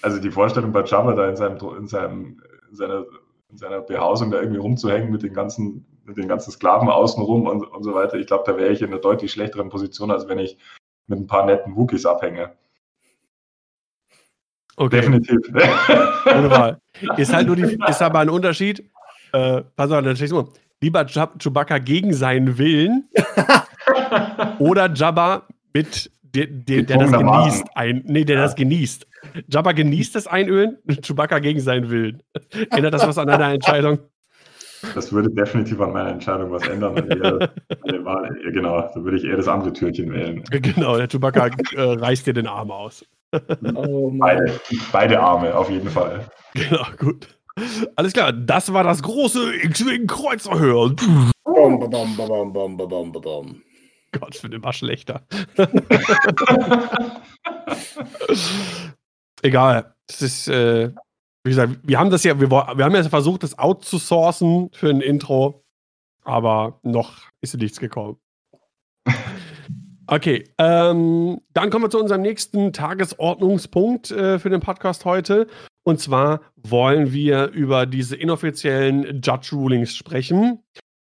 Also 0.02 0.20
die 0.20 0.30
Vorstellung 0.30 0.74
bei 0.74 0.84
Jabba 0.84 1.14
da 1.14 1.30
in 1.30 1.38
seinem, 1.38 1.58
in 1.78 1.88
seinem, 1.88 2.42
in 2.70 2.76
seiner, 2.76 3.06
in 3.50 3.58
seiner 3.58 3.82
Behausung 3.82 4.30
da 4.30 4.42
irgendwie 4.42 4.60
rumzuhängen 4.60 5.10
mit 5.10 5.24
den 5.24 5.34
ganzen, 5.34 5.86
mit 6.04 6.18
den 6.18 6.28
ganzen 6.28 6.52
Sklaven 6.52 6.90
außenrum 6.90 7.48
und, 7.48 7.64
und 7.64 7.84
so 7.84 7.94
weiter, 7.94 8.18
ich 8.18 8.28
glaube, 8.28 8.44
da 8.46 8.58
wäre 8.58 8.74
ich 8.74 8.82
in 8.82 8.90
einer 8.90 9.00
deutlich 9.00 9.32
schlechteren 9.32 9.70
Position, 9.70 10.12
als 10.12 10.28
wenn 10.28 10.40
ich 10.40 10.58
mit 11.08 11.20
ein 11.20 11.28
paar 11.28 11.46
netten 11.46 11.76
Wookies 11.78 12.06
abhänge. 12.06 12.52
Okay. 14.76 14.98
Definitiv. 14.98 15.38
Wunderbar. 15.48 16.82
Ist 17.18 17.34
halt 17.34 17.48
nur 17.48 17.56
die, 17.56 17.78
ist 17.88 18.02
aber 18.02 18.20
ein 18.20 18.30
Unterschied 18.30 18.90
äh, 19.36 19.64
pass 19.76 19.92
auf, 19.92 20.04
dann 20.04 20.30
mal. 20.32 20.48
Lieber 20.82 21.06
Chewbacca 21.06 21.80
gegen 21.80 22.14
seinen 22.14 22.58
Willen 22.58 23.10
oder 24.60 24.92
Jabba 24.94 25.48
mit 25.74 26.12
der, 26.22 26.48
der, 26.48 26.84
der 26.84 26.98
das 26.98 27.12
genießt. 27.12 27.66
Ein, 27.76 28.04
nee, 28.06 28.24
der 28.24 28.36
ja. 28.36 28.42
das 28.44 28.56
genießt. 28.56 29.08
Jabba 29.48 29.72
genießt 29.72 30.16
das 30.16 30.28
Einölen, 30.28 30.78
Chewbacca 31.02 31.40
gegen 31.40 31.60
seinen 31.60 31.90
Willen. 31.90 32.22
Ändert 32.72 32.94
das 32.94 33.08
was 33.08 33.18
an 33.18 33.28
deiner 33.28 33.54
Entscheidung? 33.54 34.00
Das 34.94 35.12
würde 35.12 35.32
definitiv 35.32 35.80
an 35.82 35.94
meiner 35.94 36.12
Entscheidung 36.12 36.52
was 36.52 36.68
ändern. 36.68 36.96
Wahl, 36.96 38.38
genau, 38.52 38.82
da 38.82 39.04
würde 39.04 39.18
ich 39.18 39.24
eher 39.24 39.38
das 39.38 39.48
andere 39.48 39.74
Türchen 39.74 40.12
wählen. 40.12 40.44
Genau, 40.52 40.98
der 40.98 41.08
Chewbacca 41.08 41.50
äh, 41.74 41.82
reißt 41.82 42.28
dir 42.28 42.34
den 42.34 42.48
Arm 42.48 42.70
aus. 42.70 43.04
Oh 43.74 44.12
beide, 44.12 44.60
beide 44.92 45.20
Arme, 45.20 45.56
auf 45.56 45.70
jeden 45.70 45.90
Fall. 45.90 46.26
Genau, 46.54 46.86
gut. 46.98 47.28
Alles 47.96 48.14
klar, 48.14 48.34
das 48.34 48.74
war 48.74 48.84
das 48.84 49.02
große 49.02 49.56
X-Wing-Kreuzerhör. 49.64 50.96
Gott, 54.12 54.44
wird 54.44 54.54
immer 54.54 54.74
schlechter. 54.74 55.26
Egal. 59.42 59.94
Das 60.08 60.22
ist, 60.22 60.48
äh, 60.48 60.92
wie 61.44 61.50
gesagt, 61.50 61.80
wir 61.84 61.98
haben 62.00 62.10
das 62.10 62.24
ja, 62.24 62.40
wir, 62.40 62.50
wir 62.50 62.86
haben 62.86 62.96
ja 62.96 63.04
versucht, 63.04 63.44
das 63.44 63.58
outzusourcen 63.58 64.70
für 64.74 64.90
ein 64.90 65.02
Intro, 65.02 65.64
aber 66.24 66.80
noch 66.84 67.24
ist 67.42 67.56
nichts 67.58 67.80
gekommen. 67.80 68.18
Okay, 70.08 70.44
ähm, 70.60 71.42
dann 71.54 71.72
kommen 71.72 71.86
wir 71.86 71.90
zu 71.90 72.00
unserem 72.00 72.22
nächsten 72.22 72.72
Tagesordnungspunkt 72.72 74.12
äh, 74.12 74.38
für 74.38 74.52
den 74.52 74.62
Podcast 74.62 75.04
heute. 75.04 75.48
Und 75.88 76.00
zwar 76.00 76.42
wollen 76.56 77.14
wir 77.14 77.50
über 77.50 77.86
diese 77.86 78.16
inoffiziellen 78.16 79.22
Judge 79.22 79.50
Rulings 79.54 79.96
sprechen. 79.96 80.64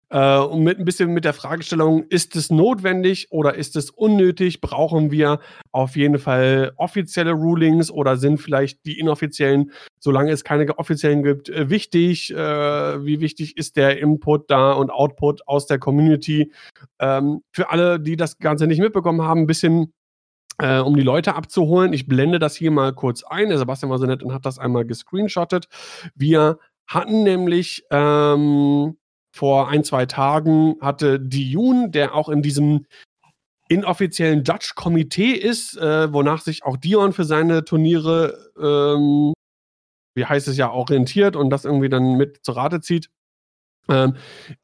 Äh, 0.10 0.38
und 0.38 0.64
mit 0.64 0.78
ein 0.78 0.86
bisschen 0.86 1.14
mit 1.14 1.26
der 1.26 1.34
Fragestellung, 1.34 2.04
ist 2.10 2.36
es 2.36 2.52
notwendig 2.52 3.32
oder 3.32 3.56
ist 3.56 3.76
es 3.76 3.90
unnötig? 3.90 4.62
Brauchen 4.62 5.10
wir 5.10 5.40
auf 5.72 5.96
jeden 5.96 6.20
Fall 6.20 6.74
offizielle 6.78 7.32
Rulings 7.32 7.90
oder 7.90 8.18
sind 8.18 8.38
vielleicht 8.38 8.86
die 8.86 9.00
inoffiziellen, 9.00 9.72
solange 10.00 10.32
es 10.32 10.44
keine 10.44 10.78
offiziellen 10.78 11.24
gibt, 11.24 11.50
äh, 11.50 11.72
wichtig? 11.72 12.32
Äh, 12.32 12.38
wie 13.04 13.20
wichtig 13.20 13.58
ist 13.58 13.78
der 13.78 13.98
Input 14.00 14.50
da 14.52 14.74
und 14.74 14.92
Output 14.92 15.48
aus 15.48 15.66
der 15.66 15.80
Community? 15.80 16.54
Ähm, 17.00 17.42
für 17.52 17.72
alle, 17.72 18.00
die 18.00 18.16
das 18.16 18.38
Ganze 18.38 18.68
nicht 18.68 18.80
mitbekommen 18.80 19.24
haben, 19.24 19.42
ein 19.42 19.48
bisschen 19.48 19.92
äh, 20.58 20.80
um 20.80 20.96
die 20.96 21.04
Leute 21.04 21.36
abzuholen. 21.36 21.94
Ich 21.94 22.08
blende 22.08 22.40
das 22.40 22.56
hier 22.56 22.72
mal 22.72 22.94
kurz 22.94 23.24
ein. 23.24 23.50
Der 23.50 23.58
Sebastian 23.58 23.90
war 23.90 24.00
so 24.00 24.06
nett 24.06 24.24
und 24.24 24.34
hat 24.34 24.46
das 24.46 24.60
einmal 24.60 24.86
gescreenshottet. 24.86 25.68
Wir 26.16 26.60
hatten 26.88 27.24
nämlich 27.24 27.84
ähm, 27.92 28.98
vor 29.32 29.70
ein, 29.70 29.84
zwei 29.84 30.06
Tagen 30.06 30.76
hatte 30.82 31.20
Diyun, 31.20 31.92
der 31.92 32.16
auch 32.16 32.30
in 32.30 32.42
diesem 32.42 32.86
inoffiziellen 33.70 34.44
Judge-Komitee 34.44 35.34
ist, 35.34 35.78
äh, 35.78 36.12
wonach 36.12 36.42
sich 36.42 36.64
auch 36.64 36.78
Dion 36.78 37.14
für 37.14 37.26
seine 37.26 37.66
Turniere, 37.66 38.52
ähm, 38.58 39.34
wie 40.16 40.26
heißt 40.26 40.48
es 40.48 40.58
ja, 40.58 40.72
orientiert 40.72 41.36
und 41.36 41.50
das 41.50 41.66
irgendwie 41.66 41.90
dann 41.90 42.16
mit 42.16 42.44
zu 42.44 42.54
Rate 42.54 42.80
zieht, 42.82 43.10
ähm, 43.90 44.16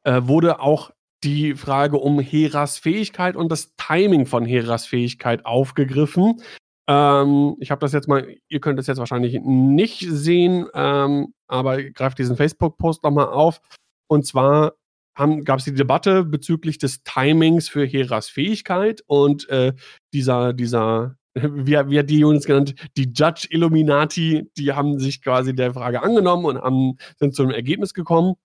äh, 0.03 0.21
wurde 0.23 0.59
auch 0.59 0.91
die 1.23 1.55
Frage 1.55 1.97
um 1.97 2.19
Heras 2.19 2.77
Fähigkeit 2.77 3.35
und 3.35 3.51
das 3.51 3.75
Timing 3.75 4.25
von 4.25 4.45
Heras 4.45 4.85
Fähigkeit 4.85 5.45
aufgegriffen. 5.45 6.41
Ähm, 6.87 7.55
ich 7.59 7.71
habe 7.71 7.79
das 7.79 7.93
jetzt 7.93 8.07
mal, 8.07 8.35
ihr 8.49 8.59
könnt 8.59 8.79
es 8.79 8.87
jetzt 8.87 8.97
wahrscheinlich 8.97 9.39
nicht 9.41 10.05
sehen, 10.07 10.67
ähm, 10.73 11.33
aber 11.47 11.81
greift 11.83 12.19
diesen 12.19 12.35
Facebook-Post 12.35 13.03
nochmal 13.03 13.27
auf. 13.27 13.61
Und 14.07 14.25
zwar 14.25 14.73
gab 15.15 15.59
es 15.59 15.65
die 15.65 15.73
Debatte 15.73 16.23
bezüglich 16.23 16.79
des 16.79 17.03
Timings 17.03 17.69
für 17.69 17.85
Heras 17.85 18.29
Fähigkeit 18.29 19.03
und 19.05 19.47
äh, 19.49 19.73
dieser, 20.11 20.53
dieser, 20.53 21.15
wie, 21.35 21.73
wie 21.73 21.99
hat 21.99 22.09
die 22.09 22.23
uns 22.23 22.45
genannt, 22.45 22.73
die 22.97 23.11
Judge 23.13 23.47
Illuminati, 23.51 24.49
die 24.57 24.73
haben 24.73 24.99
sich 24.99 25.21
quasi 25.21 25.55
der 25.55 25.73
Frage 25.73 26.01
angenommen 26.01 26.45
und 26.45 26.57
haben, 26.57 26.97
sind 27.17 27.35
zu 27.35 27.43
einem 27.43 27.51
Ergebnis 27.51 27.93
gekommen. 27.93 28.35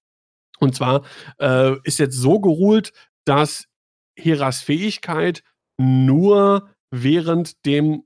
Und 0.61 0.75
zwar 0.75 1.05
äh, 1.39 1.77
ist 1.85 1.99
jetzt 1.99 2.17
so 2.17 2.41
geruht, 2.41 2.93
dass 3.25 3.67
Heras 4.19 4.63
Fähigkeit 4.63 5.43
nur 5.79 6.71
während 6.91 7.65
dem 7.67 8.05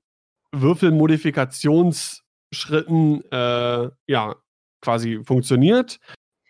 Würfelmodifikationsschritten 0.52 3.22
äh, 3.30 3.90
ja 4.06 4.36
quasi 4.82 5.20
funktioniert. 5.24 5.98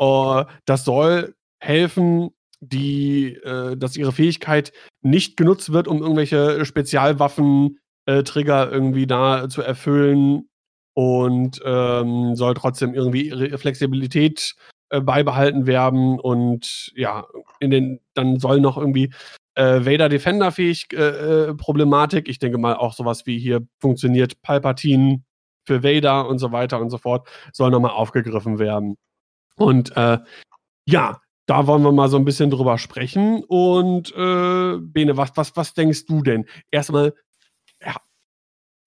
Uh, 0.00 0.44
das 0.64 0.84
soll 0.84 1.34
helfen, 1.61 2.30
die, 2.61 3.34
äh, 3.34 3.76
dass 3.76 3.96
ihre 3.96 4.12
Fähigkeit 4.12 4.72
nicht 5.03 5.36
genutzt 5.36 5.72
wird, 5.72 5.88
um 5.88 6.00
irgendwelche 6.00 6.64
Spezialwaffen-Trigger 6.64 8.70
äh, 8.70 8.74
irgendwie 8.74 9.07
da 9.07 9.48
zu 9.48 9.62
erfüllen 9.62 10.48
und 10.94 11.61
ähm, 11.64 12.36
soll 12.36 12.55
trotzdem 12.55 12.94
irgendwie 12.94 13.28
ihre 13.28 13.59
Flexibilität 13.59 14.55
äh, 14.93 15.01
beibehalten 15.01 15.66
werden 15.66 16.20
und 16.20 16.93
ja, 16.95 17.26
in 17.61 17.70
den, 17.70 18.01
dann 18.12 18.38
soll 18.38 18.61
noch 18.61 18.76
irgendwie 18.76 19.11
äh, 19.55 19.86
Vader 19.86 20.11
Defender-fähig 20.11 20.93
äh, 20.93 20.97
äh, 21.49 21.55
Problematik. 21.55 22.28
Ich 22.28 22.38
denke 22.38 22.59
mal 22.59 22.76
auch 22.76 22.93
sowas 22.93 23.24
wie 23.24 23.38
hier 23.38 23.66
funktioniert 23.80 24.43
Palpatine 24.43 25.22
für 25.66 25.82
Vader 25.82 26.28
und 26.28 26.40
so 26.40 26.53
weiter 26.53 26.78
und 26.78 26.90
so 26.90 26.99
fort, 26.99 27.26
soll 27.55 27.70
nochmal 27.70 27.93
aufgegriffen 27.93 28.59
werden. 28.59 28.99
Und 29.57 29.97
äh, 29.97 30.18
ja, 30.86 31.22
da 31.47 31.66
wollen 31.66 31.84
wir 31.84 31.93
mal 31.93 32.11
so 32.11 32.18
ein 32.18 32.26
bisschen 32.26 32.51
drüber 32.51 32.76
sprechen. 32.76 33.45
Und 33.45 34.14
Bene, 34.14 35.16
was, 35.16 35.32
was, 35.36 35.57
was 35.57 35.72
denkst 35.72 36.05
du 36.05 36.22
denn? 36.22 36.45
Erstmal, 36.70 37.14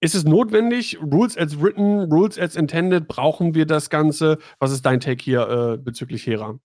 ist 0.06 0.14
es 0.14 0.24
notwendig? 0.24 1.00
Rules 1.02 1.36
as 1.36 1.60
written, 1.60 2.12
Rules 2.12 2.40
as 2.40 2.56
intended, 2.56 3.08
brauchen 3.08 3.56
wir 3.56 3.66
das 3.66 3.90
Ganze? 3.90 4.38
Was 4.60 4.72
ist 4.72 4.86
dein 4.86 5.00
Take 5.00 5.24
hier 5.24 5.50
äh, 5.50 5.78
bezüglich 5.78 6.26
Hera? 6.28 6.60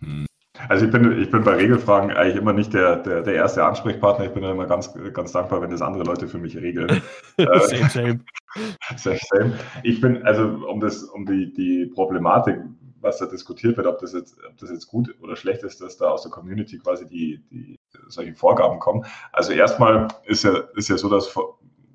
Hm. 0.00 0.26
Also 0.68 0.86
ich 0.86 0.90
bin, 0.90 1.20
ich 1.20 1.30
bin 1.30 1.44
bei 1.44 1.54
Regelfragen 1.54 2.10
eigentlich 2.10 2.36
immer 2.36 2.52
nicht 2.52 2.72
der, 2.72 2.96
der, 2.96 3.22
der 3.22 3.34
erste 3.34 3.64
Ansprechpartner. 3.64 4.24
Ich 4.24 4.32
bin 4.32 4.42
ja 4.42 4.50
immer 4.50 4.66
ganz, 4.66 4.92
ganz 5.12 5.30
dankbar, 5.30 5.60
wenn 5.60 5.70
das 5.70 5.82
andere 5.82 6.04
Leute 6.04 6.26
für 6.26 6.38
mich 6.38 6.56
regeln. 6.56 7.02
same, 7.36 7.90
same. 7.90 8.20
same, 8.96 9.18
same. 9.30 9.52
Ich 9.82 10.00
bin, 10.00 10.22
also 10.24 10.44
um 10.66 10.80
das, 10.80 11.04
um 11.04 11.26
die, 11.26 11.52
die 11.52 11.86
Problematik, 11.94 12.58
was 13.00 13.18
da 13.18 13.26
diskutiert 13.26 13.76
wird, 13.76 13.86
ob 13.86 13.98
das 13.98 14.14
jetzt, 14.14 14.38
ob 14.48 14.56
das 14.56 14.70
jetzt 14.70 14.86
gut 14.88 15.14
oder 15.20 15.36
schlecht 15.36 15.62
ist, 15.62 15.80
dass 15.80 15.98
da 15.98 16.06
aus 16.06 16.22
der 16.22 16.32
Community 16.32 16.78
quasi 16.78 17.06
die, 17.06 17.44
die 17.50 17.76
solche 18.08 18.34
Vorgaben 18.34 18.78
kommen. 18.78 19.04
Also 19.32 19.52
erstmal 19.52 20.08
ist 20.24 20.44
ja, 20.44 20.56
ist 20.74 20.88
ja 20.88 20.96
so, 20.96 21.08
dass, 21.10 21.32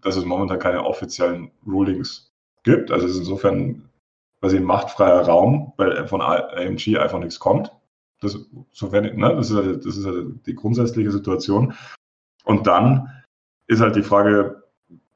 dass 0.01 0.15
es 0.15 0.25
momentan 0.25 0.59
keine 0.59 0.83
offiziellen 0.83 1.51
Rulings 1.65 2.31
gibt. 2.63 2.91
Also 2.91 3.05
es 3.05 3.13
ist 3.13 3.19
insofern 3.19 3.89
quasi 4.39 4.57
ein 4.57 4.63
machtfreier 4.63 5.21
Raum, 5.21 5.73
weil 5.77 6.07
von 6.07 6.21
AMG 6.21 6.97
einfach 6.97 7.19
nichts 7.19 7.39
kommt. 7.39 7.71
Das, 8.19 8.37
sofern, 8.71 9.15
ne, 9.15 9.35
das, 9.35 9.49
ist 9.49 9.55
halt, 9.55 9.85
das 9.85 9.97
ist 9.97 10.05
halt 10.05 10.45
die 10.45 10.55
grundsätzliche 10.55 11.11
Situation. 11.11 11.73
Und 12.43 12.67
dann 12.67 13.09
ist 13.67 13.81
halt 13.81 13.95
die 13.95 14.03
Frage, 14.03 14.63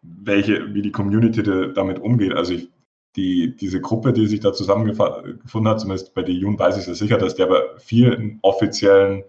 welche, 0.01 0.73
wie 0.73 0.81
die 0.81 0.91
Community 0.91 1.43
damit 1.73 1.99
umgeht. 1.99 2.33
Also 2.33 2.53
ich, 2.53 2.69
die, 3.15 3.55
diese 3.55 3.81
Gruppe, 3.81 4.13
die 4.13 4.27
sich 4.27 4.41
da 4.41 4.53
zusammengefunden 4.53 5.67
hat, 5.67 5.79
zumindest 5.79 6.13
bei 6.13 6.21
der 6.21 6.35
Jun 6.35 6.59
weiß 6.59 6.77
ich 6.77 6.85
sehr 6.85 6.95
sicher, 6.95 7.17
dass 7.17 7.35
der 7.35 7.47
bei 7.47 7.61
vielen 7.77 8.39
offiziellen 8.41 9.23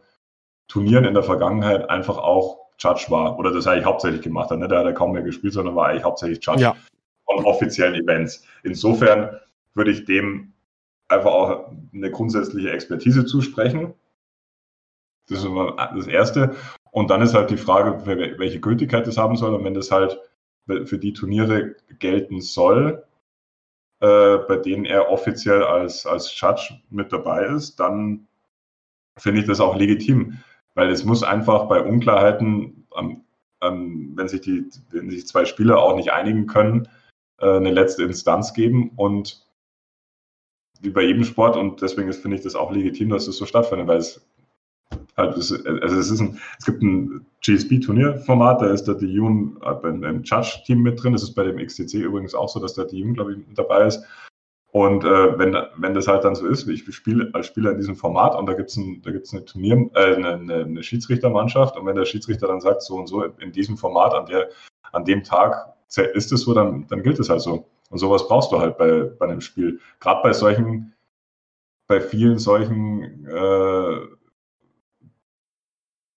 Turnieren 0.69 1.05
in 1.05 1.15
der 1.15 1.23
Vergangenheit 1.23 1.89
einfach 1.89 2.19
auch 2.19 2.66
Judge 2.79 3.07
war 3.09 3.39
oder 3.39 3.53
das 3.53 3.67
eigentlich 3.67 3.85
hauptsächlich 3.85 4.23
gemacht 4.23 4.51
hat. 4.51 4.59
Ne? 4.59 4.69
Der 4.69 4.79
hat 4.79 4.87
ja 4.87 4.93
kaum 4.93 5.13
mehr 5.13 5.23
gespielt, 5.23 5.53
sondern 5.53 5.75
war 5.75 5.89
eigentlich 5.89 6.05
hauptsächlich 6.05 6.45
Judge 6.45 6.63
ja. 6.63 6.77
von 7.25 7.45
offiziellen 7.45 7.95
Events. 7.95 8.45
Insofern 8.63 9.39
würde 9.75 9.91
ich 9.91 10.05
dem 10.05 10.53
einfach 11.09 11.31
auch 11.31 11.73
eine 11.95 12.11
grundsätzliche 12.11 12.71
Expertise 12.71 13.25
zusprechen. 13.25 13.95
Das 15.29 15.39
ist 15.39 15.45
immer 15.45 15.77
das 15.95 16.07
Erste. 16.07 16.55
Und 16.91 17.11
dann 17.11 17.23
ist 17.23 17.35
halt 17.35 17.51
die 17.51 17.57
Frage, 17.57 18.07
welche 18.07 18.61
Gültigkeit 18.61 19.07
das 19.07 19.19
haben 19.19 19.37
soll. 19.37 19.55
Und 19.55 19.65
wenn 19.65 19.75
das 19.75 19.91
halt 19.91 20.19
für 20.67 20.99
die 20.99 21.13
Turniere 21.13 21.77
gelten 21.99 22.41
soll, 22.41 23.05
äh, 24.01 24.39
bei 24.39 24.57
denen 24.57 24.85
er 24.85 25.11
offiziell 25.11 25.63
als, 25.63 26.07
als 26.07 26.39
Judge 26.39 26.81
mit 26.91 27.13
dabei 27.13 27.47
ist, 27.47 27.77
dann 27.81 28.27
finde 29.17 29.41
ich 29.41 29.47
das 29.47 29.61
auch 29.61 29.77
legitim. 29.77 30.39
Weil 30.77 30.91
es 30.91 31.05
muss 31.05 31.23
einfach 31.23 31.69
bei 31.69 31.83
Unklarheiten, 31.83 32.87
ähm, 32.97 33.23
ähm, 33.63 34.13
wenn, 34.15 34.29
sich 34.29 34.43
die, 34.43 34.67
wenn 34.91 35.11
sich 35.11 35.27
zwei 35.27 35.47
Spieler 35.47 35.79
auch 35.79 35.97
nicht 35.97 36.13
einigen 36.13 36.47
können, 36.47 36.87
äh, 37.39 37.57
eine 37.57 37.71
letzte 37.71 38.05
Instanz 38.05 38.53
geben. 38.53 38.91
Und 38.95 39.43
wie 40.81 40.91
bei 40.91 41.03
jedem 41.03 41.25
Sport 41.25 41.57
und 41.57 41.81
deswegen 41.81 42.13
finde 42.13 42.37
ich 42.37 42.43
das 42.43 42.55
auch 42.55 42.71
legitim, 42.71 43.09
dass 43.09 43.25
das 43.25 43.39
so 43.39 43.47
stattfindet, 43.47 43.89
weil 43.89 43.99
es 43.99 44.27
halt, 45.17 45.37
ist, 45.39 45.67
also 45.67 45.97
es 45.97 46.11
ist 46.11 46.21
ein, 46.21 46.39
es 46.59 46.67
gibt 46.67 46.83
ein 46.83 47.25
GSP-Turnierformat, 47.41 48.61
da 48.61 48.67
ist 48.67 48.85
da 48.85 48.93
die 48.93 49.07
Jun 49.07 49.59
beim, 49.83 50.03
beim 50.03 50.23
Judge-Team 50.23 50.83
mit 50.83 51.03
drin. 51.03 51.15
Das 51.15 51.23
ist 51.23 51.35
bei 51.35 51.45
dem 51.45 51.57
XTC 51.57 51.95
übrigens 51.95 52.35
auch 52.35 52.51
so, 52.51 52.61
dass 52.61 52.75
da 52.75 52.85
die 52.85 53.03
glaube 53.15 53.33
ich, 53.33 53.39
dabei 53.55 53.87
ist. 53.87 54.05
Und 54.77 55.05
äh, 55.05 55.39
wenn, 55.39 55.57
wenn 55.79 55.95
das 55.95 56.07
halt 56.07 56.25
dann 56.25 56.35
so 56.35 56.47
ist, 56.47 56.69
ich 56.69 56.85
spiele 56.95 57.31
als 57.33 57.47
Spieler 57.47 57.71
in 57.71 57.79
diesem 57.79 57.97
Format 57.97 58.35
und 58.35 58.45
da 58.45 58.53
gibt 58.53 58.69
es 58.69 58.77
ein, 58.77 59.03
eine 59.07 59.45
Turnier, 59.47 59.91
äh, 59.95 60.17
eine, 60.17 60.35
eine, 60.35 60.83
Schiedsrichtermannschaft 60.83 61.79
und 61.79 61.87
wenn 61.87 61.97
der 61.97 62.05
Schiedsrichter 62.05 62.47
dann 62.49 62.61
sagt, 62.61 62.83
so 62.83 62.97
und 62.97 63.07
so 63.07 63.25
in 63.25 63.53
diesem 63.53 63.79
Format 63.79 64.13
an, 64.13 64.27
der, 64.27 64.51
an 64.93 65.07
dem 65.07 65.25
Tag 65.25 65.75
ist 66.13 66.31
es 66.31 66.43
so, 66.43 66.53
dann, 66.53 66.87
dann 66.89 67.03
gilt 67.03 67.19
es 67.19 67.31
halt 67.31 67.41
so. 67.41 67.67
Und 67.89 67.97
sowas 67.97 68.29
brauchst 68.29 68.53
du 68.53 68.61
halt 68.61 68.77
bei, 68.77 69.05
bei 69.19 69.25
einem 69.25 69.41
Spiel. 69.41 69.81
Gerade 69.99 70.21
bei 70.23 70.35
solchen, 70.35 70.93
bei 71.87 71.99
vielen 71.99 72.39
solchen 72.39 73.27
äh, 73.29 74.01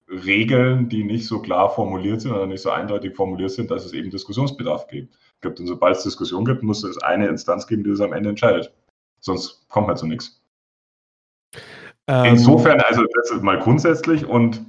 Regeln, 0.09 0.89
die 0.89 1.05
nicht 1.05 1.27
so 1.27 1.41
klar 1.41 1.69
formuliert 1.69 2.19
sind 2.19 2.33
oder 2.33 2.45
nicht 2.45 2.61
so 2.61 2.71
eindeutig 2.71 3.15
formuliert 3.15 3.51
sind, 3.51 3.71
dass 3.71 3.85
es 3.85 3.93
eben 3.93 4.09
Diskussionsbedarf 4.09 4.87
gibt. 4.87 5.15
Und 5.43 5.67
sobald 5.67 5.95
es 5.95 6.03
Diskussion 6.03 6.45
gibt, 6.45 6.63
muss 6.63 6.83
es 6.83 6.97
eine 6.97 7.27
Instanz 7.27 7.67
geben, 7.67 7.83
die 7.83 7.91
das 7.91 8.01
am 8.01 8.13
Ende 8.13 8.29
entscheidet. 8.29 8.73
Sonst 9.19 9.67
kommt 9.69 9.87
halt 9.87 9.97
zu 9.97 10.05
nichts. 10.05 10.41
Ähm, 12.07 12.25
Insofern, 12.25 12.79
also 12.81 13.03
das 13.15 13.31
ist 13.31 13.43
mal 13.43 13.59
grundsätzlich 13.59 14.25
und 14.25 14.65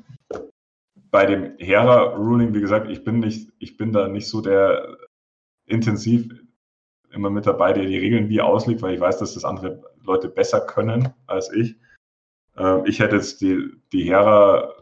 bei 1.11 1.27
dem 1.27 1.57
Hera-Ruling, 1.59 2.55
wie 2.55 2.61
gesagt, 2.61 2.89
ich 2.89 3.03
bin 3.03 3.18
nicht, 3.18 3.51
ich 3.59 3.77
bin 3.77 3.93
da 3.93 4.09
nicht 4.09 4.29
so 4.29 4.41
der 4.41 4.97
intensiv 5.66 6.29
immer 7.11 7.31
mit 7.31 7.47
dabei, 7.47 7.73
der 7.73 7.87
die 7.87 7.99
Regeln 7.99 8.29
wie 8.29 8.41
auslegt, 8.41 8.83
weil 8.83 8.95
ich 8.95 9.01
weiß, 9.01 9.18
dass 9.18 9.35
das 9.35 9.45
andere 9.45 9.83
Leute 10.05 10.29
besser 10.29 10.61
können 10.61 11.12
als 11.27 11.53
ich. 11.53 11.77
Äh, 12.57 12.89
ich 12.89 13.01
hätte 13.01 13.16
jetzt 13.16 13.41
die, 13.41 13.73
die 13.93 14.05
Hera 14.05 14.73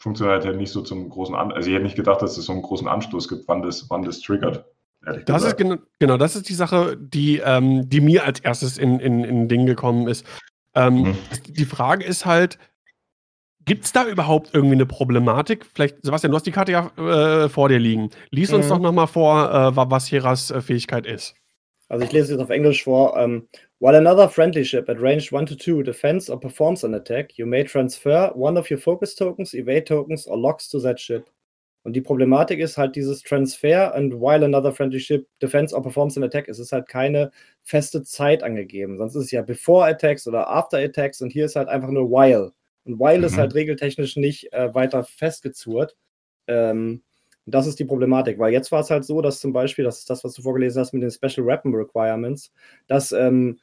Funktionalität 0.00 0.56
nicht 0.56 0.72
so 0.72 0.80
zum 0.80 1.08
großen 1.08 1.34
An 1.34 1.52
also 1.52 1.68
ich 1.68 1.74
hätte 1.74 1.84
nicht 1.84 1.96
gedacht, 1.96 2.22
dass 2.22 2.36
es 2.36 2.46
so 2.46 2.52
einen 2.52 2.62
großen 2.62 2.88
Anstoß 2.88 3.28
gibt, 3.28 3.46
wann 3.46 3.62
das, 3.62 3.88
wann 3.90 4.02
das 4.02 4.20
triggert. 4.20 4.64
Das 5.26 5.44
ist 5.44 5.56
genau, 5.56 5.76
genau, 5.98 6.16
das 6.16 6.36
ist 6.36 6.48
die 6.48 6.54
Sache, 6.54 6.96
die, 6.98 7.38
ähm, 7.38 7.88
die 7.88 8.00
mir 8.00 8.24
als 8.24 8.40
erstes 8.40 8.76
in, 8.76 8.98
in, 9.00 9.24
in 9.24 9.48
Ding 9.48 9.64
gekommen 9.64 10.08
ist. 10.08 10.26
Ähm, 10.74 11.02
mhm. 11.02 11.18
Die 11.48 11.64
Frage 11.64 12.04
ist 12.04 12.26
halt, 12.26 12.58
Gibt 13.66 13.84
es 13.84 13.92
da 13.92 14.06
überhaupt 14.06 14.50
irgendwie 14.52 14.74
eine 14.74 14.86
Problematik? 14.86 15.66
Vielleicht, 15.74 16.02
Sebastian, 16.02 16.32
du 16.32 16.36
hast 16.36 16.46
die 16.46 16.50
Karte 16.50 16.72
ja 16.72 16.86
äh, 16.96 17.48
vor 17.48 17.68
dir 17.68 17.78
liegen. 17.78 18.10
Lies 18.30 18.52
uns 18.52 18.64
mhm. 18.64 18.70
doch 18.70 18.78
nochmal 18.80 19.06
vor, 19.06 19.48
äh, 19.52 19.76
was 19.76 20.10
Heras 20.10 20.50
äh, 20.50 20.62
Fähigkeit 20.62 21.06
ist. 21.06 21.34
Also 21.90 22.04
ich 22.04 22.12
lese 22.12 22.32
jetzt 22.32 22.40
auf 22.40 22.50
Englisch 22.50 22.84
vor. 22.84 23.14
Um, 23.14 23.20
ähm, 23.20 23.48
while 23.80 23.96
another 23.96 24.28
friendly 24.28 24.64
ship 24.64 24.88
at 24.88 25.00
range 25.00 25.32
1 25.32 25.46
to 25.46 25.56
2 25.56 25.82
defends 25.82 26.30
or 26.30 26.38
performs 26.38 26.84
an 26.84 26.94
attack, 26.94 27.36
you 27.36 27.46
may 27.46 27.64
transfer 27.64 28.32
one 28.34 28.58
of 28.58 28.70
your 28.70 28.78
focus 28.78 29.14
tokens, 29.14 29.54
evade 29.54 29.84
tokens 29.84 30.26
or 30.26 30.38
locks 30.38 30.68
to 30.68 30.80
that 30.80 31.00
ship. 31.00 31.28
Und 31.82 31.94
die 31.94 32.00
Problematik 32.02 32.60
ist 32.60 32.76
halt 32.76 32.94
dieses 32.94 33.22
Transfer 33.22 33.94
and 33.94 34.14
while 34.14 34.44
another 34.44 34.72
friendly 34.72 35.00
ship 35.00 35.26
defends 35.42 35.72
or 35.72 35.82
performs 35.82 36.16
an 36.16 36.22
attack, 36.22 36.48
es 36.48 36.58
ist 36.58 36.72
halt 36.72 36.86
keine 36.88 37.32
feste 37.62 38.02
Zeit 38.02 38.42
angegeben. 38.42 38.98
Sonst 38.98 39.16
ist 39.16 39.24
es 39.24 39.30
ja 39.30 39.42
before 39.42 39.86
attacks 39.86 40.28
oder 40.28 40.48
after 40.48 40.78
attacks 40.78 41.22
und 41.22 41.30
hier 41.30 41.46
ist 41.46 41.56
halt 41.56 41.68
einfach 41.68 41.88
nur 41.90 42.10
while. 42.10 42.52
Und 42.84 42.98
While 42.98 43.18
mhm. 43.18 43.24
ist 43.24 43.36
halt 43.36 43.54
regeltechnisch 43.54 44.16
nicht 44.16 44.52
äh, 44.52 44.74
weiter 44.74 45.04
festgezurrt. 45.04 45.96
Ähm, 46.46 47.02
das 47.54 47.66
ist 47.66 47.78
die 47.78 47.84
Problematik, 47.84 48.38
weil 48.38 48.52
jetzt 48.52 48.72
war 48.72 48.80
es 48.80 48.90
halt 48.90 49.04
so, 49.04 49.20
dass 49.20 49.40
zum 49.40 49.52
Beispiel, 49.52 49.84
das 49.84 49.98
ist 50.00 50.10
das, 50.10 50.24
was 50.24 50.34
du 50.34 50.42
vorgelesen 50.42 50.80
hast 50.80 50.92
mit 50.92 51.02
den 51.02 51.10
Special 51.10 51.46
Weapon 51.46 51.74
Requirements, 51.74 52.52
dass 52.86 53.12
ähm, 53.12 53.58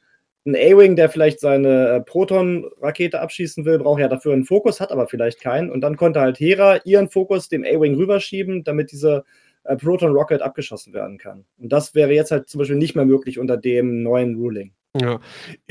ein 0.46 0.56
A-Wing, 0.56 0.96
der 0.96 1.10
vielleicht 1.10 1.40
seine 1.40 1.88
äh, 1.88 2.00
Proton-Rakete 2.00 3.20
abschießen 3.20 3.64
will, 3.64 3.78
braucht 3.78 4.00
ja 4.00 4.08
dafür 4.08 4.32
einen 4.32 4.44
Fokus, 4.44 4.80
hat 4.80 4.90
aber 4.90 5.06
vielleicht 5.06 5.40
keinen. 5.40 5.70
Und 5.70 5.80
dann 5.82 5.96
konnte 5.96 6.20
halt 6.20 6.40
Hera 6.40 6.78
ihren 6.84 7.08
Fokus 7.10 7.48
dem 7.48 7.64
A-Wing 7.64 7.94
rüberschieben, 7.94 8.64
damit 8.64 8.92
diese 8.92 9.24
äh, 9.64 9.76
Proton-Rocket 9.76 10.40
abgeschossen 10.40 10.92
werden 10.92 11.18
kann. 11.18 11.44
Und 11.58 11.70
das 11.72 11.94
wäre 11.94 12.12
jetzt 12.12 12.30
halt 12.30 12.48
zum 12.48 12.60
Beispiel 12.60 12.76
nicht 12.76 12.94
mehr 12.94 13.04
möglich 13.04 13.38
unter 13.38 13.56
dem 13.56 14.02
neuen 14.02 14.36
Ruling. 14.36 14.72
Ja, 14.98 15.20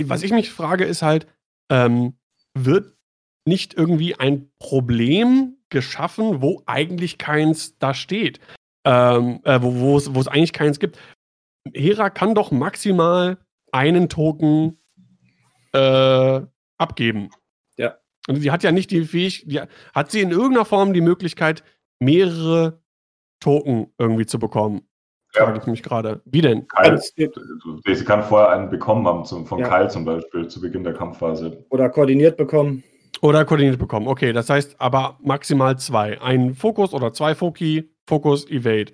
was 0.03 0.23
ich 0.23 0.31
mich 0.31 0.51
frage, 0.51 0.85
ist 0.85 1.01
halt, 1.01 1.27
ähm, 1.69 2.13
wird 2.53 2.93
nicht 3.45 3.73
irgendwie 3.73 4.15
ein 4.15 4.51
Problem 4.59 5.56
geschaffen, 5.69 6.41
wo 6.41 6.63
eigentlich 6.65 7.17
keins 7.17 7.77
da 7.77 7.93
steht. 7.93 8.39
Ähm, 8.85 9.41
äh, 9.43 9.59
wo 9.61 9.97
es 9.97 10.27
eigentlich 10.29 10.53
keins 10.53 10.79
gibt. 10.79 10.97
Hera 11.73 12.09
kann 12.09 12.35
doch 12.35 12.51
maximal 12.51 13.37
einen 13.73 14.07
Token 14.07 14.79
äh, 15.73 16.41
abgeben. 16.77 17.29
Ja. 17.75 17.97
Und 18.29 18.39
sie 18.41 18.49
hat 18.49 18.63
ja 18.63 18.71
nicht 18.71 18.91
die 18.91 19.03
Fähigkeit, 19.03 19.69
hat 19.93 20.11
sie 20.11 20.21
in 20.21 20.31
irgendeiner 20.31 20.63
Form 20.63 20.93
die 20.93 21.01
Möglichkeit, 21.01 21.63
mehrere 21.99 22.81
Token 23.41 23.93
irgendwie 23.97 24.25
zu 24.25 24.39
bekommen? 24.39 24.87
Ja. 25.35 25.43
Frage 25.43 25.59
ich 25.59 25.67
mich 25.67 25.83
gerade. 25.83 26.21
Wie 26.23 26.41
denn? 26.41 26.65
Kyle, 26.69 26.97
sie 26.97 28.05
kann 28.05 28.23
vorher 28.23 28.49
einen 28.49 28.69
bekommen 28.69 29.05
haben, 29.05 29.25
zum, 29.25 29.45
von 29.45 29.59
ja. 29.59 29.67
Kyle 29.67 29.89
zum 29.89 30.05
Beispiel, 30.05 30.47
zu 30.47 30.61
Beginn 30.61 30.85
der 30.85 30.93
Kampfphase. 30.93 31.65
Oder 31.69 31.89
koordiniert 31.89 32.37
bekommen. 32.37 32.83
Oder 33.21 33.45
koordiniert 33.45 33.79
bekommen. 33.79 34.07
Okay, 34.07 34.33
das 34.33 34.49
heißt 34.49 34.79
aber 34.79 35.17
maximal 35.21 35.77
zwei. 35.77 36.21
Ein 36.21 36.53
Fokus 36.53 36.93
oder 36.93 37.13
zwei 37.13 37.35
Foki, 37.35 37.89
Fokus, 38.05 38.47
Evade. 38.49 38.93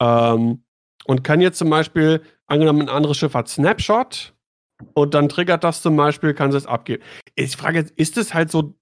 Ähm, 0.00 0.64
und 1.04 1.24
kann 1.24 1.40
jetzt 1.40 1.58
zum 1.58 1.68
Beispiel, 1.70 2.22
angenommen, 2.46 2.82
ein 2.82 2.88
anderes 2.88 3.18
Schiff 3.18 3.34
hat 3.34 3.48
Snapshot 3.48 4.34
und 4.94 5.14
dann 5.14 5.28
triggert 5.28 5.64
das 5.64 5.82
zum 5.82 5.96
Beispiel, 5.96 6.34
kann 6.34 6.52
sie 6.52 6.58
es 6.58 6.66
abgeben. 6.66 7.02
Ich 7.34 7.56
frage 7.56 7.78
jetzt, 7.78 7.92
ist 7.92 8.16
es 8.16 8.34
halt 8.34 8.50
so 8.50 8.74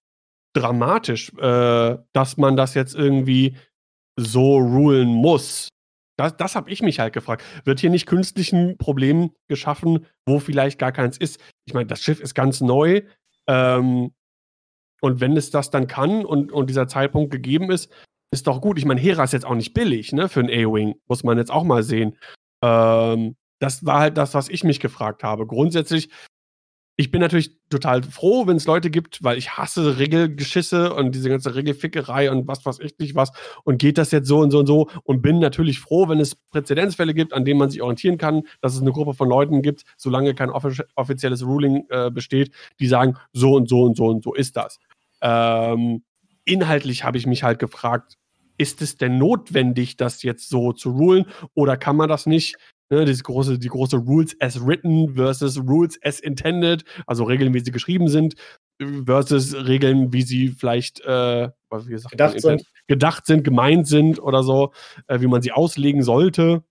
dramatisch, 0.54 1.32
äh, 1.38 1.96
dass 2.12 2.36
man 2.36 2.56
das 2.56 2.74
jetzt 2.74 2.94
irgendwie 2.94 3.56
so 4.16 4.58
rulen 4.58 5.08
muss. 5.08 5.68
Das, 6.16 6.36
das 6.36 6.54
habe 6.54 6.70
ich 6.70 6.82
mich 6.82 7.00
halt 7.00 7.14
gefragt. 7.14 7.42
Wird 7.64 7.80
hier 7.80 7.90
nicht 7.90 8.06
künstlich 8.06 8.52
ein 8.52 8.76
Problem 8.76 9.30
geschaffen, 9.48 10.06
wo 10.26 10.38
vielleicht 10.38 10.78
gar 10.78 10.92
keins 10.92 11.16
ist? 11.16 11.40
Ich 11.64 11.72
meine, 11.72 11.86
das 11.86 12.02
Schiff 12.02 12.20
ist 12.20 12.34
ganz 12.34 12.60
neu. 12.60 13.02
Ähm, 13.46 14.12
und 15.00 15.20
wenn 15.20 15.36
es 15.36 15.50
das 15.50 15.70
dann 15.70 15.86
kann 15.86 16.24
und, 16.24 16.52
und 16.52 16.68
dieser 16.68 16.88
Zeitpunkt 16.88 17.30
gegeben 17.30 17.70
ist, 17.70 17.90
ist 18.32 18.46
doch 18.46 18.60
gut. 18.60 18.78
Ich 18.78 18.84
meine, 18.84 19.00
Hera 19.00 19.24
ist 19.24 19.32
jetzt 19.32 19.46
auch 19.46 19.54
nicht 19.54 19.74
billig, 19.74 20.12
ne, 20.12 20.28
für 20.28 20.40
ein 20.40 20.50
A-Wing. 20.50 20.94
Muss 21.08 21.24
man 21.24 21.38
jetzt 21.38 21.50
auch 21.50 21.64
mal 21.64 21.82
sehen. 21.82 22.16
Ähm, 22.62 23.36
das 23.58 23.84
war 23.84 24.00
halt 24.00 24.16
das, 24.16 24.34
was 24.34 24.48
ich 24.48 24.64
mich 24.64 24.80
gefragt 24.80 25.22
habe. 25.22 25.46
Grundsätzlich 25.46 26.10
ich 27.00 27.10
bin 27.10 27.22
natürlich 27.22 27.56
total 27.70 28.02
froh, 28.02 28.46
wenn 28.46 28.58
es 28.58 28.66
Leute 28.66 28.90
gibt, 28.90 29.24
weil 29.24 29.38
ich 29.38 29.56
hasse 29.56 29.98
Regelgeschisse 29.98 30.92
und 30.92 31.14
diese 31.14 31.30
ganze 31.30 31.54
Regelfickerei 31.54 32.30
und 32.30 32.46
was 32.46 32.66
weiß 32.66 32.78
ich 32.80 32.98
nicht 32.98 33.14
was 33.14 33.32
und 33.64 33.78
geht 33.78 33.96
das 33.96 34.10
jetzt 34.10 34.28
so 34.28 34.40
und 34.40 34.50
so 34.50 34.58
und 34.58 34.66
so 34.66 34.90
und 35.04 35.22
bin 35.22 35.38
natürlich 35.38 35.80
froh, 35.80 36.10
wenn 36.10 36.20
es 36.20 36.34
Präzedenzfälle 36.34 37.14
gibt, 37.14 37.32
an 37.32 37.46
denen 37.46 37.58
man 37.58 37.70
sich 37.70 37.80
orientieren 37.80 38.18
kann, 38.18 38.42
dass 38.60 38.74
es 38.74 38.82
eine 38.82 38.92
Gruppe 38.92 39.14
von 39.14 39.30
Leuten 39.30 39.62
gibt, 39.62 39.84
solange 39.96 40.34
kein 40.34 40.50
offizielles 40.50 41.42
Ruling 41.42 41.86
äh, 41.88 42.10
besteht, 42.10 42.52
die 42.80 42.86
sagen, 42.86 43.16
so 43.32 43.54
und 43.54 43.66
so 43.70 43.84
und 43.84 43.96
so 43.96 44.06
und 44.08 44.22
so 44.22 44.34
ist 44.34 44.58
das. 44.58 44.78
Ähm, 45.20 46.02
inhaltlich 46.44 47.04
habe 47.04 47.18
ich 47.18 47.26
mich 47.26 47.42
halt 47.42 47.58
gefragt, 47.58 48.16
ist 48.58 48.82
es 48.82 48.96
denn 48.96 49.18
notwendig, 49.18 49.96
das 49.96 50.22
jetzt 50.22 50.48
so 50.48 50.72
zu 50.72 50.90
rulen 50.90 51.26
oder 51.54 51.76
kann 51.76 51.96
man 51.96 52.08
das 52.08 52.26
nicht 52.26 52.56
Ne, 52.92 53.04
diese 53.04 53.22
große, 53.22 53.56
die 53.60 53.68
große 53.68 53.98
Rules 53.98 54.36
as 54.40 54.66
written 54.66 55.14
versus 55.14 55.56
Rules 55.60 55.96
as 56.02 56.18
intended, 56.18 56.84
also 57.06 57.22
Regeln, 57.22 57.54
wie 57.54 57.60
sie 57.60 57.70
geschrieben 57.70 58.08
sind, 58.08 58.34
versus 59.06 59.54
Regeln, 59.54 60.12
wie 60.12 60.22
sie 60.22 60.48
vielleicht 60.48 61.00
äh, 61.02 61.50
wie 61.70 61.90
gesagt, 61.90 62.10
gedacht, 62.10 62.40
sind. 62.40 62.64
gedacht 62.88 63.26
sind, 63.26 63.44
gemeint 63.44 63.86
sind 63.86 64.20
oder 64.20 64.42
so, 64.42 64.72
äh, 65.06 65.20
wie 65.20 65.28
man 65.28 65.40
sie 65.40 65.52
auslegen 65.52 66.02
sollte. 66.02 66.64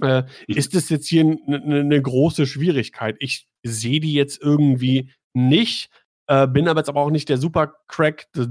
Äh, 0.00 0.22
ist 0.46 0.74
das 0.74 0.88
jetzt 0.88 1.06
hier 1.06 1.20
eine 1.20 1.84
ne 1.84 2.00
große 2.00 2.46
Schwierigkeit? 2.46 3.16
Ich 3.18 3.46
sehe 3.62 4.00
die 4.00 4.14
jetzt 4.14 4.40
irgendwie 4.40 5.10
nicht, 5.34 5.90
äh, 6.26 6.46
bin 6.46 6.68
aber 6.68 6.80
jetzt 6.80 6.88
aber 6.88 7.00
auch 7.00 7.10
nicht 7.10 7.28
der 7.28 7.38
Supercrack. 7.38 8.26
Das, 8.32 8.48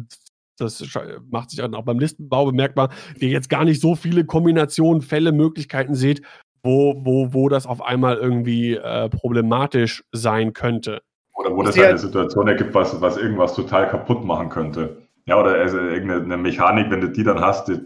das 0.57 0.83
macht 1.29 1.49
sich 1.49 1.61
auch 1.61 1.83
beim 1.83 1.99
Listenbau 1.99 2.45
bemerkbar, 2.45 2.89
der 3.19 3.29
jetzt 3.29 3.49
gar 3.49 3.65
nicht 3.65 3.81
so 3.81 3.95
viele 3.95 4.25
Kombinationen, 4.25 5.01
Fälle, 5.01 5.31
Möglichkeiten 5.31 5.95
sieht, 5.95 6.21
wo, 6.63 6.95
wo, 7.03 7.33
wo 7.33 7.49
das 7.49 7.65
auf 7.65 7.81
einmal 7.81 8.17
irgendwie 8.17 8.75
äh, 8.75 9.09
problematisch 9.09 10.03
sein 10.11 10.53
könnte. 10.53 11.01
Oder 11.35 11.55
wo 11.55 11.63
das 11.63 11.79
eine 11.79 11.97
Situation 11.97 12.47
ergibt, 12.47 12.75
was, 12.75 12.99
was 13.01 13.17
irgendwas 13.17 13.55
total 13.55 13.89
kaputt 13.89 14.23
machen 14.23 14.49
könnte. 14.49 14.97
Ja, 15.25 15.39
oder 15.39 15.53
also 15.55 15.77
irgendeine 15.77 16.37
Mechanik, 16.37 16.91
wenn 16.91 17.01
du 17.01 17.07
die 17.07 17.23
dann 17.23 17.39
hast, 17.39 17.67
die, 17.67 17.79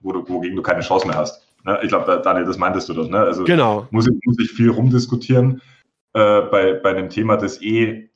wo 0.00 0.12
du, 0.12 0.28
wogegen 0.28 0.56
du 0.56 0.62
keine 0.62 0.80
Chance 0.80 1.06
mehr 1.06 1.16
hast. 1.16 1.46
Ne? 1.64 1.78
Ich 1.82 1.88
glaube, 1.88 2.20
Daniel, 2.22 2.44
das 2.44 2.58
meintest 2.58 2.88
du 2.88 2.94
das. 2.94 3.08
Ne? 3.08 3.18
Also 3.18 3.44
genau. 3.44 3.86
muss, 3.90 4.06
ich, 4.06 4.14
muss 4.24 4.38
ich 4.38 4.50
viel 4.50 4.70
rumdiskutieren 4.70 5.62
äh, 6.14 6.42
bei, 6.42 6.74
bei 6.74 6.90
einem 6.90 7.08
Thema, 7.08 7.36
das 7.36 7.62
eh 7.62 8.10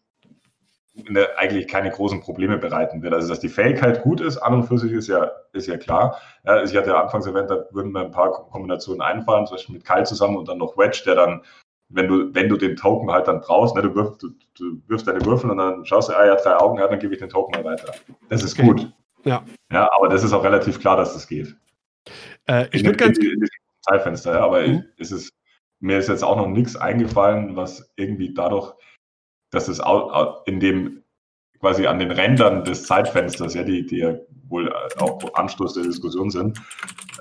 ne, 1.09 1.29
eigentlich 1.37 1.69
keine 1.69 1.91
großen 1.91 2.21
Probleme 2.21 2.59
bereiten 2.59 3.03
wird. 3.03 3.15
Also, 3.15 3.29
dass 3.29 3.41
die 3.41 3.49
Fähigkeit 3.49 4.03
gut 4.03 4.21
ist, 4.21 4.39
an 4.39 4.55
und 4.55 4.65
für 4.65 4.79
sich 4.79 4.93
ist 4.93 5.09
ja, 5.09 5.31
ist 5.53 5.67
ja 5.67 5.77
klar. 5.77 6.21
Ja, 6.45 6.63
ich 6.63 6.77
hatte 6.77 6.91
ja 6.91 7.03
anfangs 7.03 7.27
erwähnt, 7.27 7.51
da 7.51 7.65
würden 7.71 7.93
mir 7.93 8.01
ein 8.01 8.11
paar 8.11 8.33
Kombinationen 8.51 9.03
einfallen, 9.03 9.47
zum 9.47 9.57
Beispiel 9.57 9.75
mit 9.75 9.85
Kyle 9.85 10.05
zusammen 10.05 10.37
und 10.37 10.49
dann 10.49 10.59
noch 10.59 10.77
Wedge, 10.77 11.03
der 11.07 11.15
dann, 11.15 11.43
wenn 11.89 12.09
du, 12.09 12.35
wenn 12.35 12.49
du 12.49 12.57
den 12.57 12.77
Token 12.77 13.11
halt 13.11 13.29
dann 13.29 13.41
brauchst, 13.41 13.75
ne, 13.77 13.83
du, 13.83 13.95
wirfst, 13.95 14.23
du, 14.23 14.31
du 14.59 14.81
wirfst 14.87 15.07
deine 15.07 15.25
Würfel 15.25 15.51
und 15.51 15.59
dann 15.59 15.85
schaust 15.85 16.09
du, 16.09 16.15
ah, 16.15 16.31
hat 16.31 16.45
drei 16.45 16.57
Augen, 16.57 16.79
ja, 16.79 16.89
dann 16.89 16.99
gebe 16.99 17.15
ich 17.15 17.21
den 17.21 17.29
Token 17.29 17.63
mal 17.63 17.71
weiter. 17.73 17.93
Das 18.29 18.43
ist 18.43 18.59
okay. 18.59 18.67
gut. 18.67 18.93
Ja. 19.25 19.45
Ja, 19.73 19.89
aber 19.97 20.09
das 20.09 20.23
ist 20.23 20.33
auch 20.33 20.45
relativ 20.45 20.81
klar, 20.81 20.97
dass 20.97 21.15
das 21.15 21.27
geht. 21.27 21.57
Äh, 22.47 22.67
ich 22.73 22.85
würde 22.85 22.97
ganz. 22.97 23.19
Zeitfenster, 23.83 24.35
ja, 24.35 24.41
aber 24.41 24.67
mhm. 24.67 24.85
ist 24.97 25.13
es, 25.13 25.31
mir 25.79 25.99
ist 25.99 26.09
jetzt 26.09 26.25
auch 26.25 26.37
noch 26.37 26.49
nichts 26.49 26.77
eingefallen, 26.77 27.55
was 27.55 27.93
irgendwie 27.97 28.35
dadurch, 28.35 28.73
dass 29.51 29.69
es 29.69 29.81
in 30.47 30.61
dem 30.61 31.03
quasi 31.61 31.87
an 31.87 31.99
den 31.99 32.11
Rändern 32.11 32.65
des 32.65 32.85
Zeitfensters, 32.85 33.55
ja, 33.55 33.63
die, 33.63 33.87
die 33.87 33.99
ja 33.99 34.15
wohl 34.49 34.73
auch 34.99 35.35
Anstoß 35.35 35.75
der 35.75 35.85
Diskussion 35.85 36.31
sind, 36.31 36.59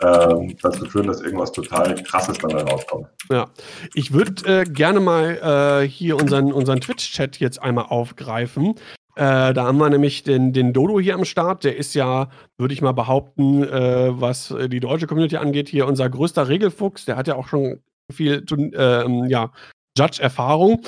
ähm, 0.01 0.55
dazu 0.61 0.85
führen, 0.85 1.07
dass 1.07 1.21
irgendwas 1.21 1.51
total 1.51 1.95
Krasses 2.03 2.37
dabei 2.37 2.61
rauskommt. 2.61 3.07
Ja, 3.31 3.47
ich 3.93 4.13
würde 4.13 4.61
äh, 4.61 4.63
gerne 4.65 4.99
mal 4.99 5.81
äh, 5.83 5.87
hier 5.87 6.17
unseren, 6.17 6.51
unseren 6.51 6.81
Twitch-Chat 6.81 7.39
jetzt 7.39 7.61
einmal 7.61 7.85
aufgreifen. 7.85 8.75
Äh, 9.15 9.53
da 9.53 9.65
haben 9.65 9.77
wir 9.77 9.89
nämlich 9.89 10.23
den, 10.23 10.51
den 10.51 10.73
Dodo 10.73 10.99
hier 10.99 11.15
am 11.15 11.25
Start. 11.25 11.63
Der 11.63 11.77
ist 11.77 11.95
ja, 11.95 12.29
würde 12.57 12.73
ich 12.73 12.81
mal 12.81 12.91
behaupten, 12.91 13.63
äh, 13.63 14.09
was 14.11 14.53
die 14.67 14.81
deutsche 14.81 15.07
Community 15.07 15.37
angeht, 15.37 15.69
hier 15.69 15.87
unser 15.87 16.09
größter 16.09 16.49
Regelfuchs. 16.49 17.05
Der 17.05 17.15
hat 17.15 17.27
ja 17.27 17.35
auch 17.35 17.47
schon 17.47 17.79
viel 18.11 18.45
äh, 18.75 19.27
ja, 19.29 19.51
Judge-Erfahrung. 19.97 20.81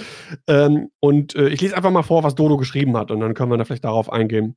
Ähm, 0.47 0.89
und 0.99 1.35
äh, 1.35 1.49
ich 1.49 1.61
lese 1.61 1.75
einfach 1.75 1.91
mal 1.91 2.03
vor, 2.03 2.23
was 2.23 2.35
Dodo 2.35 2.57
geschrieben 2.57 2.97
hat 2.97 3.11
und 3.11 3.19
dann 3.19 3.33
können 3.33 3.51
wir 3.51 3.57
da 3.57 3.65
vielleicht 3.65 3.85
darauf 3.85 4.11
eingehen. 4.11 4.55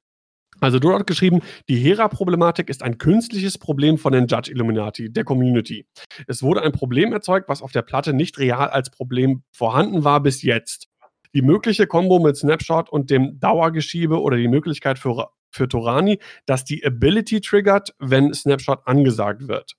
Also 0.60 0.78
Dodo 0.78 0.98
hat 0.98 1.06
geschrieben, 1.06 1.40
die 1.68 1.76
Hera-Problematik 1.76 2.68
ist 2.68 2.82
ein 2.82 2.98
künstliches 2.98 3.56
Problem 3.56 3.96
von 3.96 4.12
den 4.12 4.26
Judge 4.26 4.50
Illuminati, 4.50 5.10
der 5.10 5.24
Community. 5.24 5.86
Es 6.26 6.42
wurde 6.42 6.62
ein 6.62 6.72
Problem 6.72 7.12
erzeugt, 7.12 7.48
was 7.48 7.62
auf 7.62 7.72
der 7.72 7.82
Platte 7.82 8.12
nicht 8.12 8.38
real 8.38 8.68
als 8.68 8.90
Problem 8.90 9.42
vorhanden 9.52 10.04
war 10.04 10.22
bis 10.22 10.42
jetzt. 10.42 10.88
Die 11.34 11.42
mögliche 11.42 11.86
Kombo 11.86 12.18
mit 12.18 12.36
Snapshot 12.36 12.90
und 12.90 13.08
dem 13.10 13.38
Dauergeschiebe 13.38 14.20
oder 14.20 14.36
die 14.36 14.48
Möglichkeit 14.48 14.98
für, 14.98 15.30
für 15.50 15.68
Torani, 15.68 16.18
dass 16.44 16.64
die 16.64 16.84
Ability 16.84 17.40
triggert, 17.40 17.94
wenn 17.98 18.34
Snapshot 18.34 18.80
angesagt 18.84 19.48
wird. 19.48 19.76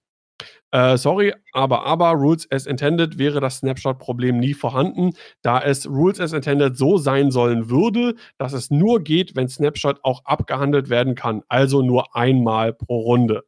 Äh, 0.71 0.97
sorry, 0.97 1.33
aber 1.51 1.85
aber 1.85 2.11
Rules 2.11 2.49
as 2.49 2.65
intended 2.65 3.17
wäre 3.17 3.41
das 3.41 3.57
Snapshot-Problem 3.57 4.39
nie 4.39 4.53
vorhanden, 4.53 5.11
da 5.41 5.59
es 5.59 5.85
Rules 5.85 6.21
as 6.21 6.31
intended 6.31 6.77
so 6.77 6.97
sein 6.97 7.29
sollen 7.29 7.69
würde, 7.69 8.15
dass 8.37 8.53
es 8.53 8.71
nur 8.71 9.01
geht, 9.01 9.35
wenn 9.35 9.49
Snapshot 9.49 9.99
auch 10.03 10.23
abgehandelt 10.23 10.89
werden 10.89 11.15
kann, 11.15 11.43
also 11.49 11.81
nur 11.81 12.15
einmal 12.15 12.71
pro 12.71 13.01
Runde. 13.01 13.43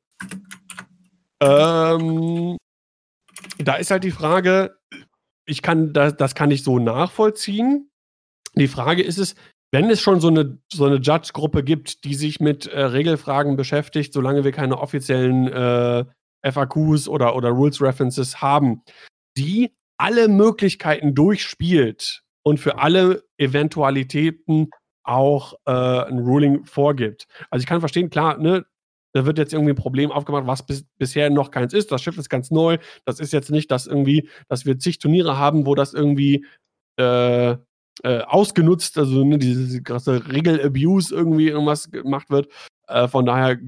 Ähm, 1.41 2.57
da 3.57 3.75
ist 3.75 3.91
halt 3.91 4.03
die 4.03 4.11
Frage, 4.11 4.75
ich 5.45 5.61
kann 5.61 5.93
das, 5.93 6.17
das 6.17 6.35
kann 6.35 6.51
ich 6.51 6.63
so 6.63 6.79
nachvollziehen. 6.79 7.89
Die 8.55 8.67
Frage 8.67 9.01
ist 9.01 9.17
es, 9.17 9.35
wenn 9.71 9.89
es 9.89 10.01
schon 10.01 10.19
so 10.19 10.27
eine, 10.27 10.59
so 10.71 10.85
eine 10.85 10.97
Judge-Gruppe 10.97 11.63
gibt, 11.63 12.03
die 12.03 12.15
sich 12.15 12.39
mit 12.39 12.67
äh, 12.67 12.81
Regelfragen 12.81 13.55
beschäftigt, 13.55 14.13
solange 14.13 14.43
wir 14.43 14.51
keine 14.51 14.77
offiziellen 14.77 15.47
äh, 15.47 16.05
FAQs 16.43 17.07
oder, 17.07 17.35
oder 17.35 17.49
Rules 17.49 17.81
References 17.81 18.41
haben, 18.41 18.81
die 19.37 19.71
alle 19.97 20.27
Möglichkeiten 20.27 21.15
durchspielt 21.15 22.21
und 22.43 22.59
für 22.59 22.77
alle 22.77 23.23
Eventualitäten 23.37 24.69
auch 25.03 25.53
äh, 25.65 25.71
ein 25.71 26.19
Ruling 26.19 26.65
vorgibt. 26.65 27.27
Also 27.49 27.63
ich 27.63 27.67
kann 27.67 27.79
verstehen, 27.79 28.09
klar, 28.09 28.37
ne, 28.37 28.65
da 29.13 29.25
wird 29.25 29.37
jetzt 29.37 29.53
irgendwie 29.53 29.73
ein 29.73 29.77
Problem 29.77 30.11
aufgemacht, 30.11 30.47
was 30.47 30.65
bis, 30.65 30.85
bisher 30.97 31.29
noch 31.29 31.51
keins 31.51 31.73
ist. 31.73 31.91
Das 31.91 32.01
Schiff 32.01 32.17
ist 32.17 32.29
ganz 32.29 32.51
neu. 32.51 32.77
Das 33.05 33.19
ist 33.19 33.31
jetzt 33.31 33.51
nicht, 33.51 33.69
dass 33.69 33.85
irgendwie, 33.85 34.29
dass 34.47 34.65
wir 34.65 34.79
zig 34.79 34.99
Turniere 34.99 35.37
haben, 35.37 35.65
wo 35.65 35.75
das 35.75 35.93
irgendwie 35.93 36.45
äh, 36.97 37.51
äh, 37.51 38.21
ausgenutzt, 38.25 38.97
also 38.97 39.23
ne, 39.23 39.37
diese 39.37 39.83
krasse 39.83 40.31
Regel-Abuse 40.31 41.13
irgendwie 41.13 41.49
irgendwas 41.49 41.91
gemacht 41.91 42.29
wird. 42.29 42.51
Äh, 42.87 43.07
von 43.07 43.25
daher 43.25 43.59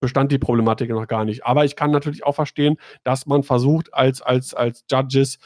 bestand 0.00 0.32
die 0.32 0.38
Problematik 0.38 0.90
noch 0.90 1.06
gar 1.06 1.24
nicht. 1.24 1.44
Aber 1.44 1.64
ich 1.64 1.76
kann 1.76 1.90
natürlich 1.90 2.24
auch 2.24 2.34
verstehen, 2.34 2.76
dass 3.04 3.26
man 3.26 3.42
versucht, 3.42 3.92
als, 3.94 4.22
als, 4.22 4.54
als 4.54 4.84
Judges 4.90 5.38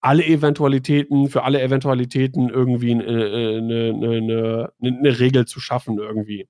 alle 0.00 0.24
Eventualitäten, 0.24 1.28
für 1.28 1.44
alle 1.44 1.62
Eventualitäten 1.62 2.48
irgendwie 2.48 2.92
eine, 2.92 3.04
eine, 3.04 3.92
eine, 3.94 4.72
eine 4.82 5.20
Regel 5.20 5.46
zu 5.46 5.60
schaffen 5.60 5.98
irgendwie. 5.98 6.48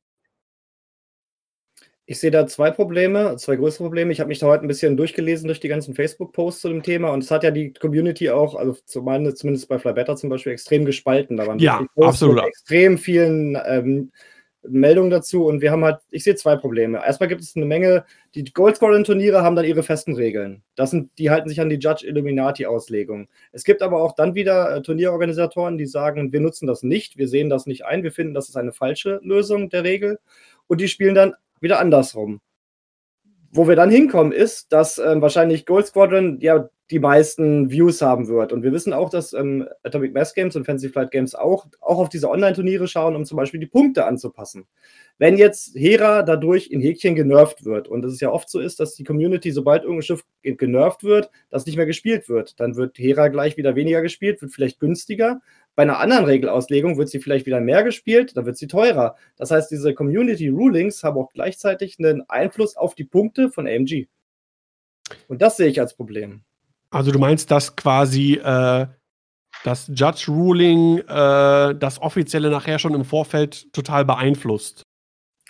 Ich 2.04 2.18
sehe 2.18 2.30
da 2.30 2.46
zwei 2.46 2.70
Probleme, 2.70 3.36
zwei 3.36 3.56
größere 3.56 3.84
Probleme. 3.84 4.10
Ich 4.10 4.20
habe 4.20 4.28
mich 4.28 4.40
da 4.40 4.46
heute 4.46 4.64
ein 4.64 4.68
bisschen 4.68 4.96
durchgelesen 4.96 5.46
durch 5.46 5.60
die 5.60 5.68
ganzen 5.68 5.94
Facebook-Posts 5.94 6.62
zu 6.62 6.68
dem 6.68 6.82
Thema 6.82 7.10
und 7.10 7.22
es 7.22 7.30
hat 7.30 7.44
ja 7.44 7.50
die 7.50 7.72
Community 7.72 8.28
auch, 8.30 8.56
also 8.56 8.76
zumindest 8.84 9.68
bei 9.68 9.78
Flybetter 9.78 10.16
zum 10.16 10.28
Beispiel, 10.28 10.52
extrem 10.52 10.84
gespalten. 10.84 11.36
Da 11.36 11.46
waren 11.46 11.58
ja, 11.58 11.86
absolut. 12.00 12.42
extrem 12.44 12.98
vielen 12.98 13.56
ähm, 13.64 14.10
Meldungen 14.68 15.10
dazu 15.10 15.46
und 15.46 15.60
wir 15.60 15.70
haben 15.70 15.84
halt, 15.84 15.98
ich 16.10 16.24
sehe 16.24 16.36
zwei 16.36 16.56
Probleme. 16.56 16.98
Erstmal 17.04 17.28
gibt 17.28 17.40
es 17.40 17.56
eine 17.56 17.66
Menge, 17.66 18.04
die 18.34 18.44
Goldscoring-Turniere 18.44 19.42
haben 19.42 19.56
dann 19.56 19.64
ihre 19.64 19.82
festen 19.82 20.14
Regeln. 20.14 20.62
Das 20.76 20.90
sind, 20.90 21.10
die 21.18 21.30
halten 21.30 21.48
sich 21.48 21.60
an 21.60 21.68
die 21.68 21.78
Judge 21.78 22.06
Illuminati-Auslegung. 22.06 23.28
Es 23.50 23.64
gibt 23.64 23.82
aber 23.82 24.02
auch 24.02 24.14
dann 24.14 24.34
wieder 24.34 24.76
äh, 24.76 24.82
Turnierorganisatoren, 24.82 25.78
die 25.78 25.86
sagen, 25.86 26.32
wir 26.32 26.40
nutzen 26.40 26.66
das 26.66 26.82
nicht, 26.82 27.18
wir 27.18 27.28
sehen 27.28 27.50
das 27.50 27.66
nicht 27.66 27.84
ein, 27.84 28.02
wir 28.02 28.12
finden, 28.12 28.34
das 28.34 28.48
ist 28.48 28.56
eine 28.56 28.72
falsche 28.72 29.20
Lösung 29.22 29.68
der 29.68 29.84
Regel 29.84 30.18
und 30.68 30.80
die 30.80 30.88
spielen 30.88 31.14
dann 31.14 31.34
wieder 31.60 31.80
andersrum. 31.80 32.40
Wo 33.52 33.68
wir 33.68 33.76
dann 33.76 33.90
hinkommen, 33.90 34.32
ist, 34.32 34.72
dass 34.72 34.98
ähm, 34.98 35.20
wahrscheinlich 35.20 35.66
Gold 35.66 35.86
Squadron 35.86 36.38
ja 36.40 36.68
die 36.90 36.98
meisten 36.98 37.70
Views 37.70 38.02
haben 38.02 38.28
wird. 38.28 38.52
Und 38.52 38.62
wir 38.62 38.72
wissen 38.72 38.92
auch, 38.92 39.08
dass 39.08 39.32
ähm, 39.32 39.66
Atomic 39.82 40.12
Mass 40.12 40.34
Games 40.34 40.56
und 40.56 40.64
Fantasy 40.64 40.88
Flight 40.88 41.10
Games 41.10 41.34
auch, 41.34 41.66
auch 41.80 41.98
auf 41.98 42.08
diese 42.08 42.30
Online-Turniere 42.30 42.86
schauen, 42.86 43.14
um 43.14 43.24
zum 43.24 43.36
Beispiel 43.36 43.60
die 43.60 43.66
Punkte 43.66 44.04
anzupassen. 44.04 44.66
Wenn 45.18 45.36
jetzt 45.36 45.74
Hera 45.74 46.22
dadurch 46.22 46.70
in 46.70 46.80
Häkchen 46.80 47.14
genervt 47.14 47.64
wird, 47.64 47.88
und 47.88 48.04
es 48.04 48.20
ja 48.20 48.30
oft 48.30 48.48
so 48.50 48.58
ist, 48.58 48.80
dass 48.80 48.94
die 48.94 49.04
Community, 49.04 49.52
sobald 49.52 49.82
irgendein 49.82 50.02
Schiff 50.02 50.24
genervt 50.42 51.04
wird, 51.04 51.30
das 51.48 51.64
nicht 51.64 51.76
mehr 51.76 51.86
gespielt 51.86 52.28
wird, 52.28 52.58
dann 52.60 52.76
wird 52.76 52.98
Hera 52.98 53.28
gleich 53.28 53.56
wieder 53.56 53.74
weniger 53.74 54.02
gespielt, 54.02 54.42
wird 54.42 54.52
vielleicht 54.52 54.80
günstiger. 54.80 55.40
Bei 55.74 55.84
einer 55.84 56.00
anderen 56.00 56.26
Regelauslegung 56.26 56.98
wird 56.98 57.08
sie 57.08 57.20
vielleicht 57.20 57.46
wieder 57.46 57.60
mehr 57.60 57.82
gespielt, 57.82 58.36
dann 58.36 58.44
wird 58.44 58.58
sie 58.58 58.66
teurer. 58.66 59.16
Das 59.36 59.50
heißt, 59.50 59.70
diese 59.70 59.94
Community 59.94 60.48
Rulings 60.48 61.02
haben 61.02 61.16
auch 61.16 61.32
gleichzeitig 61.32 61.98
einen 61.98 62.28
Einfluss 62.28 62.76
auf 62.76 62.94
die 62.94 63.04
Punkte 63.04 63.50
von 63.50 63.66
AMG. 63.66 64.08
Und 65.28 65.40
das 65.40 65.56
sehe 65.56 65.68
ich 65.68 65.80
als 65.80 65.94
Problem. 65.94 66.42
Also 66.90 67.10
du 67.10 67.18
meinst, 67.18 67.50
dass 67.50 67.74
quasi 67.74 68.34
äh, 68.34 68.86
das 69.64 69.90
Judge 69.94 70.26
Ruling 70.28 70.98
äh, 70.98 71.74
das 71.74 72.00
offizielle 72.00 72.50
nachher 72.50 72.78
schon 72.78 72.94
im 72.94 73.04
Vorfeld 73.04 73.72
total 73.72 74.04
beeinflusst. 74.04 74.82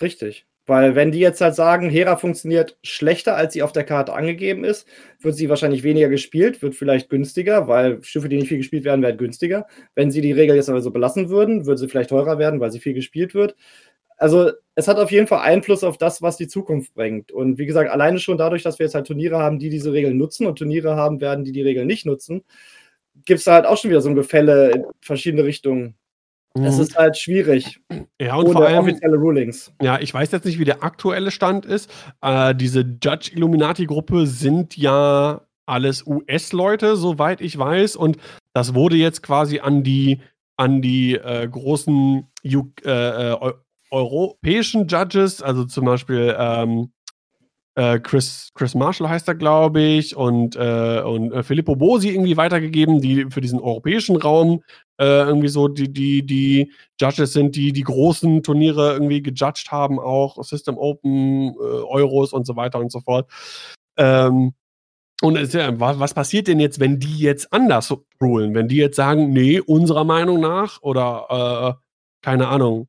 Richtig. 0.01 0.47
Weil 0.67 0.95
wenn 0.95 1.11
die 1.11 1.19
jetzt 1.19 1.41
halt 1.41 1.57
sagen, 1.57 1.91
Hera 1.91 2.17
funktioniert 2.17 2.79
schlechter, 2.85 3.37
als 3.37 3.53
sie 3.53 3.63
auf 3.63 3.73
der 3.73 3.83
Karte 3.83 4.13
angegeben 4.13 4.63
ist, 4.65 4.87
wird 5.21 5.35
sie 5.35 5.49
wahrscheinlich 5.49 5.83
weniger 5.83 6.09
gespielt, 6.09 6.63
wird 6.63 6.77
vielleicht 6.77 7.11
günstiger, 7.11 7.67
weil 7.67 8.03
Schiffe, 8.05 8.29
die 8.29 8.37
nicht 8.37 8.49
viel 8.49 8.59
gespielt 8.59 8.85
werden, 8.85 9.03
werden 9.03 9.17
günstiger. 9.19 9.67
Wenn 9.97 10.13
sie 10.13 10.21
die 10.21 10.33
Regel 10.33 10.55
jetzt 10.55 10.69
aber 10.69 10.81
so 10.81 10.93
belassen 10.93 11.31
würden, 11.31 11.67
würde 11.67 11.79
sie 11.79 11.89
vielleicht 11.89 12.11
teurer 12.11 12.39
werden, 12.39 12.61
weil 12.61 12.71
sie 12.71 12.79
viel 12.79 12.95
gespielt 12.95 13.35
wird. 13.35 13.57
Also 14.19 14.53
es 14.77 14.87
hat 14.87 14.99
auf 14.99 15.11
jeden 15.11 15.27
Fall 15.27 15.41
Einfluss 15.41 15.83
auf 15.83 15.99
das, 15.99 16.23
was 16.23 16.37
die 16.37 16.47
Zukunft 16.47 16.95
bringt. 16.95 17.33
Und 17.33 17.59
wie 17.59 17.67
gesagt, 17.67 17.91
alleine 17.91 18.21
schon 18.21 18.39
dadurch, 18.39 18.63
dass 18.63 18.79
wir 18.79 18.87
jetzt 18.87 18.95
halt 18.95 19.09
Turniere 19.09 19.39
haben, 19.39 19.59
die 19.59 19.69
diese 19.69 19.93
Regeln 19.93 20.17
nutzen 20.17 20.47
und 20.47 20.59
Turniere 20.59 20.95
haben 20.95 21.21
werden, 21.21 21.45
die 21.45 21.51
die 21.51 21.63
Regeln 21.63 21.89
nicht 21.89 22.07
nutzen, 22.07 22.45
gibt 23.25 23.39
es 23.39 23.45
da 23.45 23.55
halt 23.55 23.67
auch 23.67 23.77
schon 23.79 23.91
wieder 23.91 24.01
so 24.01 24.09
ein 24.11 24.15
Gefälle 24.15 24.71
in 24.71 24.85
verschiedene 25.01 25.45
Richtungen. 25.45 25.97
Mhm. 26.55 26.65
Es 26.65 26.79
ist 26.79 26.97
halt 26.97 27.17
schwierig. 27.17 27.81
Ja, 28.21 28.37
und 28.37 28.53
vor 28.53 28.67
allem 28.67 28.81
offizielle 28.81 29.17
Rulings. 29.17 29.73
Ja, 29.81 29.99
ich 29.99 30.13
weiß 30.13 30.31
jetzt 30.33 30.45
nicht, 30.45 30.59
wie 30.59 30.65
der 30.65 30.83
aktuelle 30.83 31.31
Stand 31.31 31.65
ist. 31.65 31.91
Äh, 32.21 32.55
diese 32.55 32.81
Judge 32.81 33.31
Illuminati-Gruppe 33.35 34.27
sind 34.27 34.77
ja 34.77 35.43
alles 35.67 36.07
US-Leute, 36.07 36.97
soweit 36.97 37.41
ich 37.41 37.59
weiß. 37.59 37.97
Und 37.97 38.19
das 38.53 38.75
wurde 38.75 38.97
jetzt 38.97 39.23
quasi 39.23 39.61
an 39.61 39.83
die, 39.83 40.21
an 40.57 40.83
die 40.83 41.15
äh, 41.15 41.49
großen 41.49 42.29
äh, 42.45 42.89
äh 42.89 43.53
europäischen 43.91 44.87
Judges, 44.87 45.43
also 45.43 45.67
zum 45.67 45.85
Beispiel 45.85 46.35
ähm, 46.39 46.93
äh, 47.75 47.99
Chris, 48.01 48.51
Chris 48.55 48.75
Marshall 48.75 49.09
heißt 49.09 49.29
er, 49.29 49.35
glaube 49.35 49.81
ich, 49.81 50.15
und, 50.15 50.57
äh, 50.57 51.03
und 51.05 51.33
äh, 51.33 51.43
Filippo 51.43 51.75
Bosi 51.75 52.11
irgendwie 52.11 52.37
weitergegeben, 52.37 53.01
die 53.01 53.27
für 53.31 53.41
diesen 53.41 53.61
europäischen 53.61 54.17
Raum 54.17 54.63
äh, 54.99 55.05
irgendwie 55.05 55.49
so 55.49 55.69
die, 55.69 55.91
die, 55.91 56.25
die 56.25 56.73
Judges 57.01 57.33
sind, 57.33 57.57
die 57.57 57.73
die 57.73 57.83
großen 57.83 58.43
Turniere 58.43 58.93
irgendwie 58.93 59.23
gejudged 59.23 59.71
haben, 59.71 59.99
auch 59.99 60.43
System 60.45 60.77
Open, 60.77 61.55
äh, 61.55 61.59
Euros 61.59 62.33
und 62.33 62.47
so 62.47 62.57
weiter 62.57 62.79
und 62.79 62.93
so 62.93 63.01
fort. 63.01 63.31
Ähm, 63.97 64.53
und 65.23 65.37
es, 65.37 65.53
ja, 65.53 65.79
was 65.79 66.15
passiert 66.15 66.49
denn 66.49 66.61
jetzt, 66.61 66.81
wenn 66.81 66.99
die 66.99 67.19
jetzt 67.19 67.53
anders 67.53 67.95
rulen? 68.21 68.55
Wenn 68.55 68.69
die 68.69 68.77
jetzt 68.77 68.97
sagen, 68.97 69.33
nee, 69.33 69.61
unserer 69.61 70.05
Meinung 70.05 70.41
nach 70.41 70.83
oder 70.83 71.79
äh, 71.79 71.85
keine 72.23 72.49
Ahnung, 72.49 72.89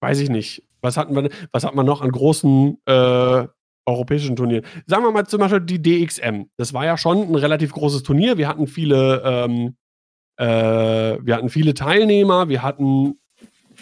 weiß 0.00 0.18
ich 0.20 0.30
nicht. 0.30 0.64
Was 0.80 0.96
hatten 0.96 1.14
wir, 1.14 1.30
was 1.52 1.64
hat 1.64 1.74
man 1.74 1.86
noch 1.86 2.02
an 2.02 2.10
großen 2.10 2.78
äh, 2.86 3.46
europäischen 3.88 4.36
Turnieren. 4.36 4.64
Sagen 4.86 5.04
wir 5.04 5.10
mal 5.10 5.26
zum 5.26 5.40
Beispiel 5.40 5.60
die 5.60 5.82
DXM. 5.82 6.44
Das 6.56 6.72
war 6.74 6.84
ja 6.84 6.96
schon 6.96 7.22
ein 7.22 7.34
relativ 7.34 7.72
großes 7.72 8.02
Turnier. 8.02 8.38
Wir 8.38 8.48
hatten 8.48 8.66
viele, 8.66 9.22
ähm, 9.24 9.76
äh, 10.36 10.46
wir 10.46 11.34
hatten 11.34 11.48
viele 11.48 11.74
Teilnehmer. 11.74 12.48
Wir 12.48 12.62
hatten 12.62 13.18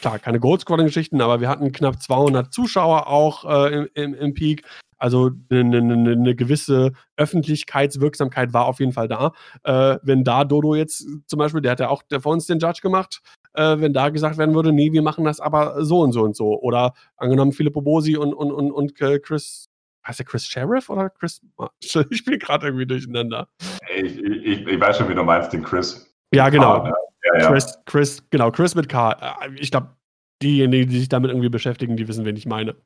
klar 0.00 0.18
keine 0.18 0.40
Gold 0.40 0.60
Squadron-Geschichten, 0.62 1.20
aber 1.20 1.40
wir 1.40 1.48
hatten 1.48 1.72
knapp 1.72 2.00
200 2.02 2.52
Zuschauer 2.52 3.08
auch 3.08 3.44
äh, 3.44 3.74
im, 3.74 3.88
im, 3.94 4.14
im, 4.14 4.34
Peak. 4.34 4.62
Also 4.98 5.30
eine, 5.50 5.76
eine, 5.78 6.12
eine, 6.12 6.34
gewisse 6.34 6.92
Öffentlichkeitswirksamkeit 7.16 8.54
war 8.54 8.66
auf 8.66 8.80
jeden 8.80 8.92
Fall 8.92 9.08
da. 9.08 9.32
Äh, 9.62 9.98
wenn 10.02 10.24
da 10.24 10.44
Dodo 10.44 10.74
jetzt 10.74 11.06
zum 11.26 11.38
Beispiel, 11.38 11.60
der 11.60 11.72
hat 11.72 11.80
ja 11.80 11.88
auch 11.90 12.02
der 12.02 12.20
vor 12.20 12.32
uns 12.32 12.46
den 12.46 12.58
Judge 12.58 12.80
gemacht, 12.80 13.20
äh, 13.52 13.78
wenn 13.78 13.92
da 13.92 14.08
gesagt 14.08 14.38
werden 14.38 14.54
würde, 14.54 14.72
nee, 14.72 14.92
wir 14.92 15.02
machen 15.02 15.24
das 15.24 15.40
aber 15.40 15.84
so 15.84 16.00
und 16.00 16.12
so 16.12 16.22
und 16.22 16.36
so. 16.36 16.58
Oder 16.60 16.94
angenommen 17.16 17.52
Filippo 17.52 17.82
Bosi 17.82 18.16
und, 18.16 18.32
und, 18.32 18.52
und, 18.52 18.70
und 18.70 18.94
Chris 18.94 19.68
heißt 20.06 20.18
der 20.18 20.26
Chris 20.26 20.46
Sheriff 20.46 20.88
oder 20.88 21.10
Chris? 21.10 21.40
Ich 22.10 22.24
bin 22.24 22.38
gerade 22.38 22.66
irgendwie 22.66 22.86
durcheinander. 22.86 23.48
Ich, 23.96 24.18
ich, 24.18 24.66
ich, 24.66 24.80
weiß 24.80 24.98
schon, 24.98 25.08
wie 25.08 25.14
du 25.14 25.22
meinst, 25.22 25.52
den 25.52 25.62
Chris. 25.62 26.14
Ja, 26.32 26.48
genau. 26.48 26.82
K, 26.82 26.88
ne? 26.88 26.94
ja, 27.24 27.40
ja. 27.40 27.50
Chris, 27.50 27.78
Chris, 27.86 28.22
genau, 28.30 28.50
Chris 28.50 28.74
mit 28.74 28.88
K. 28.88 29.12
Äh, 29.12 29.54
ich 29.56 29.70
glaube, 29.70 29.96
diejenigen, 30.42 30.90
die 30.90 30.98
sich 30.98 31.08
damit 31.08 31.30
irgendwie 31.30 31.48
beschäftigen, 31.48 31.96
die 31.96 32.08
wissen, 32.08 32.24
wen 32.24 32.36
ich 32.36 32.46
meine. 32.46 32.76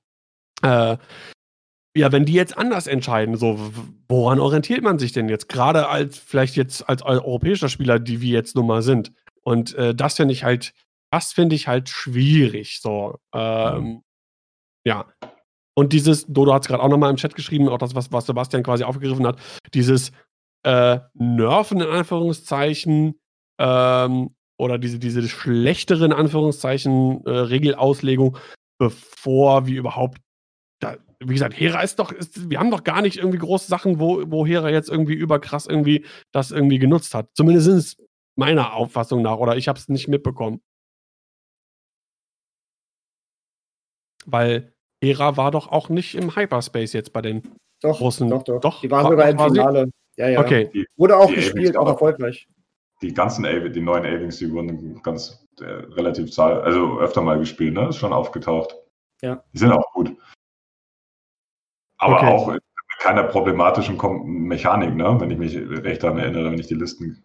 Äh, 0.63 0.97
ja, 1.97 2.13
wenn 2.13 2.25
die 2.25 2.35
jetzt 2.35 2.57
anders 2.57 2.87
entscheiden, 2.87 3.37
so, 3.37 3.59
woran 4.09 4.39
orientiert 4.39 4.83
man 4.83 4.99
sich 4.99 5.13
denn 5.13 5.29
jetzt? 5.29 5.49
Gerade 5.49 5.89
als, 5.89 6.19
vielleicht 6.19 6.55
jetzt 6.55 6.89
als 6.89 7.03
europäischer 7.03 7.69
Spieler, 7.69 7.99
die 7.99 8.21
wir 8.21 8.31
jetzt 8.31 8.55
nun 8.55 8.67
mal 8.67 8.83
sind. 8.83 9.13
Und 9.43 9.75
äh, 9.75 9.95
das 9.95 10.15
finde 10.17 10.33
ich 10.33 10.45
halt, 10.45 10.73
das 11.11 11.33
finde 11.33 11.57
ich 11.57 11.67
halt 11.67 11.89
schwierig. 11.89 12.81
So, 12.81 13.19
ähm, 13.35 13.83
mhm. 13.83 14.03
ja. 14.85 15.07
Und 15.81 15.95
dieses, 15.95 16.27
Dodo 16.27 16.53
hat 16.53 16.61
es 16.61 16.69
gerade 16.69 16.83
auch 16.83 16.91
nochmal 16.91 17.09
im 17.09 17.17
Chat 17.17 17.35
geschrieben, 17.35 17.67
auch 17.71 17.79
das, 17.79 17.95
was, 17.95 18.13
was 18.13 18.27
Sebastian 18.27 18.63
quasi 18.63 18.85
aufgegriffen 18.85 19.27
hat, 19.27 19.41
dieses 19.73 20.13
äh, 20.63 20.99
Nerven 21.15 21.81
in 21.81 21.89
Anführungszeichen 21.89 23.19
ähm, 23.59 24.35
oder 24.59 24.77
diese, 24.77 24.99
diese 24.99 25.27
schlechtere 25.27 26.05
in 26.05 26.13
Anführungszeichen 26.13 27.25
äh, 27.25 27.31
Regelauslegung, 27.31 28.37
bevor 28.79 29.67
wir 29.67 29.79
überhaupt, 29.79 30.19
da, 30.81 30.99
wie 31.19 31.33
gesagt, 31.33 31.59
Hera 31.59 31.81
ist 31.81 31.99
doch, 31.99 32.13
ist, 32.13 32.51
wir 32.51 32.59
haben 32.59 32.71
doch 32.71 32.85
gar 32.85 33.01
nicht 33.01 33.17
irgendwie 33.17 33.39
große 33.39 33.69
Sachen, 33.69 33.99
wo, 33.99 34.23
wo 34.31 34.45
Hera 34.45 34.69
jetzt 34.69 34.91
irgendwie 34.91 35.15
überkrass 35.15 35.67
irgendwie 35.67 36.05
das 36.31 36.51
irgendwie 36.51 36.79
genutzt 36.79 37.15
hat. 37.15 37.31
Zumindest 37.33 37.65
sind 37.65 37.77
es 37.79 37.97
meiner 38.37 38.75
Auffassung 38.75 39.23
nach 39.23 39.39
oder 39.39 39.57
ich 39.57 39.67
habe 39.67 39.79
es 39.79 39.89
nicht 39.89 40.09
mitbekommen. 40.09 40.61
Weil 44.27 44.75
Hera 45.03 45.37
war 45.37 45.51
doch 45.51 45.69
auch 45.69 45.89
nicht 45.89 46.15
im 46.15 46.35
Hyperspace 46.35 46.93
jetzt 46.93 47.13
bei 47.13 47.23
den 47.23 47.43
doch, 47.81 47.99
großen. 47.99 48.29
Doch, 48.29 48.43
doch. 48.43 48.61
doch 48.61 48.81
die 48.81 48.91
waren 48.91 49.07
sogar 49.07 49.29
im 49.29 49.39
Finale. 49.39 49.91
Ja, 50.17 50.29
ja. 50.29 50.41
Okay. 50.41 50.71
Die, 50.73 50.87
Wurde 50.97 51.17
auch 51.17 51.33
gespielt, 51.33 51.77
auch 51.77 51.89
erfolgreich. 51.89 52.47
Die 53.01 53.15
ganzen 53.15 53.47
A 53.47 53.69
die 53.69 53.81
neuen 53.81 54.05
A-Wings, 54.05 54.39
die 54.39 54.53
wurden 54.53 55.01
ganz 55.03 55.47
äh, 55.61 55.65
relativ 55.65 56.31
zahl, 56.33 56.61
also 56.61 57.01
öfter 57.01 57.23
mal 57.23 57.39
gespielt, 57.39 57.73
ne? 57.73 57.89
Ist 57.89 57.97
schon 57.97 58.13
aufgetaucht. 58.13 58.77
Ja. 59.23 59.43
Die 59.55 59.59
sind 59.59 59.73
auch 59.73 59.93
gut. 59.95 60.15
Aber 61.97 62.17
okay. 62.17 62.27
auch 62.27 62.47
mit 62.49 62.63
keiner 62.99 63.23
problematischen 63.25 63.99
Mechanik, 64.25 64.95
ne? 64.95 65.17
Wenn 65.19 65.31
ich 65.31 65.39
mich 65.39 65.57
recht 65.57 66.03
daran 66.03 66.19
erinnere, 66.19 66.51
wenn 66.51 66.61
ich 66.61 66.67
die 66.67 66.75
Listen 66.75 67.25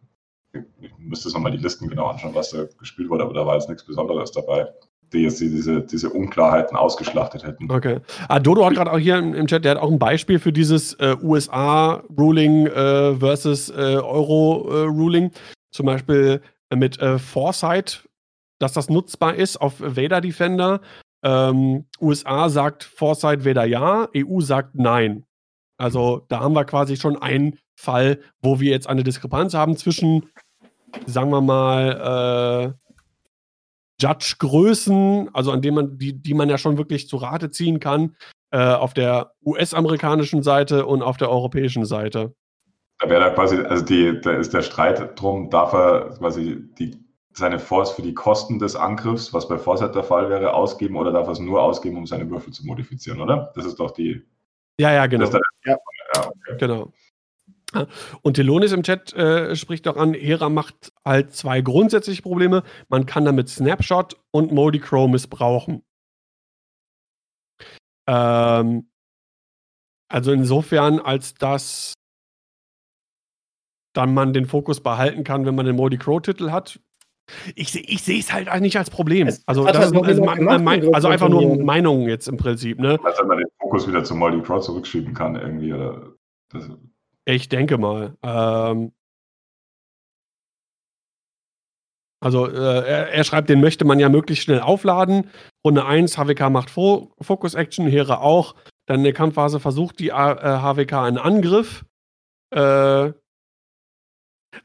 ich 0.80 0.98
müsste 0.98 1.28
es 1.28 1.34
nochmal 1.34 1.52
die 1.52 1.58
Listen 1.58 1.90
genau 1.90 2.08
anschauen, 2.08 2.34
was 2.34 2.52
da 2.52 2.66
gespielt 2.80 3.10
wurde, 3.10 3.24
aber 3.24 3.34
da 3.34 3.46
war 3.46 3.56
jetzt 3.56 3.68
nichts 3.68 3.86
Besonderes 3.86 4.32
dabei 4.32 4.74
die 5.14 5.24
jetzt 5.24 5.40
diese, 5.40 5.82
diese 5.82 6.10
Unklarheiten 6.10 6.76
ausgeschlachtet 6.76 7.44
hätten. 7.44 7.72
Okay. 7.72 8.00
Ah, 8.28 8.40
Dodo 8.40 8.66
hat 8.66 8.74
gerade 8.74 8.92
auch 8.92 8.98
hier 8.98 9.18
im 9.18 9.48
Chat, 9.48 9.66
der 9.66 9.72
hat 9.72 9.78
auch 9.82 9.92
ein 9.92 10.00
Beispiel 10.00 10.40
für 10.40 10.52
dieses 10.52 10.94
äh, 10.96 11.16
USA-Ruling 11.22 12.68
äh, 12.68 13.16
versus 13.16 13.70
äh, 13.70 13.74
Euro-Ruling. 13.74 15.32
Zum 15.72 15.86
Beispiel 15.86 16.42
mit 16.74 17.00
äh, 17.00 17.20
Foresight, 17.20 18.08
dass 18.60 18.74
das 18.74 18.90
nutzbar 18.90 19.36
ist 19.36 19.58
auf 19.58 19.80
Vader 19.80 20.22
Defender. 20.22 20.82
Ähm, 21.24 21.86
USA 22.00 22.50
sagt 22.50 22.84
Foresight 22.84 23.46
Vader 23.46 23.66
ja, 23.66 24.08
EU 24.16 24.42
sagt 24.42 24.76
nein. 24.76 25.26
Also 25.78 26.26
da 26.30 26.40
haben 26.40 26.54
wir 26.54 26.66
quasi 26.66 26.96
schon 26.96 27.22
einen 27.22 27.60
Fall, 27.76 28.20
wo 28.42 28.60
wir 28.60 28.72
jetzt 28.72 28.88
eine 28.88 29.04
Diskrepanz 29.04 29.54
haben 29.54 29.76
zwischen, 29.76 30.30
sagen 31.06 31.32
wir 31.32 31.42
mal, 31.42 32.76
äh, 32.78 32.85
Judge-Größen, 34.02 35.30
also 35.34 35.52
an 35.52 35.62
denen 35.62 35.76
man, 35.76 35.98
die, 35.98 36.14
die 36.22 36.34
man 36.34 36.50
ja 36.50 36.58
schon 36.58 36.78
wirklich 36.78 37.08
zu 37.08 37.18
Rate 37.18 37.52
ziehen 37.52 37.80
kann, 37.80 38.16
äh, 38.52 38.60
auf 38.60 38.94
der 38.94 39.32
US-amerikanischen 39.44 40.44
Seite 40.44 40.86
und 40.86 41.02
auf 41.02 41.18
der 41.18 41.30
europäischen 41.30 41.86
Seite. 41.86 42.34
Da 43.00 43.10
wäre 43.10 43.22
da 43.22 43.30
quasi, 43.32 43.58
also 43.58 43.84
die, 43.84 44.20
da 44.22 44.32
ist 44.32 44.54
der 44.54 44.62
Streit 44.62 45.20
drum, 45.20 45.50
darf 45.50 45.74
er 45.74 46.16
quasi 46.18 46.64
die, 46.78 46.98
seine 47.34 47.60
Force 47.60 47.92
für 47.92 48.02
die 48.02 48.14
Kosten 48.14 48.60
des 48.60 48.76
Angriffs, 48.76 49.34
was 49.34 49.48
bei 49.48 49.58
Foresight 49.58 49.96
der 49.96 50.04
Fall 50.04 50.30
wäre, 50.30 50.54
ausgeben 50.54 50.96
oder 50.96 51.12
darf 51.12 51.28
er 51.28 51.34
es 51.34 51.40
nur 51.40 51.62
ausgeben, 51.62 51.98
um 51.98 52.06
seine 52.06 52.30
Würfel 52.30 52.54
zu 52.54 52.66
modifizieren, 52.66 53.20
oder? 53.20 53.52
Das 53.56 53.66
ist 53.66 53.80
doch 53.80 53.92
die. 53.92 54.24
Ja, 54.80 54.94
ja, 54.94 55.06
genau. 55.08 55.30
Ja. 55.30 55.40
ja 55.66 55.78
okay. 56.28 56.58
Genau. 56.60 56.94
Und 58.22 58.34
Telonis 58.36 58.72
im 58.72 58.84
Chat 58.84 59.14
äh, 59.14 59.56
spricht 59.56 59.88
auch 59.88 59.98
an, 59.98 60.14
Hera 60.14 60.50
macht 60.50 60.92
halt 61.04 61.34
zwei 61.34 61.62
grundsätzliche 61.62 62.22
Probleme. 62.22 62.64
Man 62.90 63.06
kann 63.06 63.26
damit 63.26 63.50
Snapshot 63.50 64.16
und 64.32 64.52
Moldy 64.52 64.80
Crow 64.80 65.10
missbrauchen. 65.10 65.84
Ähm, 68.08 68.90
Also 70.12 70.32
insofern, 70.32 71.00
als 71.00 71.34
dass 71.34 71.94
dann 73.96 74.14
man 74.14 74.34
den 74.34 74.46
Fokus 74.46 74.82
behalten 74.84 75.24
kann, 75.24 75.46
wenn 75.46 75.56
man 75.56 75.66
den 75.66 75.76
Moldy 75.76 75.98
Crow-Titel 75.98 76.52
hat. 76.52 76.80
Ich, 77.56 77.72
seh- 77.72 77.80
ich 77.80 78.04
sehe 78.04 78.20
es 78.20 78.32
halt 78.32 78.48
eigentlich 78.50 78.62
nicht 78.74 78.78
als 78.78 78.90
Problem. 78.92 79.28
Es 79.28 79.42
Also, 79.48 79.66
das 79.66 79.78
halt 79.78 79.86
also, 79.86 79.96
niemand 79.96 80.20
mein- 80.26 80.38
gemacht 80.38 80.62
mein- 80.62 80.84
in 80.84 80.94
also 80.94 81.08
einfach 81.08 81.30
nur. 81.30 81.64
Meinungen 81.64 82.08
jetzt 82.08 82.28
im 82.28 82.38
Prinzip, 82.38 82.78
ne? 82.78 83.00
Als 83.04 83.18
wenn 83.20 83.28
man 83.28 83.38
den 83.40 83.48
Fokus 83.60 83.88
wieder 83.88 84.04
zum 84.04 84.20
Moldy 84.20 84.42
Crow 84.44 84.62
zurückschieben 84.62 85.14
kann, 85.16 85.36
irgendwie. 85.36 85.74
Oder 85.74 86.14
das, 86.52 86.70
Ich 87.26 87.50
denke 87.50 87.78
mal. 87.78 88.16
Ähm, 88.24 88.92
also 92.22 92.48
äh, 92.48 92.54
er, 92.88 93.10
er 93.12 93.24
schreibt, 93.24 93.50
den 93.50 93.62
möchte 93.62 93.86
man 93.86 94.00
ja 94.00 94.10
möglichst 94.10 94.44
schnell 94.44 94.60
aufladen. 94.62 95.30
Runde 95.66 95.86
1, 95.86 96.18
HWK 96.18 96.50
macht 96.50 96.70
Fo 96.70 97.14
Focus 97.22 97.54
Action, 97.56 97.88
Hera 97.88 98.20
auch. 98.20 98.56
Dann 98.88 99.00
in 99.00 99.04
der 99.04 99.14
Kampfphase 99.14 99.60
versucht 99.60 100.00
die 100.00 100.12
A 100.12 100.34
äh, 100.34 100.62
HWK 100.62 100.94
einen 101.04 101.18
Angriff. 101.18 101.86
Äh, 102.52 103.12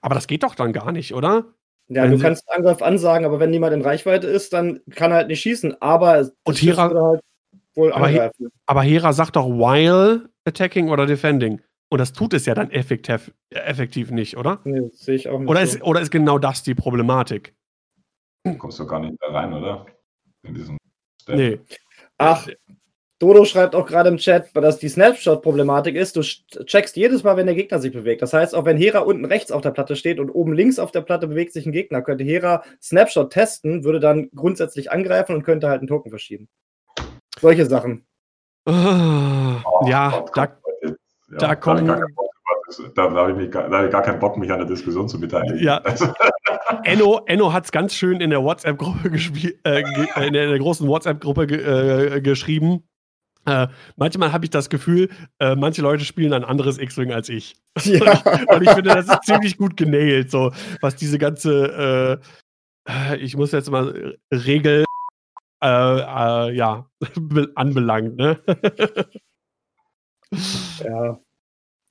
aber 0.03 0.15
das 0.15 0.27
geht 0.27 0.43
doch 0.43 0.55
dann 0.55 0.73
gar 0.73 0.93
nicht, 0.93 1.15
oder? 1.15 1.47
Ja, 1.89 2.05
Wenn 2.05 2.13
du 2.13 2.19
kannst 2.21 2.49
Angriff 2.51 2.81
ansagen, 2.83 3.25
aber 3.27 3.41
wenn 3.41 3.51
niemand 3.51 3.73
in 3.75 3.83
Reichweite 3.83 4.29
ist, 4.29 4.53
dann 4.53 4.81
kann 4.95 5.11
er 5.11 5.17
halt 5.19 5.29
nicht 5.29 5.41
schießen. 5.41 5.83
Aber 5.83 6.31
Und 6.45 6.57
Hera- 6.63 6.95
halt 6.95 7.21
wohl 7.75 7.93
Aber 7.93 8.09
He-. 8.09 8.31
Aber 8.67 8.83
Hera 8.83 9.13
sagt 9.13 9.35
doch 9.37 9.47
while 9.49 10.31
attacking 10.45 10.91
oder 10.91 11.07
defending. 11.07 11.61
Und 11.93 11.99
das 11.99 12.13
tut 12.13 12.35
es 12.35 12.47
ja 12.47 12.55
dann 12.55 12.71
effektiv, 12.71 13.33
effektiv 13.51 14.13
nicht, 14.13 14.37
oder? 14.37 14.61
Nee, 14.65 14.89
das 14.89 15.01
sehe 15.01 15.17
ich 15.17 15.29
auch 15.29 15.41
nicht. 15.41 15.49
Oder 15.49 15.67
so. 15.67 15.77
ist, 15.77 15.83
oder 15.83 16.01
ist 16.01 16.11
genau 16.11 16.39
das 16.39 16.63
die 16.63 16.75
Problematik? 16.75 17.55
kommst 18.59 18.79
du 18.79 18.87
gar 18.87 19.01
nicht 19.01 19.17
da 19.21 19.33
rein, 19.33 19.53
oder? 19.53 19.87
In 20.43 20.55
diesen 20.55 20.79
Step. 21.21 21.37
Nee. 21.37 21.61
Ach, 22.17 22.49
Dodo 23.19 23.45
schreibt 23.45 23.75
auch 23.75 23.87
gerade 23.87 24.09
im 24.09 24.17
Chat, 24.17 24.55
dass 24.55 24.79
die 24.79 24.89
Snapshot-Problematik 24.89 25.95
ist, 25.97 26.17
du 26.17 26.23
checkst 26.23 26.97
jedes 26.97 27.23
Mal, 27.25 27.37
wenn 27.37 27.47
der 27.47 27.55
Gegner 27.55 27.81
sich 27.81 27.93
bewegt. 27.93 28.23
Das 28.23 28.33
heißt, 28.33 28.55
auch 28.55 28.65
wenn 28.65 28.79
Hera 28.79 29.01
unten 29.01 29.25
rechts 29.27 29.51
auf 29.51 29.61
der 29.61 29.73
Platte 29.73 29.97
steht 29.97 30.21
und 30.21 30.31
oben 30.31 30.55
links 30.55 30.79
auf 30.79 30.93
der 30.93 31.03
Platte 31.03 31.27
bewegt 31.27 31.53
sich 31.53 31.67
ein 31.67 31.73
Gegner, 31.73 32.01
könnte 32.03 32.25
Hera 32.25 32.63
Snapshot 32.81 33.33
testen, 33.33 33.85
würde 33.85 34.01
dann 34.01 34.31
grundsätzlich 34.35 34.91
angreifen 34.93 35.35
und 35.35 35.43
könnte 35.43 35.69
halt 35.69 35.81
einen 35.81 35.89
Token 35.89 36.11
verschieben. 36.11 36.49
Solche 37.39 37.67
Sachen. 37.67 38.07
Ah, 38.67 39.41
Oh, 39.65 39.87
ja, 39.87 40.11
Gott, 40.11 40.37
da, 40.37 40.47
ja, 41.31 41.37
da 41.39 41.55
kommen-. 41.57 41.87
Da, 41.87 43.09
da 43.09 43.11
habe 43.17 43.33
ich, 43.33 43.37
mich 43.37 43.51
gar- 43.51 43.69
da 43.69 43.85
ich 43.85 43.91
gar 43.91 44.03
keinen 44.03 44.21
Bock, 44.21 44.37
mich 44.37 44.51
an 44.53 44.59
der 44.59 44.67
Diskussion 44.69 45.09
zu 45.09 45.19
beteiligen. 45.19 45.59
Ja. 45.63 45.79
Also, 45.79 46.13
Enno, 46.85 47.21
Enno 47.27 47.53
hat 47.53 47.65
es 47.65 47.73
ganz 47.73 47.95
schön 47.95 48.21
in 48.21 48.31
der 48.31 48.45
WhatsApp-Gruppe 48.45 49.11
gespielt, 49.11 49.59
äh, 49.65 49.81
äh, 49.83 50.27
in, 50.29 50.33
der, 50.35 50.45
in 50.45 50.51
der 50.51 50.59
großen 50.61 50.87
WhatsApp-Gruppe 50.87 51.47
ge 51.49 52.17
äh, 52.17 52.21
geschrieben. 52.21 52.85
Äh, 53.47 53.67
manchmal 53.97 54.33
habe 54.33 54.45
ich 54.45 54.51
das 54.51 54.69
Gefühl, 54.71 55.09
äh, 55.41 55.57
manche 55.57 55.83
Leute 55.83 56.05
spielen 56.05 56.33
ein 56.33 56.45
anderes 56.45 56.79
X-Wing 56.79 57.13
als 57.13 57.29
ich. 57.29 57.57
Ja. 57.83 58.13
Und 58.55 58.63
ich 58.63 58.71
finde, 58.71 58.91
das 58.95 59.09
ist 59.09 59.25
ziemlich 59.25 59.57
gut 59.57 59.77
genäht, 59.77 60.31
so 60.31 60.53
was 60.81 60.95
diese 60.95 61.19
ganze, 61.19 62.21
äh, 62.87 63.13
äh, 63.15 63.17
ich 63.17 63.37
muss 63.37 63.51
jetzt 63.51 63.71
mal 63.71 64.17
Regel, 64.33 64.85
äh, 65.63 65.67
äh, 65.67 66.53
ja, 66.55 66.87
be- 67.19 67.51
anbelangt, 67.57 68.17
ne? 68.17 68.39
Ja. 70.85 71.19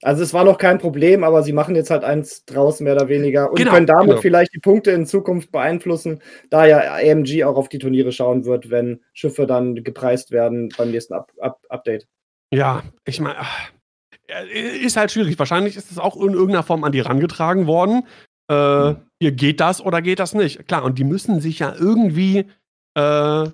Also 0.01 0.23
es 0.23 0.33
war 0.33 0.45
noch 0.45 0.57
kein 0.57 0.77
Problem, 0.77 1.25
aber 1.25 1.43
sie 1.43 1.51
machen 1.51 1.75
jetzt 1.75 1.89
halt 1.89 2.05
eins 2.05 2.45
draus, 2.45 2.79
mehr 2.79 2.93
oder 2.93 3.09
weniger, 3.09 3.49
und 3.49 3.57
Genau, 3.57 3.73
können 3.73 3.85
damit 3.85 4.11
genau. 4.11 4.21
vielleicht 4.21 4.53
die 4.53 4.59
Punkte 4.59 4.91
in 4.91 5.05
Zukunft 5.05 5.51
beeinflussen, 5.51 6.21
da 6.49 6.65
ja 6.65 6.93
AMG 6.93 7.43
auch 7.43 7.57
auf 7.57 7.67
die 7.67 7.79
Turniere 7.79 8.13
schauen 8.13 8.45
wird, 8.45 8.69
wenn 8.69 9.01
Schiffe 9.13 9.45
dann 9.45 9.75
gepreist 9.83 10.31
werden 10.31 10.69
beim 10.77 10.91
nächsten 10.91 11.13
Up 11.13 11.33
Up 11.41 11.59
Update. 11.67 12.07
Ja, 12.53 12.83
ich 13.05 13.19
meine, 13.19 13.39
ist 14.81 14.95
halt 14.95 15.11
schwierig. 15.11 15.37
Wahrscheinlich 15.37 15.75
ist 15.75 15.91
es 15.91 15.97
auch 15.97 16.15
in 16.15 16.33
irgendeiner 16.33 16.63
Form 16.63 16.83
an 16.85 16.91
die 16.93 17.01
rangetragen 17.01 17.67
worden. 17.67 18.07
Äh, 18.49 18.95
hier 19.19 19.31
geht 19.33 19.59
das 19.59 19.81
oder 19.81 20.01
geht 20.01 20.19
das 20.19 20.33
nicht. 20.33 20.67
Klar, 20.67 20.83
und 20.85 20.97
die 20.97 21.03
müssen 21.03 21.41
sich 21.41 21.59
ja 21.59 21.75
irgendwie, 21.77 22.45
äh, 22.95 23.49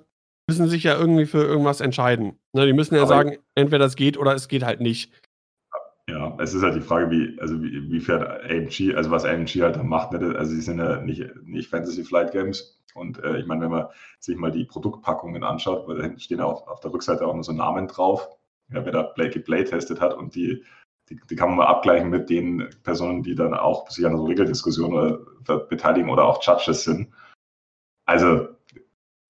müssen 0.48 0.68
sich 0.68 0.84
ja 0.84 0.96
irgendwie 0.98 1.26
für 1.26 1.42
irgendwas 1.42 1.80
entscheiden. 1.80 2.38
Ne, 2.52 2.66
die 2.66 2.72
müssen 2.72 2.94
ja 2.94 3.02
Aber- 3.02 3.08
sagen, 3.08 3.36
entweder 3.54 3.84
es 3.84 3.96
geht 3.96 4.16
oder 4.16 4.34
es 4.34 4.48
geht 4.48 4.64
halt 4.64 4.80
nicht. 4.80 5.12
Ja, 6.08 6.36
es 6.38 6.54
ist 6.54 6.62
halt 6.62 6.76
die 6.76 6.80
Frage, 6.80 7.10
wie, 7.10 7.36
also 7.40 7.60
wie, 7.60 7.90
wie 7.90 7.98
fährt 8.00 8.22
AMG, 8.44 8.94
also 8.94 9.10
was 9.10 9.24
AMG 9.24 9.60
halt 9.62 9.74
dann 9.74 9.88
macht, 9.88 10.12
ne? 10.12 10.36
also 10.38 10.52
sie 10.52 10.60
sind 10.60 10.78
ja 10.78 11.00
nicht, 11.00 11.24
nicht 11.42 11.68
Fantasy 11.68 12.04
Flight 12.04 12.30
Games 12.30 12.80
und 12.94 13.18
äh, 13.24 13.38
ich 13.40 13.46
meine, 13.46 13.62
wenn 13.62 13.72
man 13.72 13.86
sich 14.20 14.36
mal 14.36 14.52
die 14.52 14.64
Produktpackungen 14.64 15.42
anschaut, 15.42 15.88
weil 15.88 15.96
da 15.96 16.04
hinten 16.04 16.20
stehen 16.20 16.38
ja 16.38 16.44
auch 16.44 16.68
auf 16.68 16.78
der 16.78 16.92
Rückseite 16.92 17.26
auch 17.26 17.34
nur 17.34 17.42
so 17.42 17.52
Namen 17.52 17.88
drauf, 17.88 18.28
ja, 18.72 18.84
wer 18.84 18.92
da 18.92 19.02
Play, 19.02 19.30
geplaytestet 19.30 20.00
hat 20.00 20.14
und 20.14 20.36
die, 20.36 20.62
die, 21.08 21.18
die 21.28 21.34
kann 21.34 21.48
man 21.48 21.58
mal 21.58 21.66
abgleichen 21.66 22.08
mit 22.08 22.30
den 22.30 22.68
Personen, 22.84 23.24
die 23.24 23.34
dann 23.34 23.52
auch 23.52 23.90
sich 23.90 24.06
an 24.06 24.16
so 24.16 24.26
Regeldiskussionen 24.26 25.18
beteiligen 25.68 26.08
oder 26.08 26.24
auch 26.24 26.40
Judges 26.40 26.84
sind. 26.84 27.12
Also 28.06 28.46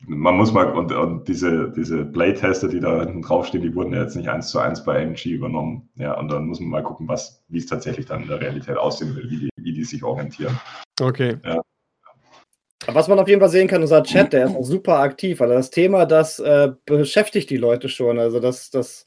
man 0.07 0.37
muss 0.37 0.53
mal, 0.53 0.73
und, 0.73 0.93
und 0.93 1.27
diese, 1.29 1.73
diese 1.73 2.05
Playtester, 2.05 2.69
die 2.69 2.81
da 2.81 3.01
hinten 3.01 3.23
draufstehen, 3.23 3.63
die 3.63 3.75
wurden 3.75 3.93
ja 3.93 4.03
jetzt 4.03 4.17
nicht 4.17 4.29
eins 4.29 4.51
zu 4.51 4.59
eins 4.59 4.85
bei 4.85 5.03
AMG 5.03 5.27
übernommen. 5.27 5.89
Ja, 5.97 6.19
und 6.19 6.31
dann 6.31 6.47
muss 6.47 6.61
man 6.61 6.71
mal 6.71 6.83
gucken, 6.83 7.09
was, 7.09 7.45
wie 7.49 7.59
es 7.59 7.67
tatsächlich 7.67 8.07
dann 8.07 8.23
in 8.23 8.29
der 8.29 8.41
Realität 8.41 8.77
aussehen 8.77 9.15
will, 9.17 9.29
wie 9.31 9.39
die, 9.39 9.51
wie 9.57 9.73
die 9.73 9.85
sich 9.85 10.05
orientieren. 10.05 10.59
Okay. 11.01 11.37
Aber 11.45 12.95
was 12.95 13.09
man 13.09 13.19
auf 13.19 13.29
jeden 13.29 13.41
Fall 13.41 13.49
sehen 13.49 13.69
kann, 13.69 13.83
unser 13.83 14.03
Chat, 14.05 14.33
der 14.33 14.47
ist 14.47 14.57
auch 14.57 14.65
super 14.65 15.01
aktiv. 15.01 15.41
Also 15.41 15.55
das 15.55 15.71
Thema, 15.71 16.07
das 16.07 16.39
äh, 16.39 16.73
beschäftigt 16.85 17.51
die 17.51 17.57
Leute 17.57 17.89
schon. 17.89 18.19
Also 18.19 18.39
das, 18.39 18.71
das, 18.71 19.05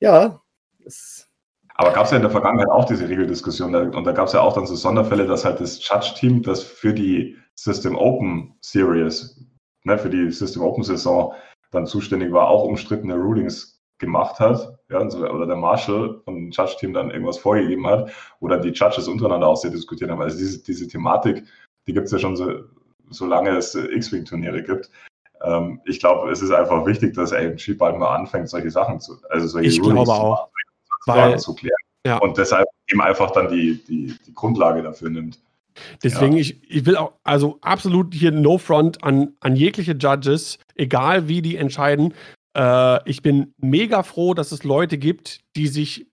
ja, 0.00 0.40
ist, 0.84 1.28
Aber 1.74 1.92
gab 1.92 2.06
es 2.06 2.12
ja 2.12 2.16
in 2.16 2.22
der 2.22 2.30
Vergangenheit 2.30 2.68
auch 2.68 2.86
diese 2.86 3.08
Regeldiskussion 3.08 3.72
da, 3.72 3.82
und 3.82 4.04
da 4.04 4.12
gab 4.12 4.28
es 4.28 4.32
ja 4.32 4.40
auch 4.40 4.54
dann 4.54 4.66
so 4.66 4.74
Sonderfälle, 4.74 5.26
dass 5.26 5.44
halt 5.44 5.60
das 5.60 5.86
Judge-Team, 5.86 6.42
das 6.42 6.62
für 6.62 6.94
die 6.94 7.36
System 7.54 7.96
Open 7.96 8.54
Series, 8.60 9.44
ne, 9.84 9.98
für 9.98 10.10
die 10.10 10.30
System 10.30 10.62
Open 10.62 10.84
Saison 10.84 11.34
dann 11.70 11.86
zuständig 11.86 12.32
war, 12.32 12.48
auch 12.48 12.64
umstrittene 12.64 13.14
Rulings 13.14 13.80
gemacht 13.98 14.38
hat, 14.38 14.78
ja, 14.88 15.00
und 15.00 15.10
so, 15.10 15.28
oder 15.28 15.46
der 15.46 15.56
Marshall 15.56 16.20
vom 16.24 16.50
Judge-Team 16.50 16.92
dann 16.92 17.10
irgendwas 17.10 17.38
vorgegeben 17.38 17.86
hat, 17.86 18.10
oder 18.40 18.58
die 18.58 18.70
Judges 18.70 19.08
untereinander 19.08 19.48
auch 19.48 19.56
sehr 19.56 19.70
diskutiert 19.70 20.10
haben. 20.10 20.22
Also 20.22 20.38
diese, 20.38 20.62
diese 20.62 20.86
Thematik, 20.86 21.44
die 21.86 21.92
gibt 21.92 22.06
es 22.06 22.12
ja 22.12 22.18
schon 22.18 22.36
so, 22.36 22.64
solange 23.10 23.50
es 23.50 23.74
äh, 23.74 23.86
X-Wing-Turniere 23.86 24.62
gibt. 24.62 24.90
Ähm, 25.42 25.80
ich 25.84 26.00
glaube, 26.00 26.30
es 26.30 26.42
ist 26.42 26.52
einfach 26.52 26.86
wichtig, 26.86 27.14
dass 27.14 27.32
AMG 27.32 27.76
bald 27.76 27.98
mal 27.98 28.14
anfängt, 28.14 28.48
solche 28.48 28.70
Sachen 28.70 29.00
zu, 29.00 29.16
also 29.30 29.46
solche 29.48 29.68
Ich 29.68 29.80
Rulings 29.80 30.04
glaube 30.04 30.06
zu 30.06 30.12
auch. 30.12 30.48
Fragen 31.04 31.32
Weil, 31.32 31.38
zu 31.38 31.54
klären. 31.54 31.76
Ja. 32.06 32.18
Und 32.18 32.38
deshalb 32.38 32.68
eben 32.88 33.00
einfach 33.00 33.30
dann 33.32 33.48
die, 33.48 33.82
die, 33.84 34.16
die 34.26 34.34
Grundlage 34.34 34.82
dafür 34.82 35.10
nimmt. 35.10 35.40
Deswegen, 36.02 36.34
Ja. 36.34 36.40
ich, 36.40 36.62
ich 36.70 36.86
will 36.86 36.96
auch, 36.96 37.12
also 37.24 37.58
absolut 37.60 38.14
hier 38.14 38.32
No 38.32 38.58
Front 38.58 39.02
an, 39.04 39.34
an 39.40 39.56
jegliche 39.56 39.92
Judges, 39.92 40.58
egal 40.74 41.28
wie 41.28 41.42
die 41.42 41.56
entscheiden. 41.56 42.14
Äh, 42.56 43.08
ich 43.08 43.22
bin 43.22 43.54
mega 43.58 44.02
froh, 44.02 44.34
dass 44.34 44.52
es 44.52 44.64
Leute 44.64 44.98
gibt, 44.98 45.40
die 45.56 45.68
sich 45.68 46.06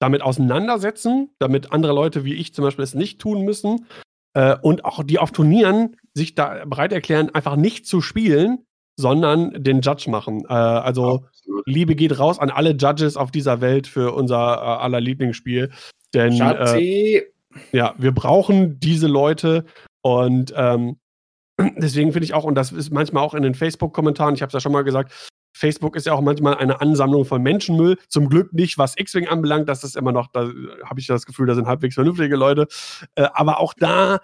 damit 0.00 0.22
auseinandersetzen, 0.22 1.30
damit 1.38 1.72
andere 1.72 1.92
Leute 1.92 2.24
wie 2.24 2.34
ich 2.34 2.54
zum 2.54 2.64
Beispiel 2.64 2.84
es 2.84 2.94
nicht 2.94 3.20
tun 3.20 3.42
müssen. 3.42 3.86
Äh, 4.34 4.56
und 4.62 4.84
auch 4.84 5.02
die 5.02 5.18
auf 5.18 5.32
Turnieren 5.32 5.96
sich 6.14 6.34
da 6.34 6.64
bereit 6.64 6.92
erklären, 6.92 7.30
einfach 7.34 7.56
nicht 7.56 7.86
zu 7.86 8.00
spielen, 8.00 8.64
sondern 8.96 9.62
den 9.62 9.80
Judge 9.80 10.10
machen. 10.10 10.44
Äh, 10.48 10.52
also 10.52 11.24
Absolut. 11.26 11.66
Liebe 11.66 11.94
geht 11.94 12.18
raus 12.18 12.38
an 12.38 12.50
alle 12.50 12.72
Judges 12.72 13.16
auf 13.16 13.30
dieser 13.30 13.60
Welt 13.60 13.86
für 13.86 14.12
unser 14.12 14.36
äh, 14.36 14.82
aller 14.82 15.00
Lieblingsspiel. 15.00 15.70
Denn 16.14 16.32
äh, 16.32 16.36
Schatzi, 16.36 17.22
ja, 17.72 17.94
wir 17.98 18.12
brauchen 18.12 18.78
diese 18.80 19.06
Leute 19.06 19.64
und 20.02 20.52
ähm, 20.56 20.98
deswegen 21.76 22.12
finde 22.12 22.24
ich 22.24 22.34
auch, 22.34 22.44
und 22.44 22.54
das 22.54 22.72
ist 22.72 22.92
manchmal 22.92 23.22
auch 23.22 23.34
in 23.34 23.42
den 23.42 23.54
Facebook-Kommentaren, 23.54 24.34
ich 24.34 24.42
habe 24.42 24.48
es 24.48 24.54
ja 24.54 24.60
schon 24.60 24.72
mal 24.72 24.84
gesagt, 24.84 25.12
Facebook 25.56 25.96
ist 25.96 26.06
ja 26.06 26.12
auch 26.12 26.20
manchmal 26.20 26.56
eine 26.56 26.80
Ansammlung 26.80 27.24
von 27.24 27.42
Menschenmüll. 27.42 27.96
Zum 28.08 28.28
Glück 28.28 28.52
nicht, 28.52 28.78
was 28.78 28.96
X-Wing 28.96 29.26
anbelangt. 29.26 29.68
Das 29.68 29.82
ist 29.82 29.96
immer 29.96 30.12
noch, 30.12 30.28
da 30.28 30.50
habe 30.84 31.00
ich 31.00 31.06
das 31.08 31.26
Gefühl, 31.26 31.46
da 31.46 31.56
sind 31.56 31.66
halbwegs 31.66 31.96
vernünftige 31.96 32.36
Leute. 32.36 32.68
Äh, 33.16 33.26
aber 33.32 33.58
auch 33.58 33.74
da 33.74 34.20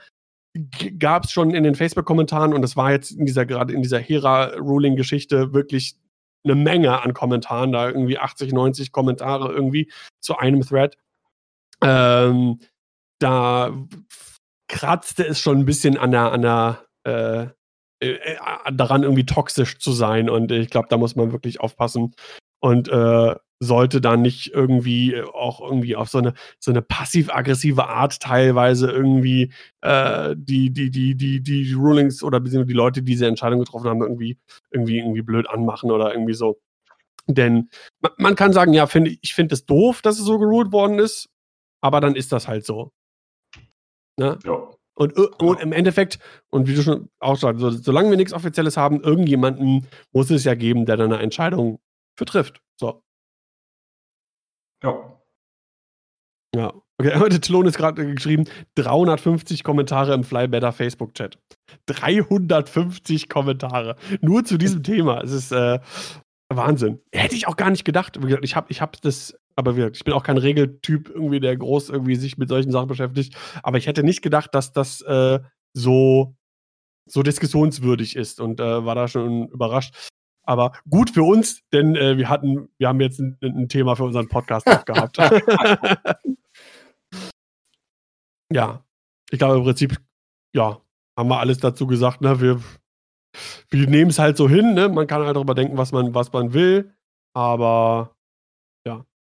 gab 0.99 1.25
es 1.25 1.33
schon 1.33 1.53
in 1.53 1.65
den 1.65 1.75
Facebook-Kommentaren, 1.75 2.55
und 2.55 2.63
das 2.63 2.77
war 2.77 2.93
jetzt 2.93 3.11
in 3.11 3.27
dieser 3.27 3.47
gerade 3.47 3.73
in 3.73 3.83
dieser 3.83 3.99
Hera-Ruling-Geschichte 3.99 5.53
wirklich 5.53 5.97
eine 6.45 6.55
Menge 6.55 7.03
an 7.03 7.15
Kommentaren, 7.15 7.73
da 7.73 7.89
irgendwie 7.89 8.19
80, 8.19 8.53
90 8.53 8.93
Kommentare 8.93 9.53
irgendwie 9.53 9.91
zu 10.21 10.37
einem 10.37 10.61
Thread. 10.61 10.97
Ähm, 11.83 12.61
da 13.19 13.73
kratzte 14.69 15.27
es 15.27 15.41
schon 15.41 15.59
ein 15.61 15.67
bisschen 15.67 15.97
an 15.97 16.11
der, 16.11 16.33
an 16.33 16.43
der 16.43 16.85
äh, 17.07 17.47
äh, 18.01 18.37
daran, 18.73 19.03
irgendwie 19.03 19.27
toxisch 19.27 19.79
zu 19.79 19.93
sein. 19.93 20.29
Und 20.29 20.51
ich 20.53 20.71
glaube, 20.71 20.89
da 20.91 20.97
muss 20.97 21.17
man 21.17 21.33
wirklich 21.33 21.61
aufpassen. 21.61 22.15
Und 22.61 22.89
äh, 22.89 23.35
sollte 23.61 24.01
dann 24.01 24.23
nicht 24.23 24.53
irgendwie 24.53 25.21
auch 25.23 25.61
irgendwie 25.61 25.97
auf 25.97 26.09
so 26.09 26.19
eine, 26.19 26.35
so 26.59 26.71
eine 26.71 26.83
passiv-aggressive 26.83 27.87
Art 27.87 28.21
teilweise 28.21 28.91
irgendwie 28.91 29.53
äh, 29.81 30.35
die, 30.37 30.71
die, 30.71 30.91
die, 30.91 31.15
die, 31.15 31.43
die 31.43 31.73
Rulings 31.73 32.23
oder 32.23 32.41
beziehungsweise 32.41 32.69
die 32.69 32.75
Leute, 32.75 33.03
die 33.03 33.13
diese 33.13 33.27
Entscheidung 33.27 33.61
getroffen 33.61 33.89
haben, 33.89 34.03
irgendwie, 34.03 34.39
irgendwie, 34.71 34.99
irgendwie 34.99 35.23
blöd 35.23 35.49
anmachen 35.49 35.91
oder 35.91 36.13
irgendwie 36.13 36.35
so. 36.35 36.59
Denn 37.27 37.71
man, 38.01 38.13
man 38.19 38.35
kann 38.35 38.53
sagen, 38.53 38.73
ja, 38.75 38.87
find, 38.87 39.19
ich 39.23 39.35
finde 39.35 39.55
es 39.55 39.67
doof, 39.67 40.03
dass 40.03 40.19
es 40.19 40.25
so 40.25 40.39
geruled 40.39 40.73
worden 40.73 40.99
ist, 40.99 41.29
aber 41.81 42.01
dann 42.01 42.17
ist 42.17 42.33
das 42.33 42.49
halt 42.49 42.67
so. 42.67 42.93
Ne? 44.19 44.39
Ja. 44.45 44.71
Und, 44.97 45.17
und, 45.17 45.39
genau. 45.39 45.55
im 45.55 45.73
Endeffekt, 45.73 46.21
und 46.51 46.69
wie 46.69 46.75
du 46.75 46.83
schon 46.83 47.09
auch 47.19 47.37
sagst, 47.37 47.61
so, 47.61 47.71
solange 47.71 48.11
wir 48.11 48.17
nichts 48.17 48.33
Offizielles 48.33 48.77
haben, 48.77 49.03
irgendjemanden 49.03 49.89
muss 50.13 50.31
es 50.31 50.45
ja 50.45 50.55
geben, 50.55 50.87
der 50.87 50.97
dann 50.97 51.13
eine 51.13 51.23
Entscheidung 51.23 51.81
für 52.17 52.25
trifft. 52.25 52.63
So. 52.79 53.03
Ja. 54.85 55.21
Ja. 56.55 56.73
Okay, 57.01 57.15
heute 57.19 57.41
Tlon 57.41 57.67
ist 57.67 57.77
gerade 57.77 58.07
geschrieben, 58.15 58.45
350 58.77 59.65
Kommentare 59.65 60.15
im 60.15 60.23
Flybetter 60.23 60.73
Facebook-Chat. 60.73 61.39
350 61.87 63.29
Kommentare. 63.29 63.97
Nur 64.21 64.45
zu 64.45 64.59
diesem 64.59 64.83
Thema. 64.85 65.23
Es 65.23 65.33
ist 65.33 65.51
äh, 65.51 65.81
Wahnsinn. 66.49 67.01
Hätte 67.13 67.35
ich 67.35 67.49
auch 67.49 67.57
gar 67.57 67.71
nicht 67.71 67.85
gedacht. 67.85 68.19
Ich 68.43 68.55
habe 68.55 68.67
ich 68.71 68.81
hab 68.81 69.01
das, 69.03 69.37
aber 69.57 69.77
ich 69.77 70.05
bin 70.05 70.15
auch 70.15 70.23
kein 70.23 70.39
Regeltyp 70.39 71.11
irgendwie, 71.11 71.41
der 71.41 71.57
groß 71.57 71.91
irgendwie 71.91 72.17
sich 72.17 72.39
mit 72.39 72.49
solchen 72.49 72.73
Sachen 72.73 72.89
beschäftigt. 72.89 73.37
Aber 73.63 73.79
ich 73.79 73.87
hätte 73.87 74.03
nicht 74.03 74.23
gedacht, 74.23 74.55
dass 74.55 74.73
das 74.73 75.01
äh, 75.03 75.41
so, 75.73 76.35
so 77.07 77.23
diskussionswürdig 77.23 78.17
ist 78.17 78.41
und 78.41 78.61
äh, 78.61 78.85
war 78.85 78.95
da 78.95 79.09
schon 79.09 79.49
überrascht. 79.49 79.95
Aber 80.47 80.73
gut 80.89 81.11
für 81.11 81.23
uns, 81.23 81.63
denn 81.73 81.97
äh, 81.97 82.19
wir 82.19 82.29
hatten, 82.29 82.69
wir 82.79 82.89
haben 82.89 83.01
jetzt 83.01 83.19
ein, 83.19 83.39
ein 83.43 83.69
Thema 83.69 83.97
für 83.97 84.05
unseren 84.05 84.29
Podcast 84.29 84.67
gehabt. 84.85 85.17
ja, 88.53 88.85
ich 89.31 89.39
glaube 89.39 89.57
im 89.57 89.65
Prinzip, 89.65 89.97
ja, 90.55 90.81
haben 91.17 91.29
wir 91.29 91.39
alles 91.39 91.59
dazu 91.59 91.87
gesagt. 91.87 92.21
Ne? 92.21 92.41
Wir, 92.41 92.61
wir 93.71 93.89
nehmen 93.89 94.11
es 94.11 94.19
halt 94.19 94.37
so 94.37 94.49
hin. 94.49 94.75
Ne? 94.75 94.89
Man 94.89 95.07
kann 95.07 95.25
halt 95.25 95.37
darüber 95.37 95.55
denken, 95.55 95.79
was 95.79 95.93
man, 95.93 96.15
was 96.15 96.33
man 96.33 96.53
will. 96.53 96.93
Aber 97.35 98.14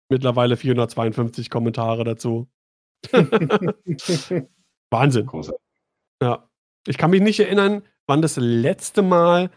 mittlerweile 0.08 0.56
452 0.56 1.50
Kommentare 1.50 2.04
dazu. 2.04 2.48
Wahnsinn. 4.90 5.26
Großartig. 5.26 5.62
Ja. 6.22 6.48
Ich 6.86 6.98
kann 6.98 7.10
mich 7.10 7.20
nicht 7.20 7.40
erinnern, 7.40 7.82
wann 8.06 8.22
das 8.22 8.36
letzte 8.36 9.02
Mal 9.02 9.50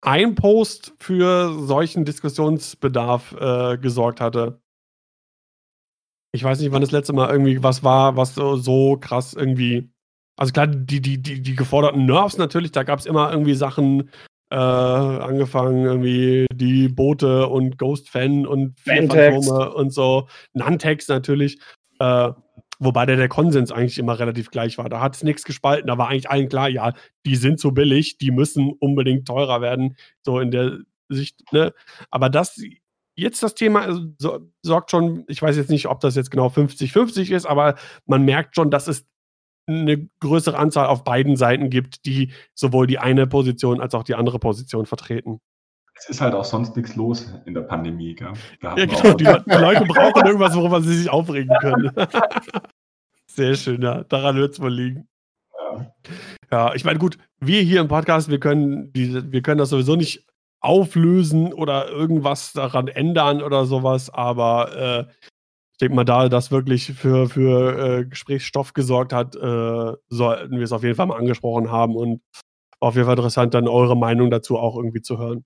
ein 0.00 0.34
Post 0.36 0.94
für 0.98 1.52
solchen 1.66 2.04
Diskussionsbedarf 2.04 3.32
äh, 3.32 3.78
gesorgt 3.78 4.20
hatte. 4.20 4.60
Ich 6.32 6.44
weiß 6.44 6.60
nicht, 6.60 6.70
wann 6.70 6.82
das 6.82 6.92
letzte 6.92 7.12
Mal 7.12 7.30
irgendwie 7.30 7.62
was 7.62 7.82
war, 7.82 8.16
was 8.16 8.34
so, 8.34 8.56
so 8.56 8.98
krass 8.98 9.34
irgendwie. 9.34 9.90
Also 10.38 10.52
klar, 10.52 10.66
die, 10.66 11.00
die, 11.00 11.20
die, 11.20 11.40
die 11.40 11.56
geforderten 11.56 12.04
Nerves 12.04 12.36
natürlich, 12.36 12.70
da 12.72 12.82
gab 12.82 12.98
es 12.98 13.06
immer 13.06 13.30
irgendwie 13.32 13.54
Sachen, 13.54 14.10
äh, 14.50 14.56
angefangen 14.56 15.84
irgendwie 15.84 16.46
die 16.52 16.88
Boote 16.88 17.48
und 17.48 17.78
Ghost 17.78 18.08
Fan 18.08 18.46
und 18.46 18.78
Phantome 18.80 19.72
und 19.72 19.90
so. 19.90 20.28
Nantex 20.52 21.08
natürlich. 21.08 21.58
Äh, 21.98 22.30
Wobei 22.78 23.06
der, 23.06 23.16
der 23.16 23.28
Konsens 23.28 23.72
eigentlich 23.72 23.98
immer 23.98 24.18
relativ 24.18 24.50
gleich 24.50 24.76
war. 24.76 24.88
Da 24.88 25.00
hat 25.00 25.16
es 25.16 25.22
nichts 25.22 25.44
gespalten. 25.44 25.86
Da 25.86 25.96
war 25.96 26.08
eigentlich 26.08 26.30
allen 26.30 26.48
klar, 26.48 26.68
ja, 26.68 26.92
die 27.24 27.36
sind 27.36 27.58
so 27.58 27.72
billig, 27.72 28.18
die 28.18 28.30
müssen 28.30 28.72
unbedingt 28.78 29.26
teurer 29.26 29.60
werden. 29.62 29.96
So 30.22 30.40
in 30.40 30.50
der 30.50 30.80
Sicht, 31.08 31.40
ne? 31.52 31.72
Aber 32.10 32.28
das, 32.28 32.60
jetzt 33.14 33.42
das 33.42 33.54
Thema 33.54 33.82
also, 33.82 34.02
so, 34.18 34.40
sorgt 34.62 34.90
schon, 34.90 35.24
ich 35.28 35.40
weiß 35.40 35.56
jetzt 35.56 35.70
nicht, 35.70 35.86
ob 35.86 36.00
das 36.00 36.16
jetzt 36.16 36.30
genau 36.30 36.48
50-50 36.48 37.34
ist, 37.34 37.46
aber 37.46 37.76
man 38.04 38.24
merkt 38.24 38.54
schon, 38.54 38.70
dass 38.70 38.88
es 38.88 39.06
eine 39.66 40.08
größere 40.20 40.56
Anzahl 40.56 40.86
auf 40.86 41.04
beiden 41.04 41.36
Seiten 41.36 41.70
gibt, 41.70 42.06
die 42.06 42.32
sowohl 42.54 42.86
die 42.86 42.98
eine 42.98 43.26
Position 43.26 43.80
als 43.80 43.94
auch 43.94 44.04
die 44.04 44.14
andere 44.14 44.38
Position 44.38 44.86
vertreten. 44.86 45.40
Es 45.98 46.08
ist 46.10 46.20
halt 46.20 46.34
auch 46.34 46.44
sonst 46.44 46.76
nichts 46.76 46.94
los 46.94 47.32
in 47.46 47.54
der 47.54 47.62
Pandemie. 47.62 48.14
Gell? 48.14 48.32
Ja, 48.62 48.74
genau. 48.74 49.14
Die, 49.14 49.24
die, 49.24 49.56
Leute 49.56 49.84
brauchen 49.86 50.26
irgendwas, 50.26 50.54
worüber 50.54 50.82
sie 50.82 50.94
sich 50.94 51.10
aufregen 51.10 51.56
können. 51.60 51.90
Sehr 53.26 53.54
schön, 53.54 53.82
ja. 53.82 54.04
Daran 54.04 54.36
wird 54.36 54.52
es 54.52 54.60
wohl 54.60 54.72
liegen. 54.72 55.08
Ja. 55.58 55.94
ja, 56.50 56.74
ich 56.74 56.84
meine, 56.84 56.98
gut, 56.98 57.18
wir 57.40 57.62
hier 57.62 57.80
im 57.80 57.88
Podcast, 57.88 58.30
wir 58.30 58.40
können, 58.40 58.92
die, 58.92 59.32
wir 59.32 59.42
können 59.42 59.58
das 59.58 59.70
sowieso 59.70 59.96
nicht 59.96 60.26
auflösen 60.60 61.52
oder 61.52 61.88
irgendwas 61.88 62.52
daran 62.52 62.88
ändern 62.88 63.42
oder 63.42 63.64
sowas, 63.64 64.10
aber 64.10 64.76
äh, 64.76 65.04
ich 65.76 65.78
denke 65.78 65.94
mal, 65.94 66.04
da 66.04 66.30
das 66.30 66.50
wirklich 66.50 66.94
für, 66.94 67.28
für 67.28 67.98
äh, 67.98 68.04
Gesprächsstoff 68.06 68.72
gesorgt 68.72 69.12
hat, 69.12 69.36
äh, 69.36 69.92
sollten 70.08 70.56
wir 70.56 70.62
es 70.62 70.72
auf 70.72 70.82
jeden 70.82 70.94
Fall 70.94 71.04
mal 71.04 71.18
angesprochen 71.18 71.70
haben 71.70 71.96
und 71.96 72.22
auf 72.80 72.94
jeden 72.94 73.04
Fall 73.04 73.16
interessant, 73.18 73.52
dann 73.52 73.68
eure 73.68 73.94
Meinung 73.94 74.30
dazu 74.30 74.56
auch 74.56 74.76
irgendwie 74.76 75.02
zu 75.02 75.18
hören. 75.18 75.44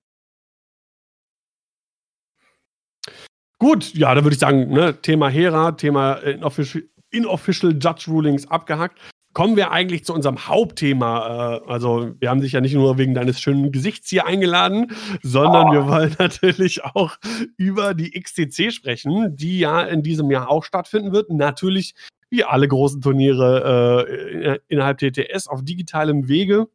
Gut, 3.58 3.92
ja, 3.92 4.14
dann 4.14 4.22
würde 4.22 4.34
ich 4.34 4.40
sagen, 4.40 4.72
ne, 4.72 5.02
Thema 5.02 5.28
Hera, 5.28 5.72
Thema 5.72 6.14
Inofficial, 6.14 6.84
Inofficial 7.10 7.72
Judge 7.72 8.04
Rulings 8.06 8.48
abgehakt. 8.48 9.00
Kommen 9.32 9.56
wir 9.56 9.70
eigentlich 9.70 10.04
zu 10.04 10.12
unserem 10.12 10.48
Hauptthema. 10.48 11.60
Äh, 11.64 11.70
also, 11.70 12.14
wir 12.18 12.30
haben 12.30 12.40
dich 12.40 12.52
ja 12.52 12.60
nicht 12.60 12.74
nur 12.74 12.98
wegen 12.98 13.14
deines 13.14 13.40
schönen 13.40 13.70
Gesichts 13.70 14.10
hier 14.10 14.26
eingeladen, 14.26 14.92
sondern 15.22 15.68
oh. 15.68 15.72
wir 15.72 15.86
wollen 15.86 16.14
natürlich 16.18 16.84
auch 16.84 17.16
über 17.56 17.94
die 17.94 18.10
XTC 18.20 18.72
sprechen, 18.72 19.36
die 19.36 19.60
ja 19.60 19.82
in 19.82 20.02
diesem 20.02 20.30
Jahr 20.30 20.50
auch 20.50 20.64
stattfinden 20.64 21.12
wird. 21.12 21.30
Natürlich 21.30 21.94
wie 22.28 22.44
alle 22.44 22.66
großen 22.66 23.00
Turniere 23.00 24.06
äh, 24.44 24.58
innerhalb 24.68 24.98
TTS 24.98 25.48
auf 25.48 25.62
digitalem 25.64 26.28
Wege. 26.28 26.68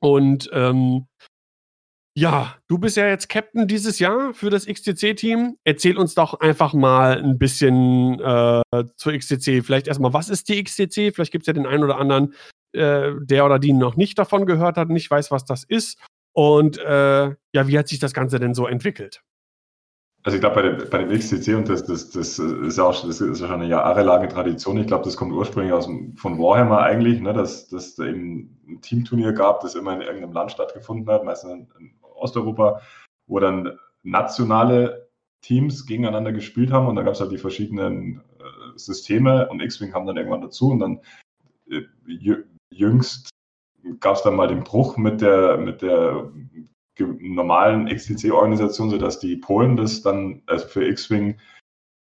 Und 0.00 0.50
ähm, 0.52 1.06
ja, 2.16 2.54
du 2.68 2.78
bist 2.78 2.96
ja 2.96 3.08
jetzt 3.08 3.28
Captain 3.28 3.66
dieses 3.66 3.98
Jahr 3.98 4.34
für 4.34 4.48
das 4.48 4.66
XTC-Team. 4.66 5.56
Erzähl 5.64 5.98
uns 5.98 6.14
doch 6.14 6.38
einfach 6.38 6.72
mal 6.72 7.20
ein 7.20 7.38
bisschen 7.38 8.20
äh, 8.20 8.62
zur 8.96 9.12
XTC. 9.14 9.64
Vielleicht 9.64 9.88
erstmal, 9.88 10.12
was 10.12 10.28
ist 10.28 10.48
die 10.48 10.62
XTC? 10.62 11.12
Vielleicht 11.12 11.32
gibt 11.32 11.42
es 11.42 11.46
ja 11.48 11.52
den 11.52 11.66
einen 11.66 11.82
oder 11.82 11.98
anderen, 11.98 12.34
äh, 12.72 13.10
der 13.20 13.44
oder 13.44 13.58
die 13.58 13.72
noch 13.72 13.96
nicht 13.96 14.16
davon 14.16 14.46
gehört 14.46 14.76
hat, 14.76 14.90
nicht 14.90 15.10
weiß, 15.10 15.32
was 15.32 15.44
das 15.44 15.64
ist. 15.64 15.98
Und 16.32 16.78
äh, 16.78 17.34
ja, 17.52 17.68
wie 17.68 17.78
hat 17.78 17.88
sich 17.88 17.98
das 17.98 18.14
Ganze 18.14 18.38
denn 18.38 18.54
so 18.54 18.68
entwickelt? 18.68 19.20
Also 20.22 20.36
ich 20.36 20.40
glaube, 20.40 20.54
bei, 20.54 20.62
dem, 20.62 20.90
bei 20.90 20.98
dem 20.98 21.18
XTC, 21.18 21.54
und 21.56 21.68
das, 21.68 21.84
das, 21.84 22.10
das 22.10 22.38
ist 22.38 22.78
ja 22.78 22.84
auch 22.84 23.06
das 23.06 23.20
ist 23.20 23.40
ja 23.40 23.46
schon 23.46 23.60
eine 23.60 23.66
jahrelange 23.66 24.28
Tradition, 24.28 24.78
ich 24.78 24.86
glaube, 24.86 25.04
das 25.04 25.18
kommt 25.18 25.32
ursprünglich 25.32 25.74
aus 25.74 25.86
von 26.16 26.38
Warhammer 26.38 26.78
eigentlich, 26.80 27.20
ne, 27.20 27.34
dass, 27.34 27.68
dass 27.68 27.94
da 27.96 28.06
eben 28.06 28.58
ein 28.66 28.80
Teamturnier 28.80 29.32
gab, 29.32 29.60
das 29.60 29.74
immer 29.74 29.92
in 29.92 30.00
irgendeinem 30.00 30.32
Land 30.32 30.52
stattgefunden 30.52 31.12
hat, 31.12 31.24
meistens 31.24 31.52
in, 31.52 31.68
in 31.78 31.90
Osteuropa, 32.24 32.80
wo 33.26 33.38
dann 33.38 33.78
nationale 34.02 35.08
Teams 35.42 35.86
gegeneinander 35.86 36.32
gespielt 36.32 36.72
haben 36.72 36.88
und 36.88 36.96
da 36.96 37.02
gab 37.02 37.14
es 37.14 37.20
halt 37.20 37.32
die 37.32 37.38
verschiedenen 37.38 38.22
äh, 38.38 38.78
Systeme 38.78 39.48
und 39.48 39.60
X-Wing 39.60 39.92
kam 39.92 40.06
dann 40.06 40.16
irgendwann 40.16 40.40
dazu 40.40 40.70
und 40.70 40.80
dann 40.80 41.00
äh, 41.70 41.82
jüngst 42.70 43.30
gab 44.00 44.16
es 44.16 44.22
dann 44.22 44.36
mal 44.36 44.48
den 44.48 44.64
Bruch 44.64 44.96
mit 44.96 45.20
der, 45.20 45.58
mit 45.58 45.82
der 45.82 46.30
normalen 46.98 47.86
XTC-Organisation, 47.86 48.90
sodass 48.90 49.18
die 49.18 49.36
Polen 49.36 49.76
das 49.76 50.02
dann 50.02 50.42
also 50.46 50.66
für 50.66 50.86
X-Wing 50.86 51.38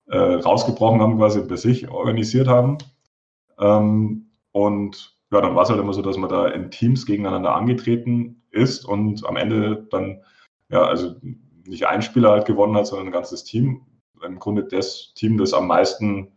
äh, 0.07 0.17
rausgebrochen 0.17 1.01
haben, 1.01 1.17
quasi 1.17 1.41
bei 1.41 1.55
sich 1.55 1.89
organisiert 1.89 2.47
haben. 2.47 2.77
Ähm, 3.59 4.31
und 4.51 5.17
ja, 5.31 5.41
dann 5.41 5.55
war 5.55 5.63
es 5.63 5.69
halt 5.69 5.79
immer 5.79 5.93
so, 5.93 6.01
dass 6.01 6.17
man 6.17 6.29
da 6.29 6.47
in 6.47 6.71
Teams 6.71 7.05
gegeneinander 7.05 7.53
angetreten 7.53 8.43
ist 8.57 8.85
und 8.85 9.25
am 9.25 9.37
Ende 9.37 9.87
dann, 9.89 10.23
ja, 10.69 10.83
also 10.83 11.15
nicht 11.65 11.87
ein 11.87 12.01
Spieler 12.01 12.31
halt 12.31 12.45
gewonnen 12.45 12.75
hat, 12.75 12.87
sondern 12.87 13.07
ein 13.07 13.13
ganzes 13.13 13.43
Team. 13.43 13.85
Im 14.23 14.39
Grunde 14.39 14.63
das 14.63 15.13
Team, 15.13 15.37
das 15.37 15.53
am 15.53 15.67
meisten 15.67 16.31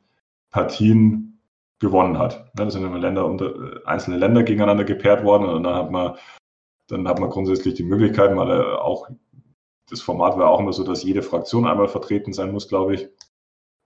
Partien 0.51 1.41
gewonnen 1.79 2.19
hat. 2.19 2.51
Da 2.55 2.71
sind 2.71 2.85
immer 2.85 2.99
Länder 2.99 3.25
unter, 3.25 3.81
einzelne 3.87 4.19
Länder 4.19 4.43
gegeneinander 4.43 4.85
gepaart 4.85 5.25
worden 5.25 5.49
und 5.49 5.63
dann 5.63 5.75
hat 5.75 5.91
man, 5.91 6.17
dann 6.89 7.09
hat 7.09 7.19
man 7.19 7.31
grundsätzlich 7.31 7.75
die 7.75 7.85
Möglichkeit, 7.85 8.35
mal 8.35 8.51
äh, 8.51 8.77
auch, 8.77 9.09
das 9.89 10.03
Format 10.03 10.37
war 10.39 10.51
auch 10.51 10.61
immer 10.61 10.73
so, 10.73 10.85
dass 10.85 11.03
jede 11.03 11.23
Fraktion 11.23 11.67
einmal 11.67 11.89
vertreten 11.89 12.33
sein 12.33 12.53
muss, 12.53 12.69
glaube 12.69 12.95
ich. 12.95 13.09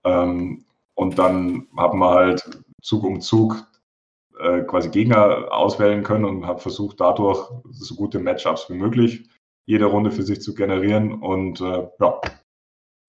Ähm, 0.03 0.65
und 0.93 1.17
dann 1.17 1.67
hat 1.77 1.93
man 1.93 2.13
halt 2.13 2.61
Zug 2.81 3.03
um 3.03 3.21
Zug 3.21 3.65
äh, 4.45 4.61
quasi 4.61 4.89
Gegner 4.89 5.51
auswählen 5.51 6.03
können 6.03 6.25
und 6.25 6.45
habe 6.45 6.59
versucht, 6.59 7.01
dadurch 7.01 7.49
so 7.71 7.95
gute 7.95 8.19
Matchups 8.19 8.69
wie 8.69 8.75
möglich 8.75 9.27
jede 9.65 9.85
Runde 9.85 10.11
für 10.11 10.23
sich 10.23 10.41
zu 10.41 10.53
generieren. 10.53 11.13
Und 11.21 11.61
äh, 11.61 11.87
ja, 11.99 12.21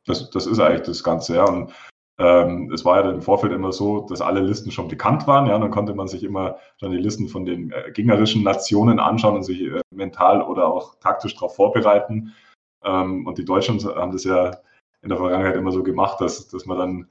das, 0.06 0.30
das 0.30 0.46
ist 0.46 0.58
eigentlich 0.58 0.86
das 0.86 1.04
Ganze. 1.04 1.36
Ja. 1.36 1.44
Und 1.44 1.72
ähm, 2.18 2.72
es 2.72 2.84
war 2.84 3.04
ja 3.04 3.10
im 3.10 3.20
Vorfeld 3.20 3.52
immer 3.52 3.72
so, 3.72 4.00
dass 4.00 4.22
alle 4.22 4.40
Listen 4.40 4.70
schon 4.70 4.88
bekannt 4.88 5.26
waren. 5.26 5.46
Ja, 5.46 5.58
dann 5.58 5.70
konnte 5.70 5.94
man 5.94 6.08
sich 6.08 6.24
immer 6.24 6.58
schon 6.80 6.92
die 6.92 6.98
Listen 6.98 7.28
von 7.28 7.44
den 7.44 7.70
äh, 7.72 7.92
gegnerischen 7.92 8.42
Nationen 8.42 8.98
anschauen 8.98 9.36
und 9.36 9.42
sich 9.42 9.60
äh, 9.60 9.82
mental 9.94 10.40
oder 10.42 10.66
auch 10.66 10.94
taktisch 11.00 11.34
darauf 11.34 11.56
vorbereiten. 11.56 12.34
Ähm, 12.82 13.26
und 13.26 13.36
die 13.36 13.44
Deutschen 13.44 13.84
haben 13.84 14.12
das 14.12 14.24
ja 14.24 14.56
in 15.02 15.10
der 15.10 15.18
Vergangenheit 15.18 15.56
immer 15.56 15.72
so 15.72 15.82
gemacht, 15.82 16.20
dass, 16.20 16.48
dass 16.48 16.64
man 16.64 16.78
dann 16.78 17.08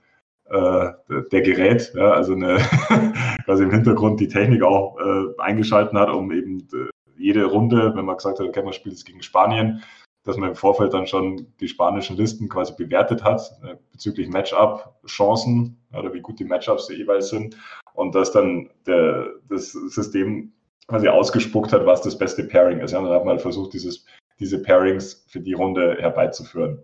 äh, 0.50 0.92
der 1.32 1.42
Gerät, 1.42 1.92
ja, 1.96 2.12
also 2.12 2.34
eine, 2.34 2.58
quasi 3.46 3.64
im 3.64 3.72
Hintergrund 3.72 4.20
die 4.20 4.28
Technik 4.28 4.64
auch 4.64 4.98
äh, 5.00 5.42
eingeschalten 5.42 5.98
hat, 5.98 6.10
um 6.10 6.32
eben 6.32 6.60
äh, 6.74 6.90
jede 7.18 7.46
Runde, 7.46 7.94
wenn 7.96 8.06
man 8.06 8.18
gesagt 8.18 8.40
hat, 8.40 8.48
okay, 8.48 8.62
man 8.62 8.74
spielt 8.74 8.96
jetzt 8.96 9.06
gegen 9.06 9.24
Spanien, 9.24 9.84
dass 10.24 10.38
man 10.38 10.50
im 10.50 10.56
Vorfeld 10.56 10.94
dann 10.94 11.08
schon 11.08 11.48
die 11.60 11.68
spanischen 11.68 12.18
Listen 12.18 12.50
quasi 12.50 12.74
bewertet 12.78 13.24
hat 13.24 13.42
äh, 13.64 13.76
bezüglich 13.92 14.28
Matchup-Chancen 14.28 15.78
oder 15.94 16.14
wie 16.14 16.22
gut 16.22 16.40
die 16.40 16.46
Matchups 16.46 16.90
jeweils 16.90 17.30
sind 17.30 17.56
und 17.94 18.14
dass 18.14 18.32
dann 18.32 18.70
der, 18.86 19.28
das 19.50 19.72
System 19.72 20.52
quasi 20.88 21.08
ausgespuckt 21.08 21.74
hat, 21.74 21.86
was 21.86 22.02
das 22.02 22.18
beste 22.18 22.44
Pairing 22.44 22.80
ist. 22.80 22.92
Ja, 22.92 23.02
dann 23.02 23.12
hat 23.12 23.26
man 23.26 23.34
halt 23.34 23.42
versucht, 23.42 23.74
dieses, 23.74 24.06
diese 24.40 24.62
Pairings 24.62 25.26
für 25.28 25.40
die 25.40 25.54
Runde 25.54 25.98
herbeizuführen. 26.00 26.84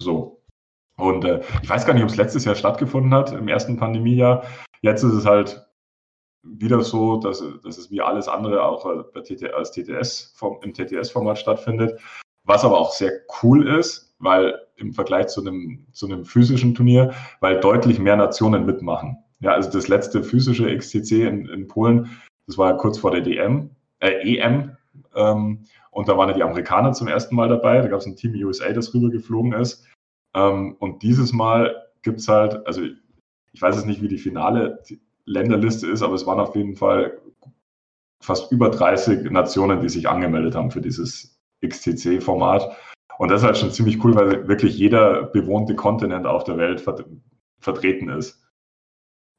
So. 0.00 0.39
Und 1.00 1.24
äh, 1.24 1.40
ich 1.62 1.70
weiß 1.70 1.86
gar 1.86 1.94
nicht, 1.94 2.02
ob 2.02 2.10
es 2.10 2.16
letztes 2.16 2.44
Jahr 2.44 2.54
stattgefunden 2.54 3.14
hat, 3.14 3.32
im 3.32 3.48
ersten 3.48 3.76
Pandemiejahr. 3.76 4.44
Jetzt 4.82 5.02
ist 5.02 5.14
es 5.14 5.26
halt 5.26 5.66
wieder 6.42 6.82
so, 6.82 7.18
dass, 7.18 7.42
dass 7.62 7.78
es 7.78 7.90
wie 7.90 8.00
alles 8.00 8.28
andere 8.28 8.62
auch 8.64 8.84
TT, 9.12 9.52
als 9.52 9.72
TTS 9.72 10.34
im 10.62 10.72
TTS-Format 10.72 11.38
stattfindet. 11.38 12.00
Was 12.44 12.64
aber 12.64 12.78
auch 12.78 12.92
sehr 12.92 13.12
cool 13.42 13.68
ist, 13.68 14.14
weil 14.18 14.58
im 14.76 14.92
Vergleich 14.92 15.28
zu 15.28 15.40
einem, 15.42 15.86
zu 15.92 16.06
einem 16.06 16.24
physischen 16.24 16.74
Turnier, 16.74 17.12
weil 17.40 17.60
deutlich 17.60 17.98
mehr 17.98 18.16
Nationen 18.16 18.64
mitmachen. 18.64 19.18
Ja, 19.40 19.52
also 19.52 19.70
das 19.70 19.88
letzte 19.88 20.22
physische 20.22 20.74
XTC 20.74 21.12
in, 21.12 21.46
in 21.46 21.68
Polen, 21.68 22.10
das 22.46 22.58
war 22.58 22.70
ja 22.70 22.76
kurz 22.76 22.98
vor 22.98 23.10
der 23.10 23.20
DM, 23.20 23.70
äh, 24.00 24.36
EM. 24.36 24.76
Ähm, 25.14 25.64
und 25.90 26.08
da 26.08 26.16
waren 26.16 26.28
ja 26.28 26.34
die 26.34 26.42
Amerikaner 26.42 26.92
zum 26.92 27.08
ersten 27.08 27.34
Mal 27.34 27.48
dabei. 27.48 27.80
Da 27.80 27.88
gab 27.88 28.00
es 28.00 28.06
ein 28.06 28.16
Team 28.16 28.34
USA, 28.44 28.72
das 28.72 28.94
rübergeflogen 28.94 29.52
ist. 29.52 29.86
Ähm, 30.34 30.76
und 30.78 31.02
dieses 31.02 31.32
Mal 31.32 31.86
gibt 32.02 32.20
es 32.20 32.28
halt, 32.28 32.66
also 32.66 32.82
ich 33.52 33.60
weiß 33.60 33.76
jetzt 33.76 33.86
nicht, 33.86 34.02
wie 34.02 34.08
die 34.08 34.18
finale 34.18 34.82
Länderliste 35.24 35.86
ist, 35.86 36.02
aber 36.02 36.14
es 36.14 36.26
waren 36.26 36.40
auf 36.40 36.54
jeden 36.56 36.76
Fall 36.76 37.20
fast 38.22 38.52
über 38.52 38.70
30 38.70 39.30
Nationen, 39.30 39.80
die 39.80 39.88
sich 39.88 40.08
angemeldet 40.08 40.54
haben 40.54 40.70
für 40.70 40.80
dieses 40.80 41.40
XTC-Format. 41.64 42.76
Und 43.18 43.30
das 43.30 43.42
ist 43.42 43.46
halt 43.46 43.58
schon 43.58 43.72
ziemlich 43.72 44.02
cool, 44.04 44.14
weil 44.14 44.48
wirklich 44.48 44.76
jeder 44.78 45.24
bewohnte 45.24 45.74
Kontinent 45.74 46.26
auf 46.26 46.44
der 46.44 46.56
Welt 46.56 46.80
vert 46.80 47.04
vertreten 47.60 48.08
ist. 48.08 48.42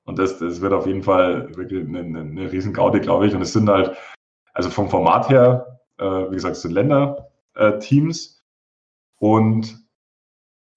Und 0.05 0.19
das, 0.19 0.38
das 0.38 0.61
wird 0.61 0.73
auf 0.73 0.85
jeden 0.85 1.01
Fall 1.01 1.55
wirklich 1.55 1.88
eine, 1.88 1.99
eine, 1.99 2.19
eine 2.19 2.51
Riesengaude, 2.51 3.01
glaube 3.01 3.26
ich. 3.26 3.34
Und 3.34 3.41
es 3.41 3.53
sind 3.53 3.68
halt, 3.68 3.97
also 4.53 4.69
vom 4.69 4.89
Format 4.89 5.30
her, 5.30 5.80
äh, 5.97 6.30
wie 6.30 6.35
gesagt, 6.35 6.55
es 6.55 6.61
sind 6.61 6.73
Länderteams 6.73 8.38
äh, 8.38 9.26
und 9.26 9.81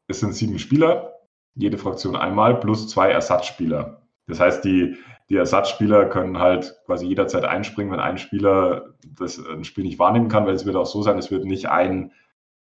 es 0.08 0.20
sind 0.20 0.34
sieben 0.34 0.58
Spieler, 0.58 1.14
jede 1.54 1.78
Fraktion 1.78 2.16
einmal, 2.16 2.60
plus 2.60 2.88
zwei 2.88 3.10
Ersatzspieler. 3.10 4.02
Das 4.26 4.40
heißt, 4.40 4.64
die, 4.64 4.96
die 5.28 5.36
Ersatzspieler 5.36 6.06
können 6.06 6.38
halt 6.38 6.76
quasi 6.86 7.06
jederzeit 7.06 7.44
einspringen, 7.44 7.92
wenn 7.92 8.00
ein 8.00 8.18
Spieler 8.18 8.94
das 9.06 9.38
ein 9.46 9.64
Spiel 9.64 9.84
nicht 9.84 9.98
wahrnehmen 9.98 10.28
kann, 10.28 10.46
weil 10.46 10.54
es 10.54 10.66
wird 10.66 10.76
auch 10.76 10.86
so 10.86 11.02
sein, 11.02 11.18
es 11.18 11.30
wird 11.30 11.44
nicht 11.44 11.68
ein 11.68 12.12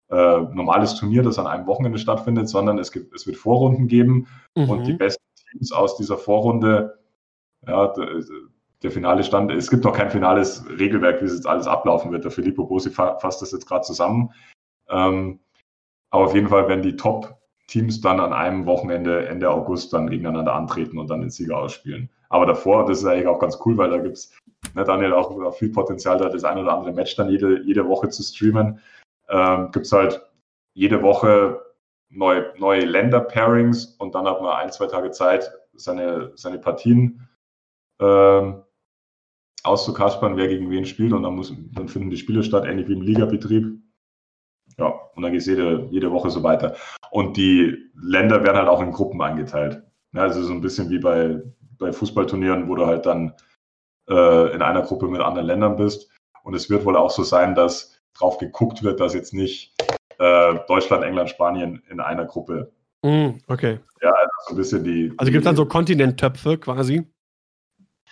äh, 0.10 0.40
normales 0.40 0.96
Turnier, 0.96 1.24
das 1.24 1.38
an 1.38 1.48
einem 1.48 1.68
Wochenende 1.68 2.00
stattfindet, 2.00 2.48
sondern 2.50 2.80
es, 2.80 2.92
gibt, 2.92 3.14
es 3.14 3.28
wird 3.28 3.38
Vorrunden 3.38 3.88
geben 3.88 4.28
mhm. 4.56 4.70
und 4.70 4.84
die 4.86 4.94
besten 4.94 5.24
Teams 5.52 5.72
aus 5.72 5.98
dieser 5.98 6.18
Vorrunde, 6.18 7.00
ja, 7.68 7.88
der, 7.88 8.24
der 8.84 8.92
finale 8.92 9.24
Stand, 9.24 9.52
es 9.52 9.70
gibt 9.70 9.84
noch 9.84 9.94
kein 9.94 10.10
finales 10.10 10.64
Regelwerk, 10.70 11.22
wie 11.22 11.26
es 11.26 11.36
jetzt 11.36 11.48
alles 11.48 11.68
ablaufen 11.68 12.12
wird. 12.12 12.24
Der 12.24 12.32
Filippo 12.32 12.66
Bosi 12.66 12.92
fasst 12.92 13.42
das 13.42 13.52
jetzt 13.52 13.68
gerade 13.68 13.86
zusammen. 13.86 14.32
Ähm, 14.90 15.40
aber 16.10 16.26
auf 16.26 16.36
jeden 16.36 16.48
Fall 16.48 16.68
werden 16.68 16.84
die 16.84 16.96
Top 16.96 17.38
Teams 17.68 18.00
dann 18.00 18.20
an 18.20 18.34
einem 18.34 18.66
Wochenende 18.66 19.28
Ende 19.28 19.50
August 19.50 19.92
dann 19.92 20.10
gegeneinander 20.10 20.54
antreten 20.54 20.98
und 20.98 21.10
dann 21.10 21.22
den 21.22 21.30
Sieger 21.30 21.58
ausspielen. 21.58 22.10
Aber 22.30 22.46
davor, 22.46 22.86
das 22.86 23.00
ist 23.00 23.06
eigentlich 23.06 23.28
auch 23.28 23.40
ganz 23.40 23.60
cool, 23.66 23.78
weil 23.78 23.90
da 23.90 23.98
gibt 23.98 24.18
es, 24.18 24.34
ne, 24.74 24.84
Daniel, 24.84 25.14
auch, 25.14 25.32
auch, 25.32 25.56
viel 25.56 25.70
Potenzial, 25.70 26.18
da 26.18 26.30
das 26.30 26.44
ein 26.44 26.58
oder 26.58 26.74
andere 26.74 26.94
Match 26.94 27.16
dann 27.16 27.30
jede, 27.30 27.62
jede 27.64 27.88
Woche 27.88 28.10
zu 28.10 28.24
streamen. 28.24 28.80
Ähm, 29.30 29.72
gibt 29.72 29.86
es 29.86 29.92
halt 29.92 30.22
jede 30.74 31.02
Woche 31.02 31.62
neue, 32.10 32.54
neue 32.58 32.86
Länder-Pairings 32.86 33.98
und 33.98 34.16
dann 34.16 34.26
hat 34.26 34.42
man 34.42 34.56
ein, 34.56 34.72
zwei 34.72 34.88
Tage 34.88 35.12
Zeit, 35.12 35.52
seine, 35.74 36.32
seine 36.36 36.60
Partien 36.60 37.28
ähm, 38.00 38.64
auszukaspern, 39.64 40.38
wer 40.38 40.48
gegen 40.48 40.70
wen 40.70 40.86
spielt 40.86 41.12
und 41.14 41.24
dann, 41.24 41.36
muss, 41.36 41.54
dann 41.74 41.90
finden 41.90 42.10
die 42.10 42.18
Spiele 42.18 42.44
statt, 42.44 42.66
ähnlich 42.66 42.88
wie 42.88 42.94
im 42.94 43.02
Ligabetrieb. 43.02 43.82
Ja, 44.80 44.94
und 45.16 45.24
dann 45.24 45.32
geht 45.32 45.42
es 45.42 45.48
jede, 45.48 45.88
jede 45.90 46.12
Woche 46.12 46.30
so 46.30 46.44
weiter. 46.44 46.76
Und 47.10 47.38
die 47.38 47.76
Länder 47.96 48.44
werden 48.44 48.58
halt 48.58 48.68
auch 48.68 48.82
in 48.82 48.92
Gruppen 48.92 49.22
eingeteilt. 49.22 49.82
Ja, 50.14 50.22
also 50.22 50.44
so 50.44 50.54
ein 50.54 50.62
bisschen 50.62 50.90
wie 50.90 51.00
bei, 51.00 51.42
bei 51.80 51.92
Fußballturnieren, 51.92 52.70
wo 52.70 52.76
du 52.76 52.86
halt 52.86 53.06
dann 53.06 53.34
äh, 54.10 54.54
in 54.54 54.62
einer 54.62 54.84
Gruppe 54.84 55.08
mit 55.08 55.22
anderen 55.22 55.48
Ländern 55.48 55.76
bist. 55.76 56.12
Und 56.44 56.54
es 56.54 56.70
wird 56.70 56.86
wohl 56.86 56.96
auch 56.96 57.10
so 57.10 57.24
sein, 57.24 57.56
dass 57.56 58.00
drauf 58.14 58.38
geguckt 58.38 58.84
wird, 58.84 59.00
dass 59.00 59.14
jetzt 59.14 59.34
nicht 59.34 59.74
äh, 60.20 60.56
Deutschland, 60.68 61.04
England, 61.04 61.30
Spanien 61.30 61.84
in 61.90 62.00
einer 62.00 62.26
Gruppe. 62.26 62.72
Mm, 63.04 63.30
okay. 63.48 63.80
Ja, 64.02 64.12
also 64.12 64.32
so 64.48 64.54
ein 64.54 64.58
bisschen 64.58 64.84
die. 64.84 65.14
Also 65.18 65.32
gibt 65.32 65.44
es 65.44 65.46
dann 65.46 65.56
so 65.56 65.66
Kontinenttöpfe 65.66 66.58
quasi? 66.58 67.06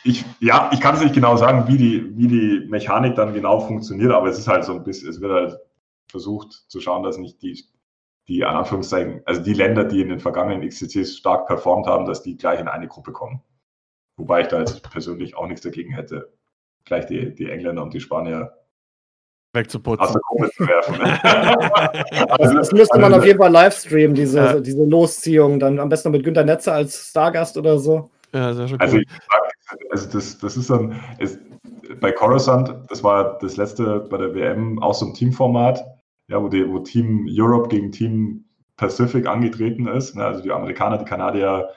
Ich, 0.03 0.23
ja, 0.39 0.69
ich 0.71 0.81
kann 0.81 0.95
es 0.95 1.01
nicht 1.01 1.15
genau 1.15 1.35
sagen, 1.35 1.67
wie 1.67 1.77
die, 1.77 2.17
wie 2.17 2.27
die 2.27 2.67
Mechanik 2.69 3.15
dann 3.15 3.33
genau 3.33 3.59
funktioniert, 3.61 4.11
aber 4.11 4.27
es 4.27 4.37
ist 4.37 4.47
halt 4.47 4.63
so 4.63 4.73
ein 4.73 4.83
bisschen, 4.83 5.09
es 5.09 5.19
wird 5.19 5.31
halt 5.31 5.59
versucht 6.07 6.65
zu 6.67 6.79
schauen, 6.79 7.03
dass 7.03 7.17
nicht 7.17 7.41
die, 7.41 7.63
die 8.27 8.43
an 8.45 8.55
Anführungszeichen, 8.55 9.21
also 9.25 9.41
die 9.41 9.53
Länder, 9.53 9.83
die 9.83 10.01
in 10.01 10.09
den 10.09 10.19
vergangenen 10.19 10.67
XCCs 10.67 11.17
stark 11.17 11.47
performt 11.47 11.87
haben, 11.87 12.05
dass 12.05 12.23
die 12.23 12.37
gleich 12.37 12.59
in 12.59 12.67
eine 12.67 12.87
Gruppe 12.87 13.11
kommen. 13.11 13.41
Wobei 14.17 14.41
ich 14.41 14.47
da 14.47 14.59
jetzt 14.59 14.89
persönlich 14.89 15.35
auch 15.35 15.47
nichts 15.47 15.61
dagegen 15.61 15.93
hätte, 15.93 16.33
gleich 16.85 17.05
die, 17.05 17.33
die 17.35 17.49
Engländer 17.49 17.83
und 17.83 17.93
die 17.93 17.99
Spanier 17.99 18.53
wegzuputzen. 19.55 20.05
Aus 20.05 20.13
der 20.13 20.21
Gruppe 20.21 20.49
zu 20.51 20.67
werfen. 20.67 21.01
also, 22.39 22.53
das 22.55 22.71
müsste 22.71 22.97
man 22.97 23.05
also, 23.05 23.17
auf 23.17 23.25
jeden 23.25 23.39
Fall 23.39 23.51
live 23.51 23.75
streamen, 23.75 24.15
diese, 24.15 24.37
ja. 24.37 24.59
diese 24.59 24.83
Losziehung. 24.83 25.59
Dann 25.59 25.79
am 25.79 25.89
besten 25.89 26.09
noch 26.09 26.17
mit 26.17 26.23
Günter 26.23 26.43
Netzer 26.43 26.73
als 26.73 27.09
Stargast 27.09 27.57
oder 27.57 27.79
so. 27.79 28.11
Ja, 28.33 28.53
sehr 28.53 28.67
schön. 28.67 28.79
Also, 28.79 28.97
cool. 28.97 29.05
also 29.91 30.09
das, 30.11 30.37
das 30.37 30.57
ist 30.57 30.69
dann, 30.69 30.99
ist, 31.19 31.39
bei 31.99 32.11
Coruscant, 32.11 32.75
das 32.89 33.03
war 33.03 33.37
das 33.39 33.57
letzte 33.57 34.01
bei 34.01 34.17
der 34.17 34.33
WM, 34.35 34.81
auch 34.81 34.93
so 34.93 35.07
ein 35.07 35.13
Teamformat 35.13 35.83
ja, 36.27 36.41
wo, 36.41 36.49
die, 36.49 36.67
wo 36.69 36.79
Team 36.79 37.27
Europe 37.29 37.69
gegen 37.69 37.91
Team 37.91 38.45
Pacific 38.77 39.27
angetreten 39.27 39.87
ist. 39.87 40.15
Ne? 40.15 40.25
Also 40.25 40.41
die 40.41 40.51
Amerikaner, 40.51 40.97
die 40.97 41.05
Kanadier, 41.05 41.69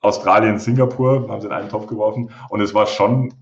Australien, 0.00 0.58
Singapur 0.58 1.28
haben 1.28 1.40
sie 1.40 1.46
in 1.46 1.52
einen 1.52 1.70
Topf 1.70 1.86
geworfen. 1.86 2.30
Und 2.50 2.60
es 2.60 2.74
war 2.74 2.86
schon 2.86 3.32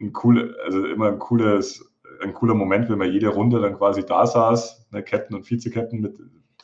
ein 0.00 0.12
cool, 0.22 0.56
also 0.64 0.84
immer 0.86 1.08
ein 1.08 1.18
cooles, 1.18 1.94
ein 2.20 2.34
cooler 2.34 2.54
Moment, 2.54 2.88
wenn 2.88 2.98
man 2.98 3.12
jede 3.12 3.28
Runde 3.28 3.60
dann 3.60 3.76
quasi 3.76 4.04
da 4.04 4.26
saß, 4.26 4.88
ne, 4.90 5.02
Captain 5.02 5.36
und 5.36 5.44
Vize-Captain 5.44 6.00
mit 6.00 6.18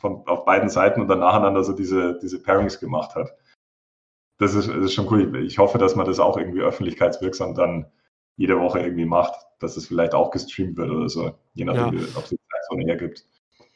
von, 0.05 0.27
auf 0.27 0.45
beiden 0.45 0.69
Seiten 0.69 1.01
und 1.01 1.09
dann 1.09 1.21
nacheinander 1.21 1.65
so 1.65 1.73
diese, 1.73 2.19
diese 2.21 2.43
Pairings 2.43 2.81
gemacht 2.81 3.15
hat. 3.15 3.35
Das 4.39 4.55
ist, 4.55 4.69
das 4.69 4.77
ist 4.77 4.95
schon 4.95 5.11
cool. 5.11 5.45
Ich 5.45 5.59
hoffe, 5.59 5.79
dass 5.79 5.95
man 5.95 6.07
das 6.07 6.19
auch 6.19 6.37
irgendwie 6.37 6.61
öffentlichkeitswirksam 6.61 7.55
dann 7.55 7.87
jede 8.37 8.61
Woche 8.61 8.81
irgendwie 8.81 9.07
macht, 9.07 9.35
dass 9.61 9.77
es 9.77 9.87
vielleicht 9.87 10.15
auch 10.15 10.31
gestreamt 10.31 10.77
wird 10.77 10.91
oder 10.91 11.09
so, 11.09 11.39
je 11.55 11.65
nachdem, 11.65 12.01
ja. 12.01 12.05
ob 12.17 12.25
es 12.25 12.35
Zeitzone 12.65 12.85
hergibt. 12.85 13.25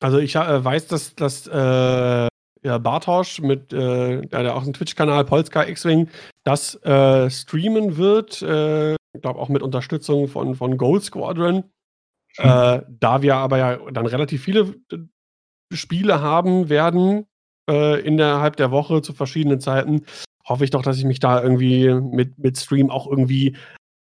Also 0.01 0.19
ich 0.19 0.37
äh, 0.37 0.65
weiß, 0.65 0.87
dass, 0.89 1.15
dass 1.15 1.47
äh, 1.47 2.29
ja, 2.63 2.79
Bartosch 2.79 3.41
mit, 3.41 3.73
äh, 3.73 4.23
der 4.23 4.55
auch 4.55 4.63
einen 4.63 4.73
Twitch-Kanal 4.73 5.25
Polska 5.25 5.65
X-Wing, 5.65 6.09
das 6.45 6.75
äh, 6.85 7.31
streamen 7.31 7.97
wird, 7.97 8.43
äh, 8.43 8.93
ich 8.93 9.23
glaube 9.23 9.41
auch 9.41 9.49
mit 9.49 9.63
Unterstützung 9.63 10.29
von, 10.29 10.55
von 10.55 10.77
Gold 10.77 11.05
Squadron. 11.05 11.65
Hm. 12.37 12.83
da 13.01 13.23
wir 13.23 13.35
aber 13.37 13.59
ja 13.59 13.79
dann 13.91 14.07
relativ 14.07 14.45
viele 14.45 14.75
Spiele 15.73 16.21
haben 16.21 16.69
werden 16.69 17.27
innerhalb 17.67 18.57
der 18.57 18.71
Woche 18.71 19.03
zu 19.03 19.13
verschiedenen 19.13 19.61
Zeiten, 19.61 20.05
hoffe 20.45 20.63
ich 20.63 20.71
doch, 20.71 20.83
dass 20.83 20.99
ich 20.99 21.05
mich 21.05 21.19
da 21.21 21.43
irgendwie 21.43 21.89
mit, 21.89 22.39
mit 22.39 22.59
Stream 22.59 22.91
auch 22.91 23.07
irgendwie 23.09 23.57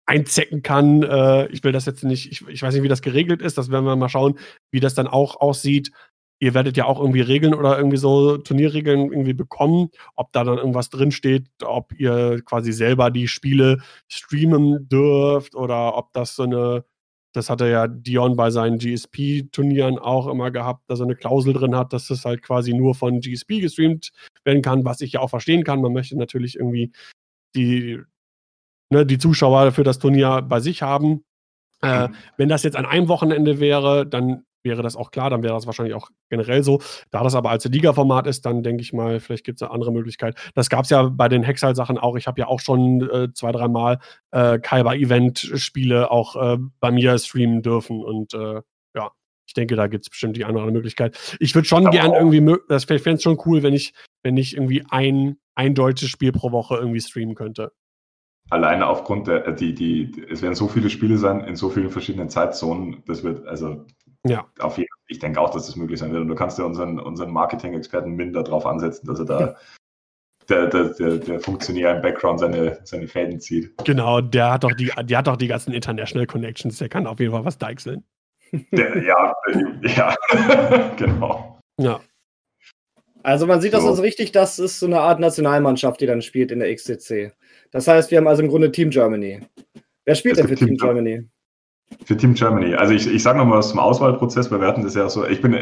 einzecken 0.05 0.61
kann. 0.63 1.03
Äh, 1.03 1.47
ich 1.47 1.63
will 1.63 1.71
das 1.71 1.85
jetzt 1.85 2.03
nicht, 2.03 2.31
ich, 2.31 2.47
ich 2.47 2.61
weiß 2.61 2.73
nicht, 2.73 2.83
wie 2.83 2.87
das 2.87 3.01
geregelt 3.01 3.41
ist. 3.41 3.57
Das 3.57 3.71
werden 3.71 3.85
wir 3.85 3.95
mal 3.95 4.09
schauen, 4.09 4.37
wie 4.71 4.79
das 4.79 4.95
dann 4.95 5.07
auch 5.07 5.39
aussieht. 5.39 5.91
Ihr 6.39 6.55
werdet 6.55 6.75
ja 6.75 6.85
auch 6.85 6.99
irgendwie 6.99 7.21
Regeln 7.21 7.53
oder 7.53 7.77
irgendwie 7.77 7.97
so 7.97 8.37
Turnierregeln 8.37 9.11
irgendwie 9.11 9.33
bekommen, 9.33 9.89
ob 10.15 10.31
da 10.33 10.43
dann 10.43 10.57
irgendwas 10.57 10.89
drinsteht, 10.89 11.47
ob 11.63 11.93
ihr 11.99 12.41
quasi 12.43 12.73
selber 12.73 13.11
die 13.11 13.27
Spiele 13.27 13.77
streamen 14.07 14.89
dürft 14.89 15.53
oder 15.53 15.95
ob 15.95 16.11
das 16.13 16.35
so 16.35 16.43
eine, 16.43 16.83
das 17.33 17.51
hatte 17.51 17.69
ja 17.69 17.87
Dion 17.87 18.35
bei 18.35 18.49
seinen 18.49 18.79
GSP-Turnieren 18.79 19.99
auch 19.99 20.27
immer 20.27 20.49
gehabt, 20.49 20.89
dass 20.89 20.99
er 20.99 21.05
eine 21.05 21.15
Klausel 21.15 21.53
drin 21.53 21.75
hat, 21.75 21.93
dass 21.93 22.07
das 22.07 22.25
halt 22.25 22.41
quasi 22.41 22.73
nur 22.73 22.95
von 22.95 23.19
GSP 23.21 23.61
gestreamt 23.61 24.11
werden 24.43 24.63
kann, 24.63 24.83
was 24.83 25.01
ich 25.01 25.13
ja 25.13 25.19
auch 25.19 25.29
verstehen 25.29 25.63
kann. 25.63 25.79
Man 25.81 25.93
möchte 25.93 26.17
natürlich 26.17 26.55
irgendwie 26.55 26.91
die, 27.55 27.99
ne, 28.91 29.05
die 29.05 29.17
Zuschauer 29.17 29.71
für 29.71 29.83
das 29.83 29.99
Turnier 29.99 30.41
bei 30.41 30.59
sich 30.59 30.81
haben. 30.81 31.23
Äh, 31.81 32.07
mhm. 32.07 32.15
Wenn 32.37 32.49
das 32.49 32.63
jetzt 32.63 32.75
an 32.75 32.85
einem 32.85 33.07
Wochenende 33.07 33.59
wäre, 33.59 34.05
dann 34.05 34.43
wäre 34.63 34.83
das 34.83 34.95
auch 34.95 35.11
klar, 35.11 35.29
dann 35.29 35.43
wäre 35.43 35.55
das 35.55 35.65
wahrscheinlich 35.65 35.95
auch 35.95 36.09
generell 36.29 36.63
so. 36.63 36.81
Da 37.09 37.23
das 37.23 37.35
aber 37.35 37.49
als 37.49 37.65
Liga-Format 37.65 38.27
ist, 38.27 38.45
dann 38.45 38.63
denke 38.63 38.83
ich 38.83 38.93
mal, 38.93 39.19
vielleicht 39.19 39.43
gibt 39.43 39.57
es 39.57 39.63
eine 39.63 39.71
andere 39.71 39.91
Möglichkeit. 39.91 40.37
Das 40.53 40.69
gab 40.69 40.83
es 40.83 40.91
ja 40.91 41.03
bei 41.03 41.27
den 41.29 41.43
Hexal-Sachen 41.43 41.97
auch. 41.97 42.15
Ich 42.15 42.27
habe 42.27 42.39
ja 42.39 42.47
auch 42.47 42.59
schon 42.59 43.09
äh, 43.09 43.33
zwei, 43.33 43.51
dreimal 43.51 43.99
äh, 44.31 44.59
Kaiba-Event-Spiele 44.59 46.11
auch 46.11 46.35
äh, 46.35 46.57
bei 46.79 46.91
mir 46.91 47.17
streamen 47.17 47.61
dürfen 47.61 48.03
und 48.03 48.33
äh, 48.33 48.61
ja, 48.95 49.11
ich 49.47 49.53
denke, 49.53 49.75
da 49.75 49.87
gibt 49.87 50.05
es 50.05 50.09
bestimmt 50.09 50.37
die 50.37 50.45
eine 50.45 50.53
oder 50.53 50.61
andere 50.61 50.77
Möglichkeit. 50.77 51.17
Ich 51.39 51.55
würde 51.55 51.67
schon 51.67 51.89
gern 51.89 52.13
irgendwie, 52.13 52.55
das 52.69 52.85
fände 52.85 53.13
es 53.13 53.23
schon 53.23 53.39
cool, 53.45 53.63
wenn 53.63 53.73
ich, 53.73 53.93
wenn 54.21 54.37
ich 54.37 54.55
irgendwie 54.55 54.83
ein, 54.89 55.37
ein 55.55 55.73
deutsches 55.73 56.09
Spiel 56.09 56.31
pro 56.31 56.51
Woche 56.51 56.75
irgendwie 56.75 57.01
streamen 57.01 57.35
könnte. 57.35 57.71
Alleine 58.51 58.85
aufgrund 58.85 59.27
der, 59.27 59.47
äh, 59.47 59.55
die, 59.55 59.73
die, 59.73 60.23
es 60.29 60.41
werden 60.41 60.55
so 60.55 60.67
viele 60.67 60.89
Spiele 60.89 61.17
sein 61.17 61.41
in 61.41 61.55
so 61.55 61.69
vielen 61.69 61.89
verschiedenen 61.89 62.29
Zeitzonen, 62.29 63.01
das 63.07 63.23
wird, 63.23 63.47
also 63.47 63.85
ja. 64.23 64.45
auf 64.59 64.77
jeden 64.77 64.89
ich 65.11 65.19
denke 65.19 65.41
auch, 65.41 65.49
dass 65.51 65.67
das 65.67 65.75
möglich 65.75 65.99
sein 65.99 66.11
wird. 66.11 66.21
Und 66.21 66.29
du 66.29 66.35
kannst 66.35 66.57
ja 66.57 66.63
unseren, 66.63 66.99
unseren 66.99 67.31
Marketing-Experten 67.31 68.11
Minder 68.11 68.43
darauf 68.43 68.65
ansetzen, 68.65 69.07
dass 69.07 69.19
er 69.19 69.25
da 69.25 69.55
der, 70.49 70.67
der, 70.67 70.85
der, 70.85 71.17
der 71.17 71.39
Funktionär 71.39 71.95
im 71.95 72.01
Background 72.01 72.39
seine, 72.39 72.79
seine 72.83 73.07
Fäden 73.07 73.39
zieht. 73.39 73.73
Genau, 73.85 74.21
der 74.21 74.51
hat 74.51 74.63
doch 74.63 74.71
die, 74.71 74.91
der 75.03 75.17
hat 75.17 75.27
doch 75.27 75.37
die 75.37 75.47
ganzen 75.47 75.73
International 75.73 76.25
Connections, 76.25 76.77
der 76.77 76.89
kann 76.89 77.07
auf 77.07 77.19
jeden 77.19 77.31
Fall 77.31 77.45
was 77.45 77.57
deichseln. 77.57 78.03
Der, 78.71 79.01
ja, 79.03 79.33
ja, 79.81 80.15
genau. 80.97 81.59
Ja. 81.79 81.99
Also 83.23 83.47
man 83.47 83.61
sieht 83.61 83.73
das 83.73 83.83
so. 83.83 83.89
also 83.89 84.01
richtig, 84.01 84.31
das 84.31 84.59
ist 84.59 84.79
so 84.79 84.85
eine 84.85 84.99
Art 84.99 85.19
Nationalmannschaft, 85.19 86.01
die 86.01 86.05
dann 86.05 86.21
spielt 86.21 86.51
in 86.51 86.59
der 86.59 86.73
XCC. 86.73 87.33
Das 87.71 87.87
heißt, 87.87 88.11
wir 88.11 88.17
haben 88.17 88.27
also 88.27 88.41
im 88.41 88.49
Grunde 88.49 88.71
Team 88.71 88.89
Germany. 88.89 89.41
Wer 90.05 90.15
spielt 90.15 90.35
es 90.35 90.41
denn 90.41 90.49
für 90.49 90.55
Team, 90.55 90.69
Team 90.69 90.77
Germany? 90.77 91.29
Für 92.05 92.17
Team 92.17 92.33
Germany. 92.33 92.73
Also 92.75 92.93
ich, 92.93 93.07
ich 93.07 93.21
sage 93.21 93.37
nochmal 93.37 93.59
was 93.59 93.69
zum 93.69 93.79
Auswahlprozess, 93.79 94.51
weil 94.51 94.61
wir 94.61 94.67
hatten 94.67 94.83
das 94.83 94.95
ja 94.95 95.07
so, 95.09 95.25
ich 95.27 95.41
bin, 95.41 95.57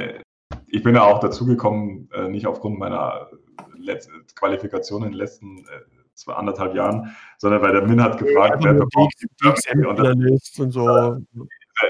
ich 0.68 0.84
bin 0.84 0.96
ja 0.96 1.04
auch 1.04 1.20
dazugekommen, 1.20 2.10
äh, 2.14 2.30
nicht 2.30 2.48
aufgrund 2.48 2.80
meiner 2.80 3.30
Letz 3.78 4.08
Qualifikation 4.36 5.04
in 5.04 5.12
den 5.12 5.18
letzten 5.18 5.60
äh, 5.60 5.82
zwei, 6.14 6.34
anderthalb 6.34 6.76
Jahren, 6.76 7.16
sondern 7.38 7.62
weil 7.62 7.74
der 7.74 7.88
Min 7.88 8.02
hat 8.02 8.18
gefragt, 8.18 8.64
ja, 8.64 8.72
wer 8.72 8.74
bekommt 8.74 9.14
und 10.60 10.72
so 10.72 11.18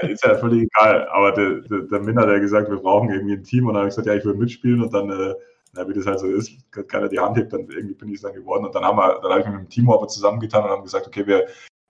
ist 0.02 0.24
ja 0.24 0.34
völlig 0.36 0.62
egal. 0.62 1.08
Aber 1.08 1.32
der, 1.32 1.60
der, 1.62 1.80
der 1.80 2.00
Min 2.00 2.18
hat 2.18 2.28
ja 2.28 2.38
gesagt, 2.38 2.70
wir 2.70 2.78
brauchen 2.78 3.10
irgendwie 3.10 3.34
ein 3.34 3.44
Team. 3.44 3.66
Und 3.66 3.74
dann 3.74 3.82
habe 3.82 3.88
ich 3.88 3.96
gesagt, 3.96 4.06
ja, 4.06 4.14
ich 4.14 4.24
will 4.24 4.34
mitspielen. 4.34 4.82
Und 4.82 4.94
dann, 4.94 5.10
äh, 5.10 5.34
na, 5.72 5.88
wie 5.88 5.94
das 5.94 6.06
halt 6.06 6.18
so 6.18 6.26
ist, 6.26 6.52
keiner 6.88 7.08
die 7.08 7.18
Hand 7.18 7.36
hebt, 7.36 7.52
dann 7.52 7.68
irgendwie 7.68 7.94
bin 7.94 8.08
ich 8.08 8.16
es 8.16 8.22
dann 8.22 8.32
geworden. 8.32 8.64
Und 8.64 8.74
dann 8.74 8.84
haben 8.84 8.98
wir, 8.98 9.20
dann 9.20 9.30
habe 9.30 9.40
ich 9.40 9.46
mich 9.46 9.54
mit 9.54 9.64
dem 9.64 9.70
Team 9.70 9.90
aber 9.90 10.08
zusammengetan 10.08 10.64
und 10.64 10.70
haben 10.70 10.82
gesagt, 10.82 11.06
okay, 11.06 11.26
wir, 11.26 11.46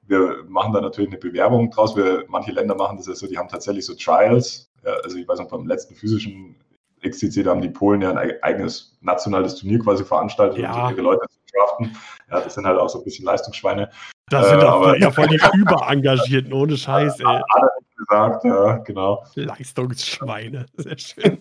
wir 0.07 0.45
machen 0.49 0.73
da 0.73 0.81
natürlich 0.81 1.11
eine 1.11 1.19
Bewerbung 1.19 1.71
draus. 1.71 1.97
Wir, 1.97 2.25
manche 2.29 2.53
Länder 2.53 2.75
machen 2.75 2.97
das 2.97 3.07
ja 3.07 3.15
so, 3.15 3.27
die 3.27 3.39
haben 3.39 3.49
tatsächlich 3.49 3.87
so 3.87 3.95
Trials. 3.95 4.71
Ja, 4.85 4.93
also 5.05 5.17
ich 5.17 5.27
weiß 5.27 5.39
noch, 5.39 5.49
beim 5.49 5.67
letzten 5.67 5.95
physischen 5.95 6.57
XCC, 7.03 7.43
da 7.45 7.51
haben 7.51 7.63
die 7.63 7.71
Polen 7.71 8.03
ja 8.03 8.13
ein 8.13 8.33
eigenes 8.43 8.99
nationales 9.01 9.55
Turnier 9.57 9.79
quasi 9.79 10.05
veranstaltet, 10.05 10.59
ja. 10.59 10.87
um 10.87 10.93
ihre 10.93 11.03
Leute 11.03 11.27
zu 11.29 11.39
draften. 11.57 11.97
Ja, 12.31 12.41
das 12.41 12.55
sind 12.55 12.67
halt 12.67 12.79
auch 12.79 12.89
so 12.89 12.99
ein 12.99 13.05
bisschen 13.05 13.25
Leistungsschweine. 13.25 13.91
Das 14.29 14.49
sind 14.49 14.61
äh, 14.61 14.65
aber, 14.65 14.99
ja 14.99 15.11
voll 15.11 15.27
die 15.27 15.41
Überengagierten, 15.55 16.53
ohne 16.53 16.77
Scheiß, 16.77 17.19
ey. 17.21 17.27
Hat 17.27 17.43
er 17.55 17.71
gesagt, 17.97 18.45
ja, 18.45 18.77
genau. 18.79 19.25
Leistungsschweine, 19.35 20.67
sehr 20.77 20.99
schön. 20.99 21.39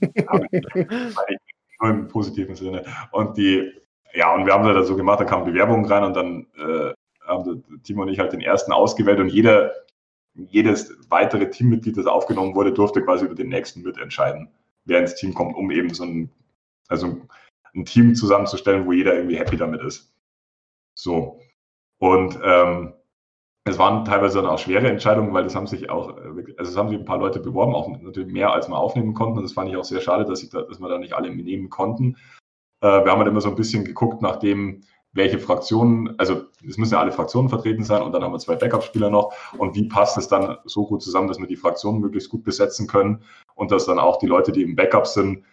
Nur 1.82 1.92
im 1.92 2.08
positiven 2.08 2.56
Sinne. 2.56 2.84
Und 3.12 3.38
die, 3.38 3.72
ja, 4.14 4.34
und 4.34 4.46
wir 4.46 4.54
haben 4.54 4.66
das 4.66 4.88
so 4.88 4.96
gemacht, 4.96 5.20
da 5.20 5.26
kamen 5.26 5.46
Bewerbungen 5.46 5.86
rein 5.86 6.04
und 6.04 6.16
dann 6.16 6.48
äh, 6.58 6.94
haben 7.26 7.64
Timo 7.84 8.02
und 8.02 8.10
ich 8.10 8.20
halt 8.20 8.34
den 8.34 8.42
ersten 8.42 8.72
ausgewählt 8.72 9.20
und 9.20 9.30
jeder, 9.30 9.72
jedes 10.34 10.96
weitere 11.10 11.50
Teammitglied, 11.50 11.98
das 11.98 12.06
aufgenommen 12.06 12.56
wurde, 12.56 12.74
durfte 12.74 13.04
quasi 13.04 13.26
über 13.26 13.36
den 13.36 13.50
nächsten 13.50 13.82
mitentscheiden, 13.82 14.50
wer 14.86 15.00
ins 15.00 15.16
Team 15.16 15.34
kommt, 15.34 15.56
um 15.56 15.72
eben 15.72 15.94
so 15.94 16.04
ein, 16.04 16.32
also 16.88 17.22
ein 17.74 17.86
Team 17.86 18.16
zusammenzustellen, 18.16 18.86
wo 18.86 18.92
jeder 18.92 19.14
irgendwie 19.16 19.38
happy 19.38 19.58
damit 19.58 19.82
ist. 19.82 20.12
So. 20.96 21.40
Und 22.00 22.40
ähm, 22.44 22.94
es 23.70 23.80
waren 23.80 24.06
teilweise 24.06 24.42
dann 24.42 24.50
auch 24.50 24.60
schwere 24.60 24.88
Entscheidungen, 24.88 25.34
weil 25.34 25.44
das 25.44 25.56
haben 25.56 25.68
sich 25.68 25.90
auch, 25.90 26.18
äh, 26.18 26.54
also 26.58 26.72
es 26.72 26.78
haben 26.78 26.90
sich 26.90 27.00
ein 27.00 27.06
paar 27.06 27.20
Leute 27.20 27.40
beworben, 27.40 27.76
auch 27.76 27.88
natürlich 27.88 28.32
mehr 28.32 28.54
als 28.54 28.68
wir 28.68 28.78
aufnehmen 28.78 29.14
konnten. 29.14 29.38
Und 29.38 29.44
das 29.44 29.54
fand 29.54 29.70
ich 29.70 29.78
auch 29.78 29.84
sehr 29.84 30.02
schade, 30.02 30.26
dass, 30.26 30.44
ich 30.44 30.50
da, 30.50 30.62
dass 30.62 30.80
wir 30.80 30.90
da 30.90 30.98
nicht 30.98 31.14
alle 31.14 31.34
nehmen 31.34 31.70
konnten. 31.70 32.18
Äh, 32.82 32.88
wir 32.88 33.12
haben 33.12 33.20
halt 33.20 33.28
immer 33.28 33.42
so 33.42 33.50
ein 33.50 33.56
bisschen 33.56 33.86
geguckt, 33.86 34.22
nachdem 34.22 34.82
welche 35.12 35.40
Fraktionen, 35.40 36.18
also 36.20 36.44
es 36.68 36.78
müssen 36.78 36.94
ja 36.94 37.00
alle 37.00 37.12
Fraktionen 37.12 37.50
vertreten 37.50 37.84
sein 37.84 38.04
und 38.04 38.12
dann 38.12 38.24
haben 38.24 38.32
wir 38.32 38.40
zwei 38.40 38.56
Backup-Spieler 38.56 39.10
noch 39.10 39.34
und 39.58 39.76
wie 39.76 39.88
passt 39.88 40.18
es 40.18 40.28
dann 40.28 40.58
so 40.66 40.86
gut 40.86 41.02
zusammen, 41.02 41.28
dass 41.28 41.40
wir 41.40 41.48
die 41.48 41.56
Fraktionen 41.56 42.00
möglichst 42.00 42.30
gut 42.30 42.44
besetzen 42.44 42.88
können 42.88 43.24
und 43.56 43.72
dass 43.72 43.86
dann 43.86 43.98
auch 43.98 44.20
die 44.20 44.28
Leute, 44.28 44.52
die 44.52 44.62
im 44.62 44.76
Backup 44.76 45.08
sind, 45.08 45.44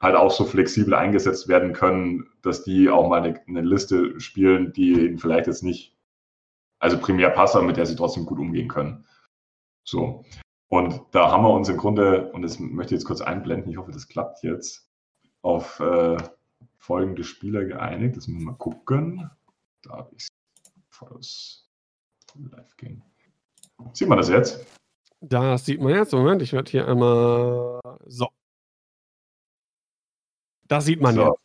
halt 0.00 0.16
auch 0.16 0.30
so 0.30 0.44
flexibel 0.44 0.94
eingesetzt 0.94 1.48
werden 1.48 1.72
können, 1.72 2.26
dass 2.42 2.62
die 2.62 2.88
auch 2.88 3.08
mal 3.08 3.22
eine, 3.22 3.40
eine 3.46 3.60
Liste 3.62 4.18
spielen, 4.20 4.72
die 4.72 4.92
ihnen 4.92 5.18
vielleicht 5.18 5.46
jetzt 5.46 5.62
nicht, 5.62 5.94
also 6.80 6.98
primär 6.98 7.30
passt, 7.30 7.54
aber 7.54 7.64
mit 7.64 7.76
der 7.76 7.86
sie 7.86 7.96
trotzdem 7.96 8.26
gut 8.26 8.38
umgehen 8.38 8.68
können. 8.68 9.06
So. 9.84 10.24
Und 10.68 11.00
da 11.12 11.30
haben 11.30 11.44
wir 11.44 11.50
uns 11.50 11.68
im 11.68 11.76
Grunde, 11.76 12.30
und 12.32 12.42
das 12.42 12.58
möchte 12.58 12.94
ich 12.94 13.00
jetzt 13.00 13.06
kurz 13.06 13.20
einblenden, 13.20 13.70
ich 13.70 13.76
hoffe, 13.76 13.92
das 13.92 14.08
klappt 14.08 14.42
jetzt, 14.42 14.88
auf 15.42 15.80
äh, 15.80 16.16
folgende 16.78 17.24
Spieler 17.24 17.64
geeinigt. 17.64 18.16
Das 18.16 18.26
müssen 18.28 18.40
wir 18.40 18.52
mal 18.52 18.58
gucken. 18.58 19.30
Da 19.82 19.90
habe 19.90 20.10
ich 20.14 20.28
es 21.20 21.66
live 22.34 22.76
gehen. 22.76 23.02
Sieht 23.92 24.08
man 24.08 24.18
das 24.18 24.28
jetzt? 24.28 24.64
Das 25.20 25.64
sieht 25.64 25.80
man 25.80 25.94
jetzt. 25.94 26.12
Moment, 26.12 26.42
ich 26.42 26.52
werde 26.52 26.70
hier 26.70 26.86
einmal. 26.86 27.80
So. 28.06 28.28
Das 30.68 30.84
sieht 30.84 31.00
man 31.00 31.14
so. 31.14 31.26
jetzt. 31.26 31.40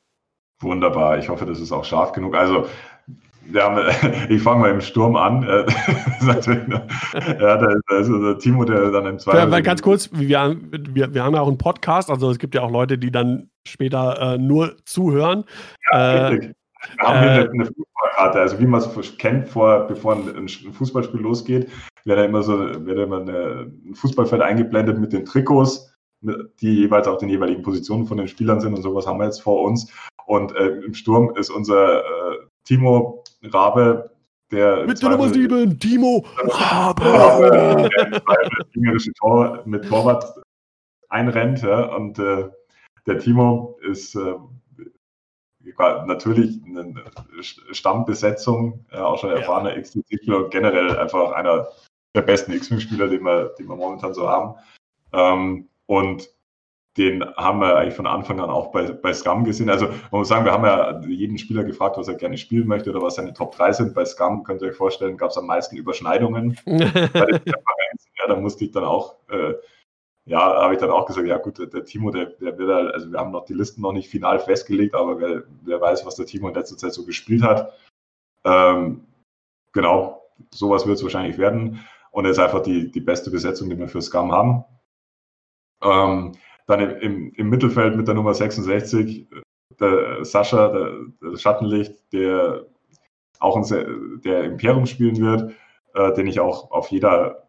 Wunderbar. 0.59 1.17
Ich 1.17 1.29
hoffe, 1.29 1.45
das 1.45 1.59
ist 1.59 1.71
auch 1.71 1.83
scharf 1.83 2.11
genug. 2.11 2.35
Also, 2.35 2.67
ja, 3.51 3.89
ich 4.29 4.41
fange 4.41 4.61
mal 4.61 4.71
im 4.71 4.81
Sturm 4.81 5.15
an. 5.15 5.43
ja, 5.43 5.57
da 7.57 7.97
ist 7.99 8.09
der 8.09 8.37
Timo, 8.39 8.65
der 8.65 8.91
dann 8.91 9.05
im 9.05 9.19
zweiten. 9.19 9.51
Ja, 9.51 9.59
ganz 9.61 9.81
kurz, 9.81 10.09
wir, 10.11 10.57
wir, 10.71 11.13
wir 11.13 11.23
haben 11.23 11.35
ja 11.35 11.41
auch 11.41 11.47
einen 11.47 11.57
Podcast, 11.57 12.09
also 12.09 12.31
es 12.31 12.39
gibt 12.39 12.55
ja 12.55 12.61
auch 12.61 12.71
Leute, 12.71 12.97
die 12.97 13.11
dann 13.11 13.49
später 13.67 14.33
äh, 14.33 14.37
nur 14.37 14.75
zuhören. 14.85 15.45
Ja, 15.91 16.29
äh, 16.29 16.39
Wir 16.39 16.53
haben 16.99 17.19
hier 17.19 17.45
äh, 17.45 17.49
eine, 17.49 17.65
Fußballkarte, 17.65 18.39
also 18.39 18.59
wie 18.59 18.65
man 18.65 18.81
es 18.81 19.17
kennt, 19.17 19.49
vor, 19.49 19.87
bevor 19.87 20.15
ein, 20.15 20.47
Fußballspiel 20.47 21.19
losgeht, 21.19 21.69
wird 22.05 22.19
da 22.19 22.23
immer 22.23 22.43
so 22.43 22.59
wird 22.59 22.99
immer 22.99 23.21
eine, 23.21 23.71
ein 23.85 23.95
Fußballfeld 23.95 24.41
eingeblendet 24.41 24.99
mit 24.99 25.13
den 25.13 25.25
Trikots, 25.25 25.95
die 26.21 26.81
jeweils 26.81 27.07
auch 27.07 27.17
den 27.17 27.29
jeweiligen 27.29 27.61
Positionen 27.61 28.05
von 28.05 28.17
den 28.17 28.27
Spielern 28.27 28.59
sind 28.59 28.73
und 28.73 28.81
sowas 28.81 29.07
haben 29.07 29.19
wir 29.19 29.25
jetzt 29.25 29.41
vor 29.41 29.63
uns. 29.63 29.91
Und 30.25 30.55
äh, 30.55 30.69
im 30.85 30.93
Sturm 30.93 31.35
ist 31.35 31.49
unser 31.49 31.99
äh, 31.99 32.37
Timo 32.63 33.23
Rabe, 33.49 34.11
der. 34.51 34.85
Mit 34.85 35.01
der 35.01 35.09
Nummer 35.09 35.29
7, 35.29 35.79
Timo 35.79 36.25
Rabe! 36.37 37.89
Der 38.75 39.13
Tor 39.19 39.63
mit 39.65 39.87
Torwart 39.87 40.25
einrennt 41.09 41.61
ja, 41.61 41.85
und 41.95 42.19
äh, 42.19 42.49
der 43.07 43.19
Timo 43.19 43.77
ist 43.81 44.15
äh, 44.15 44.35
natürlich 46.05 46.59
eine 46.65 46.93
Stammbesetzung, 47.71 48.85
ja, 48.91 49.05
auch 49.05 49.19
schon 49.19 49.31
erfahrener 49.31 49.75
ja. 49.75 49.81
XTC-Spieler 49.81 50.45
und 50.45 50.51
generell 50.51 50.97
einfach 50.97 51.31
einer 51.31 51.67
der 52.15 52.21
besten 52.21 52.53
X-Wing-Spieler, 52.53 53.07
den 53.07 53.23
wir, 53.23 53.53
den 53.57 53.67
wir 53.67 53.75
momentan 53.75 54.13
so 54.13 54.27
haben. 54.27 54.55
Ähm, 55.13 55.69
und 55.85 56.29
den 56.97 57.23
haben 57.35 57.59
wir 57.59 57.75
eigentlich 57.75 57.95
von 57.95 58.07
Anfang 58.07 58.39
an 58.39 58.49
auch 58.49 58.71
bei, 58.71 58.91
bei 58.91 59.13
Scum 59.13 59.43
gesehen. 59.43 59.69
Also 59.69 59.87
man 59.87 60.19
muss 60.19 60.29
sagen, 60.29 60.45
wir 60.45 60.53
haben 60.53 60.65
ja 60.65 61.01
jeden 61.07 61.37
Spieler 61.37 61.63
gefragt, 61.63 61.97
was 61.97 62.07
er 62.07 62.15
gerne 62.15 62.37
spielen 62.37 62.67
möchte 62.67 62.89
oder 62.89 63.01
was 63.01 63.15
seine 63.15 63.33
Top 63.33 63.55
3 63.55 63.73
sind. 63.73 63.93
Bei 63.93 64.05
Scum, 64.05 64.43
könnt 64.43 64.61
ihr 64.61 64.69
euch 64.69 64.75
vorstellen, 64.75 65.17
gab 65.17 65.31
es 65.31 65.37
am 65.37 65.45
meisten 65.45 65.75
Überschneidungen. 65.75 66.57
ja, 66.65 68.27
da 68.27 68.35
musste 68.35 68.65
ich 68.65 68.71
dann 68.71 68.85
auch 68.85 69.15
äh, 69.29 69.55
ja, 70.25 70.39
habe 70.39 70.73
ich 70.73 70.79
dann 70.79 70.89
auch 70.89 71.05
gesagt, 71.05 71.27
ja 71.27 71.37
gut, 71.37 71.59
der, 71.59 71.67
der 71.67 71.85
Timo, 71.85 72.09
der, 72.09 72.25
der 72.25 72.57
wird 72.57 72.69
halt, 72.71 72.93
also 72.93 73.11
wir 73.11 73.19
haben 73.19 73.31
noch 73.31 73.45
die 73.45 73.53
Listen 73.53 73.81
noch 73.81 73.93
nicht 73.93 74.09
final 74.09 74.39
festgelegt, 74.39 74.95
aber 74.95 75.19
wer, 75.19 75.43
wer 75.61 75.79
weiß, 75.79 76.05
was 76.05 76.15
der 76.15 76.25
Timo 76.25 76.49
in 76.49 76.55
letzter 76.55 76.77
Zeit 76.77 76.93
so 76.93 77.05
gespielt 77.05 77.43
hat. 77.43 77.73
Ähm, 78.43 79.05
genau, 79.71 80.23
sowas 80.49 80.87
wird 80.87 80.97
es 80.97 81.03
wahrscheinlich 81.03 81.37
werden. 81.37 81.85
Und 82.09 82.25
er 82.25 82.31
ist 82.31 82.39
einfach 82.39 82.63
die, 82.63 82.91
die 82.91 83.01
beste 83.01 83.29
Besetzung, 83.29 83.69
die 83.69 83.77
wir 83.77 83.87
für 83.87 84.01
Scum 84.01 84.31
haben. 84.31 84.65
Ähm, 85.83 86.31
dann 86.67 86.79
im, 86.99 87.31
im, 87.33 87.49
Mittelfeld 87.49 87.95
mit 87.95 88.07
der 88.07 88.15
Nummer 88.15 88.33
66, 88.33 89.27
der 89.79 90.25
Sascha, 90.25 90.69
der, 90.69 90.91
der 91.21 91.37
Schattenlicht, 91.37 91.93
der 92.13 92.65
auch 93.39 93.57
ein, 93.57 94.21
der 94.23 94.43
Imperium 94.45 94.85
spielen 94.85 95.17
wird, 95.17 95.53
äh, 95.93 96.13
den 96.13 96.27
ich 96.27 96.39
auch 96.39 96.71
auf 96.71 96.89
jeder 96.89 97.45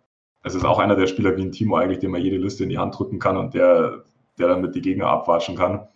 es 0.46 0.54
ist 0.54 0.64
auch 0.64 0.78
einer 0.78 0.94
der 0.94 1.08
Spieler 1.08 1.36
wie 1.36 1.42
ein 1.42 1.50
Timo 1.50 1.76
eigentlich, 1.76 1.98
dem 1.98 2.12
man 2.12 2.22
jede 2.22 2.36
Liste 2.36 2.62
in 2.62 2.68
die 2.68 2.78
Hand 2.78 2.96
drücken 2.96 3.18
kann 3.18 3.36
und 3.36 3.52
der, 3.52 4.04
der 4.38 4.46
dann 4.46 4.60
mit 4.60 4.76
die 4.76 4.80
Gegner 4.80 5.08
abwatschen 5.08 5.56
kann. 5.56 5.88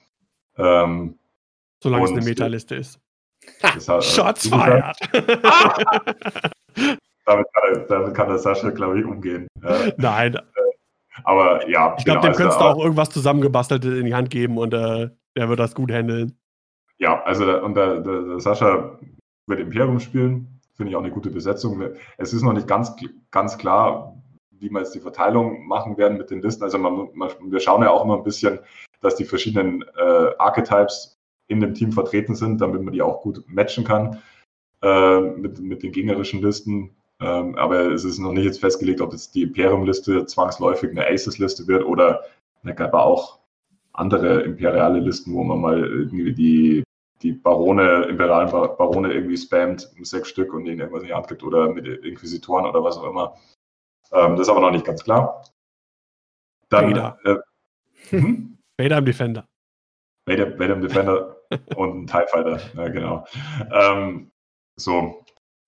Ähm, 0.59 1.21
Solange 1.81 2.07
es 2.07 2.11
eine 2.11 2.23
Metaliste 2.23 2.75
ist. 2.75 2.99
Ha, 3.63 4.03
Shots 4.03 4.49
fired! 4.49 4.97
damit, 7.25 7.47
kann 7.53 7.63
er, 7.73 7.79
damit 7.87 8.15
kann 8.15 8.29
der 8.29 8.39
Sascha, 8.39 8.71
glaube 8.71 8.99
ich, 8.99 9.05
umgehen. 9.05 9.47
Nein. 9.97 10.37
Aber 11.25 11.69
ja. 11.69 11.95
Ich 11.99 12.05
glaube, 12.05 12.21
genau, 12.21 12.21
dem 12.21 12.29
also, 12.29 12.39
könntest 12.39 12.61
du 12.61 12.65
auch 12.65 12.79
irgendwas 12.79 13.11
zusammengebasteltes 13.11 13.99
in 13.99 14.07
die 14.07 14.15
Hand 14.15 14.31
geben 14.31 14.59
und 14.59 14.73
äh, 14.75 15.11
der 15.37 15.49
wird 15.49 15.59
das 15.59 15.75
gut 15.75 15.91
handeln. 15.91 16.37
Ja, 16.99 17.23
also 17.23 17.63
und 17.63 17.75
der, 17.75 18.01
der, 18.01 18.23
der 18.23 18.41
Sascha 18.41 18.99
wird 19.47 19.61
Imperium 19.61 20.01
spielen. 20.01 20.61
Finde 20.75 20.91
ich 20.91 20.97
auch 20.97 21.03
eine 21.03 21.11
gute 21.11 21.31
Besetzung. 21.31 21.83
Es 22.17 22.33
ist 22.33 22.43
noch 22.43 22.53
nicht 22.53 22.69
ganz, 22.69 22.95
ganz 23.31 23.59
klar, 23.59 24.17
wie 24.51 24.71
wir 24.71 24.81
jetzt 24.81 24.95
die 24.95 25.01
Verteilung 25.01 25.67
machen 25.67 25.97
werden 25.97 26.19
mit 26.19 26.31
den 26.31 26.43
Listen. 26.43 26.63
Also 26.63 26.79
man, 26.79 27.09
man, 27.15 27.31
wir 27.43 27.61
schauen 27.61 27.83
ja 27.83 27.91
auch 27.91 28.05
immer 28.05 28.17
ein 28.17 28.25
bisschen, 28.25 28.61
dass 29.01 29.17
die 29.17 29.25
verschiedenen 29.25 29.83
äh, 29.97 30.31
Archetypes 30.39 31.19
in 31.49 31.61
dem 31.61 31.75
Team 31.75 31.93
vertreten 31.93 32.35
sind, 32.35 32.61
damit 32.61 32.83
man 32.83 32.93
die 32.93 33.03
auch 33.03 33.23
gut 33.23 33.43
matchen 33.47 33.85
kann 33.85 34.23
äh, 34.83 35.21
mit, 35.21 35.59
mit 35.61 35.83
den 35.83 35.93
gegnerischen 35.93 36.41
Listen. 36.43 36.97
Ähm, 37.21 37.55
aber 37.57 37.93
es 37.93 38.05
ist 38.05 38.19
noch 38.19 38.33
nicht 38.33 38.45
jetzt 38.45 38.61
festgelegt, 38.61 39.01
ob 39.01 39.13
jetzt 39.13 39.35
die 39.35 39.43
Imperium-Liste 39.43 40.25
zwangsläufig 40.27 40.91
eine 40.91 41.07
Aces-Liste 41.07 41.67
wird 41.67 41.85
oder 41.85 42.25
es 42.63 42.77
gab 42.77 42.95
auch 42.95 43.41
andere 43.93 44.43
imperiale 44.43 45.01
Listen, 45.01 45.35
wo 45.35 45.45
man 45.45 45.61
mal 45.61 45.85
irgendwie 45.85 46.33
die, 46.33 46.83
die 47.23 47.33
Barone, 47.33 48.05
imperialen 48.05 48.51
Barone 48.51 49.13
irgendwie 49.13 49.37
spammt, 49.37 49.91
sechs 50.03 50.29
Stück 50.29 50.55
und 50.55 50.65
ihnen 50.67 50.81
irgendwas 50.81 51.03
in 51.03 51.09
die 51.09 51.15
Hand 51.15 51.29
gibt 51.29 51.43
oder 51.43 51.69
mit 51.69 51.87
Inquisitoren 51.87 52.67
oder 52.67 52.83
was 52.83 52.97
auch 52.97 53.11
immer. 53.11 53.37
Ähm, 54.13 54.37
das 54.37 54.43
ist 54.43 54.49
aber 54.49 54.61
noch 54.61 54.71
nicht 54.71 54.87
ganz 54.87 55.05
klar. 55.05 55.45
Dann, 56.71 56.91
Vader. 56.91 57.19
Äh, 57.25 57.37
hm? 58.11 58.59
Vader 58.79 58.99
im 58.99 59.05
Defender. 59.05 59.47
Vader, 60.27 60.59
Vader 60.59 60.75
im 60.75 60.81
Defender 60.81 61.37
und 61.77 62.03
ein 62.03 62.07
TIE 62.07 62.27
Fighter, 62.29 62.61
ja, 62.75 62.89
genau. 62.89 63.27
Ähm, 63.73 64.31
so, 64.77 65.25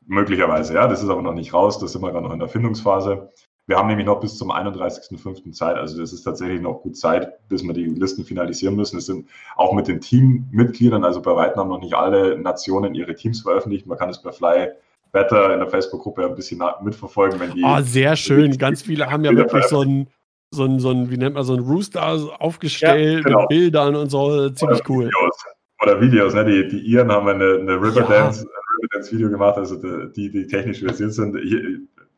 möglicherweise, 0.06 0.74
ja, 0.74 0.86
das 0.86 1.02
ist 1.02 1.08
aber 1.08 1.22
noch 1.22 1.34
nicht 1.34 1.52
raus, 1.52 1.78
das 1.78 1.92
sind 1.92 2.02
wir 2.02 2.10
gerade 2.10 2.24
noch 2.24 2.32
in 2.32 2.38
der 2.38 2.48
Findungsphase. 2.48 3.30
Wir 3.66 3.76
haben 3.76 3.86
nämlich 3.86 4.06
noch 4.06 4.20
bis 4.20 4.36
zum 4.36 4.50
31.05. 4.50 5.52
Zeit, 5.52 5.76
also 5.76 5.98
das 5.98 6.12
ist 6.12 6.24
tatsächlich 6.24 6.60
noch 6.60 6.82
gut 6.82 6.96
Zeit, 6.96 7.48
bis 7.48 7.62
wir 7.62 7.72
die 7.72 7.84
Listen 7.84 8.24
finalisieren 8.24 8.74
müssen. 8.74 8.98
Es 8.98 9.06
sind 9.06 9.28
auch 9.56 9.72
mit 9.72 9.86
den 9.86 10.00
Teammitgliedern, 10.00 11.04
also 11.04 11.22
bei 11.22 11.34
weitem 11.36 11.60
haben 11.60 11.68
noch 11.68 11.80
nicht 11.80 11.94
alle 11.94 12.36
Nationen 12.36 12.94
ihre 12.94 13.14
Teams 13.14 13.42
veröffentlicht. 13.42 13.86
Man 13.86 13.98
kann 13.98 14.10
es 14.10 14.20
bei 14.20 14.32
Fly 14.32 14.70
Better 15.12 15.52
in 15.52 15.60
der 15.60 15.68
Facebook-Gruppe 15.68 16.24
ein 16.24 16.34
bisschen 16.34 16.60
mitverfolgen, 16.82 17.38
wenn 17.38 17.52
die. 17.52 17.62
Oh, 17.64 17.80
sehr 17.82 18.16
schön. 18.16 18.56
Ganz 18.58 18.82
viele 18.82 19.10
haben 19.10 19.24
ja 19.24 19.36
wirklich 19.36 19.64
so 19.66 19.82
ein, 19.82 20.08
so 20.50 20.64
ein, 20.64 20.80
so 20.80 20.90
ein, 20.90 21.10
wie 21.10 21.18
nennt 21.18 21.34
man 21.34 21.44
so 21.44 21.54
ein 21.54 21.60
Rooster 21.60 22.02
aufgestellt 22.40 23.18
ja, 23.18 23.22
genau. 23.22 23.40
mit 23.40 23.48
Bildern 23.50 23.94
und 23.94 24.10
so. 24.10 24.50
Ziemlich 24.50 24.80
oder 24.80 24.90
cool. 24.90 25.04
Videos. 25.04 25.44
Oder 25.82 26.00
Videos, 26.00 26.34
ne? 26.34 26.44
Die, 26.44 26.68
die 26.68 26.78
Iren 26.78 27.12
haben 27.12 27.28
eine, 27.28 27.58
eine 27.60 27.74
Riverdance, 27.74 28.44
ja. 28.44 28.61
Riverdance-Video 29.02 29.30
gemacht, 29.30 29.56
also 29.56 29.76
die, 30.08 30.30
die 30.30 30.46
technisch 30.46 30.80
versiert 30.80 31.12
sind. 31.12 31.36
Ich, 31.36 31.54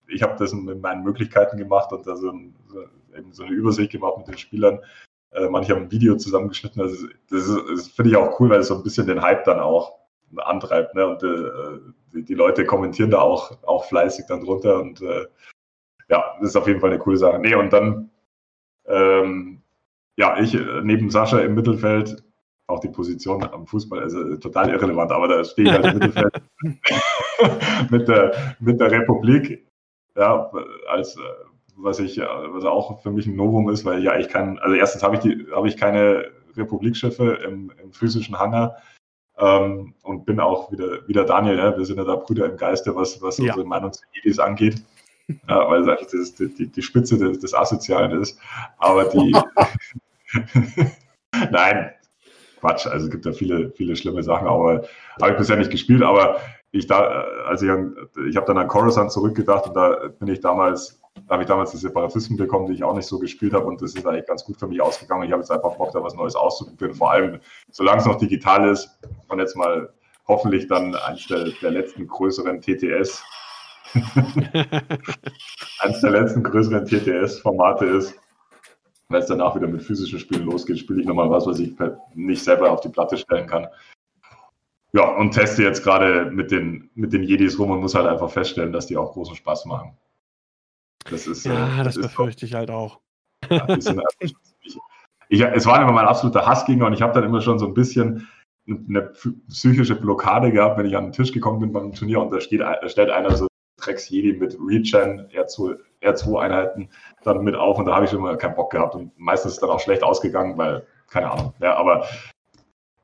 ich 0.08 0.22
habe 0.22 0.36
das 0.38 0.52
mit 0.52 0.80
meinen 0.80 1.02
Möglichkeiten 1.02 1.56
gemacht 1.56 1.92
und 1.92 2.06
da 2.06 2.16
so, 2.16 2.30
ein, 2.30 2.54
so 3.32 3.42
eine 3.42 3.54
Übersicht 3.54 3.92
gemacht 3.92 4.18
mit 4.18 4.28
den 4.28 4.38
Spielern. 4.38 4.80
Äh, 5.32 5.48
manche 5.48 5.74
haben 5.74 5.82
ein 5.82 5.90
Video 5.90 6.16
zusammengeschnitten. 6.16 6.80
Also 6.80 7.06
das, 7.30 7.46
das 7.46 7.88
finde 7.88 8.10
ich 8.10 8.16
auch 8.16 8.38
cool, 8.38 8.50
weil 8.50 8.60
es 8.60 8.68
so 8.68 8.76
ein 8.76 8.82
bisschen 8.82 9.06
den 9.06 9.22
Hype 9.22 9.44
dann 9.44 9.60
auch 9.60 9.98
antreibt. 10.36 10.94
Ne? 10.94 11.06
Und 11.06 11.22
äh, 11.22 11.80
die, 12.12 12.24
die, 12.24 12.34
Leute 12.34 12.64
kommentieren 12.64 13.10
da 13.10 13.20
auch, 13.20 13.56
auch 13.64 13.84
fleißig 13.86 14.26
dann 14.28 14.44
drunter. 14.44 14.80
Und 14.80 15.00
äh, 15.00 15.26
ja, 16.08 16.24
das 16.40 16.50
ist 16.50 16.56
auf 16.56 16.68
jeden 16.68 16.80
Fall 16.80 16.90
eine 16.90 16.98
coole 16.98 17.16
Sache. 17.16 17.38
Nee, 17.38 17.54
und 17.54 17.72
dann, 17.72 18.10
ähm, 18.86 19.62
ja, 20.16 20.38
ich 20.38 20.56
neben 20.82 21.10
Sascha 21.10 21.40
im 21.40 21.54
Mittelfeld, 21.54 22.22
auch 22.66 22.80
die 22.80 22.88
Position 22.88 23.42
am 23.44 23.66
Fußball, 23.66 24.00
also 24.00 24.36
total 24.36 24.70
irrelevant, 24.70 25.12
aber 25.12 25.28
da 25.28 25.44
stehe 25.44 25.68
ich 25.68 25.74
halt 25.74 25.84
im 25.84 25.98
Mittelfeld 25.98 26.42
mit, 27.90 28.08
der, 28.08 28.56
mit 28.60 28.80
der 28.80 28.90
Republik, 28.90 29.66
ja, 30.16 30.50
als 30.88 31.18
was 31.76 31.98
ich, 31.98 32.18
was 32.18 32.64
auch 32.64 33.02
für 33.02 33.10
mich 33.10 33.26
ein 33.26 33.36
Novum 33.36 33.68
ist, 33.68 33.84
weil 33.84 34.02
ja 34.02 34.16
ich 34.16 34.28
kann, 34.28 34.58
also 34.60 34.74
erstens 34.74 35.02
habe 35.02 35.16
ich 35.16 35.20
die, 35.20 35.46
habe 35.52 35.68
ich 35.68 35.76
keine 35.76 36.30
Republikschiffe 36.56 37.40
im, 37.44 37.72
im 37.82 37.92
physischen 37.92 38.38
Hangar. 38.38 38.76
Ähm, 39.36 39.94
und 40.02 40.26
bin 40.26 40.38
auch 40.38 40.70
wieder, 40.70 41.08
wieder 41.08 41.24
Daniel, 41.24 41.58
ja, 41.58 41.76
wir 41.76 41.84
sind 41.84 41.96
ja 41.96 42.04
da 42.04 42.14
Brüder 42.14 42.46
im 42.46 42.56
Geiste, 42.56 42.94
was, 42.94 43.20
was 43.20 43.38
ja. 43.38 43.46
unsere 43.46 43.66
Meinung 43.66 43.92
zu 43.92 44.00
Edis 44.12 44.38
angeht. 44.38 44.80
Ja, 45.48 45.68
weil 45.68 45.80
es 45.80 45.88
eigentlich 45.88 46.10
das, 46.12 46.34
die, 46.36 46.68
die 46.68 46.82
Spitze 46.82 47.18
des, 47.18 47.40
des 47.40 47.52
Asozialen 47.52 48.20
ist. 48.20 48.38
Aber 48.78 49.06
die. 49.06 49.34
Nein, 51.50 51.90
Quatsch. 52.64 52.86
Also 52.86 53.06
es 53.06 53.10
gibt 53.10 53.26
ja 53.26 53.32
viele, 53.32 53.70
viele 53.72 53.94
schlimme 53.94 54.22
Sachen, 54.22 54.48
aber 54.48 54.84
habe 55.20 55.32
ich 55.32 55.36
bisher 55.36 55.56
nicht 55.56 55.70
gespielt. 55.70 56.02
Aber 56.02 56.40
ich 56.72 56.86
da, 56.86 57.24
also 57.46 57.66
ich, 57.66 57.72
ich 58.28 58.36
habe 58.36 58.46
dann 58.46 58.58
an 58.58 58.68
Coruscant 58.68 59.12
zurückgedacht 59.12 59.68
und 59.68 59.74
da 59.74 60.08
bin 60.18 60.28
ich 60.28 60.40
damals 60.40 61.00
da 61.28 61.34
habe 61.34 61.44
ich 61.44 61.48
damals 61.48 61.70
die 61.70 61.76
Separatisten 61.76 62.36
bekommen, 62.36 62.66
die 62.66 62.72
ich 62.72 62.82
auch 62.82 62.94
nicht 62.94 63.06
so 63.06 63.20
gespielt 63.20 63.54
habe 63.54 63.66
und 63.66 63.80
das 63.80 63.94
ist 63.94 64.04
eigentlich 64.04 64.26
ganz 64.26 64.44
gut 64.44 64.56
für 64.56 64.66
mich 64.66 64.82
ausgegangen. 64.82 65.22
Ich 65.22 65.30
habe 65.30 65.42
jetzt 65.42 65.50
einfach 65.50 65.76
Bock, 65.76 65.92
da 65.92 66.02
was 66.02 66.16
Neues 66.16 66.34
auszuprobieren, 66.34 66.92
vor 66.92 67.12
allem 67.12 67.38
solange 67.70 68.00
es 68.00 68.06
noch 68.06 68.18
digital 68.18 68.68
ist 68.68 68.98
und 69.28 69.38
jetzt 69.38 69.56
mal 69.56 69.90
hoffentlich 70.26 70.66
dann 70.66 70.96
eines 70.96 71.24
der, 71.28 71.44
der 71.62 71.70
letzten 71.70 72.08
größeren 72.08 72.60
TTS, 72.60 73.22
eines 75.78 76.00
der 76.00 76.10
letzten 76.10 76.42
größeren 76.42 76.84
TTS-Formate 76.84 77.84
ist. 77.84 78.18
Wenn 79.08 79.20
es 79.20 79.26
danach 79.26 79.54
wieder 79.54 79.66
mit 79.66 79.82
physischen 79.82 80.18
Spielen 80.18 80.46
losgeht, 80.46 80.78
spiele 80.78 81.00
ich 81.00 81.06
nochmal 81.06 81.30
was, 81.30 81.46
was 81.46 81.58
ich 81.58 81.74
nicht 82.14 82.42
selber 82.42 82.70
auf 82.70 82.80
die 82.80 82.88
Platte 82.88 83.16
stellen 83.16 83.46
kann. 83.46 83.66
Ja, 84.92 85.16
und 85.16 85.32
teste 85.32 85.62
jetzt 85.62 85.82
gerade 85.82 86.30
mit 86.30 86.50
den, 86.50 86.88
mit 86.94 87.12
den 87.12 87.24
Jedis 87.24 87.58
rum 87.58 87.70
und 87.70 87.80
muss 87.80 87.94
halt 87.94 88.06
einfach 88.06 88.30
feststellen, 88.30 88.72
dass 88.72 88.86
die 88.86 88.96
auch 88.96 89.12
großen 89.12 89.34
Spaß 89.34 89.66
machen. 89.66 89.96
Das 91.10 91.26
ist, 91.26 91.44
ja, 91.44 91.80
äh, 91.80 91.84
das, 91.84 91.96
das 91.96 92.06
befürchte 92.06 92.46
ich 92.46 92.54
halt 92.54 92.70
auch. 92.70 93.00
ich, 93.50 94.34
ich, 95.28 95.40
es 95.40 95.66
war 95.66 95.82
immer 95.82 95.92
mein 95.92 96.06
absoluter 96.06 96.46
Hassgegner 96.46 96.86
und 96.86 96.92
ich 96.92 97.02
habe 97.02 97.12
dann 97.12 97.24
immer 97.24 97.40
schon 97.40 97.58
so 97.58 97.66
ein 97.66 97.74
bisschen 97.74 98.28
eine 98.66 99.12
psychische 99.48 99.96
Blockade 99.96 100.50
gehabt, 100.50 100.78
wenn 100.78 100.86
ich 100.86 100.96
an 100.96 101.06
den 101.06 101.12
Tisch 101.12 101.32
gekommen 101.32 101.60
bin 101.60 101.72
beim 101.72 101.92
Turnier 101.92 102.20
und 102.20 102.30
da, 102.30 102.40
steht, 102.40 102.60
da 102.60 102.88
stellt 102.88 103.10
einer 103.10 103.36
so 103.36 103.46
Drecks 103.76 104.08
Jedi 104.08 104.32
mit 104.32 104.56
Regen, 104.60 105.28
R2, 105.32 105.76
R2-Einheiten 106.02 106.88
dann 107.24 107.44
mit 107.44 107.54
auf 107.54 107.78
und 107.78 107.86
da 107.86 107.94
habe 107.94 108.04
ich 108.04 108.10
schon 108.10 108.22
mal 108.22 108.36
keinen 108.36 108.54
Bock 108.54 108.70
gehabt 108.70 108.94
und 108.94 109.18
meistens 109.18 109.52
ist 109.52 109.62
dann 109.62 109.70
auch 109.70 109.80
schlecht 109.80 110.02
ausgegangen, 110.02 110.56
weil, 110.56 110.86
keine 111.08 111.30
Ahnung, 111.30 111.54
ja, 111.60 111.76
aber 111.76 112.06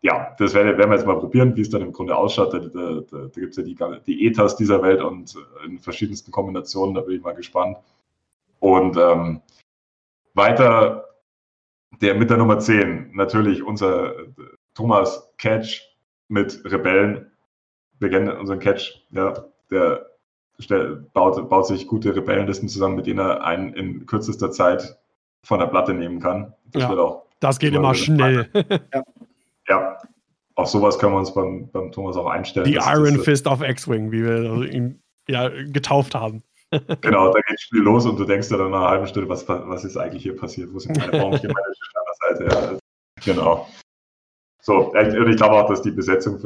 ja, 0.03 0.35
das 0.39 0.55
werden, 0.55 0.79
wir 0.79 0.97
jetzt 0.97 1.07
mal 1.07 1.19
probieren, 1.19 1.55
wie 1.57 1.61
es 1.61 1.71
dann 1.71 1.83
im 1.83 1.93
Grunde 1.93 2.17
ausschaut. 2.17 2.55
Da, 2.55 2.59
da, 2.59 3.01
da, 3.11 3.27
gibt 3.35 3.51
es 3.51 3.57
ja 3.57 3.63
die, 3.63 3.77
die 4.07 4.27
Ethas 4.27 4.57
dieser 4.57 4.83
Welt 4.83 5.03
und 5.03 5.37
in 5.67 5.79
verschiedensten 5.79 6.33
Kombinationen, 6.33 6.95
da 6.95 7.03
bin 7.03 7.17
ich 7.17 7.23
mal 7.23 7.35
gespannt. 7.35 7.77
Und 8.61 8.97
ähm, 8.97 9.43
weiter 10.33 11.05
der 12.01 12.15
mit 12.15 12.31
der 12.31 12.39
Nummer 12.39 12.59
10, 12.59 13.11
natürlich 13.15 13.63
unser 13.63 14.15
Thomas 14.75 15.31
Catch 15.37 15.83
mit 16.29 16.63
Rebellen. 16.65 17.31
Wir 17.99 18.09
kennen 18.09 18.35
unseren 18.35 18.59
Catch, 18.59 19.05
ja, 19.11 19.35
der 19.71 20.10
baut, 21.12 21.49
baut 21.49 21.66
sich 21.66 21.87
gute 21.87 22.15
Rebellenlisten 22.15 22.69
zusammen, 22.69 22.97
mit 22.97 23.07
denen 23.07 23.20
er 23.20 23.45
einen 23.45 23.73
in 23.74 24.07
kürzester 24.07 24.51
Zeit 24.51 24.99
von 25.45 25.61
der 25.61 25.66
Platte 25.66 25.95
nehmen 25.95 26.20
kann. 26.20 26.55
Das, 26.73 26.82
ja, 26.82 26.91
auch 26.91 27.27
das 27.41 27.59
geht 27.59 27.74
immer 27.74 27.95
schnell. 27.95 28.49
ja. 28.95 29.03
Ja, 29.69 29.99
auf 30.57 30.69
sowas 30.69 30.99
können 30.99 31.15
wir 31.15 31.19
uns 31.19 31.32
beim, 31.32 31.70
beim 31.70 31.93
Thomas 31.93 32.16
auch 32.16 32.27
einstellen. 32.27 32.66
Die 32.66 32.74
Iron 32.74 33.15
das, 33.15 33.24
Fist 33.24 33.47
of 33.47 33.62
X-Wing, 33.62 34.11
wie 34.11 34.24
wir 34.24 34.70
ihn 34.70 35.01
ja 35.28 35.49
getauft 35.49 36.15
haben. 36.15 36.43
genau, 37.01 37.32
da 37.32 37.41
geht 37.41 37.55
das 37.55 37.62
Spiel 37.62 37.81
los 37.81 38.05
und 38.05 38.19
du 38.19 38.24
denkst 38.24 38.49
dir 38.49 38.59
dann 38.59 38.70
nach 38.70 38.81
einer 38.81 38.91
halben 38.91 39.07
Stunde, 39.07 39.28
was, 39.28 39.49
was 39.49 39.85
ist 39.85 39.97
eigentlich 39.97 40.23
hier 40.23 40.37
passiert? 40.37 40.73
Wo 40.73 40.78
sind 40.78 40.99
meine 40.99 41.12
Baumchen, 41.12 41.53
meine 41.53 42.39
Seite? 42.39 42.55
Ja, 42.55 42.78
genau. 43.24 43.69
So, 44.62 44.93
und 44.93 45.28
ich 45.28 45.37
glaube 45.37 45.55
auch, 45.57 45.69
dass 45.69 45.82
die 45.82 45.91
Besetzung 45.91 46.39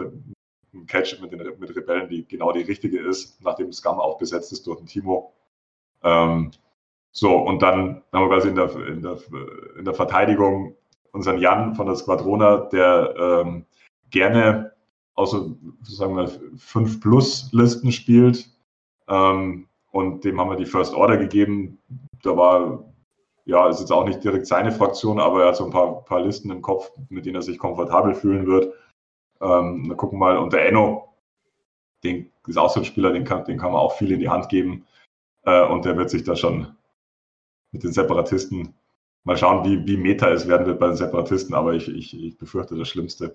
einen 0.75 0.87
Catch 0.87 1.21
mit, 1.21 1.33
den, 1.33 1.41
mit 1.59 1.75
Rebellen 1.77 2.09
die 2.09 2.27
genau 2.27 2.53
die 2.53 2.63
richtige 2.63 3.01
ist, 3.01 3.43
nachdem 3.43 3.73
Scum 3.73 3.99
auch 3.99 4.19
besetzt 4.19 4.53
ist 4.53 4.67
durch 4.67 4.79
den 4.79 4.87
Timo. 4.87 5.33
Ähm, 6.03 6.51
so, 7.13 7.37
und 7.37 7.63
dann 7.63 8.03
haben 8.13 8.29
wir 8.29 8.29
quasi 8.29 8.49
in 8.49 8.57
der, 8.57 8.75
in 8.89 9.03
der, 9.03 9.19
in 9.79 9.85
der 9.85 9.95
Verteidigung 9.95 10.77
unseren 11.13 11.39
Jan 11.39 11.75
von 11.75 11.87
der 11.87 11.95
Squadrona, 11.95 12.57
der 12.57 13.15
ähm, 13.17 13.67
gerne 14.11 14.75
außer 15.15 15.55
sagen 15.83 16.17
wir 16.17 16.29
5 16.57 17.01
Plus 17.01 17.49
Listen 17.53 17.93
spielt. 17.93 18.49
Ähm, 19.09 19.69
und 19.93 20.25
dem 20.25 20.41
haben 20.41 20.51
wir 20.51 20.57
die 20.57 20.67
First 20.67 20.95
Order 20.95 21.17
gegeben. 21.17 21.79
Da 22.23 22.37
war, 22.37 22.85
ja, 23.45 23.69
ist 23.69 23.81
jetzt 23.81 23.93
auch 23.93 24.05
nicht 24.05 24.25
direkt 24.25 24.47
seine 24.47 24.73
Fraktion, 24.73 25.21
aber 25.21 25.43
er 25.43 25.49
hat 25.49 25.57
so 25.57 25.65
ein 25.65 25.71
paar, 25.71 26.05
paar 26.05 26.21
Listen 26.21 26.51
im 26.51 26.63
Kopf, 26.63 26.91
mit 27.11 27.27
denen 27.27 27.37
er 27.37 27.43
sich 27.43 27.59
komfortabel 27.59 28.15
fühlen 28.15 28.47
wird. 28.47 28.75
Ähm, 29.45 29.89
wir 29.89 29.97
gucken 29.97 30.19
mal. 30.19 30.39
Und 30.39 30.53
der 30.53 30.66
Enno, 30.66 31.15
den 32.03 32.33
ist 32.47 32.59
auch 32.59 32.71
so 32.71 32.81
ein 32.81 32.87
Spieler, 32.87 33.12
den 33.12 33.25
kann, 33.25 33.45
den 33.45 33.59
kann 33.59 33.73
man 33.73 33.81
auch 33.81 33.97
viel 33.97 34.11
in 34.11 34.21
die 34.21 34.29
Hand 34.29 34.49
geben. 34.49 34.87
Äh, 35.45 35.66
und 35.66 35.85
der 35.85 35.97
wird 35.97 36.11
sich 36.11 36.25
da 36.25 36.35
schon 36.35 36.75
mit 37.71 37.85
den 37.85 37.93
Separatisten 37.93 38.75
Mal 39.25 39.39
schauen, 39.39 39.65
wie, 39.65 39.87
wie 39.87 39.97
Meta 39.97 40.31
es 40.31 40.47
werden 40.47 40.66
wird 40.66 40.79
bei 40.79 40.89
den 40.89 40.97
Separatisten, 40.97 41.55
aber 41.55 41.73
ich, 41.73 41.89
ich, 41.89 42.15
ich 42.23 42.37
befürchte 42.37 42.77
das 42.77 42.89
Schlimmste. 42.89 43.35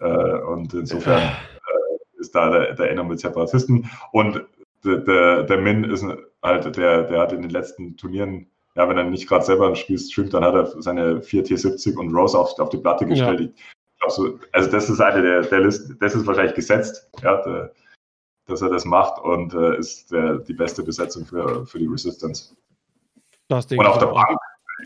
Äh, 0.00 0.40
und 0.40 0.74
insofern 0.74 1.22
äh, 1.22 2.20
ist 2.20 2.34
da 2.34 2.50
der, 2.50 2.74
der 2.74 2.90
Enno 2.90 3.04
mit 3.04 3.20
Separatisten. 3.20 3.88
Und 4.10 4.44
der, 4.84 4.98
der, 4.98 5.42
der 5.44 5.58
Min 5.58 5.84
ist 5.84 6.04
halt, 6.42 6.76
der, 6.76 7.04
der 7.04 7.20
hat 7.20 7.32
in 7.32 7.42
den 7.42 7.52
letzten 7.52 7.96
Turnieren, 7.96 8.48
ja, 8.74 8.88
wenn 8.88 8.98
er 8.98 9.04
nicht 9.04 9.28
gerade 9.28 9.44
selber 9.44 9.68
ein 9.68 9.76
Spiel 9.76 10.00
streamt, 10.00 10.34
dann 10.34 10.44
hat 10.44 10.54
er 10.54 10.82
seine 10.82 11.22
4 11.22 11.44
T70 11.44 11.96
und 11.96 12.12
Rose 12.12 12.36
auf, 12.36 12.58
auf 12.58 12.70
die 12.70 12.78
Platte 12.78 13.06
gestellt. 13.06 13.40
Ja. 13.40 13.46
Ich 13.46 13.77
so, 14.08 14.38
also 14.52 14.70
das 14.70 14.88
ist 14.88 15.00
eine 15.00 15.22
der, 15.22 15.42
der 15.42 15.60
Listen, 15.60 15.96
das 16.00 16.14
ist 16.14 16.26
wahrscheinlich 16.26 16.54
gesetzt, 16.54 17.10
ja, 17.22 17.42
der, 17.42 17.72
dass 18.46 18.62
er 18.62 18.70
das 18.70 18.84
macht 18.84 19.22
und 19.22 19.52
äh, 19.54 19.78
ist 19.78 20.10
der, 20.10 20.38
die 20.38 20.54
beste 20.54 20.82
Besetzung 20.82 21.26
für, 21.26 21.66
für 21.66 21.78
die 21.78 21.86
Resistance. 21.86 22.56
Das 23.48 23.66
und 23.66 23.86
auf 23.86 23.98
der 23.98 24.06
Bank, 24.06 24.38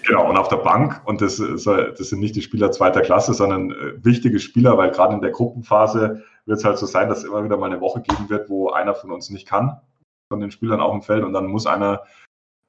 genau, 0.06 0.28
und 0.28 0.36
auf 0.36 0.48
der 0.48 0.56
Bank, 0.56 1.01
und 1.05 1.20
das, 1.20 1.36
das 1.36 1.64
sind 1.97 2.20
nicht 2.20 2.36
die 2.36 2.43
Spieler 2.43 2.72
zweiter 2.72 3.02
Klasse, 3.02 3.34
sondern 3.34 3.70
äh, 3.72 4.05
wichtige 4.05 4.39
Spieler, 4.39 4.78
weil 4.78 4.90
gerade 4.90 5.14
in 5.14 5.20
der 5.20 5.30
Gruppenphase 5.30 6.22
wird 6.47 6.59
es 6.59 6.64
halt 6.64 6.78
so 6.78 6.86
sein, 6.86 7.09
dass 7.09 7.18
es 7.18 7.24
immer 7.24 7.44
wieder 7.44 7.56
mal 7.56 7.66
eine 7.66 7.80
Woche 7.80 8.01
geben 8.02 8.28
wird, 8.30 8.48
wo 8.48 8.70
einer 8.70 8.94
von 8.94 9.10
uns 9.12 9.30
nicht 9.30 9.47
kann, 9.47 9.80
von 10.28 10.40
den 10.40 10.51
Spielern 10.51 10.80
auf 10.80 10.93
dem 10.93 11.02
Feld, 11.02 11.24
und 11.24 11.32
dann 11.32 11.47
muss 11.47 11.66
einer 11.66 12.02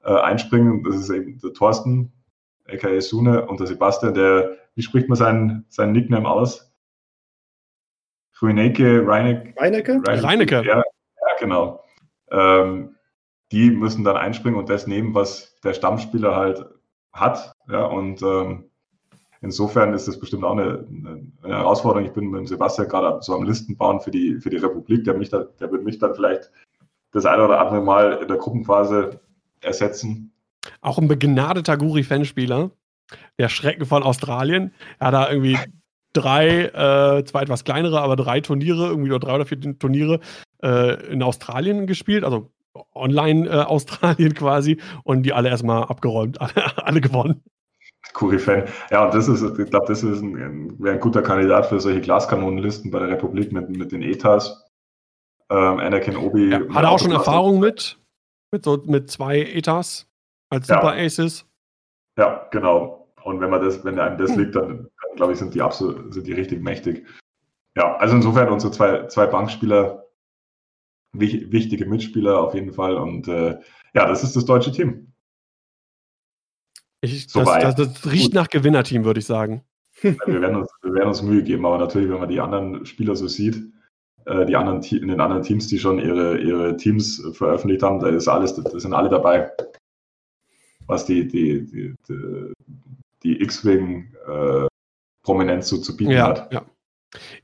äh, 0.04 0.14
einspringen. 0.14 0.84
Das 0.84 0.96
ist 0.96 1.10
eben 1.10 1.40
der 1.40 1.54
Thorsten, 1.54 2.12
aka 2.68 3.02
Sune, 3.02 3.46
und 3.46 3.60
der 3.60 3.68
Sebastian, 3.68 4.14
der, 4.14 4.58
wie 4.76 4.82
spricht 4.82 5.10
man 5.10 5.16
seinen, 5.16 5.66
seinen 5.70 5.94
Nickname 5.94 6.30
aus? 6.30 6.72
Ruineke, 8.42 9.08
Reinecke? 9.08 9.54
Reinecke? 9.58 10.02
Reinecke. 10.06 10.64
Ja, 10.66 10.78
ja, 10.78 10.84
genau. 11.40 11.84
Ähm, 12.30 12.96
die 13.52 13.72
müssen 13.72 14.04
dann 14.04 14.18
einspringen 14.18 14.60
und 14.60 14.70
das 14.70 14.88
nehmen, 14.88 15.14
was 15.14 15.56
der 15.64 15.74
Stammspieler 15.74 16.36
halt 16.36 16.66
hat. 17.14 17.54
Ja, 17.70 17.86
und 17.86 18.22
ähm, 18.22 18.66
insofern 19.42 19.94
ist 19.94 20.08
das 20.08 20.20
bestimmt 20.20 20.44
auch 20.44 20.58
eine, 20.58 20.86
eine, 20.90 21.56
Herausforderung. 21.56 22.08
Ich 22.08 22.14
bin 22.14 22.32
mit 22.32 22.48
Sebastian 22.48 22.90
gerade 22.90 23.22
so 23.22 23.36
am 23.36 23.44
Listen 23.44 23.78
bauen 23.78 24.02
für 24.02 24.12
die, 24.12 24.40
für 24.42 24.50
die 24.50 24.58
Republik. 24.58 25.04
Der, 25.06 25.14
mich 25.14 25.30
da, 25.30 25.44
der 25.60 25.72
wird 25.72 25.84
mich 25.84 26.00
dann 26.00 26.16
vielleicht 26.16 26.52
das 27.12 27.26
eine 27.26 27.46
oder 27.46 27.62
andere 27.62 27.82
Mal 27.82 28.20
in 28.22 28.28
der 28.28 28.38
Gruppenphase 28.38 29.22
ersetzen. 29.62 30.34
Auch 30.82 30.98
ein 30.98 31.08
begnadeter 31.08 31.78
Guri-Fanspieler. 31.78 32.72
Der 33.40 33.50
Schrecken 33.50 33.86
von 33.86 34.04
Australien. 34.04 34.74
Er 35.00 35.08
hat 35.08 35.14
da 35.14 35.30
irgendwie 35.30 35.58
drei, 36.14 36.66
äh, 36.66 37.24
zwar 37.26 37.42
etwas 37.42 37.64
kleinere, 37.64 38.02
aber 38.02 38.16
drei 38.16 38.40
Turniere, 38.40 38.88
irgendwie 38.88 39.10
nur 39.10 39.20
drei 39.20 39.36
oder 39.36 39.46
vier 39.46 39.60
Turniere 39.80 40.20
äh, 40.64 41.12
in 41.12 41.24
Australien 41.24 41.88
gespielt, 41.88 42.24
also 42.24 42.52
online 42.94 43.50
äh, 43.50 43.52
Australien 43.64 44.34
quasi, 44.34 44.80
und 45.04 45.24
die 45.24 45.34
alle 45.34 45.50
erstmal 45.50 45.84
abgeräumt, 45.84 46.40
alle, 46.42 46.78
alle 46.78 47.02
gewonnen. 47.02 47.44
Kuri-Fan. 48.14 48.66
Ja, 48.92 49.06
und 49.06 49.14
das 49.14 49.28
ist, 49.28 49.42
ich 49.42 49.70
glaube, 49.70 49.88
das 49.88 50.04
ist 50.04 50.22
ein, 50.22 50.80
wäre 50.80 50.96
ein 50.96 51.00
guter 51.00 51.24
Kandidat 51.24 51.66
für 51.66 51.80
solche 51.80 52.02
Glaskanonenlisten 52.02 52.92
bei 52.92 53.00
der 53.00 53.10
Republik 53.10 53.52
mit, 53.52 53.70
mit 53.70 53.92
den 53.92 54.04
ETAs. 54.04 54.66
Ähm, 55.50 55.80
Anakin 55.80 56.18
Obi. 56.18 56.50
Ja, 56.50 56.60
hat 56.74 56.84
er 56.84 56.92
auch 56.92 57.00
schon 57.00 57.12
Erfahrung 57.12 57.60
mit? 57.60 58.00
Mit, 58.52 58.66
so, 58.66 58.84
mit 58.86 59.10
zwei 59.10 59.40
ETAs 59.40 60.08
als 60.50 60.68
Super 60.68 60.96
ja. 60.96 61.06
Aces? 61.06 61.48
Ja, 62.18 62.48
genau. 62.52 63.03
Und 63.24 63.40
wenn 63.40 63.50
man 63.50 63.62
das, 63.62 63.84
wenn 63.84 64.00
einem 64.00 64.18
das 64.18 64.32
hm. 64.32 64.40
liegt, 64.40 64.56
dann, 64.56 64.68
dann 64.78 65.16
glaube 65.16 65.34
ich, 65.34 65.40
sind 65.40 65.54
die 65.54 65.62
absolut, 65.62 66.14
sind 66.14 66.28
die 66.28 66.34
richtig 66.34 66.62
mächtig. 66.62 67.06
Ja, 67.76 67.96
also 67.98 68.16
insofern 68.16 68.50
unsere 68.50 68.72
zwei, 68.72 69.08
zwei 69.08 69.26
Bankspieler, 69.26 70.06
wichtige 71.14 71.86
Mitspieler 71.86 72.40
auf 72.40 72.54
jeden 72.54 72.74
Fall. 72.74 72.96
Und 72.96 73.28
äh, 73.28 73.60
ja, 73.94 74.08
das 74.08 74.24
ist 74.24 74.36
das 74.36 74.46
deutsche 74.46 74.72
Team. 74.72 75.14
Ich, 77.02 77.28
das, 77.28 77.46
das, 77.46 77.76
das, 77.76 78.12
riecht 78.12 78.28
Gut. 78.28 78.34
nach 78.36 78.48
Gewinnerteam, 78.48 79.04
würde 79.04 79.20
ich 79.20 79.26
sagen. 79.26 79.64
Wir 80.02 80.18
werden, 80.42 80.56
uns, 80.56 80.72
wir 80.82 80.94
werden 80.94 81.10
uns 81.10 81.22
Mühe 81.22 81.44
geben, 81.44 81.66
aber 81.66 81.78
natürlich, 81.78 82.10
wenn 82.10 82.20
man 82.20 82.30
die 82.30 82.40
anderen 82.40 82.86
Spieler 82.86 83.16
so 83.16 83.28
sieht, 83.28 83.62
äh, 84.26 84.46
die 84.46 84.56
anderen 84.56 84.82
in 84.82 85.08
den 85.10 85.20
anderen 85.20 85.44
Teams, 85.44 85.68
die 85.68 85.80
schon 85.80 86.00
ihre, 86.00 86.38
ihre 86.40 86.78
Teams 86.78 87.22
veröffentlicht 87.34 87.84
haben, 87.84 88.00
da 88.00 88.08
ist 88.08 88.28
alles, 88.28 88.56
da 88.56 88.80
sind 88.80 88.94
alle 88.94 89.10
dabei. 89.10 89.52
Was 90.88 91.06
die, 91.06 91.28
die, 91.28 91.66
die, 91.66 91.96
die, 92.08 92.54
die 93.24 93.42
X-Wing 93.42 94.14
äh, 94.28 94.68
Prominenz 95.24 95.70
so 95.70 95.78
zu 95.78 95.96
bieten 95.96 96.12
ja, 96.12 96.28
hat. 96.28 96.52
Ja. 96.52 96.66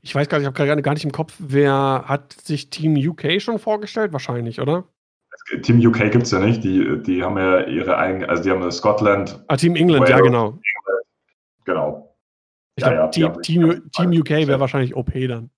Ich 0.02 0.14
weiß 0.14 0.28
gar 0.28 0.38
nicht, 0.38 0.44
ich 0.44 0.46
habe 0.46 0.66
gerade 0.66 0.82
gar 0.82 0.94
nicht 0.94 1.04
im 1.04 1.12
Kopf, 1.12 1.34
wer 1.38 2.04
hat 2.06 2.32
sich 2.32 2.70
Team 2.70 2.96
UK 2.96 3.40
schon 3.40 3.58
vorgestellt? 3.58 4.12
Wahrscheinlich, 4.12 4.60
oder? 4.60 4.84
Team 5.62 5.84
UK 5.84 6.10
gibt 6.10 6.24
es 6.24 6.30
ja 6.30 6.40
nicht. 6.40 6.62
Die, 6.64 7.02
die 7.02 7.22
haben 7.22 7.36
ja 7.36 7.66
ihre 7.66 7.96
eigene, 7.96 8.28
also 8.28 8.42
die 8.42 8.50
haben 8.50 8.70
Scotland. 8.70 9.42
Ah, 9.48 9.56
Team 9.56 9.76
England, 9.76 10.02
Wales, 10.02 10.10
ja, 10.10 10.20
genau. 10.20 10.46
England. 10.46 10.62
Genau. 11.64 12.16
Ich 12.76 12.84
ja, 12.84 12.90
glaube, 12.90 13.20
ja, 13.20 13.28
Team, 13.28 13.42
Team, 13.42 13.90
Team 13.92 14.20
UK 14.20 14.30
wäre 14.48 14.60
wahrscheinlich 14.60 14.94
OP 14.94 15.12
dann. 15.12 15.50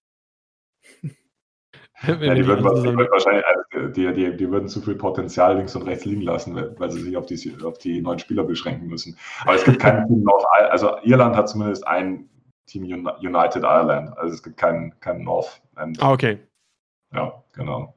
Ja, 2.06 2.14
die, 2.14 2.46
würden, 2.46 2.64
die, 2.82 2.82
würden 2.84 3.10
wahrscheinlich, 3.10 3.44
also 3.46 3.88
die, 3.88 4.12
die, 4.12 4.36
die, 4.36 4.50
würden 4.50 4.68
zu 4.68 4.80
viel 4.80 4.94
Potenzial 4.94 5.56
links 5.56 5.76
und 5.76 5.82
rechts 5.82 6.04
liegen 6.04 6.22
lassen, 6.22 6.56
weil 6.78 6.90
sie 6.90 7.00
sich 7.00 7.16
auf 7.16 7.26
die, 7.26 7.56
auf 7.64 7.78
die 7.78 8.00
neuen 8.00 8.18
Spieler 8.18 8.44
beschränken 8.44 8.88
müssen. 8.88 9.16
Aber 9.42 9.54
es 9.54 9.64
gibt 9.64 9.78
kein 9.78 10.06
Team 10.06 10.22
North 10.22 10.44
also 10.70 10.96
Irland 11.02 11.36
hat 11.36 11.48
zumindest 11.48 11.86
ein 11.86 12.28
Team 12.66 12.84
United 12.84 13.62
Ireland, 13.62 14.16
also 14.16 14.34
es 14.34 14.42
gibt 14.42 14.56
keinen 14.56 14.98
kein 15.00 15.22
North. 15.22 15.60
Ah, 15.76 16.12
okay. 16.12 16.38
Ja, 17.12 17.42
genau. 17.52 17.94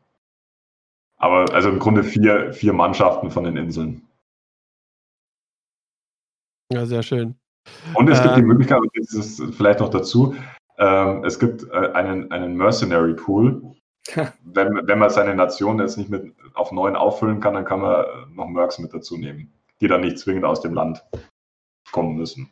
Aber 1.17 1.45
also 1.53 1.69
im 1.69 1.79
Grunde 1.79 2.03
vier, 2.03 2.53
vier 2.53 2.73
Mannschaften 2.73 3.31
von 3.31 3.45
den 3.45 3.57
Inseln. 3.57 4.01
Ja, 6.71 6.85
sehr 6.85 7.03
schön. 7.03 7.35
Und 7.93 8.09
es 8.09 8.19
äh, 8.19 8.23
gibt 8.23 8.35
die 8.37 8.41
ähm. 8.41 8.47
Möglichkeit, 8.47 8.79
das 8.95 9.13
ist 9.13 9.55
vielleicht 9.55 9.79
noch 9.79 9.89
dazu, 9.89 10.35
ähm, 10.77 11.23
es 11.23 11.39
gibt 11.39 11.63
äh, 11.71 11.91
einen, 11.93 12.31
einen 12.31 12.55
Mercenary 12.55 13.13
Pool. 13.13 13.74
wenn, 14.43 14.87
wenn 14.87 14.99
man 14.99 15.09
seine 15.09 15.35
Nation 15.35 15.79
jetzt 15.79 15.97
nicht 15.97 16.09
mit 16.09 16.33
auf 16.53 16.71
neun 16.71 16.95
auffüllen 16.95 17.39
kann, 17.39 17.53
dann 17.53 17.65
kann 17.65 17.81
man 17.81 18.05
noch 18.33 18.47
Mercs 18.47 18.79
mit 18.79 18.93
dazu 18.93 19.17
nehmen, 19.17 19.51
die 19.81 19.87
dann 19.87 20.01
nicht 20.01 20.19
zwingend 20.19 20.45
aus 20.45 20.61
dem 20.61 20.73
Land 20.73 21.03
kommen 21.91 22.15
müssen. 22.15 22.49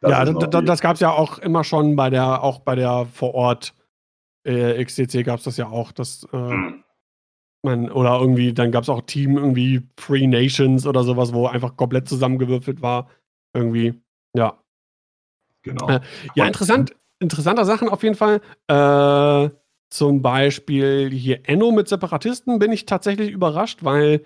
Das 0.00 0.10
ja, 0.10 0.24
das 0.60 0.80
gab 0.80 0.94
es 0.94 1.00
ja 1.00 1.10
auch 1.10 1.38
immer 1.38 1.64
schon 1.64 1.96
bei 1.96 2.10
der, 2.10 2.42
auch 2.42 2.58
bei 2.58 2.74
der 2.74 3.06
vor 3.06 3.34
Ort 3.34 3.74
äh, 4.46 4.84
XTC 4.84 5.24
gab 5.24 5.38
es 5.38 5.44
das 5.44 5.56
ja 5.56 5.68
auch, 5.68 5.92
dass 5.92 6.24
äh, 6.24 6.36
hm. 6.36 6.84
man, 7.62 7.90
oder 7.90 8.20
irgendwie, 8.20 8.52
dann 8.52 8.70
gab 8.70 8.82
es 8.82 8.90
auch 8.90 9.00
Team 9.02 9.38
irgendwie 9.38 9.88
Free 9.98 10.26
Nations 10.26 10.86
oder 10.86 11.02
sowas, 11.04 11.32
wo 11.32 11.46
einfach 11.46 11.76
komplett 11.76 12.08
zusammengewürfelt 12.08 12.82
war. 12.82 13.08
Irgendwie, 13.54 14.02
ja. 14.34 14.58
Genau. 15.62 15.88
Äh, 15.88 16.00
ja, 16.34 16.46
interessant, 16.46 16.94
interessanter 17.18 17.64
Sachen 17.64 17.88
auf 17.88 18.02
jeden 18.02 18.16
Fall. 18.16 18.42
Äh, 18.68 19.48
zum 19.94 20.22
Beispiel 20.22 21.10
hier 21.12 21.48
Enno 21.48 21.70
mit 21.70 21.86
Separatisten 21.86 22.58
bin 22.58 22.72
ich 22.72 22.84
tatsächlich 22.84 23.30
überrascht, 23.30 23.84
weil 23.84 24.24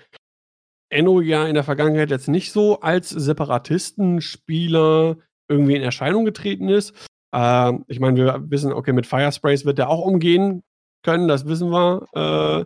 Enno 0.89 1.21
ja 1.21 1.47
in 1.47 1.53
der 1.53 1.65
Vergangenheit 1.65 2.11
jetzt 2.11 2.29
nicht 2.29 2.53
so 2.53 2.81
als 2.81 3.11
Separatistenspieler 3.11 5.19
irgendwie 5.47 5.77
in 5.77 5.83
Erscheinung 5.83 6.25
getreten 6.25 6.71
ist. 6.71 6.95
Äh, 7.35 7.75
ich 7.87 8.01
meine, 8.01 8.17
wir 8.17 8.51
wissen, 8.51 8.73
okay, 8.73 8.95
mit 8.95 9.07
Firesprays 9.07 9.67
wird 9.67 9.79
er 9.79 9.91
auch 9.91 10.01
umgehen 10.01 10.63
können, 11.05 11.29
das 11.29 11.47
wissen 11.47 11.69
wir. 11.69 12.07
Äh, 12.15 12.65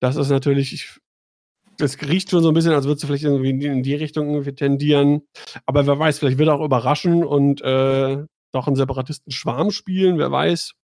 das 0.00 0.16
ist 0.16 0.30
natürlich, 0.30 0.98
es 1.78 2.02
riecht 2.02 2.30
schon 2.30 2.42
so 2.42 2.48
ein 2.48 2.54
bisschen, 2.54 2.72
als 2.72 2.86
würde 2.86 2.96
es 2.96 3.04
vielleicht 3.04 3.22
irgendwie 3.22 3.64
in 3.64 3.84
die 3.84 3.94
Richtung 3.94 4.30
irgendwie 4.30 4.56
tendieren. 4.56 5.22
Aber 5.66 5.86
wer 5.86 6.00
weiß, 6.00 6.18
vielleicht 6.18 6.38
wird 6.38 6.48
er 6.48 6.56
auch 6.56 6.64
überraschen 6.64 7.22
und 7.22 7.60
äh, 7.60 8.24
doch 8.50 8.66
einen 8.66 8.74
Separatisten-Schwarm 8.74 9.70
spielen, 9.70 10.18
wer 10.18 10.32
weiß. 10.32 10.74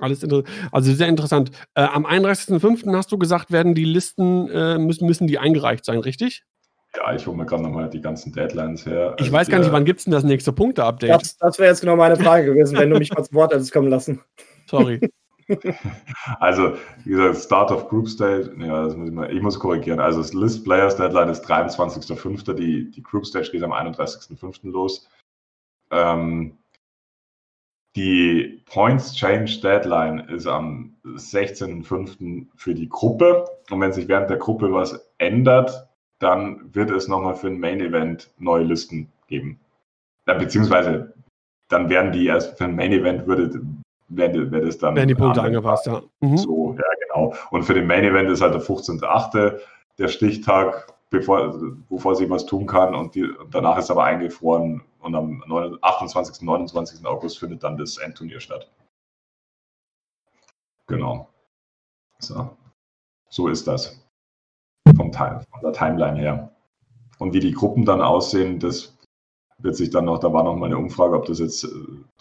Alles 0.00 0.24
also 0.72 0.92
sehr 0.92 1.08
interessant. 1.08 1.50
Äh, 1.74 1.82
am 1.82 2.06
31.05. 2.06 2.96
hast 2.96 3.12
du 3.12 3.18
gesagt, 3.18 3.50
werden 3.52 3.74
die 3.74 3.84
Listen, 3.84 4.48
äh, 4.48 4.78
müssen, 4.78 5.06
müssen 5.06 5.26
die 5.26 5.38
eingereicht 5.38 5.84
sein, 5.84 5.98
richtig? 5.98 6.44
Ja, 6.96 7.14
ich 7.14 7.26
hole 7.26 7.36
mir 7.36 7.46
gerade 7.46 7.62
nochmal 7.62 7.88
die 7.88 8.00
ganzen 8.00 8.32
Deadlines 8.32 8.84
her. 8.84 9.14
Ich 9.16 9.24
also 9.24 9.32
weiß 9.32 9.48
gar 9.48 9.58
nicht, 9.60 9.70
wann 9.70 9.84
gibt 9.84 10.00
es 10.00 10.04
denn 10.04 10.12
das 10.12 10.24
nächste 10.24 10.52
Punkte-Update? 10.52 11.10
Das, 11.10 11.36
das 11.36 11.58
wäre 11.58 11.68
jetzt 11.70 11.80
genau 11.80 11.96
meine 11.96 12.16
Frage 12.16 12.46
gewesen, 12.46 12.78
wenn 12.78 12.90
du 12.90 12.98
mich 12.98 13.12
mal 13.12 13.22
zu 13.22 13.32
Wort 13.34 13.52
hättest 13.52 13.72
kommen 13.72 13.88
lassen. 13.88 14.20
Sorry. 14.66 15.00
also, 16.40 16.74
wie 17.04 17.10
gesagt, 17.10 17.36
Start 17.36 17.70
of 17.70 17.88
Group 17.88 18.08
Stage, 18.08 18.52
ja, 18.58 18.84
das 18.84 18.96
muss 18.96 19.08
ich, 19.08 19.14
mal, 19.14 19.32
ich 19.32 19.42
muss 19.42 19.58
korrigieren. 19.58 20.00
Also, 20.00 20.20
das 20.20 20.32
List 20.32 20.64
Players 20.64 20.96
Deadline 20.96 21.28
ist 21.28 21.48
23.05. 21.48 22.54
Die, 22.54 22.90
die 22.90 23.02
Group 23.02 23.24
Stage 23.24 23.50
geht 23.52 23.62
am 23.62 23.72
31.05. 23.72 24.70
los. 24.70 25.08
Ähm, 25.92 26.58
die 27.96 28.62
Points 28.66 29.14
Change 29.14 29.60
Deadline 29.60 30.20
ist 30.28 30.46
am 30.46 30.94
16.05. 31.04 32.46
für 32.54 32.74
die 32.74 32.88
Gruppe. 32.88 33.46
Und 33.70 33.80
wenn 33.80 33.92
sich 33.92 34.06
während 34.08 34.30
der 34.30 34.36
Gruppe 34.36 34.72
was 34.72 35.10
ändert, 35.18 35.88
dann 36.20 36.72
wird 36.72 36.90
es 36.90 37.08
nochmal 37.08 37.34
für 37.34 37.48
ein 37.48 37.58
Main 37.58 37.80
Event 37.80 38.30
neue 38.38 38.64
Listen 38.64 39.10
geben. 39.26 39.58
Ja, 40.28 40.34
beziehungsweise 40.34 41.14
dann 41.68 41.88
werden 41.88 42.12
die 42.12 42.26
erst 42.26 42.58
für 42.58 42.64
ein 42.64 42.76
Main 42.76 42.92
Event 42.92 43.26
würde, 43.26 43.60
wird, 44.08 44.50
wird 44.50 44.64
es 44.64 44.78
dann. 44.78 44.94
Werden 44.94 45.08
die 45.08 45.14
Punkte 45.14 45.42
angepasst, 45.42 45.86
ja. 45.86 46.02
Mhm. 46.20 46.36
So, 46.36 46.76
ja, 46.76 46.84
genau. 47.06 47.34
Und 47.50 47.64
für 47.64 47.74
den 47.74 47.86
Main 47.86 48.04
Event 48.04 48.30
ist 48.30 48.40
halt 48.40 48.54
der 48.54 48.62
15.8. 48.62 49.58
der 49.98 50.08
Stichtag, 50.08 50.92
bevor, 51.10 51.58
bevor 51.88 52.14
sie 52.14 52.28
was 52.28 52.46
tun 52.46 52.66
kann. 52.66 52.94
Und, 52.94 53.14
die, 53.14 53.28
danach 53.50 53.78
ist 53.78 53.90
aber 53.90 54.04
eingefroren. 54.04 54.82
Und 55.00 55.14
am 55.14 55.42
28. 55.80 56.42
29. 56.42 57.06
August 57.06 57.38
findet 57.38 57.62
dann 57.62 57.76
das 57.76 57.96
Endturnier 57.98 58.40
statt. 58.40 58.70
Genau. 60.86 61.28
So, 62.18 62.56
so 63.30 63.48
ist 63.48 63.66
das 63.66 64.04
vom 64.96 65.12
Time, 65.12 65.40
von 65.50 65.60
der 65.62 65.72
Timeline 65.72 66.18
her. 66.18 66.52
Und 67.18 67.32
wie 67.32 67.40
die 67.40 67.52
Gruppen 67.52 67.84
dann 67.84 68.02
aussehen, 68.02 68.58
das 68.58 68.98
wird 69.58 69.76
sich 69.76 69.90
dann 69.90 70.06
noch, 70.06 70.18
da 70.18 70.32
war 70.32 70.42
noch 70.42 70.56
mal 70.56 70.66
eine 70.66 70.78
Umfrage, 70.78 71.16
ob 71.16 71.26
das 71.26 71.38
jetzt 71.38 71.64
äh, 71.64 71.68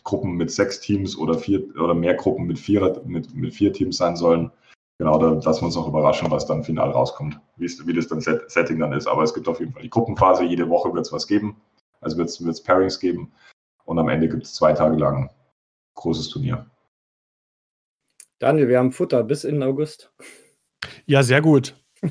Gruppen 0.03 0.33
mit 0.33 0.51
sechs 0.51 0.79
Teams 0.79 1.17
oder 1.17 1.37
vier 1.37 1.63
oder 1.75 1.93
mehr 1.93 2.15
Gruppen 2.15 2.45
mit 2.45 2.59
vier, 2.59 3.01
mit, 3.05 3.33
mit 3.33 3.53
vier 3.53 3.73
Teams 3.73 3.97
sein 3.97 4.15
sollen. 4.15 4.51
genau, 4.97 5.17
da 5.17 5.29
lassen 5.29 5.61
wir 5.61 5.65
uns 5.67 5.75
noch 5.75 5.87
überraschen, 5.87 6.31
was 6.31 6.45
dann 6.45 6.63
final 6.63 6.91
rauskommt, 6.91 7.39
wie 7.57 7.93
das 7.93 8.07
dann 8.07 8.21
Set 8.21 8.49
Setting 8.51 8.79
dann 8.79 8.93
ist. 8.93 9.07
Aber 9.07 9.23
es 9.23 9.33
gibt 9.33 9.47
auf 9.47 9.59
jeden 9.59 9.71
Fall 9.73 9.83
die 9.83 9.89
Gruppenphase, 9.89 10.43
jede 10.43 10.69
Woche 10.69 10.93
wird 10.93 11.05
es 11.05 11.13
was 11.13 11.27
geben. 11.27 11.55
Also 12.01 12.17
wird 12.17 12.29
es 12.29 12.63
Pairings 12.63 12.99
geben. 12.99 13.31
Und 13.85 13.99
am 13.99 14.09
Ende 14.09 14.29
gibt 14.29 14.43
es 14.43 14.53
zwei 14.53 14.73
Tage 14.73 14.95
lang 14.95 15.29
großes 15.95 16.29
Turnier. 16.29 16.69
Daniel, 18.39 18.69
wir 18.69 18.77
haben 18.77 18.91
Futter 18.91 19.23
bis 19.23 19.43
in 19.43 19.61
August. 19.63 20.13
Ja, 21.05 21.23
sehr 21.23 21.41
gut. 21.41 21.75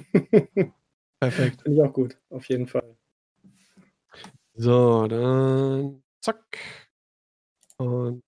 Perfekt. 1.20 1.62
Finde 1.62 1.78
ich 1.78 1.82
auch 1.82 1.92
gut, 1.92 2.18
auf 2.30 2.44
jeden 2.46 2.66
Fall. 2.66 2.96
So, 4.54 5.06
dann 5.06 6.02
zack. 6.20 6.58
Und 7.78 8.22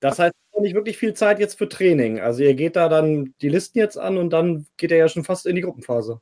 das 0.00 0.18
heißt, 0.18 0.34
nicht 0.60 0.74
wirklich 0.74 0.98
viel 0.98 1.14
Zeit 1.14 1.38
jetzt 1.38 1.56
für 1.56 1.68
Training. 1.68 2.20
Also 2.20 2.42
ihr 2.42 2.54
geht 2.54 2.76
da 2.76 2.88
dann 2.88 3.34
die 3.40 3.48
Listen 3.48 3.78
jetzt 3.78 3.96
an 3.96 4.18
und 4.18 4.30
dann 4.30 4.66
geht 4.76 4.90
er 4.90 4.98
ja 4.98 5.08
schon 5.08 5.24
fast 5.24 5.46
in 5.46 5.56
die 5.56 5.62
Gruppenphase. 5.62 6.20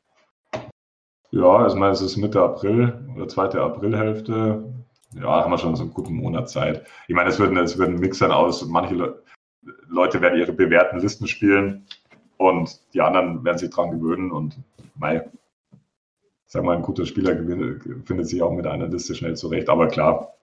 Ja, 1.31 1.67
ich 1.67 1.75
meine, 1.75 1.93
es 1.93 2.01
ist 2.01 2.17
Mitte 2.17 2.41
April 2.41 3.07
oder 3.15 3.29
zweite 3.29 3.61
Aprilhälfte. 3.61 4.73
Ja, 5.15 5.43
haben 5.43 5.51
wir 5.51 5.59
schon 5.59 5.77
so 5.77 5.83
einen 5.83 5.95
guten 5.95 6.15
Monat 6.15 6.49
Zeit. 6.51 6.87
Ich 7.09 7.15
meine, 7.15 7.31
es 7.31 7.39
wird, 7.39 7.57
es 7.57 7.79
wird 7.79 7.89
ein 7.89 7.99
Mix 7.99 8.19
sein 8.19 8.33
aus, 8.33 8.65
manche 8.67 8.95
Le 8.95 9.23
Leute 9.89 10.21
werden 10.21 10.39
ihre 10.39 10.53
bewährten 10.53 11.01
Listen 11.01 11.27
spielen 11.27 11.87
und 12.37 12.81
die 12.95 13.01
anderen 13.01 13.45
werden 13.45 13.59
sich 13.59 13.71
dran 13.71 13.91
gewöhnen 13.91 14.31
und 14.31 14.59
mei, 14.95 15.29
sag 16.47 16.63
mal, 16.63 16.77
ein 16.77 16.83
guter 16.83 17.05
Spieler 17.05 17.35
findet 18.05 18.29
sich 18.29 18.43
auch 18.43 18.53
mit 18.53 18.67
einer 18.67 18.87
Liste 18.87 19.15
schnell 19.15 19.35
zurecht. 19.35 19.69
Aber 19.69 19.89
klar, 19.89 20.37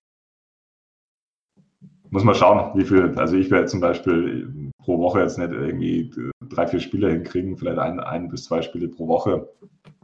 muss 2.09 2.23
man 2.23 2.35
schauen, 2.35 2.77
wie 2.77 2.85
viel, 2.85 3.17
also 3.17 3.35
ich 3.35 3.49
werde 3.49 3.67
zum 3.67 3.79
Beispiel 3.79 4.71
pro 4.83 4.99
Woche 4.99 5.21
jetzt 5.21 5.37
nicht 5.37 5.51
irgendwie 5.51 6.11
drei, 6.49 6.67
vier 6.67 6.79
Spiele 6.79 7.11
hinkriegen, 7.11 7.57
vielleicht 7.57 7.79
ein, 7.79 7.99
ein 7.99 8.29
bis 8.29 8.45
zwei 8.45 8.61
Spiele 8.61 8.87
pro 8.87 9.07
Woche. 9.07 9.49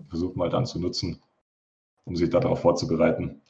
Versuche 0.07 0.37
mal 0.37 0.49
dann 0.49 0.65
zu 0.65 0.79
nutzen, 0.79 1.21
um 2.05 2.15
sich 2.15 2.29
darauf 2.29 2.61
vorzubereiten. 2.61 3.41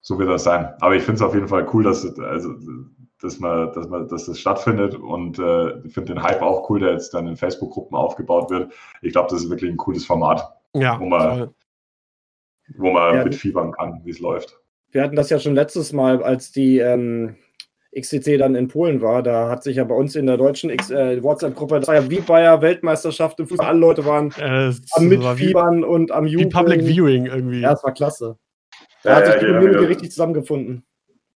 So 0.00 0.18
wird 0.18 0.28
das 0.28 0.44
sein. 0.44 0.72
Aber 0.80 0.94
ich 0.94 1.02
finde 1.02 1.16
es 1.16 1.22
auf 1.22 1.34
jeden 1.34 1.48
Fall 1.48 1.68
cool, 1.72 1.82
dass, 1.82 2.04
also, 2.18 2.54
dass, 3.20 3.40
man, 3.40 3.72
dass, 3.72 3.88
man, 3.88 4.08
dass 4.08 4.26
das 4.26 4.38
stattfindet 4.38 4.94
und 4.94 5.38
äh, 5.38 5.78
ich 5.80 5.94
finde 5.94 6.14
den 6.14 6.22
Hype 6.22 6.42
auch 6.42 6.70
cool, 6.70 6.80
der 6.80 6.92
jetzt 6.92 7.12
dann 7.12 7.26
in 7.26 7.36
Facebook-Gruppen 7.36 7.96
aufgebaut 7.96 8.50
wird. 8.50 8.72
Ich 9.02 9.12
glaube, 9.12 9.28
das 9.30 9.42
ist 9.42 9.50
wirklich 9.50 9.70
ein 9.70 9.76
cooles 9.76 10.06
Format, 10.06 10.48
ja, 10.74 11.00
wo 11.00 11.06
man, 11.06 11.52
wo 12.76 12.92
man 12.92 13.16
ja. 13.16 13.24
mitfiebern 13.24 13.72
kann, 13.72 14.00
wie 14.04 14.10
es 14.10 14.20
läuft. 14.20 14.60
Wir 14.92 15.02
hatten 15.02 15.16
das 15.16 15.30
ja 15.30 15.38
schon 15.38 15.54
letztes 15.54 15.92
Mal, 15.92 16.22
als 16.22 16.52
die 16.52 16.78
ähm, 16.78 17.36
XCC 17.98 18.38
dann 18.38 18.54
in 18.54 18.68
Polen 18.68 19.00
war. 19.00 19.22
Da 19.22 19.48
hat 19.48 19.62
sich 19.62 19.76
ja 19.76 19.84
bei 19.84 19.94
uns 19.94 20.14
in 20.16 20.26
der 20.26 20.36
deutschen 20.36 20.70
äh, 20.70 21.22
WhatsApp-Gruppe, 21.22 21.80
das 21.80 21.88
war 21.88 21.94
ja 21.94 22.10
wie 22.10 22.20
bei 22.20 22.42
der 22.42 22.60
Weltmeisterschaft 22.60 23.40
im 23.40 23.46
Fußball, 23.46 23.68
alle 23.68 23.78
Leute 23.78 24.04
waren 24.04 24.32
äh, 24.38 24.72
am 24.92 25.08
Mitfiebern 25.08 25.84
und 25.84 26.12
am 26.12 26.26
Jubeln. 26.26 26.48
Wie 26.48 26.52
Public 26.52 26.82
Viewing 26.82 27.26
irgendwie. 27.26 27.60
Ja, 27.60 27.72
es 27.72 27.82
war 27.82 27.92
klasse. 27.92 28.36
Da 29.02 29.10
ja, 29.10 29.16
hat 29.16 29.26
sich 29.26 29.34
ja, 29.34 29.40
die 29.40 29.54
Community 29.54 29.84
richtig 29.84 30.10
zusammengefunden. 30.10 30.84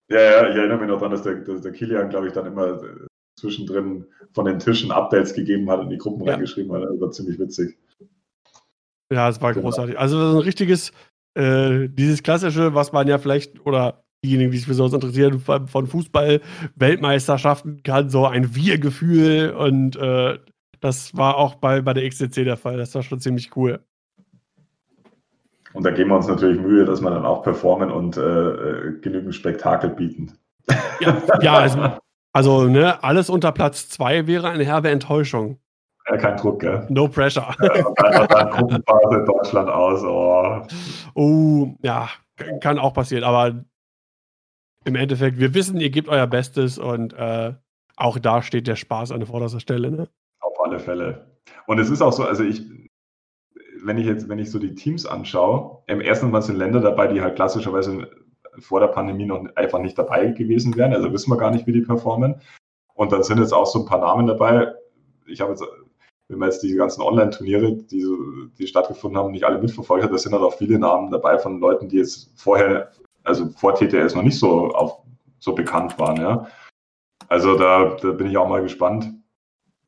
Ja, 0.09 0.19
ja, 0.19 0.49
ich 0.49 0.55
erinnere 0.55 0.79
mich 0.79 0.87
noch 0.87 0.97
daran, 0.97 1.11
dass 1.11 1.23
der, 1.23 1.35
dass 1.35 1.61
der 1.61 1.71
Kilian, 1.73 2.09
glaube 2.09 2.27
ich, 2.27 2.33
dann 2.33 2.45
immer 2.45 2.81
äh, 2.81 3.07
zwischendrin 3.39 4.05
von 4.33 4.45
den 4.45 4.59
Tischen 4.59 4.91
Updates 4.91 5.33
gegeben 5.33 5.69
hat 5.69 5.81
und 5.81 5.89
die 5.89 5.97
Gruppen 5.97 6.25
ja. 6.25 6.33
reingeschrieben 6.33 6.71
hat. 6.73 6.83
Das 6.83 7.01
war 7.01 7.11
ziemlich 7.11 7.37
witzig. 7.39 7.77
Ja, 9.11 9.29
es 9.29 9.41
war 9.41 9.53
genau. 9.53 9.65
großartig. 9.65 9.97
Also 9.99 10.17
ein 10.17 10.37
richtiges 10.37 10.91
äh, 11.37 11.87
dieses 11.89 12.23
klassische, 12.23 12.73
was 12.73 12.91
man 12.91 13.07
ja 13.07 13.19
vielleicht, 13.19 13.63
oder 13.65 14.03
diejenigen, 14.23 14.51
die 14.51 14.57
sich 14.57 14.75
sowas 14.75 14.93
interessieren, 14.93 15.39
von 15.39 15.87
Fußball-Weltmeisterschaften 15.87 17.83
kann, 17.83 18.09
so 18.09 18.25
ein 18.25 18.55
Wir-Gefühl 18.55 19.51
und 19.51 19.95
äh, 19.95 20.39
das 20.79 21.15
war 21.17 21.37
auch 21.37 21.55
bei, 21.55 21.81
bei 21.81 21.93
der 21.93 22.07
XCC 22.07 22.43
der 22.43 22.57
Fall. 22.57 22.77
Das 22.77 22.93
war 22.95 23.01
schon 23.01 23.19
ziemlich 23.19 23.55
cool. 23.55 23.79
Und 25.73 25.83
da 25.83 25.91
geben 25.91 26.09
wir 26.09 26.17
uns 26.17 26.27
natürlich 26.27 26.59
Mühe, 26.59 26.85
dass 26.85 27.01
wir 27.01 27.09
dann 27.09 27.25
auch 27.25 27.43
performen 27.43 27.91
und 27.91 28.17
äh, 28.17 28.21
äh 28.21 28.99
genügend 29.01 29.35
Spektakel 29.35 29.89
bieten. 29.91 30.33
Ja, 30.99 31.21
ja 31.41 31.53
also, 31.53 31.97
also 32.33 32.63
ne, 32.65 33.03
alles 33.03 33.29
unter 33.29 33.51
Platz 33.51 33.89
2 33.89 34.27
wäre 34.27 34.49
eine 34.49 34.65
herbe 34.65 34.89
Enttäuschung. 34.89 35.59
Ja, 36.09 36.17
kein 36.17 36.37
Druck, 36.37 36.61
gell? 36.61 36.85
No 36.89 37.07
pressure. 37.07 37.53
Ja, 37.61 38.45
Gruppenphase 38.45 39.25
Deutschland 39.25 39.69
aus. 39.69 40.03
Oh. 40.03 40.61
oh, 41.15 41.75
ja, 41.81 42.09
kann 42.61 42.79
auch 42.79 42.93
passieren, 42.93 43.23
aber 43.23 43.63
im 44.87 44.95
Endeffekt, 44.95 45.37
wir 45.37 45.53
wissen, 45.53 45.79
ihr 45.79 45.89
gebt 45.89 46.09
euer 46.09 46.27
Bestes 46.27 46.77
und 46.77 47.13
äh, 47.13 47.53
auch 47.95 48.19
da 48.19 48.41
steht 48.41 48.67
der 48.67 48.75
Spaß 48.75 49.11
an 49.11 49.25
vorderster 49.25 49.59
Stelle. 49.59 49.91
Ne? 49.91 50.07
Auf 50.39 50.59
alle 50.63 50.79
Fälle. 50.79 51.37
Und 51.65 51.79
es 51.79 51.89
ist 51.89 52.01
auch 52.01 52.13
so, 52.13 52.23
also 52.23 52.43
ich, 52.43 52.63
wenn 53.83 53.97
ich 53.97 54.05
jetzt, 54.05 54.29
wenn 54.29 54.39
ich 54.39 54.49
so 54.49 54.59
die 54.59 54.75
Teams 54.75 55.05
anschaue, 55.05 55.83
im 55.87 56.01
ersten 56.01 56.31
Mal 56.31 56.41
sind 56.41 56.57
Länder 56.57 56.79
dabei, 56.79 57.07
die 57.07 57.21
halt 57.21 57.35
klassischerweise 57.35 58.09
vor 58.59 58.79
der 58.79 58.87
Pandemie 58.87 59.25
noch 59.25 59.45
einfach 59.55 59.79
nicht 59.79 59.97
dabei 59.97 60.27
gewesen 60.27 60.75
wären. 60.75 60.93
Also 60.93 61.11
wissen 61.13 61.31
wir 61.31 61.37
gar 61.37 61.51
nicht, 61.51 61.67
wie 61.67 61.73
die 61.73 61.81
performen. 61.81 62.41
Und 62.95 63.11
dann 63.11 63.23
sind 63.23 63.39
jetzt 63.39 63.53
auch 63.53 63.67
so 63.67 63.79
ein 63.79 63.85
paar 63.85 63.99
Namen 63.99 64.25
dabei. 64.25 64.73
Ich 65.27 65.41
habe 65.41 65.51
jetzt 65.51 65.63
wenn 66.29 66.39
man 66.39 66.49
jetzt 66.49 66.61
die 66.61 66.75
ganzen 66.75 67.01
Online-Turniere, 67.01 67.73
die, 67.73 68.05
die 68.57 68.67
stattgefunden 68.67 69.17
haben, 69.17 69.31
nicht 69.31 69.45
alle 69.45 69.59
mitverfolgt 69.59 70.03
hat, 70.03 70.11
da 70.11 70.17
sind 70.17 70.33
halt 70.33 70.43
auch 70.43 70.57
viele 70.57 70.77
Namen 70.77 71.09
dabei 71.09 71.37
von 71.37 71.59
Leuten, 71.59 71.87
die 71.87 71.97
jetzt 71.97 72.31
vorher, 72.35 72.91
also 73.27 73.49
vor 73.49 73.75
TTS 73.75 74.15
noch 74.15 74.23
nicht 74.23 74.39
so, 74.39 74.69
auf, 74.71 74.99
so 75.39 75.53
bekannt 75.53 75.97
waren. 75.99 76.17
Ja. 76.17 76.47
Also 77.27 77.57
da, 77.57 77.97
da 78.01 78.11
bin 78.11 78.27
ich 78.27 78.37
auch 78.37 78.47
mal 78.47 78.61
gespannt. 78.61 79.13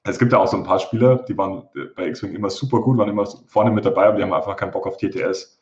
Es 0.03 0.19
gibt 0.19 0.31
ja 0.31 0.39
auch 0.39 0.47
so 0.47 0.57
ein 0.57 0.63
paar 0.63 0.79
Spieler, 0.79 1.17
die 1.17 1.37
waren 1.37 1.63
bei 1.95 2.07
X-Wing 2.07 2.33
immer 2.33 2.49
super 2.49 2.81
gut, 2.81 2.97
waren 2.97 3.09
immer 3.09 3.25
vorne 3.47 3.71
mit 3.71 3.85
dabei, 3.85 4.07
aber 4.07 4.17
die 4.17 4.23
haben 4.23 4.33
einfach 4.33 4.55
keinen 4.55 4.71
Bock 4.71 4.87
auf 4.87 4.97
TTS. 4.97 5.59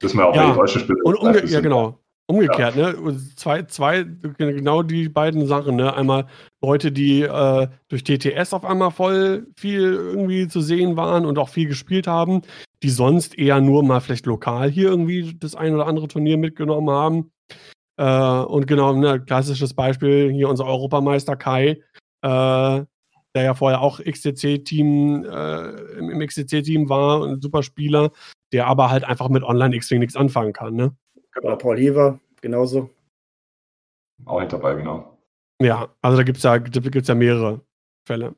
Das 0.00 0.10
ist 0.10 0.14
mir 0.14 0.24
auch 0.24 0.34
ja, 0.34 0.50
bei 0.50 0.56
deutschen 0.56 0.80
Spieler. 0.80 0.98
Und 1.04 1.16
umge 1.16 1.44
ja, 1.46 1.60
genau. 1.60 1.98
Umgekehrt, 2.26 2.74
ja. 2.74 2.92
ne? 2.92 3.18
Zwei, 3.36 3.64
zwei, 3.64 4.04
genau 4.38 4.82
die 4.82 5.10
beiden 5.10 5.46
Sachen, 5.46 5.76
ne? 5.76 5.94
Einmal 5.94 6.26
Leute, 6.62 6.90
die 6.90 7.20
äh, 7.20 7.68
durch 7.88 8.02
TTS 8.02 8.54
auf 8.54 8.64
einmal 8.64 8.90
voll 8.92 9.46
viel 9.58 9.92
irgendwie 9.92 10.48
zu 10.48 10.62
sehen 10.62 10.96
waren 10.96 11.26
und 11.26 11.38
auch 11.38 11.50
viel 11.50 11.68
gespielt 11.68 12.06
haben, 12.06 12.40
die 12.84 12.90
sonst 12.90 13.38
eher 13.38 13.62
nur 13.62 13.82
mal 13.82 14.00
vielleicht 14.00 14.26
lokal 14.26 14.70
hier 14.70 14.90
irgendwie 14.90 15.34
das 15.38 15.56
ein 15.56 15.74
oder 15.74 15.86
andere 15.86 16.06
Turnier 16.06 16.36
mitgenommen 16.36 16.90
haben. 16.90 17.32
Äh, 17.96 18.44
und 18.44 18.66
genau, 18.66 18.92
ne, 18.92 19.24
klassisches 19.24 19.72
Beispiel 19.72 20.30
hier 20.30 20.50
unser 20.50 20.66
Europameister 20.66 21.34
Kai, 21.34 21.80
äh, 22.20 22.84
der 23.34 23.42
ja 23.42 23.54
vorher 23.54 23.80
auch 23.80 24.00
XTC-Team, 24.00 25.24
äh, 25.24 25.68
im, 25.98 26.10
im 26.10 26.20
XTC-Team 26.26 26.90
war, 26.90 27.24
ein 27.24 27.40
super 27.40 27.62
Spieler, 27.62 28.10
der 28.52 28.66
aber 28.66 28.90
halt 28.90 29.04
einfach 29.04 29.30
mit 29.30 29.44
Online-X-Wing 29.44 30.00
nichts 30.00 30.14
anfangen 30.14 30.52
kann, 30.52 30.74
ne? 30.74 30.94
Oder 31.40 31.56
Paul 31.56 31.78
Hever, 31.78 32.20
genauso. 32.42 32.90
Auch 34.26 34.40
nicht 34.40 34.52
dabei, 34.52 34.74
genau. 34.74 35.18
Ja, 35.62 35.88
also 36.02 36.18
da 36.18 36.22
gibt 36.22 36.36
es 36.36 36.42
ja, 36.44 36.58
gibt's 36.58 37.08
ja 37.08 37.14
mehrere 37.14 37.62
Fälle. 38.06 38.34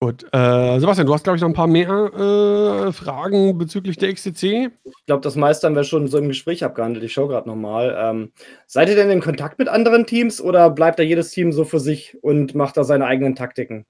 Gut, 0.00 0.24
äh, 0.32 0.78
Sebastian, 0.78 1.08
du 1.08 1.14
hast, 1.14 1.24
glaube 1.24 1.36
ich, 1.36 1.42
noch 1.42 1.48
ein 1.48 1.54
paar 1.54 1.66
mehr 1.66 1.88
äh, 1.88 2.92
Fragen 2.92 3.58
bezüglich 3.58 3.96
der 3.96 4.14
XCC. 4.14 4.70
Ich 4.84 5.06
glaube, 5.06 5.22
das 5.22 5.34
meiste 5.34 5.66
haben 5.66 5.74
wir 5.74 5.82
schon 5.82 6.06
so 6.06 6.18
im 6.18 6.28
Gespräch 6.28 6.62
abgehandelt. 6.62 7.04
Ich 7.04 7.12
schaue 7.12 7.26
gerade 7.26 7.48
nochmal. 7.48 7.96
Ähm, 7.98 8.30
seid 8.68 8.88
ihr 8.88 8.94
denn 8.94 9.10
in 9.10 9.20
Kontakt 9.20 9.58
mit 9.58 9.68
anderen 9.68 10.06
Teams 10.06 10.40
oder 10.40 10.70
bleibt 10.70 11.00
da 11.00 11.02
jedes 11.02 11.30
Team 11.30 11.50
so 11.50 11.64
für 11.64 11.80
sich 11.80 12.16
und 12.22 12.54
macht 12.54 12.76
da 12.76 12.84
seine 12.84 13.06
eigenen 13.06 13.34
Taktiken? 13.34 13.86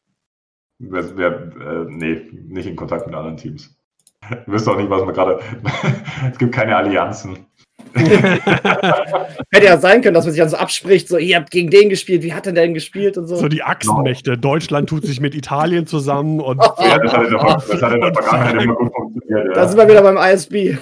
Wir, 0.79 1.19
wir, 1.19 1.53
äh, 1.61 1.85
nee, 1.91 2.23
nicht 2.33 2.67
in 2.67 2.77
Kontakt 2.77 3.07
mit 3.07 3.15
anderen 3.15 3.37
Teams. 3.37 3.77
Ihr 4.31 4.43
wisst 4.47 4.67
auch 4.67 4.79
nicht, 4.79 4.89
was 4.89 5.05
man 5.05 5.13
gerade. 5.13 5.41
es 6.33 6.39
gibt 6.39 6.55
keine 6.55 6.75
Allianzen. 6.75 7.48
Hätte 9.51 9.67
ja 9.67 9.79
sein 9.79 10.03
können, 10.03 10.15
dass 10.15 10.25
man 10.25 10.33
sich 10.33 10.41
dann 10.41 10.49
so 10.49 10.57
abspricht, 10.57 11.09
so, 11.09 11.19
ihr 11.19 11.37
habt 11.37 11.51
gegen 11.51 11.71
den 11.71 11.89
gespielt, 11.89 12.23
wie 12.23 12.33
hat 12.33 12.47
er 12.47 12.53
denn 12.53 12.75
gespielt 12.75 13.19
und 13.19 13.27
so. 13.27 13.37
So 13.37 13.49
die 13.49 13.63
Achsenmächte. 13.63 14.33
No. 14.33 14.37
Deutschland 14.37 14.89
tut 14.89 15.05
sich 15.05 15.21
mit 15.21 15.35
Italien 15.35 15.87
zusammen 15.87 16.41
und. 16.41 16.59
ja, 16.79 16.99
das 16.99 17.13
hat 17.13 17.25
in 17.25 17.31
der, 17.31 17.41
das 17.41 17.83
hat 17.83 17.93
in 17.93 18.01
der 18.01 18.15
Vergangenheit 18.15 18.63
immer 18.63 18.75
gut 18.75 18.93
funktioniert. 18.95 19.47
Ja. 19.49 19.53
Da 19.55 19.69
sind 19.69 19.79
wir 19.79 19.89
wieder 19.89 20.03
beim 20.03 20.17
ISB. 20.17 20.77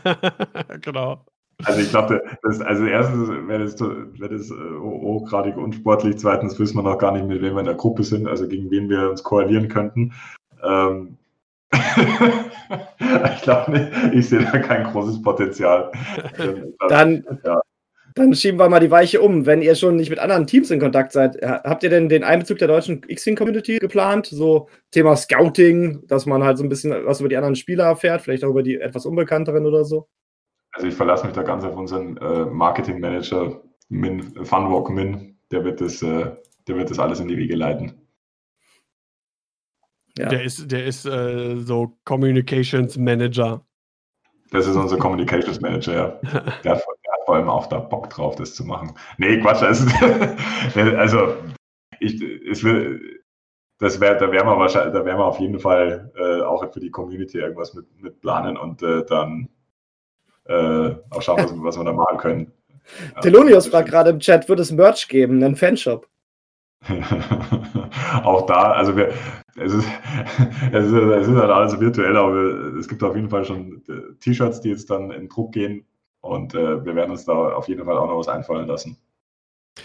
genau. 0.82 1.24
Also 1.64 1.80
ich 1.80 1.90
glaube, 1.90 2.20
also 2.42 2.84
erstens 2.84 3.28
wäre 3.28 3.64
das, 3.64 3.80
wär 3.80 4.28
das 4.28 4.50
hochgradig 4.50 5.56
unsportlich, 5.56 6.16
zweitens 6.18 6.58
wissen 6.58 6.76
wir 6.76 6.82
noch 6.82 6.98
gar 6.98 7.12
nicht, 7.12 7.26
mit 7.26 7.40
wem 7.42 7.54
wir 7.54 7.60
in 7.60 7.66
der 7.66 7.76
Gruppe 7.76 8.02
sind, 8.02 8.26
also 8.26 8.48
gegen 8.48 8.70
wen 8.70 8.88
wir 8.88 9.10
uns 9.10 9.22
koalieren 9.22 9.68
könnten. 9.68 10.12
Ähm, 10.64 11.16
ich 13.34 13.42
glaube 13.42 13.70
nicht, 13.72 13.92
ich 14.12 14.28
sehe 14.28 14.40
da 14.40 14.58
kein 14.58 14.84
großes 14.84 15.22
Potenzial. 15.22 15.90
Dann, 16.88 17.24
ja. 17.44 17.60
dann 18.14 18.34
schieben 18.34 18.58
wir 18.58 18.68
mal 18.68 18.80
die 18.80 18.90
Weiche 18.90 19.20
um. 19.20 19.46
Wenn 19.46 19.62
ihr 19.62 19.74
schon 19.74 19.96
nicht 19.96 20.10
mit 20.10 20.18
anderen 20.18 20.46
Teams 20.46 20.70
in 20.70 20.80
Kontakt 20.80 21.12
seid, 21.12 21.36
habt 21.42 21.82
ihr 21.82 21.90
denn 21.90 22.08
den 22.08 22.24
Einbezug 22.24 22.58
der 22.58 22.68
deutschen 22.68 23.02
X-Wing-Community 23.06 23.78
geplant? 23.78 24.26
So 24.26 24.68
Thema 24.90 25.16
Scouting, 25.16 26.06
dass 26.06 26.26
man 26.26 26.44
halt 26.44 26.58
so 26.58 26.64
ein 26.64 26.68
bisschen 26.68 26.94
was 27.04 27.20
über 27.20 27.28
die 27.28 27.36
anderen 27.36 27.56
Spieler 27.56 27.84
erfährt, 27.84 28.22
vielleicht 28.22 28.44
auch 28.44 28.50
über 28.50 28.62
die 28.62 28.80
etwas 28.80 29.06
unbekannteren 29.06 29.66
oder 29.66 29.84
so? 29.84 30.08
Also 30.72 30.88
ich 30.88 30.94
verlasse 30.94 31.26
mich 31.26 31.34
da 31.34 31.42
ganz 31.42 31.64
auf 31.64 31.76
unseren 31.76 32.16
äh, 32.16 32.44
Marketing-Manager, 32.46 33.60
Min, 33.88 34.22
Funwalk 34.44 34.90
Min, 34.90 35.36
der 35.50 35.64
wird 35.64 35.80
das, 35.80 36.02
äh, 36.02 36.32
der 36.66 36.76
wird 36.76 36.90
das 36.90 36.98
alles 36.98 37.20
in 37.20 37.28
die 37.28 37.36
Wege 37.36 37.54
leiten. 37.54 38.03
Ja. 40.16 40.28
Der 40.28 40.44
ist, 40.44 40.70
der 40.70 40.84
ist 40.84 41.06
äh, 41.06 41.56
so 41.56 41.92
Communications 42.04 42.96
Manager. 42.96 43.64
Das 44.50 44.66
ist 44.66 44.76
unser 44.76 44.96
Communications 44.96 45.60
Manager, 45.60 45.92
ja. 45.92 46.08
Der 46.32 46.42
hat, 46.42 46.62
der 46.62 47.12
hat, 47.12 47.24
vor 47.26 47.34
allem 47.34 47.48
auch 47.48 47.66
da 47.66 47.78
Bock 47.78 48.10
drauf, 48.10 48.36
das 48.36 48.54
zu 48.54 48.64
machen. 48.64 48.94
Nee, 49.18 49.40
Quatsch. 49.40 49.62
Also, 49.62 49.86
also 50.96 51.34
ich, 51.98 52.22
es 52.22 52.62
will, 52.62 53.22
das 53.78 54.00
wär, 54.00 54.14
da 54.14 54.30
werden 54.30 54.46
wir 54.46 54.58
wahrscheinlich, 54.58 54.94
da 54.94 55.04
werden 55.04 55.18
wir 55.18 55.24
auf 55.24 55.40
jeden 55.40 55.58
Fall 55.58 56.12
äh, 56.16 56.42
auch 56.42 56.64
für 56.72 56.80
die 56.80 56.90
Community 56.90 57.38
irgendwas 57.38 57.74
mit, 57.74 57.86
mit 58.00 58.20
planen 58.20 58.56
und 58.56 58.82
äh, 58.82 59.04
dann 59.06 59.48
äh, 60.44 60.94
auch 61.10 61.22
schauen, 61.22 61.38
was, 61.38 61.52
was 61.56 61.76
wir 61.76 61.84
da 61.84 61.92
machen 61.92 62.18
können. 62.18 62.52
Telonius 63.22 63.66
fragt 63.66 63.88
gerade 63.88 64.10
im 64.10 64.20
Chat, 64.20 64.48
wird 64.48 64.60
es 64.60 64.70
Merch 64.70 65.08
geben, 65.08 65.42
einen 65.42 65.56
Fanshop? 65.56 66.06
auch 68.22 68.46
da, 68.46 68.72
also 68.72 68.94
wir, 68.96 69.12
es 69.56 69.72
ist, 69.72 69.86
es 70.72 70.86
ist, 70.86 70.92
es 70.92 71.28
ist 71.28 71.36
halt 71.36 71.50
alles 71.50 71.80
virtuell, 71.80 72.16
aber 72.16 72.76
es 72.78 72.88
gibt 72.88 73.02
auf 73.02 73.14
jeden 73.14 73.30
Fall 73.30 73.44
schon 73.44 73.82
äh, 73.88 74.14
T-Shirts, 74.20 74.60
die 74.60 74.70
jetzt 74.70 74.90
dann 74.90 75.10
in 75.10 75.28
Druck 75.28 75.52
gehen 75.52 75.86
und 76.20 76.54
äh, 76.54 76.84
wir 76.84 76.94
werden 76.94 77.10
uns 77.10 77.24
da 77.24 77.32
auf 77.32 77.68
jeden 77.68 77.84
Fall 77.84 77.96
auch 77.96 78.08
noch 78.08 78.18
was 78.18 78.28
einfallen 78.28 78.66
lassen. 78.66 78.96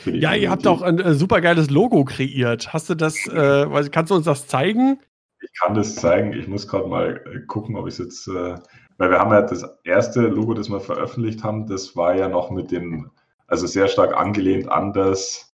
Ja, 0.05 0.35
ihr 0.35 0.51
habt 0.51 0.67
auch 0.67 0.81
ein 0.81 0.99
äh, 0.99 1.13
super 1.13 1.41
geiles 1.41 1.69
Logo 1.69 2.05
kreiert. 2.05 2.73
Hast 2.73 2.89
du 2.89 2.95
das, 2.95 3.27
äh, 3.27 3.89
kannst 3.91 4.11
du 4.11 4.15
uns 4.15 4.25
das 4.25 4.47
zeigen? 4.47 4.99
Ich 5.41 5.51
kann 5.59 5.73
das 5.73 5.95
zeigen. 5.95 6.33
Ich 6.33 6.47
muss 6.47 6.67
gerade 6.67 6.87
mal 6.87 7.23
äh, 7.25 7.45
gucken, 7.47 7.75
ob 7.75 7.87
ich 7.87 7.93
es 7.93 7.99
jetzt, 7.99 8.27
äh, 8.27 8.55
weil 8.97 9.09
wir 9.09 9.19
haben 9.19 9.31
ja 9.31 9.41
das 9.41 9.65
erste 9.83 10.21
Logo, 10.21 10.53
das 10.53 10.69
wir 10.69 10.79
veröffentlicht 10.79 11.43
haben, 11.43 11.67
das 11.67 11.95
war 11.95 12.15
ja 12.15 12.27
noch 12.27 12.51
mit 12.51 12.71
dem, 12.71 13.09
also 13.47 13.65
sehr 13.65 13.87
stark 13.87 14.15
angelehnt 14.15 14.69
an 14.69 14.93
das 14.93 15.53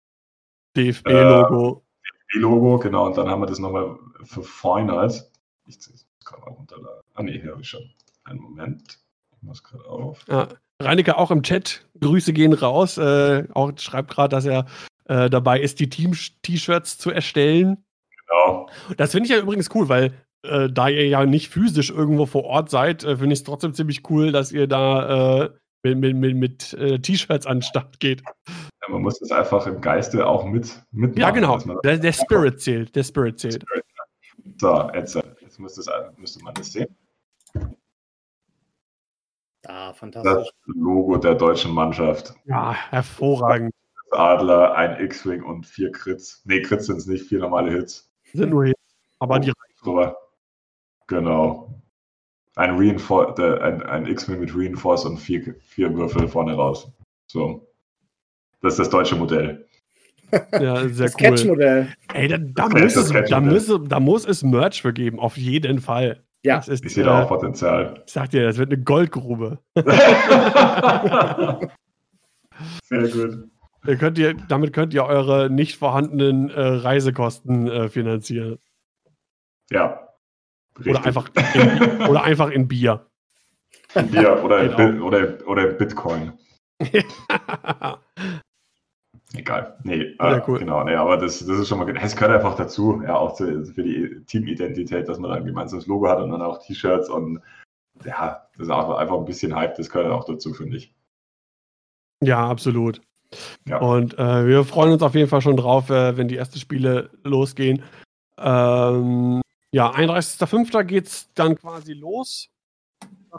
DFB-Logo. 0.77 1.83
DFB-Logo, 2.31 2.79
genau. 2.79 3.07
Und 3.07 3.17
dann 3.17 3.29
haben 3.29 3.41
wir 3.41 3.47
das 3.47 3.59
nochmal 3.59 3.97
verfeinert. 4.23 5.31
Ich 5.65 5.79
ziehe 5.79 5.95
es 5.95 6.07
gerade 6.23 6.43
mal 6.43 6.51
runterladen. 6.51 7.01
Ah, 7.13 7.23
nee, 7.23 7.39
hier 7.39 7.51
habe 7.51 7.61
ich 7.61 7.69
schon. 7.69 7.89
Einen 8.23 8.39
Moment. 8.39 8.99
Ich 9.35 9.43
muss 9.43 9.63
gerade 9.63 9.85
auf. 9.85 10.25
Ja, 10.27 10.47
Reinecke 10.81 11.17
auch 11.17 11.31
im 11.31 11.43
Chat. 11.43 11.85
Grüße 11.99 12.33
gehen 12.33 12.53
raus. 12.53 12.97
Äh, 12.97 13.47
auch 13.53 13.71
schreibt 13.77 14.11
gerade, 14.11 14.29
dass 14.29 14.45
er 14.45 14.65
äh, 15.05 15.29
dabei 15.29 15.59
ist, 15.59 15.79
die 15.79 15.89
Team-T-Shirts 15.89 16.97
zu 16.97 17.11
erstellen. 17.11 17.83
Genau. 18.27 18.69
Das 18.97 19.11
finde 19.11 19.25
ich 19.27 19.31
ja 19.31 19.41
übrigens 19.41 19.69
cool, 19.73 19.89
weil 19.89 20.13
äh, 20.43 20.69
da 20.71 20.89
ihr 20.89 21.07
ja 21.07 21.25
nicht 21.25 21.49
physisch 21.49 21.89
irgendwo 21.89 22.25
vor 22.25 22.45
Ort 22.45 22.69
seid, 22.69 23.03
äh, 23.03 23.17
finde 23.17 23.33
ich 23.33 23.39
es 23.39 23.43
trotzdem 23.43 23.73
ziemlich 23.73 24.09
cool, 24.09 24.31
dass 24.31 24.51
ihr 24.51 24.67
da 24.67 25.43
äh, 25.43 25.49
mit, 25.83 25.97
mit, 25.97 26.15
mit, 26.15 26.35
mit 26.35 26.73
äh, 26.73 26.99
T-Shirts 26.99 27.45
an 27.45 27.57
den 27.57 27.63
Start 27.63 27.99
geht. 27.99 28.21
Ja, 28.47 28.89
man 28.89 29.01
muss 29.01 29.19
das 29.19 29.31
einfach 29.31 29.65
im 29.67 29.81
Geiste 29.81 30.25
auch 30.25 30.45
mit 30.45 30.81
mitmachen. 30.91 31.21
Ja, 31.21 31.31
genau. 31.31 31.57
Der, 31.83 31.97
der 31.97 32.13
Spirit 32.13 32.61
zählt. 32.61 32.95
Der 32.95 33.03
Spirit 33.03 33.39
zählt. 33.39 33.65
So, 34.59 34.89
jetzt, 34.93 35.15
jetzt 35.15 35.59
müsste, 35.59 36.13
müsste 36.17 36.43
man 36.43 36.53
das 36.53 36.71
sehen. 36.71 36.95
Ah, 39.67 39.93
fantastisch. 39.93 40.33
Das 40.33 40.75
Logo 40.75 41.17
der 41.17 41.35
deutschen 41.35 41.71
Mannschaft. 41.71 42.33
Ja, 42.45 42.73
hervorragend. 42.73 43.73
Adler, 44.11 44.75
ein 44.75 44.99
X-Wing 45.05 45.43
und 45.43 45.65
vier 45.65 45.91
Crits. 45.91 46.41
Nee, 46.45 46.61
Crits 46.61 46.87
sind 46.87 46.97
es 46.97 47.05
nicht, 47.05 47.27
vier 47.27 47.39
normale 47.39 47.71
Hits. 47.71 48.11
Sind 48.33 48.49
nur 48.49 48.65
Hits. 48.65 48.79
Aber 49.19 49.39
die 49.39 49.51
reichen. 49.51 50.13
Genau. 51.07 51.80
Ein, 52.55 52.75
Reinfor 52.75 53.37
ein, 53.39 53.81
ein 53.83 54.05
X-Wing 54.05 54.39
mit 54.39 54.55
Reinforce 54.55 55.05
und 55.05 55.17
vier, 55.17 55.55
vier 55.61 55.93
Würfel 55.95 56.27
vorne 56.27 56.53
raus. 56.53 56.91
So. 57.27 57.67
Das 58.61 58.73
ist 58.73 58.79
das 58.79 58.89
deutsche 58.89 59.15
Modell. 59.15 59.65
Ja, 60.53 60.87
sehr 60.87 61.07
das 61.07 61.15
cool. 61.15 61.37
Sketch-Modell. 61.37 61.87
Ey, 62.13 62.27
da, 62.27 62.37
da, 62.37 62.69
muss 62.69 62.95
es, 62.95 63.11
da, 63.29 63.39
muss, 63.41 63.79
da 63.87 63.99
muss 63.99 64.25
es 64.25 64.43
Merch 64.43 64.81
für 64.81 64.93
geben, 64.93 65.19
auf 65.19 65.37
jeden 65.37 65.79
Fall. 65.79 66.23
Ja, 66.43 66.57
ist, 66.59 66.83
ich 66.85 66.93
sehe 66.93 67.03
da 67.03 67.23
auch 67.23 67.27
Potenzial. 67.27 68.01
Ich 68.05 68.13
sag 68.13 68.29
dir, 68.31 68.43
das 68.43 68.57
wird 68.57 68.71
eine 68.71 68.81
Goldgrube. 68.81 69.59
Sehr 72.83 73.07
gut. 73.09 73.49
Könnt 73.99 74.17
ihr, 74.17 74.33
damit 74.47 74.73
könnt 74.73 74.93
ihr 74.93 75.05
eure 75.05 75.49
nicht 75.49 75.77
vorhandenen 75.77 76.49
äh, 76.49 76.59
Reisekosten 76.61 77.67
äh, 77.67 77.89
finanzieren. 77.89 78.59
Ja. 79.69 80.07
Oder 80.79 81.05
einfach, 81.05 81.29
in, 81.53 82.01
oder 82.09 82.23
einfach 82.23 82.49
in 82.49 82.67
Bier. 82.67 83.05
In 83.95 84.09
Bier 84.09 84.43
oder, 84.43 84.79
in, 84.79 85.01
oder, 85.01 85.37
oder 85.47 85.67
Bitcoin. 85.67 86.33
Egal. 89.33 89.77
Nee, 89.83 90.15
äh, 90.19 90.41
cool. 90.47 90.59
genau, 90.59 90.83
nee, 90.83 90.95
aber 90.95 91.17
das, 91.17 91.39
das 91.39 91.59
ist 91.59 91.69
schon 91.69 91.79
mal, 91.79 91.89
es 91.97 92.15
gehört 92.15 92.35
einfach 92.35 92.55
dazu, 92.55 93.01
ja, 93.03 93.15
auch 93.15 93.33
zu, 93.33 93.65
für 93.65 93.83
die 93.83 94.23
Teamidentität, 94.25 95.07
dass 95.07 95.19
man 95.19 95.29
dann 95.31 95.39
ein 95.39 95.45
gemeinsames 95.45 95.87
Logo 95.87 96.09
hat 96.09 96.19
und 96.19 96.31
dann 96.31 96.41
auch 96.41 96.59
T-Shirts 96.59 97.09
und 97.09 97.39
ja, 98.03 98.45
das 98.57 98.67
ist 98.67 98.71
auch 98.71 98.97
einfach 98.97 99.17
ein 99.17 99.25
bisschen 99.25 99.55
Hype, 99.55 99.75
das 99.75 99.89
gehört 99.89 100.11
auch 100.11 100.25
dazu, 100.25 100.53
finde 100.53 100.77
ich. 100.77 100.93
Ja, 102.21 102.49
absolut. 102.49 103.01
Ja. 103.67 103.79
Und 103.79 104.17
äh, 104.19 104.45
wir 104.45 104.65
freuen 104.65 104.91
uns 104.91 105.01
auf 105.01 105.15
jeden 105.15 105.29
Fall 105.29 105.41
schon 105.41 105.55
drauf, 105.55 105.89
äh, 105.89 106.17
wenn 106.17 106.27
die 106.27 106.37
ersten 106.37 106.59
Spiele 106.59 107.09
losgehen. 107.23 107.83
Ähm, 108.37 109.41
ja, 109.71 109.91
31.05. 109.91 110.83
geht 110.83 111.07
es 111.07 111.29
dann 111.33 111.55
quasi 111.55 111.93
los, 111.93 112.49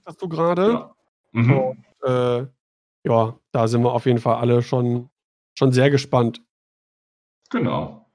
sagst 0.04 0.20
du 0.22 0.28
gerade. 0.28 0.72
Ja. 0.72 0.94
Mhm. 1.32 1.58
Und, 1.58 1.84
äh, 2.04 2.46
ja, 3.04 3.38
da 3.52 3.68
sind 3.68 3.82
wir 3.82 3.92
auf 3.92 4.06
jeden 4.06 4.18
Fall 4.18 4.36
alle 4.36 4.62
schon 4.62 5.10
schon 5.54 5.72
sehr 5.72 5.90
gespannt. 5.90 6.42
Genau. 7.50 8.06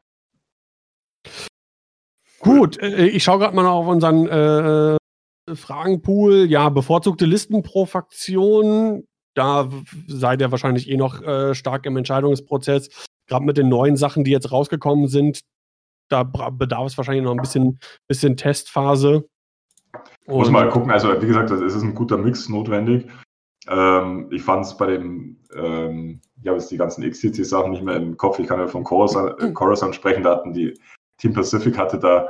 Gut, 2.39 2.81
äh, 2.81 3.07
ich 3.07 3.23
schaue 3.23 3.39
gerade 3.39 3.55
mal 3.55 3.63
noch 3.63 3.73
auf 3.73 3.87
unseren 3.87 4.27
äh, 4.27 4.97
Fragenpool. 5.55 6.45
Ja, 6.49 6.69
bevorzugte 6.69 7.25
Listen 7.25 7.63
pro 7.63 7.85
Fraktion. 7.85 9.05
Da 9.33 9.69
seid 10.07 10.41
ihr 10.41 10.51
wahrscheinlich 10.51 10.89
eh 10.89 10.97
noch 10.97 11.21
äh, 11.21 11.53
stark 11.53 11.85
im 11.85 11.97
Entscheidungsprozess. 11.97 12.89
Gerade 13.27 13.45
mit 13.45 13.57
den 13.57 13.69
neuen 13.69 13.97
Sachen, 13.97 14.23
die 14.23 14.31
jetzt 14.31 14.51
rausgekommen 14.51 15.07
sind, 15.07 15.41
da 16.09 16.23
bedarf 16.23 16.87
es 16.87 16.97
wahrscheinlich 16.97 17.23
noch 17.23 17.31
ein 17.31 17.41
bisschen, 17.41 17.79
bisschen 18.07 18.37
Testphase. 18.37 19.27
Und 20.25 20.37
Muss 20.37 20.51
mal 20.51 20.69
gucken, 20.69 20.91
also 20.91 21.21
wie 21.21 21.27
gesagt, 21.27 21.51
es 21.51 21.75
ist 21.75 21.83
ein 21.83 21.95
guter 21.95 22.17
Mix 22.17 22.49
notwendig. 22.49 23.07
Ähm, 23.67 24.29
ich 24.31 24.41
fand 24.41 24.65
es 24.65 24.77
bei 24.77 24.87
dem 24.87 25.37
ähm, 25.55 26.21
ich 26.41 26.47
habe 26.47 26.57
jetzt 26.57 26.71
die 26.71 26.77
ganzen 26.77 27.09
XTC-Sachen 27.09 27.71
nicht 27.71 27.83
mehr 27.83 27.95
im 27.95 28.17
Kopf. 28.17 28.39
Ich 28.39 28.47
kann 28.47 28.59
ja 28.59 28.67
von 28.67 28.83
Coruscant, 28.83 29.41
äh, 29.41 29.51
Coruscant 29.51 29.95
sprechen. 29.95 30.23
Da 30.23 30.31
hatten 30.31 30.53
die 30.53 30.79
Team 31.17 31.33
Pacific 31.33 31.77
hatte 31.77 31.97
da 31.97 32.29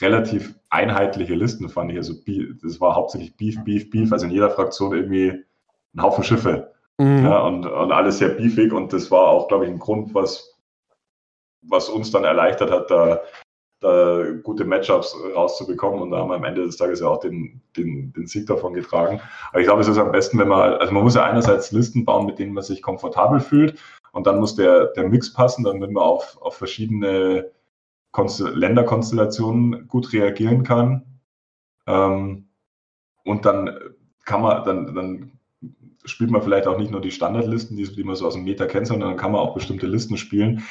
relativ 0.00 0.54
einheitliche 0.70 1.34
Listen, 1.34 1.68
fand 1.68 1.90
ich. 1.90 1.98
Also 1.98 2.14
das 2.62 2.80
war 2.80 2.94
hauptsächlich 2.94 3.36
Beef, 3.36 3.62
Beef, 3.64 3.90
Beef. 3.90 4.12
Also 4.12 4.26
in 4.26 4.32
jeder 4.32 4.50
Fraktion 4.50 4.94
irgendwie 4.94 5.44
ein 5.94 6.02
Haufen 6.02 6.24
Schiffe. 6.24 6.72
Mhm. 6.98 7.24
Ja, 7.24 7.40
und, 7.40 7.66
und 7.66 7.92
alles 7.92 8.18
sehr 8.18 8.30
beefig. 8.30 8.72
Und 8.72 8.92
das 8.92 9.10
war 9.10 9.28
auch, 9.28 9.48
glaube 9.48 9.66
ich, 9.66 9.70
ein 9.70 9.78
Grund, 9.78 10.14
was, 10.14 10.51
was 11.62 11.88
uns 11.88 12.10
dann 12.10 12.24
erleichtert 12.24 12.70
hat, 12.70 12.90
da 12.90 13.22
da 13.82 14.22
gute 14.42 14.64
Matchups 14.64 15.14
rauszubekommen. 15.34 16.00
Und 16.00 16.10
da 16.10 16.18
haben 16.18 16.30
wir 16.30 16.36
am 16.36 16.44
Ende 16.44 16.64
des 16.64 16.76
Tages 16.76 17.00
ja 17.00 17.08
auch 17.08 17.20
den, 17.20 17.60
den, 17.76 18.12
den 18.12 18.26
Sieg 18.26 18.46
davon 18.46 18.74
getragen. 18.74 19.20
Aber 19.50 19.60
ich 19.60 19.66
glaube, 19.66 19.82
es 19.82 19.88
ist 19.88 19.98
am 19.98 20.12
besten, 20.12 20.38
wenn 20.38 20.48
man, 20.48 20.74
also 20.74 20.92
man 20.92 21.02
muss 21.02 21.14
ja 21.14 21.24
einerseits 21.24 21.72
Listen 21.72 22.04
bauen, 22.04 22.26
mit 22.26 22.38
denen 22.38 22.54
man 22.54 22.62
sich 22.62 22.80
komfortabel 22.80 23.40
fühlt. 23.40 23.78
Und 24.12 24.26
dann 24.26 24.38
muss 24.38 24.54
der, 24.54 24.86
der 24.88 25.08
Mix 25.08 25.32
passen, 25.32 25.64
damit 25.64 25.90
man 25.90 26.02
auf, 26.02 26.40
auf 26.40 26.56
verschiedene 26.56 27.50
Konstel 28.12 28.54
Länderkonstellationen 28.56 29.88
gut 29.88 30.12
reagieren 30.12 30.62
kann. 30.62 31.20
Ähm, 31.86 32.48
und 33.24 33.44
dann 33.44 33.78
kann 34.24 34.42
man, 34.42 34.64
dann, 34.64 34.94
dann 34.94 35.32
spielt 36.04 36.30
man 36.30 36.42
vielleicht 36.42 36.66
auch 36.66 36.78
nicht 36.78 36.90
nur 36.90 37.00
die 37.00 37.10
Standardlisten, 37.10 37.76
die, 37.76 37.84
die 37.84 38.04
man 38.04 38.16
so 38.16 38.26
aus 38.26 38.34
dem 38.34 38.44
Meta 38.44 38.66
kennt, 38.66 38.86
sondern 38.86 39.10
dann 39.10 39.18
kann 39.18 39.32
man 39.32 39.40
auch 39.40 39.54
bestimmte 39.54 39.86
Listen 39.86 40.16
spielen, 40.16 40.62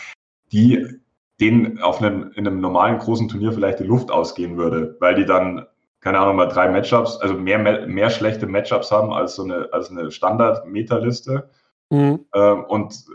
die 0.52 1.02
denen 1.40 1.82
auf 1.82 2.02
einem, 2.02 2.32
in 2.34 2.48
einem 2.48 2.62
normalen 2.62 3.00
großen 3.00 3.28
Turnier 3.28 3.52
vielleicht 3.52 3.80
die 3.80 3.86
Luft 3.86 4.12
ausgehen 4.12 4.58
würde, 4.58 4.96
weil 5.00 5.16
die 5.16 5.26
dann, 5.26 5.66
keine 6.00 6.20
Ahnung, 6.20 6.36
mal 6.36 6.48
drei 6.48 6.70
Matchups, 6.70 7.18
also 7.18 7.34
mehr, 7.34 7.88
mehr 7.88 8.10
schlechte 8.12 8.46
Matchups 8.46 8.92
haben 8.92 9.12
als 9.12 9.36
so 9.36 9.44
eine, 9.44 9.70
als 9.74 9.90
eine 9.90 10.12
Standard-Meta-Liste. 10.12 11.50
Mhm. 11.90 12.26
Ähm, 12.34 12.64
und 12.66 13.06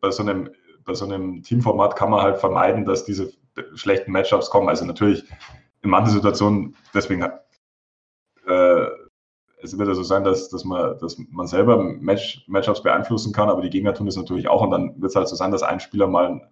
bei 0.00 0.10
so 0.10 0.22
einem, 0.22 0.50
bei 0.84 0.94
so 0.94 1.06
einem 1.06 1.42
Teamformat 1.42 1.96
kann 1.96 2.10
man 2.10 2.20
halt 2.20 2.38
vermeiden, 2.38 2.84
dass 2.84 3.04
diese 3.04 3.32
schlechten 3.74 4.12
Matchups 4.12 4.50
kommen. 4.50 4.68
Also 4.68 4.84
natürlich 4.84 5.24
in 5.82 5.90
manchen 5.90 6.12
Situationen, 6.12 6.76
deswegen 6.94 7.22
äh, 8.46 8.86
es 9.62 9.78
wird 9.78 9.88
ja 9.88 9.94
so 9.94 10.02
sein, 10.02 10.24
dass, 10.24 10.48
dass, 10.48 10.64
man, 10.64 10.98
dass 10.98 11.16
man 11.30 11.46
selber 11.46 11.76
Match, 11.76 12.44
Matchups 12.48 12.82
beeinflussen 12.82 13.32
kann, 13.32 13.48
aber 13.48 13.62
die 13.62 13.70
Gegner 13.70 13.94
tun 13.94 14.06
das 14.06 14.16
natürlich 14.16 14.48
auch 14.48 14.62
und 14.62 14.72
dann 14.72 15.00
wird 15.00 15.10
es 15.10 15.16
halt 15.16 15.28
so 15.28 15.36
sein, 15.36 15.52
dass 15.52 15.62
ein 15.62 15.80
Spieler 15.80 16.08
mal 16.08 16.48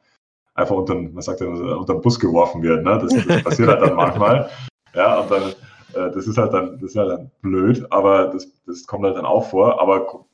einfach 0.55 0.77
unter, 0.77 0.95
man 0.95 1.23
sagt 1.23 1.41
ja, 1.41 1.47
unter 1.47 1.95
den 1.95 2.03
Bus 2.03 2.19
geworfen 2.19 2.63
wird. 2.63 2.85
Ne? 2.85 2.99
Das, 2.99 3.27
das 3.27 3.43
passiert 3.43 3.69
halt 3.69 3.83
dann 3.83 3.97
manchmal. 3.97 4.51
Ja, 4.95 5.21
und 5.21 5.31
dann, 5.31 5.43
äh, 5.95 6.13
das 6.13 6.27
ist 6.27 6.39
halt 6.39 6.53
dann, 6.53 6.79
das 6.81 6.91
ist 6.91 6.97
halt 6.97 7.11
dann 7.11 7.31
blöd, 7.43 7.87
aber 7.91 8.27
das, 8.27 8.51
das 8.67 8.87
kommt 8.87 9.05
halt 9.05 9.17
dann 9.17 9.27
auch 9.27 9.49
vor. 9.49 9.81
Aber 9.81 10.27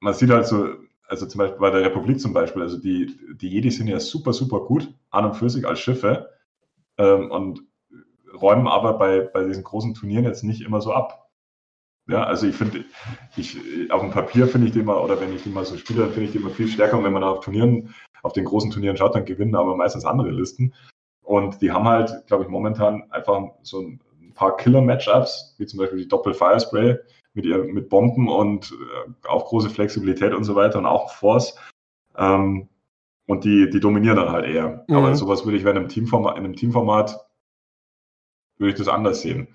man 0.00 0.14
sieht 0.14 0.30
halt 0.30 0.46
so, 0.46 0.68
also 1.08 1.26
zum 1.26 1.38
Beispiel 1.38 1.58
bei 1.58 1.70
der 1.70 1.82
Republik 1.82 2.20
zum 2.20 2.32
Beispiel, 2.32 2.62
also 2.62 2.78
die, 2.78 3.18
die 3.34 3.48
Jedi 3.48 3.70
sind 3.70 3.88
ja 3.88 4.00
super, 4.00 4.32
super 4.32 4.60
gut 4.60 4.92
an 5.10 5.24
und 5.26 5.34
für 5.34 5.50
sich 5.50 5.66
als 5.66 5.80
Schiffe 5.80 6.30
ähm, 6.98 7.30
und 7.30 7.62
räumen 8.40 8.68
aber 8.68 8.94
bei, 8.94 9.20
bei 9.20 9.44
diesen 9.44 9.64
großen 9.64 9.94
Turnieren 9.94 10.24
jetzt 10.24 10.44
nicht 10.44 10.62
immer 10.62 10.80
so 10.80 10.92
ab. 10.92 11.30
Ja, 12.08 12.24
also 12.24 12.46
ich 12.46 12.56
finde, 12.56 12.84
ich, 13.36 13.58
auf 13.92 14.00
dem 14.00 14.10
Papier 14.10 14.48
finde 14.48 14.66
ich 14.66 14.72
die 14.72 14.80
immer, 14.80 15.02
oder 15.02 15.20
wenn 15.20 15.34
ich 15.34 15.42
die 15.42 15.50
mal 15.50 15.64
so 15.64 15.76
spiele, 15.76 16.00
dann 16.00 16.10
finde 16.10 16.26
ich 16.26 16.32
die 16.32 16.38
immer 16.38 16.50
viel 16.50 16.68
stärker. 16.68 16.98
Und 16.98 17.04
wenn 17.04 17.12
man 17.12 17.22
auf 17.22 17.40
Turnieren, 17.40 17.94
auf 18.22 18.32
den 18.32 18.44
großen 18.44 18.70
Turnieren 18.70 18.96
schaut, 18.96 19.14
dann 19.14 19.24
gewinnen 19.24 19.54
aber 19.54 19.76
meistens 19.76 20.04
andere 20.04 20.30
Listen. 20.30 20.74
Und 21.22 21.62
die 21.62 21.70
haben 21.70 21.84
halt, 21.84 22.26
glaube 22.26 22.44
ich, 22.44 22.50
momentan 22.50 23.04
einfach 23.10 23.50
so 23.62 23.80
ein 23.80 24.00
paar 24.34 24.56
Killer-Matchups, 24.56 25.54
wie 25.58 25.66
zum 25.66 25.78
Beispiel 25.78 26.00
die 26.00 26.08
Doppel-Firespray 26.08 26.98
mit, 27.34 27.44
ihr, 27.44 27.58
mit 27.64 27.88
Bomben 27.88 28.28
und 28.28 28.72
äh, 28.72 29.28
auch 29.28 29.46
große 29.46 29.70
Flexibilität 29.70 30.34
und 30.34 30.44
so 30.44 30.54
weiter 30.54 30.78
und 30.78 30.86
auch 30.86 31.10
Force. 31.10 31.56
Ähm, 32.16 32.68
und 33.26 33.44
die, 33.44 33.70
die 33.70 33.80
dominieren 33.80 34.16
dann 34.16 34.32
halt 34.32 34.46
eher. 34.46 34.84
Mhm. 34.88 34.96
Aber 34.96 35.14
sowas 35.14 35.44
würde 35.44 35.56
ich, 35.56 35.64
wenn 35.64 35.76
im 35.76 35.88
Teamformat, 35.88 36.36
in 36.36 36.44
einem 36.44 36.56
Teamformat, 36.56 37.16
würde 38.58 38.72
ich 38.72 38.78
das 38.78 38.88
anders 38.88 39.20
sehen. 39.20 39.48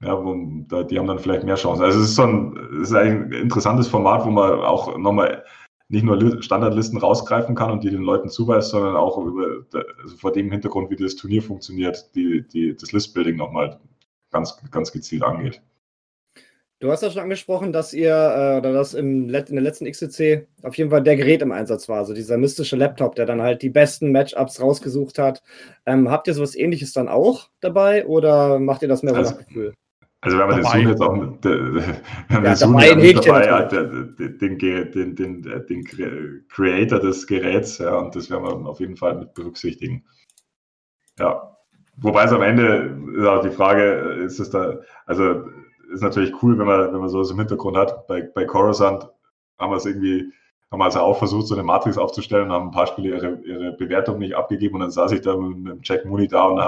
Ja, 0.00 0.24
wo, 0.24 0.36
da, 0.68 0.84
die 0.84 0.98
haben 0.98 1.08
dann 1.08 1.18
vielleicht 1.18 1.42
mehr 1.42 1.56
Chancen. 1.56 1.82
Also 1.82 1.98
es 1.98 2.10
ist 2.10 2.14
so 2.14 2.22
ein, 2.22 2.56
es 2.80 2.90
ist 2.90 2.94
ein 2.94 3.32
interessantes 3.32 3.88
Format, 3.88 4.24
wo 4.24 4.30
man 4.30 4.60
auch 4.60 4.96
nochmal 4.96 5.44
nicht 5.88 6.04
nur 6.04 6.42
Standardlisten 6.42 6.98
rausgreifen 6.98 7.54
kann 7.54 7.70
und 7.70 7.82
die 7.82 7.90
den 7.90 8.02
Leuten 8.02 8.28
zuweist, 8.28 8.70
sondern 8.70 8.96
auch 8.96 9.16
über, 9.18 9.64
also 10.02 10.16
vor 10.16 10.32
dem 10.32 10.50
Hintergrund, 10.50 10.90
wie 10.90 10.96
das 10.96 11.16
Turnier 11.16 11.42
funktioniert, 11.42 12.14
die, 12.14 12.46
die, 12.46 12.76
das 12.76 12.92
Listbuilding 12.92 13.36
nochmal 13.36 13.80
ganz, 14.30 14.60
ganz 14.70 14.92
gezielt 14.92 15.22
angeht. 15.22 15.62
Du 16.80 16.92
hast 16.92 17.02
ja 17.02 17.10
schon 17.10 17.22
angesprochen, 17.22 17.72
dass 17.72 17.92
ihr, 17.92 18.12
äh, 18.12 18.58
oder 18.58 18.72
dass 18.72 18.94
im, 18.94 19.24
in 19.24 19.32
der 19.32 19.62
letzten 19.62 19.90
XCC 19.90 20.46
auf 20.62 20.76
jeden 20.76 20.90
Fall 20.90 21.02
der 21.02 21.16
Gerät 21.16 21.42
im 21.42 21.50
Einsatz 21.50 21.88
war, 21.88 21.96
also 21.96 22.14
dieser 22.14 22.38
mystische 22.38 22.76
Laptop, 22.76 23.16
der 23.16 23.26
dann 23.26 23.42
halt 23.42 23.62
die 23.62 23.70
besten 23.70 24.12
Matchups 24.12 24.60
rausgesucht 24.60 25.18
hat. 25.18 25.42
Ähm, 25.86 26.08
habt 26.08 26.28
ihr 26.28 26.34
sowas 26.34 26.54
ähnliches 26.54 26.92
dann 26.92 27.08
auch 27.08 27.48
dabei 27.60 28.06
oder 28.06 28.60
macht 28.60 28.82
ihr 28.82 28.88
das 28.88 29.02
mehr 29.02 29.14
also, 29.14 29.32
nach 29.32 29.38
Gefühl? 29.38 29.74
Also 30.20 30.36
wenn 30.36 30.48
man 30.48 30.62
dabei. 30.62 30.78
den 30.78 30.82
Zoom 30.82 30.88
jetzt 30.88 31.00
auch 31.00 31.14
mit, 31.14 31.44
wenn 32.28 32.44
ja, 32.44 32.56
Zoom 32.56 32.72
dabei, 32.72 33.12
dabei 33.12 33.52
hat, 33.52 33.72
den, 33.72 34.58
den, 34.58 35.14
den, 35.14 35.42
den, 35.68 35.84
Creator 36.48 36.98
des 36.98 37.26
Geräts, 37.26 37.78
ja, 37.78 37.96
und 37.96 38.16
das 38.16 38.28
werden 38.28 38.42
wir 38.42 38.68
auf 38.68 38.80
jeden 38.80 38.96
Fall 38.96 39.16
mit 39.16 39.34
berücksichtigen. 39.34 40.04
Ja. 41.18 41.56
Wobei 42.00 42.24
es 42.24 42.32
am 42.32 42.42
Ende 42.42 42.96
ist 43.16 43.26
auch 43.26 43.42
die 43.42 43.50
Frage, 43.50 43.82
ist 44.24 44.38
es 44.38 44.50
da, 44.50 44.78
also 45.06 45.48
ist 45.92 46.02
natürlich 46.02 46.32
cool, 46.42 46.58
wenn 46.58 46.66
man, 46.66 46.92
wenn 46.92 47.00
man 47.00 47.08
sowas 47.08 47.30
im 47.30 47.38
Hintergrund 47.38 47.76
hat. 47.76 48.06
Bei, 48.06 48.22
bei 48.22 48.44
Coruscant 48.44 49.08
haben 49.58 49.72
wir 49.72 49.76
es 49.76 49.86
irgendwie, 49.86 50.32
haben 50.70 50.80
wir 50.80 50.84
also 50.84 51.00
auch 51.00 51.18
versucht, 51.18 51.46
so 51.46 51.54
eine 51.54 51.62
Matrix 51.62 51.96
aufzustellen, 51.96 52.52
haben 52.52 52.68
ein 52.68 52.72
paar 52.72 52.86
Spiele 52.86 53.16
ihre, 53.16 53.40
ihre 53.42 53.72
Bewertung 53.72 54.18
nicht 54.18 54.34
abgegeben 54.34 54.74
und 54.74 54.80
dann 54.82 54.90
saß 54.90 55.12
ich 55.12 55.22
da 55.22 55.34
mit, 55.34 55.58
mit 55.58 55.88
Jack 55.88 56.04
Mooney 56.04 56.28
da 56.28 56.44
und 56.44 56.60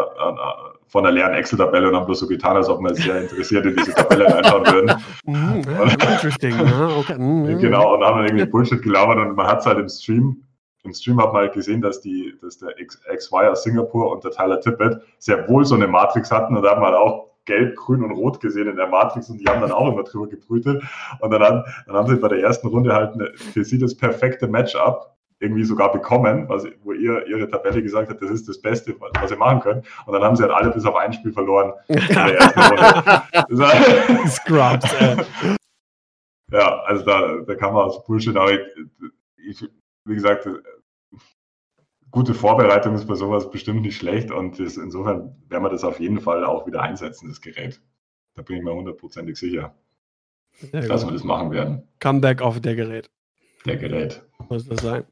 von 0.87 1.05
einer 1.05 1.13
leeren 1.13 1.35
Excel-Tabelle 1.35 1.89
und 1.89 1.97
haben 1.97 2.07
bloß 2.07 2.21
so 2.21 2.27
getan, 2.27 2.57
als 2.57 2.69
ob 2.69 2.81
wir 2.81 2.95
sehr 2.95 3.21
interessiert 3.21 3.67
in 3.67 3.77
diese 3.77 3.93
Tabelle 3.95 4.33
reinschauen 4.33 4.67
würden. 4.67 5.03
Mm, 5.25 5.61
interesting. 6.01 6.55
okay. 6.99 7.17
mm, 7.17 7.59
genau, 7.59 7.95
und 7.95 8.03
haben 8.03 8.19
dann 8.19 8.27
irgendwie 8.27 8.47
Bullshit 8.47 8.83
gelabert 8.83 9.19
und 9.19 9.37
man 9.37 9.47
hat 9.47 9.61
es 9.61 9.67
halt 9.67 9.79
im 9.79 9.89
Stream 9.89 10.43
im 10.83 10.95
Stream 10.95 11.21
hat 11.21 11.33
man 11.33 11.43
halt 11.43 11.53
gesehen, 11.53 11.83
dass, 11.83 12.01
die, 12.01 12.35
dass 12.41 12.59
der 12.59 12.75
XY 12.83 13.49
aus 13.51 13.63
Singapur 13.63 14.11
und 14.11 14.25
der 14.25 14.31
Tyler 14.31 14.61
Tippett 14.61 15.01
sehr 15.19 15.47
wohl 15.49 15.65
so 15.65 15.75
eine 15.75 15.87
Matrix 15.87 16.31
hatten 16.31 16.57
und 16.57 16.63
da 16.63 16.71
haben 16.71 16.81
wir 16.81 16.87
halt 16.87 16.97
auch 16.97 17.30
gelb, 17.47 17.77
grün 17.77 18.03
und 18.05 18.13
rot 18.13 18.41
gesehen 18.41 18.69
in 18.69 18.77
der 18.77 18.87
Matrix 18.87 19.29
und 19.31 19.39
die 19.39 19.47
haben 19.47 19.61
dann 19.61 19.73
auch 19.73 19.93
immer 19.93 20.05
drüber 20.05 20.29
gebrütet. 20.29 20.83
Und 21.21 21.31
dann, 21.31 21.43
haben, 21.43 21.65
dann 21.87 21.97
haben 21.97 22.09
sie 22.09 22.17
bei 22.17 22.29
der 22.29 22.41
ersten 22.41 22.69
Runde 22.69 22.95
halt 22.95 23.15
eine, 23.15 23.33
für 23.35 23.65
sie 23.65 23.79
das 23.79 23.97
perfekte 23.97 24.47
Matchup 24.47 25.17
irgendwie 25.41 25.65
sogar 25.65 25.91
bekommen, 25.91 26.49
was, 26.49 26.67
wo 26.85 26.93
ihr 26.93 27.27
ihre 27.27 27.49
Tabelle 27.49 27.83
gesagt 27.83 28.11
hat, 28.11 28.21
das 28.21 28.31
ist 28.31 28.49
das 28.49 28.61
Beste, 28.61 28.95
was, 29.01 29.11
was 29.21 29.31
ihr 29.31 29.39
machen 29.39 29.61
könnt. 29.61 29.87
Und 30.07 30.13
dann 30.13 30.23
haben 30.23 30.37
sie 30.37 30.43
halt 30.43 30.53
alle 30.53 30.71
bis 30.71 30.85
auf 30.85 30.95
ein 30.97 31.13
Spiel 31.13 31.33
verloren 31.33 31.73
in 31.89 31.97
der 31.97 32.39
ersten 32.39 32.61
Runde. 32.61 34.29
Scrubs. 34.29 34.93
Äh. 35.01 35.17
Ja, 36.53 36.81
also 36.81 37.05
da, 37.05 37.37
da 37.47 37.55
kann 37.55 37.73
man 37.73 37.85
aus 37.85 38.05
Bullshit, 38.05 38.37
aber 38.37 38.53
ich, 38.53 38.61
ich, 39.37 39.71
wie 40.05 40.15
gesagt, 40.15 40.47
gute 42.11 42.35
Vorbereitung 42.35 42.95
ist 42.95 43.07
bei 43.07 43.15
sowas 43.15 43.51
bestimmt 43.51 43.83
nicht 43.83 43.97
schlecht 43.97 44.31
und 44.31 44.59
das, 44.59 44.77
insofern 44.77 45.37
werden 45.49 45.63
wir 45.63 45.71
das 45.71 45.85
auf 45.85 46.01
jeden 46.01 46.21
Fall 46.21 46.45
auch 46.45 46.67
wieder 46.67 46.83
einsetzen, 46.83 47.29
das 47.29 47.41
Gerät. 47.41 47.81
Da 48.35 48.43
bin 48.43 48.57
ich 48.57 48.63
mir 48.63 48.75
hundertprozentig 48.75 49.37
sicher, 49.37 49.75
Sehr 50.73 50.87
dass 50.89 51.03
gut. 51.03 51.11
wir 51.11 51.15
das 51.15 51.25
machen 51.25 51.51
werden. 51.51 51.83
Comeback 51.99 52.43
auf 52.43 52.61
der 52.61 52.75
Gerät. 52.75 53.11
Der 53.67 53.77
Gerät. 53.77 54.23
Muss 54.49 54.67
das 54.67 54.81
sein. 54.81 55.05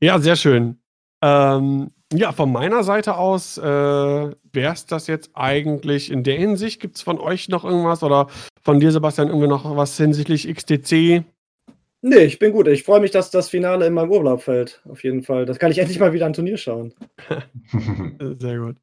Ja, 0.00 0.18
sehr 0.18 0.36
schön. 0.36 0.78
Ähm, 1.22 1.90
ja, 2.12 2.32
von 2.32 2.52
meiner 2.52 2.84
Seite 2.84 3.16
aus 3.16 3.58
äh, 3.58 3.62
wäre 3.62 4.72
es 4.72 4.86
das 4.86 5.06
jetzt 5.08 5.30
eigentlich 5.34 6.10
in 6.10 6.22
der 6.22 6.36
Hinsicht. 6.36 6.80
Gibt 6.80 6.96
es 6.96 7.02
von 7.02 7.18
euch 7.18 7.48
noch 7.48 7.64
irgendwas 7.64 8.02
oder 8.02 8.28
von 8.62 8.78
dir, 8.80 8.92
Sebastian, 8.92 9.28
irgendwie 9.28 9.48
noch 9.48 9.76
was 9.76 9.96
hinsichtlich 9.96 10.46
XTC? 10.52 11.24
Nee, 12.08 12.22
ich 12.22 12.38
bin 12.38 12.52
gut. 12.52 12.68
Ich 12.68 12.84
freue 12.84 13.00
mich, 13.00 13.10
dass 13.10 13.32
das 13.32 13.48
Finale 13.48 13.84
in 13.84 13.92
meinem 13.92 14.12
Urlaub 14.12 14.40
fällt. 14.40 14.80
Auf 14.88 15.02
jeden 15.02 15.24
Fall. 15.24 15.44
Das 15.44 15.58
kann 15.58 15.72
ich 15.72 15.78
endlich 15.78 15.98
mal 15.98 16.12
wieder 16.12 16.26
ein 16.26 16.34
Turnier 16.34 16.56
schauen. 16.56 16.94
Sehr 18.38 18.60
gut. 18.60 18.76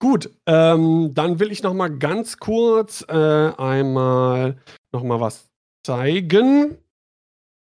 Gut, 0.00 0.30
ähm, 0.46 1.10
dann 1.14 1.40
will 1.40 1.50
ich 1.50 1.64
noch 1.64 1.74
mal 1.74 1.88
ganz 1.88 2.36
kurz 2.36 3.04
äh, 3.08 3.12
einmal 3.12 4.56
noch 4.92 5.02
mal 5.02 5.20
was 5.20 5.48
zeigen 5.84 6.78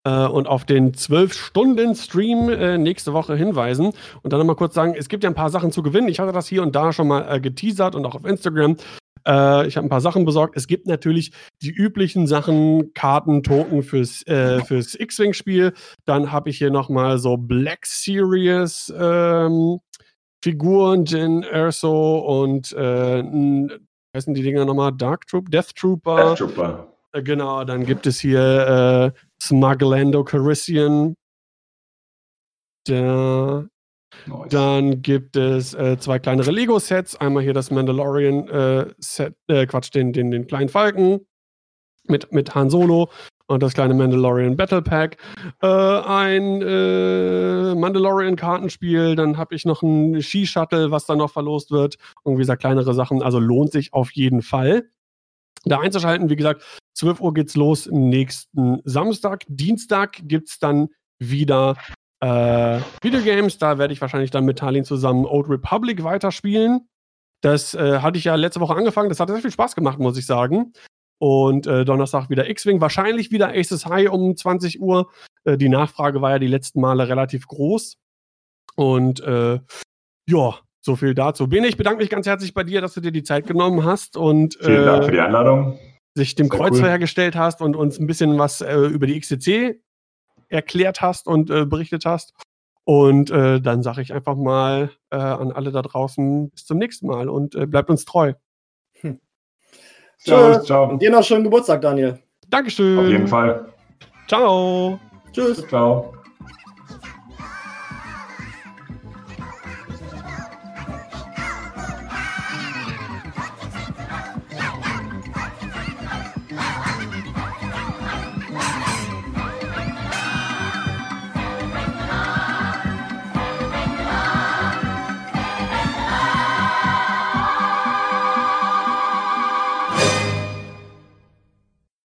äh, 0.05 0.27
und 0.27 0.49
auf 0.49 0.65
den 0.65 0.91
12-Stunden-Stream 0.93 2.49
äh, 2.49 2.77
nächste 2.77 3.13
Woche 3.13 3.37
hinweisen 3.37 3.93
und 4.25 4.33
dann 4.33 4.41
noch 4.41 4.47
mal 4.47 4.57
kurz 4.57 4.75
sagen, 4.75 4.97
es 4.99 5.09
gibt 5.09 5.23
ja 5.23 5.31
ein 5.31 5.37
paar 5.37 5.51
Sachen 5.51 5.71
zu 5.71 5.85
gewinnen. 5.85 6.09
Ich 6.09 6.19
hatte 6.19 6.33
das 6.33 6.49
hier 6.49 6.63
und 6.65 6.75
da 6.75 6.93
schon 6.93 7.07
mal 7.07 7.33
äh, 7.33 7.41
geteasert 7.41 7.95
und 7.95 8.05
auch 8.07 8.17
auf 8.17 8.25
Instagram. 8.25 8.77
Äh, 9.27 9.67
ich 9.67 9.77
habe 9.77 9.87
ein 9.87 9.91
paar 9.91 10.01
Sachen 10.01 10.25
besorgt. 10.25 10.57
Es 10.57 10.67
gibt 10.67 10.87
natürlich 10.87 11.33
die 11.63 11.71
üblichen 11.71 12.27
Sachen, 12.27 12.93
Karten, 12.95 13.43
Token 13.43 13.83
fürs, 13.83 14.27
äh, 14.27 14.61
fürs 14.65 14.95
X-Wing-Spiel. 14.95 15.73
Dann 16.05 16.33
habe 16.33 16.51
ich 16.51 16.59
hier 16.59 16.71
nochmal 16.71 17.19
so 17.19 17.37
Black 17.37 17.87
Series 17.87 18.93
ähm, 18.97 19.81
Figuren, 20.43 21.05
Jin 21.05 21.43
Erso 21.43 22.19
und 22.19 22.73
äh, 22.73 23.23
heißen 24.15 24.35
die 24.35 24.43
Dinger 24.43 24.65
nochmal? 24.65 24.93
Dark 24.93 25.27
Troop, 25.27 25.51
Death 25.51 25.75
Trooper. 25.75 26.17
Death 26.17 26.39
Trooper. 26.39 26.93
Äh, 27.13 27.23
genau, 27.23 27.65
dann 27.65 27.87
gibt 27.87 28.07
es 28.07 28.21
hier 28.21 29.13
äh, 29.15 29.19
Smugglando 29.41 30.25
Carissian. 30.25 31.15
Da 32.87 33.65
Nice. 34.27 34.49
Dann 34.51 35.03
gibt 35.03 35.37
es 35.37 35.75
äh, 35.75 35.99
zwei 35.99 36.19
kleinere 36.19 36.51
Lego-Sets. 36.51 37.17
Einmal 37.17 37.43
hier 37.43 37.55
das 37.55 37.71
Mandalorian-Set, 37.71 39.35
äh, 39.49 39.63
äh, 39.63 39.67
Quatsch, 39.67 39.95
den, 39.95 40.13
den, 40.13 40.31
den 40.31 40.47
kleinen 40.47 40.69
Falken 40.69 41.21
mit, 42.07 42.33
mit 42.33 42.55
Han 42.55 42.71
Solo 42.71 43.11
und 43.47 43.63
das 43.63 43.75
kleine 43.75 43.95
Mandalorian 43.95 44.57
Battle 44.57 44.83
Pack. 44.83 45.19
Äh, 45.61 45.67
ein 45.67 46.63
äh, 46.63 47.75
Mandalorian-Kartenspiel. 47.75 49.17
Dann 49.17 49.37
habe 49.37 49.55
ich 49.55 49.65
noch 49.65 49.83
ein 49.83 50.23
Ski-Shuttle, 50.23 50.91
was 50.91 51.07
dann 51.07 51.19
noch 51.19 51.31
verlost 51.31 51.71
wird. 51.71 51.97
Und 52.23 52.35
wie 52.35 52.43
gesagt, 52.43 52.61
kleinere 52.63 52.95
Sachen. 52.95 53.23
Also 53.23 53.39
lohnt 53.39 53.73
sich 53.73 53.93
auf 53.93 54.13
jeden 54.13 54.43
Fall. 54.43 54.89
Da 55.65 55.81
einzuschalten, 55.81 56.29
wie 56.29 56.37
gesagt, 56.37 56.63
12 56.95 57.21
Uhr 57.21 57.35
geht's 57.35 57.57
los 57.57 57.89
nächsten 57.91 58.81
Samstag. 58.85 59.45
Dienstag 59.49 60.21
gibt 60.25 60.49
es 60.49 60.59
dann 60.59 60.89
wieder 61.19 61.77
äh, 62.25 62.81
Videogames, 63.03 63.59
da 63.59 63.77
werde 63.77 63.93
ich 63.93 64.01
wahrscheinlich 64.01 64.31
dann 64.31 64.47
mit 64.47 64.59
Talin 64.59 64.85
zusammen 64.85 65.27
Old 65.27 65.49
Republic 65.51 66.05
weiterspielen. 66.05 66.89
Das 67.43 67.75
äh, 67.75 67.99
hatte 67.99 68.17
ich 68.17 68.25
ja 68.25 68.35
letzte 68.35 68.61
Woche 68.61 68.75
angefangen. 68.75 69.11
Das 69.11 69.21
hat 69.21 69.29
sehr 69.29 69.39
viel 69.41 69.51
Spaß 69.51 69.75
gemacht, 69.75 69.99
muss 69.99 70.17
ich 70.17 70.25
sagen. 70.25 70.73
Und 71.19 71.67
äh, 71.67 71.85
Donnerstag 71.85 72.31
wieder 72.31 72.49
X-Wing, 72.49 72.81
wahrscheinlich 72.81 73.31
wieder 73.31 73.51
Aces 73.51 73.85
High 73.85 74.11
um 74.11 74.35
20 74.37 74.81
Uhr. 74.81 75.11
Äh, 75.45 75.59
die 75.59 75.69
Nachfrage 75.69 76.23
war 76.23 76.31
ja 76.31 76.39
die 76.39 76.47
letzten 76.47 76.81
Male 76.81 77.07
relativ 77.09 77.47
groß. 77.47 77.99
Und 78.75 79.21
äh, 79.21 79.61
ja, 80.27 80.59
so 80.81 80.97
viel 80.97 81.15
dazu. 81.15 81.47
Bene, 81.47 81.67
ich 81.67 81.77
bedanke 81.77 82.01
mich 82.01 82.09
ganz 82.09 82.27
herzlich 82.27 82.55
bei 82.55 82.65
dir, 82.65 82.81
dass 82.81 82.95
du 82.95 83.03
dir 83.03 83.13
die 83.13 83.23
Zeit 83.23 83.47
genommen 83.47 83.85
hast 83.85 84.17
und 84.17 84.57
Vielen 84.61 84.87
Dank 84.87 85.05
für 85.05 85.13
die 85.13 85.21
Einladung. 85.21 85.79
sich 86.17 86.35
dem 86.35 86.49
Kreuz 86.49 86.79
cool. 86.79 86.89
hergestellt 86.89 87.37
hast 87.37 87.61
und 87.61 87.77
uns 87.77 87.99
ein 87.99 88.07
bisschen 88.07 88.39
was 88.39 88.63
äh, 88.63 88.75
über 88.75 89.07
die 89.07 89.21
XCC 89.21 89.84
erklärt 90.55 91.03
hast 91.03 91.27
und 91.27 91.51
äh, 91.51 91.67
berichtet 91.67 92.07
hast. 92.07 92.33
Und 92.85 93.31
äh, 93.31 93.61
dann 93.61 93.83
sage 93.83 94.03
ich 94.03 94.13
einfach 94.13 94.37
mal 94.37 94.91
äh, 95.11 95.17
an 95.17 95.53
alle 95.53 95.73
da 95.73 95.83
draußen 95.83 96.51
bis 96.51 96.67
zum 96.67 96.79
nächsten 96.79 97.07
Mal 97.07 97.29
und 97.29 97.55
äh, 97.55 97.67
bleibt 97.67 97.91
uns 97.91 98.05
treu. 98.05 98.35
Hm. 99.01 99.21
Ciao, 100.19 100.61
ciao. 100.63 100.91
Und 100.91 101.01
dir 101.01 101.11
noch 101.11 101.25
schönen 101.25 101.45
Geburtstag, 101.45 101.81
Daniel. 101.81 102.19
Dankeschön. 102.49 102.99
Auf 102.99 103.07
jeden 103.07 103.29
Fall. 103.29 103.73
Ciao. 104.29 104.99
Tschüss. 105.33 105.67
Ciao. 105.69 106.15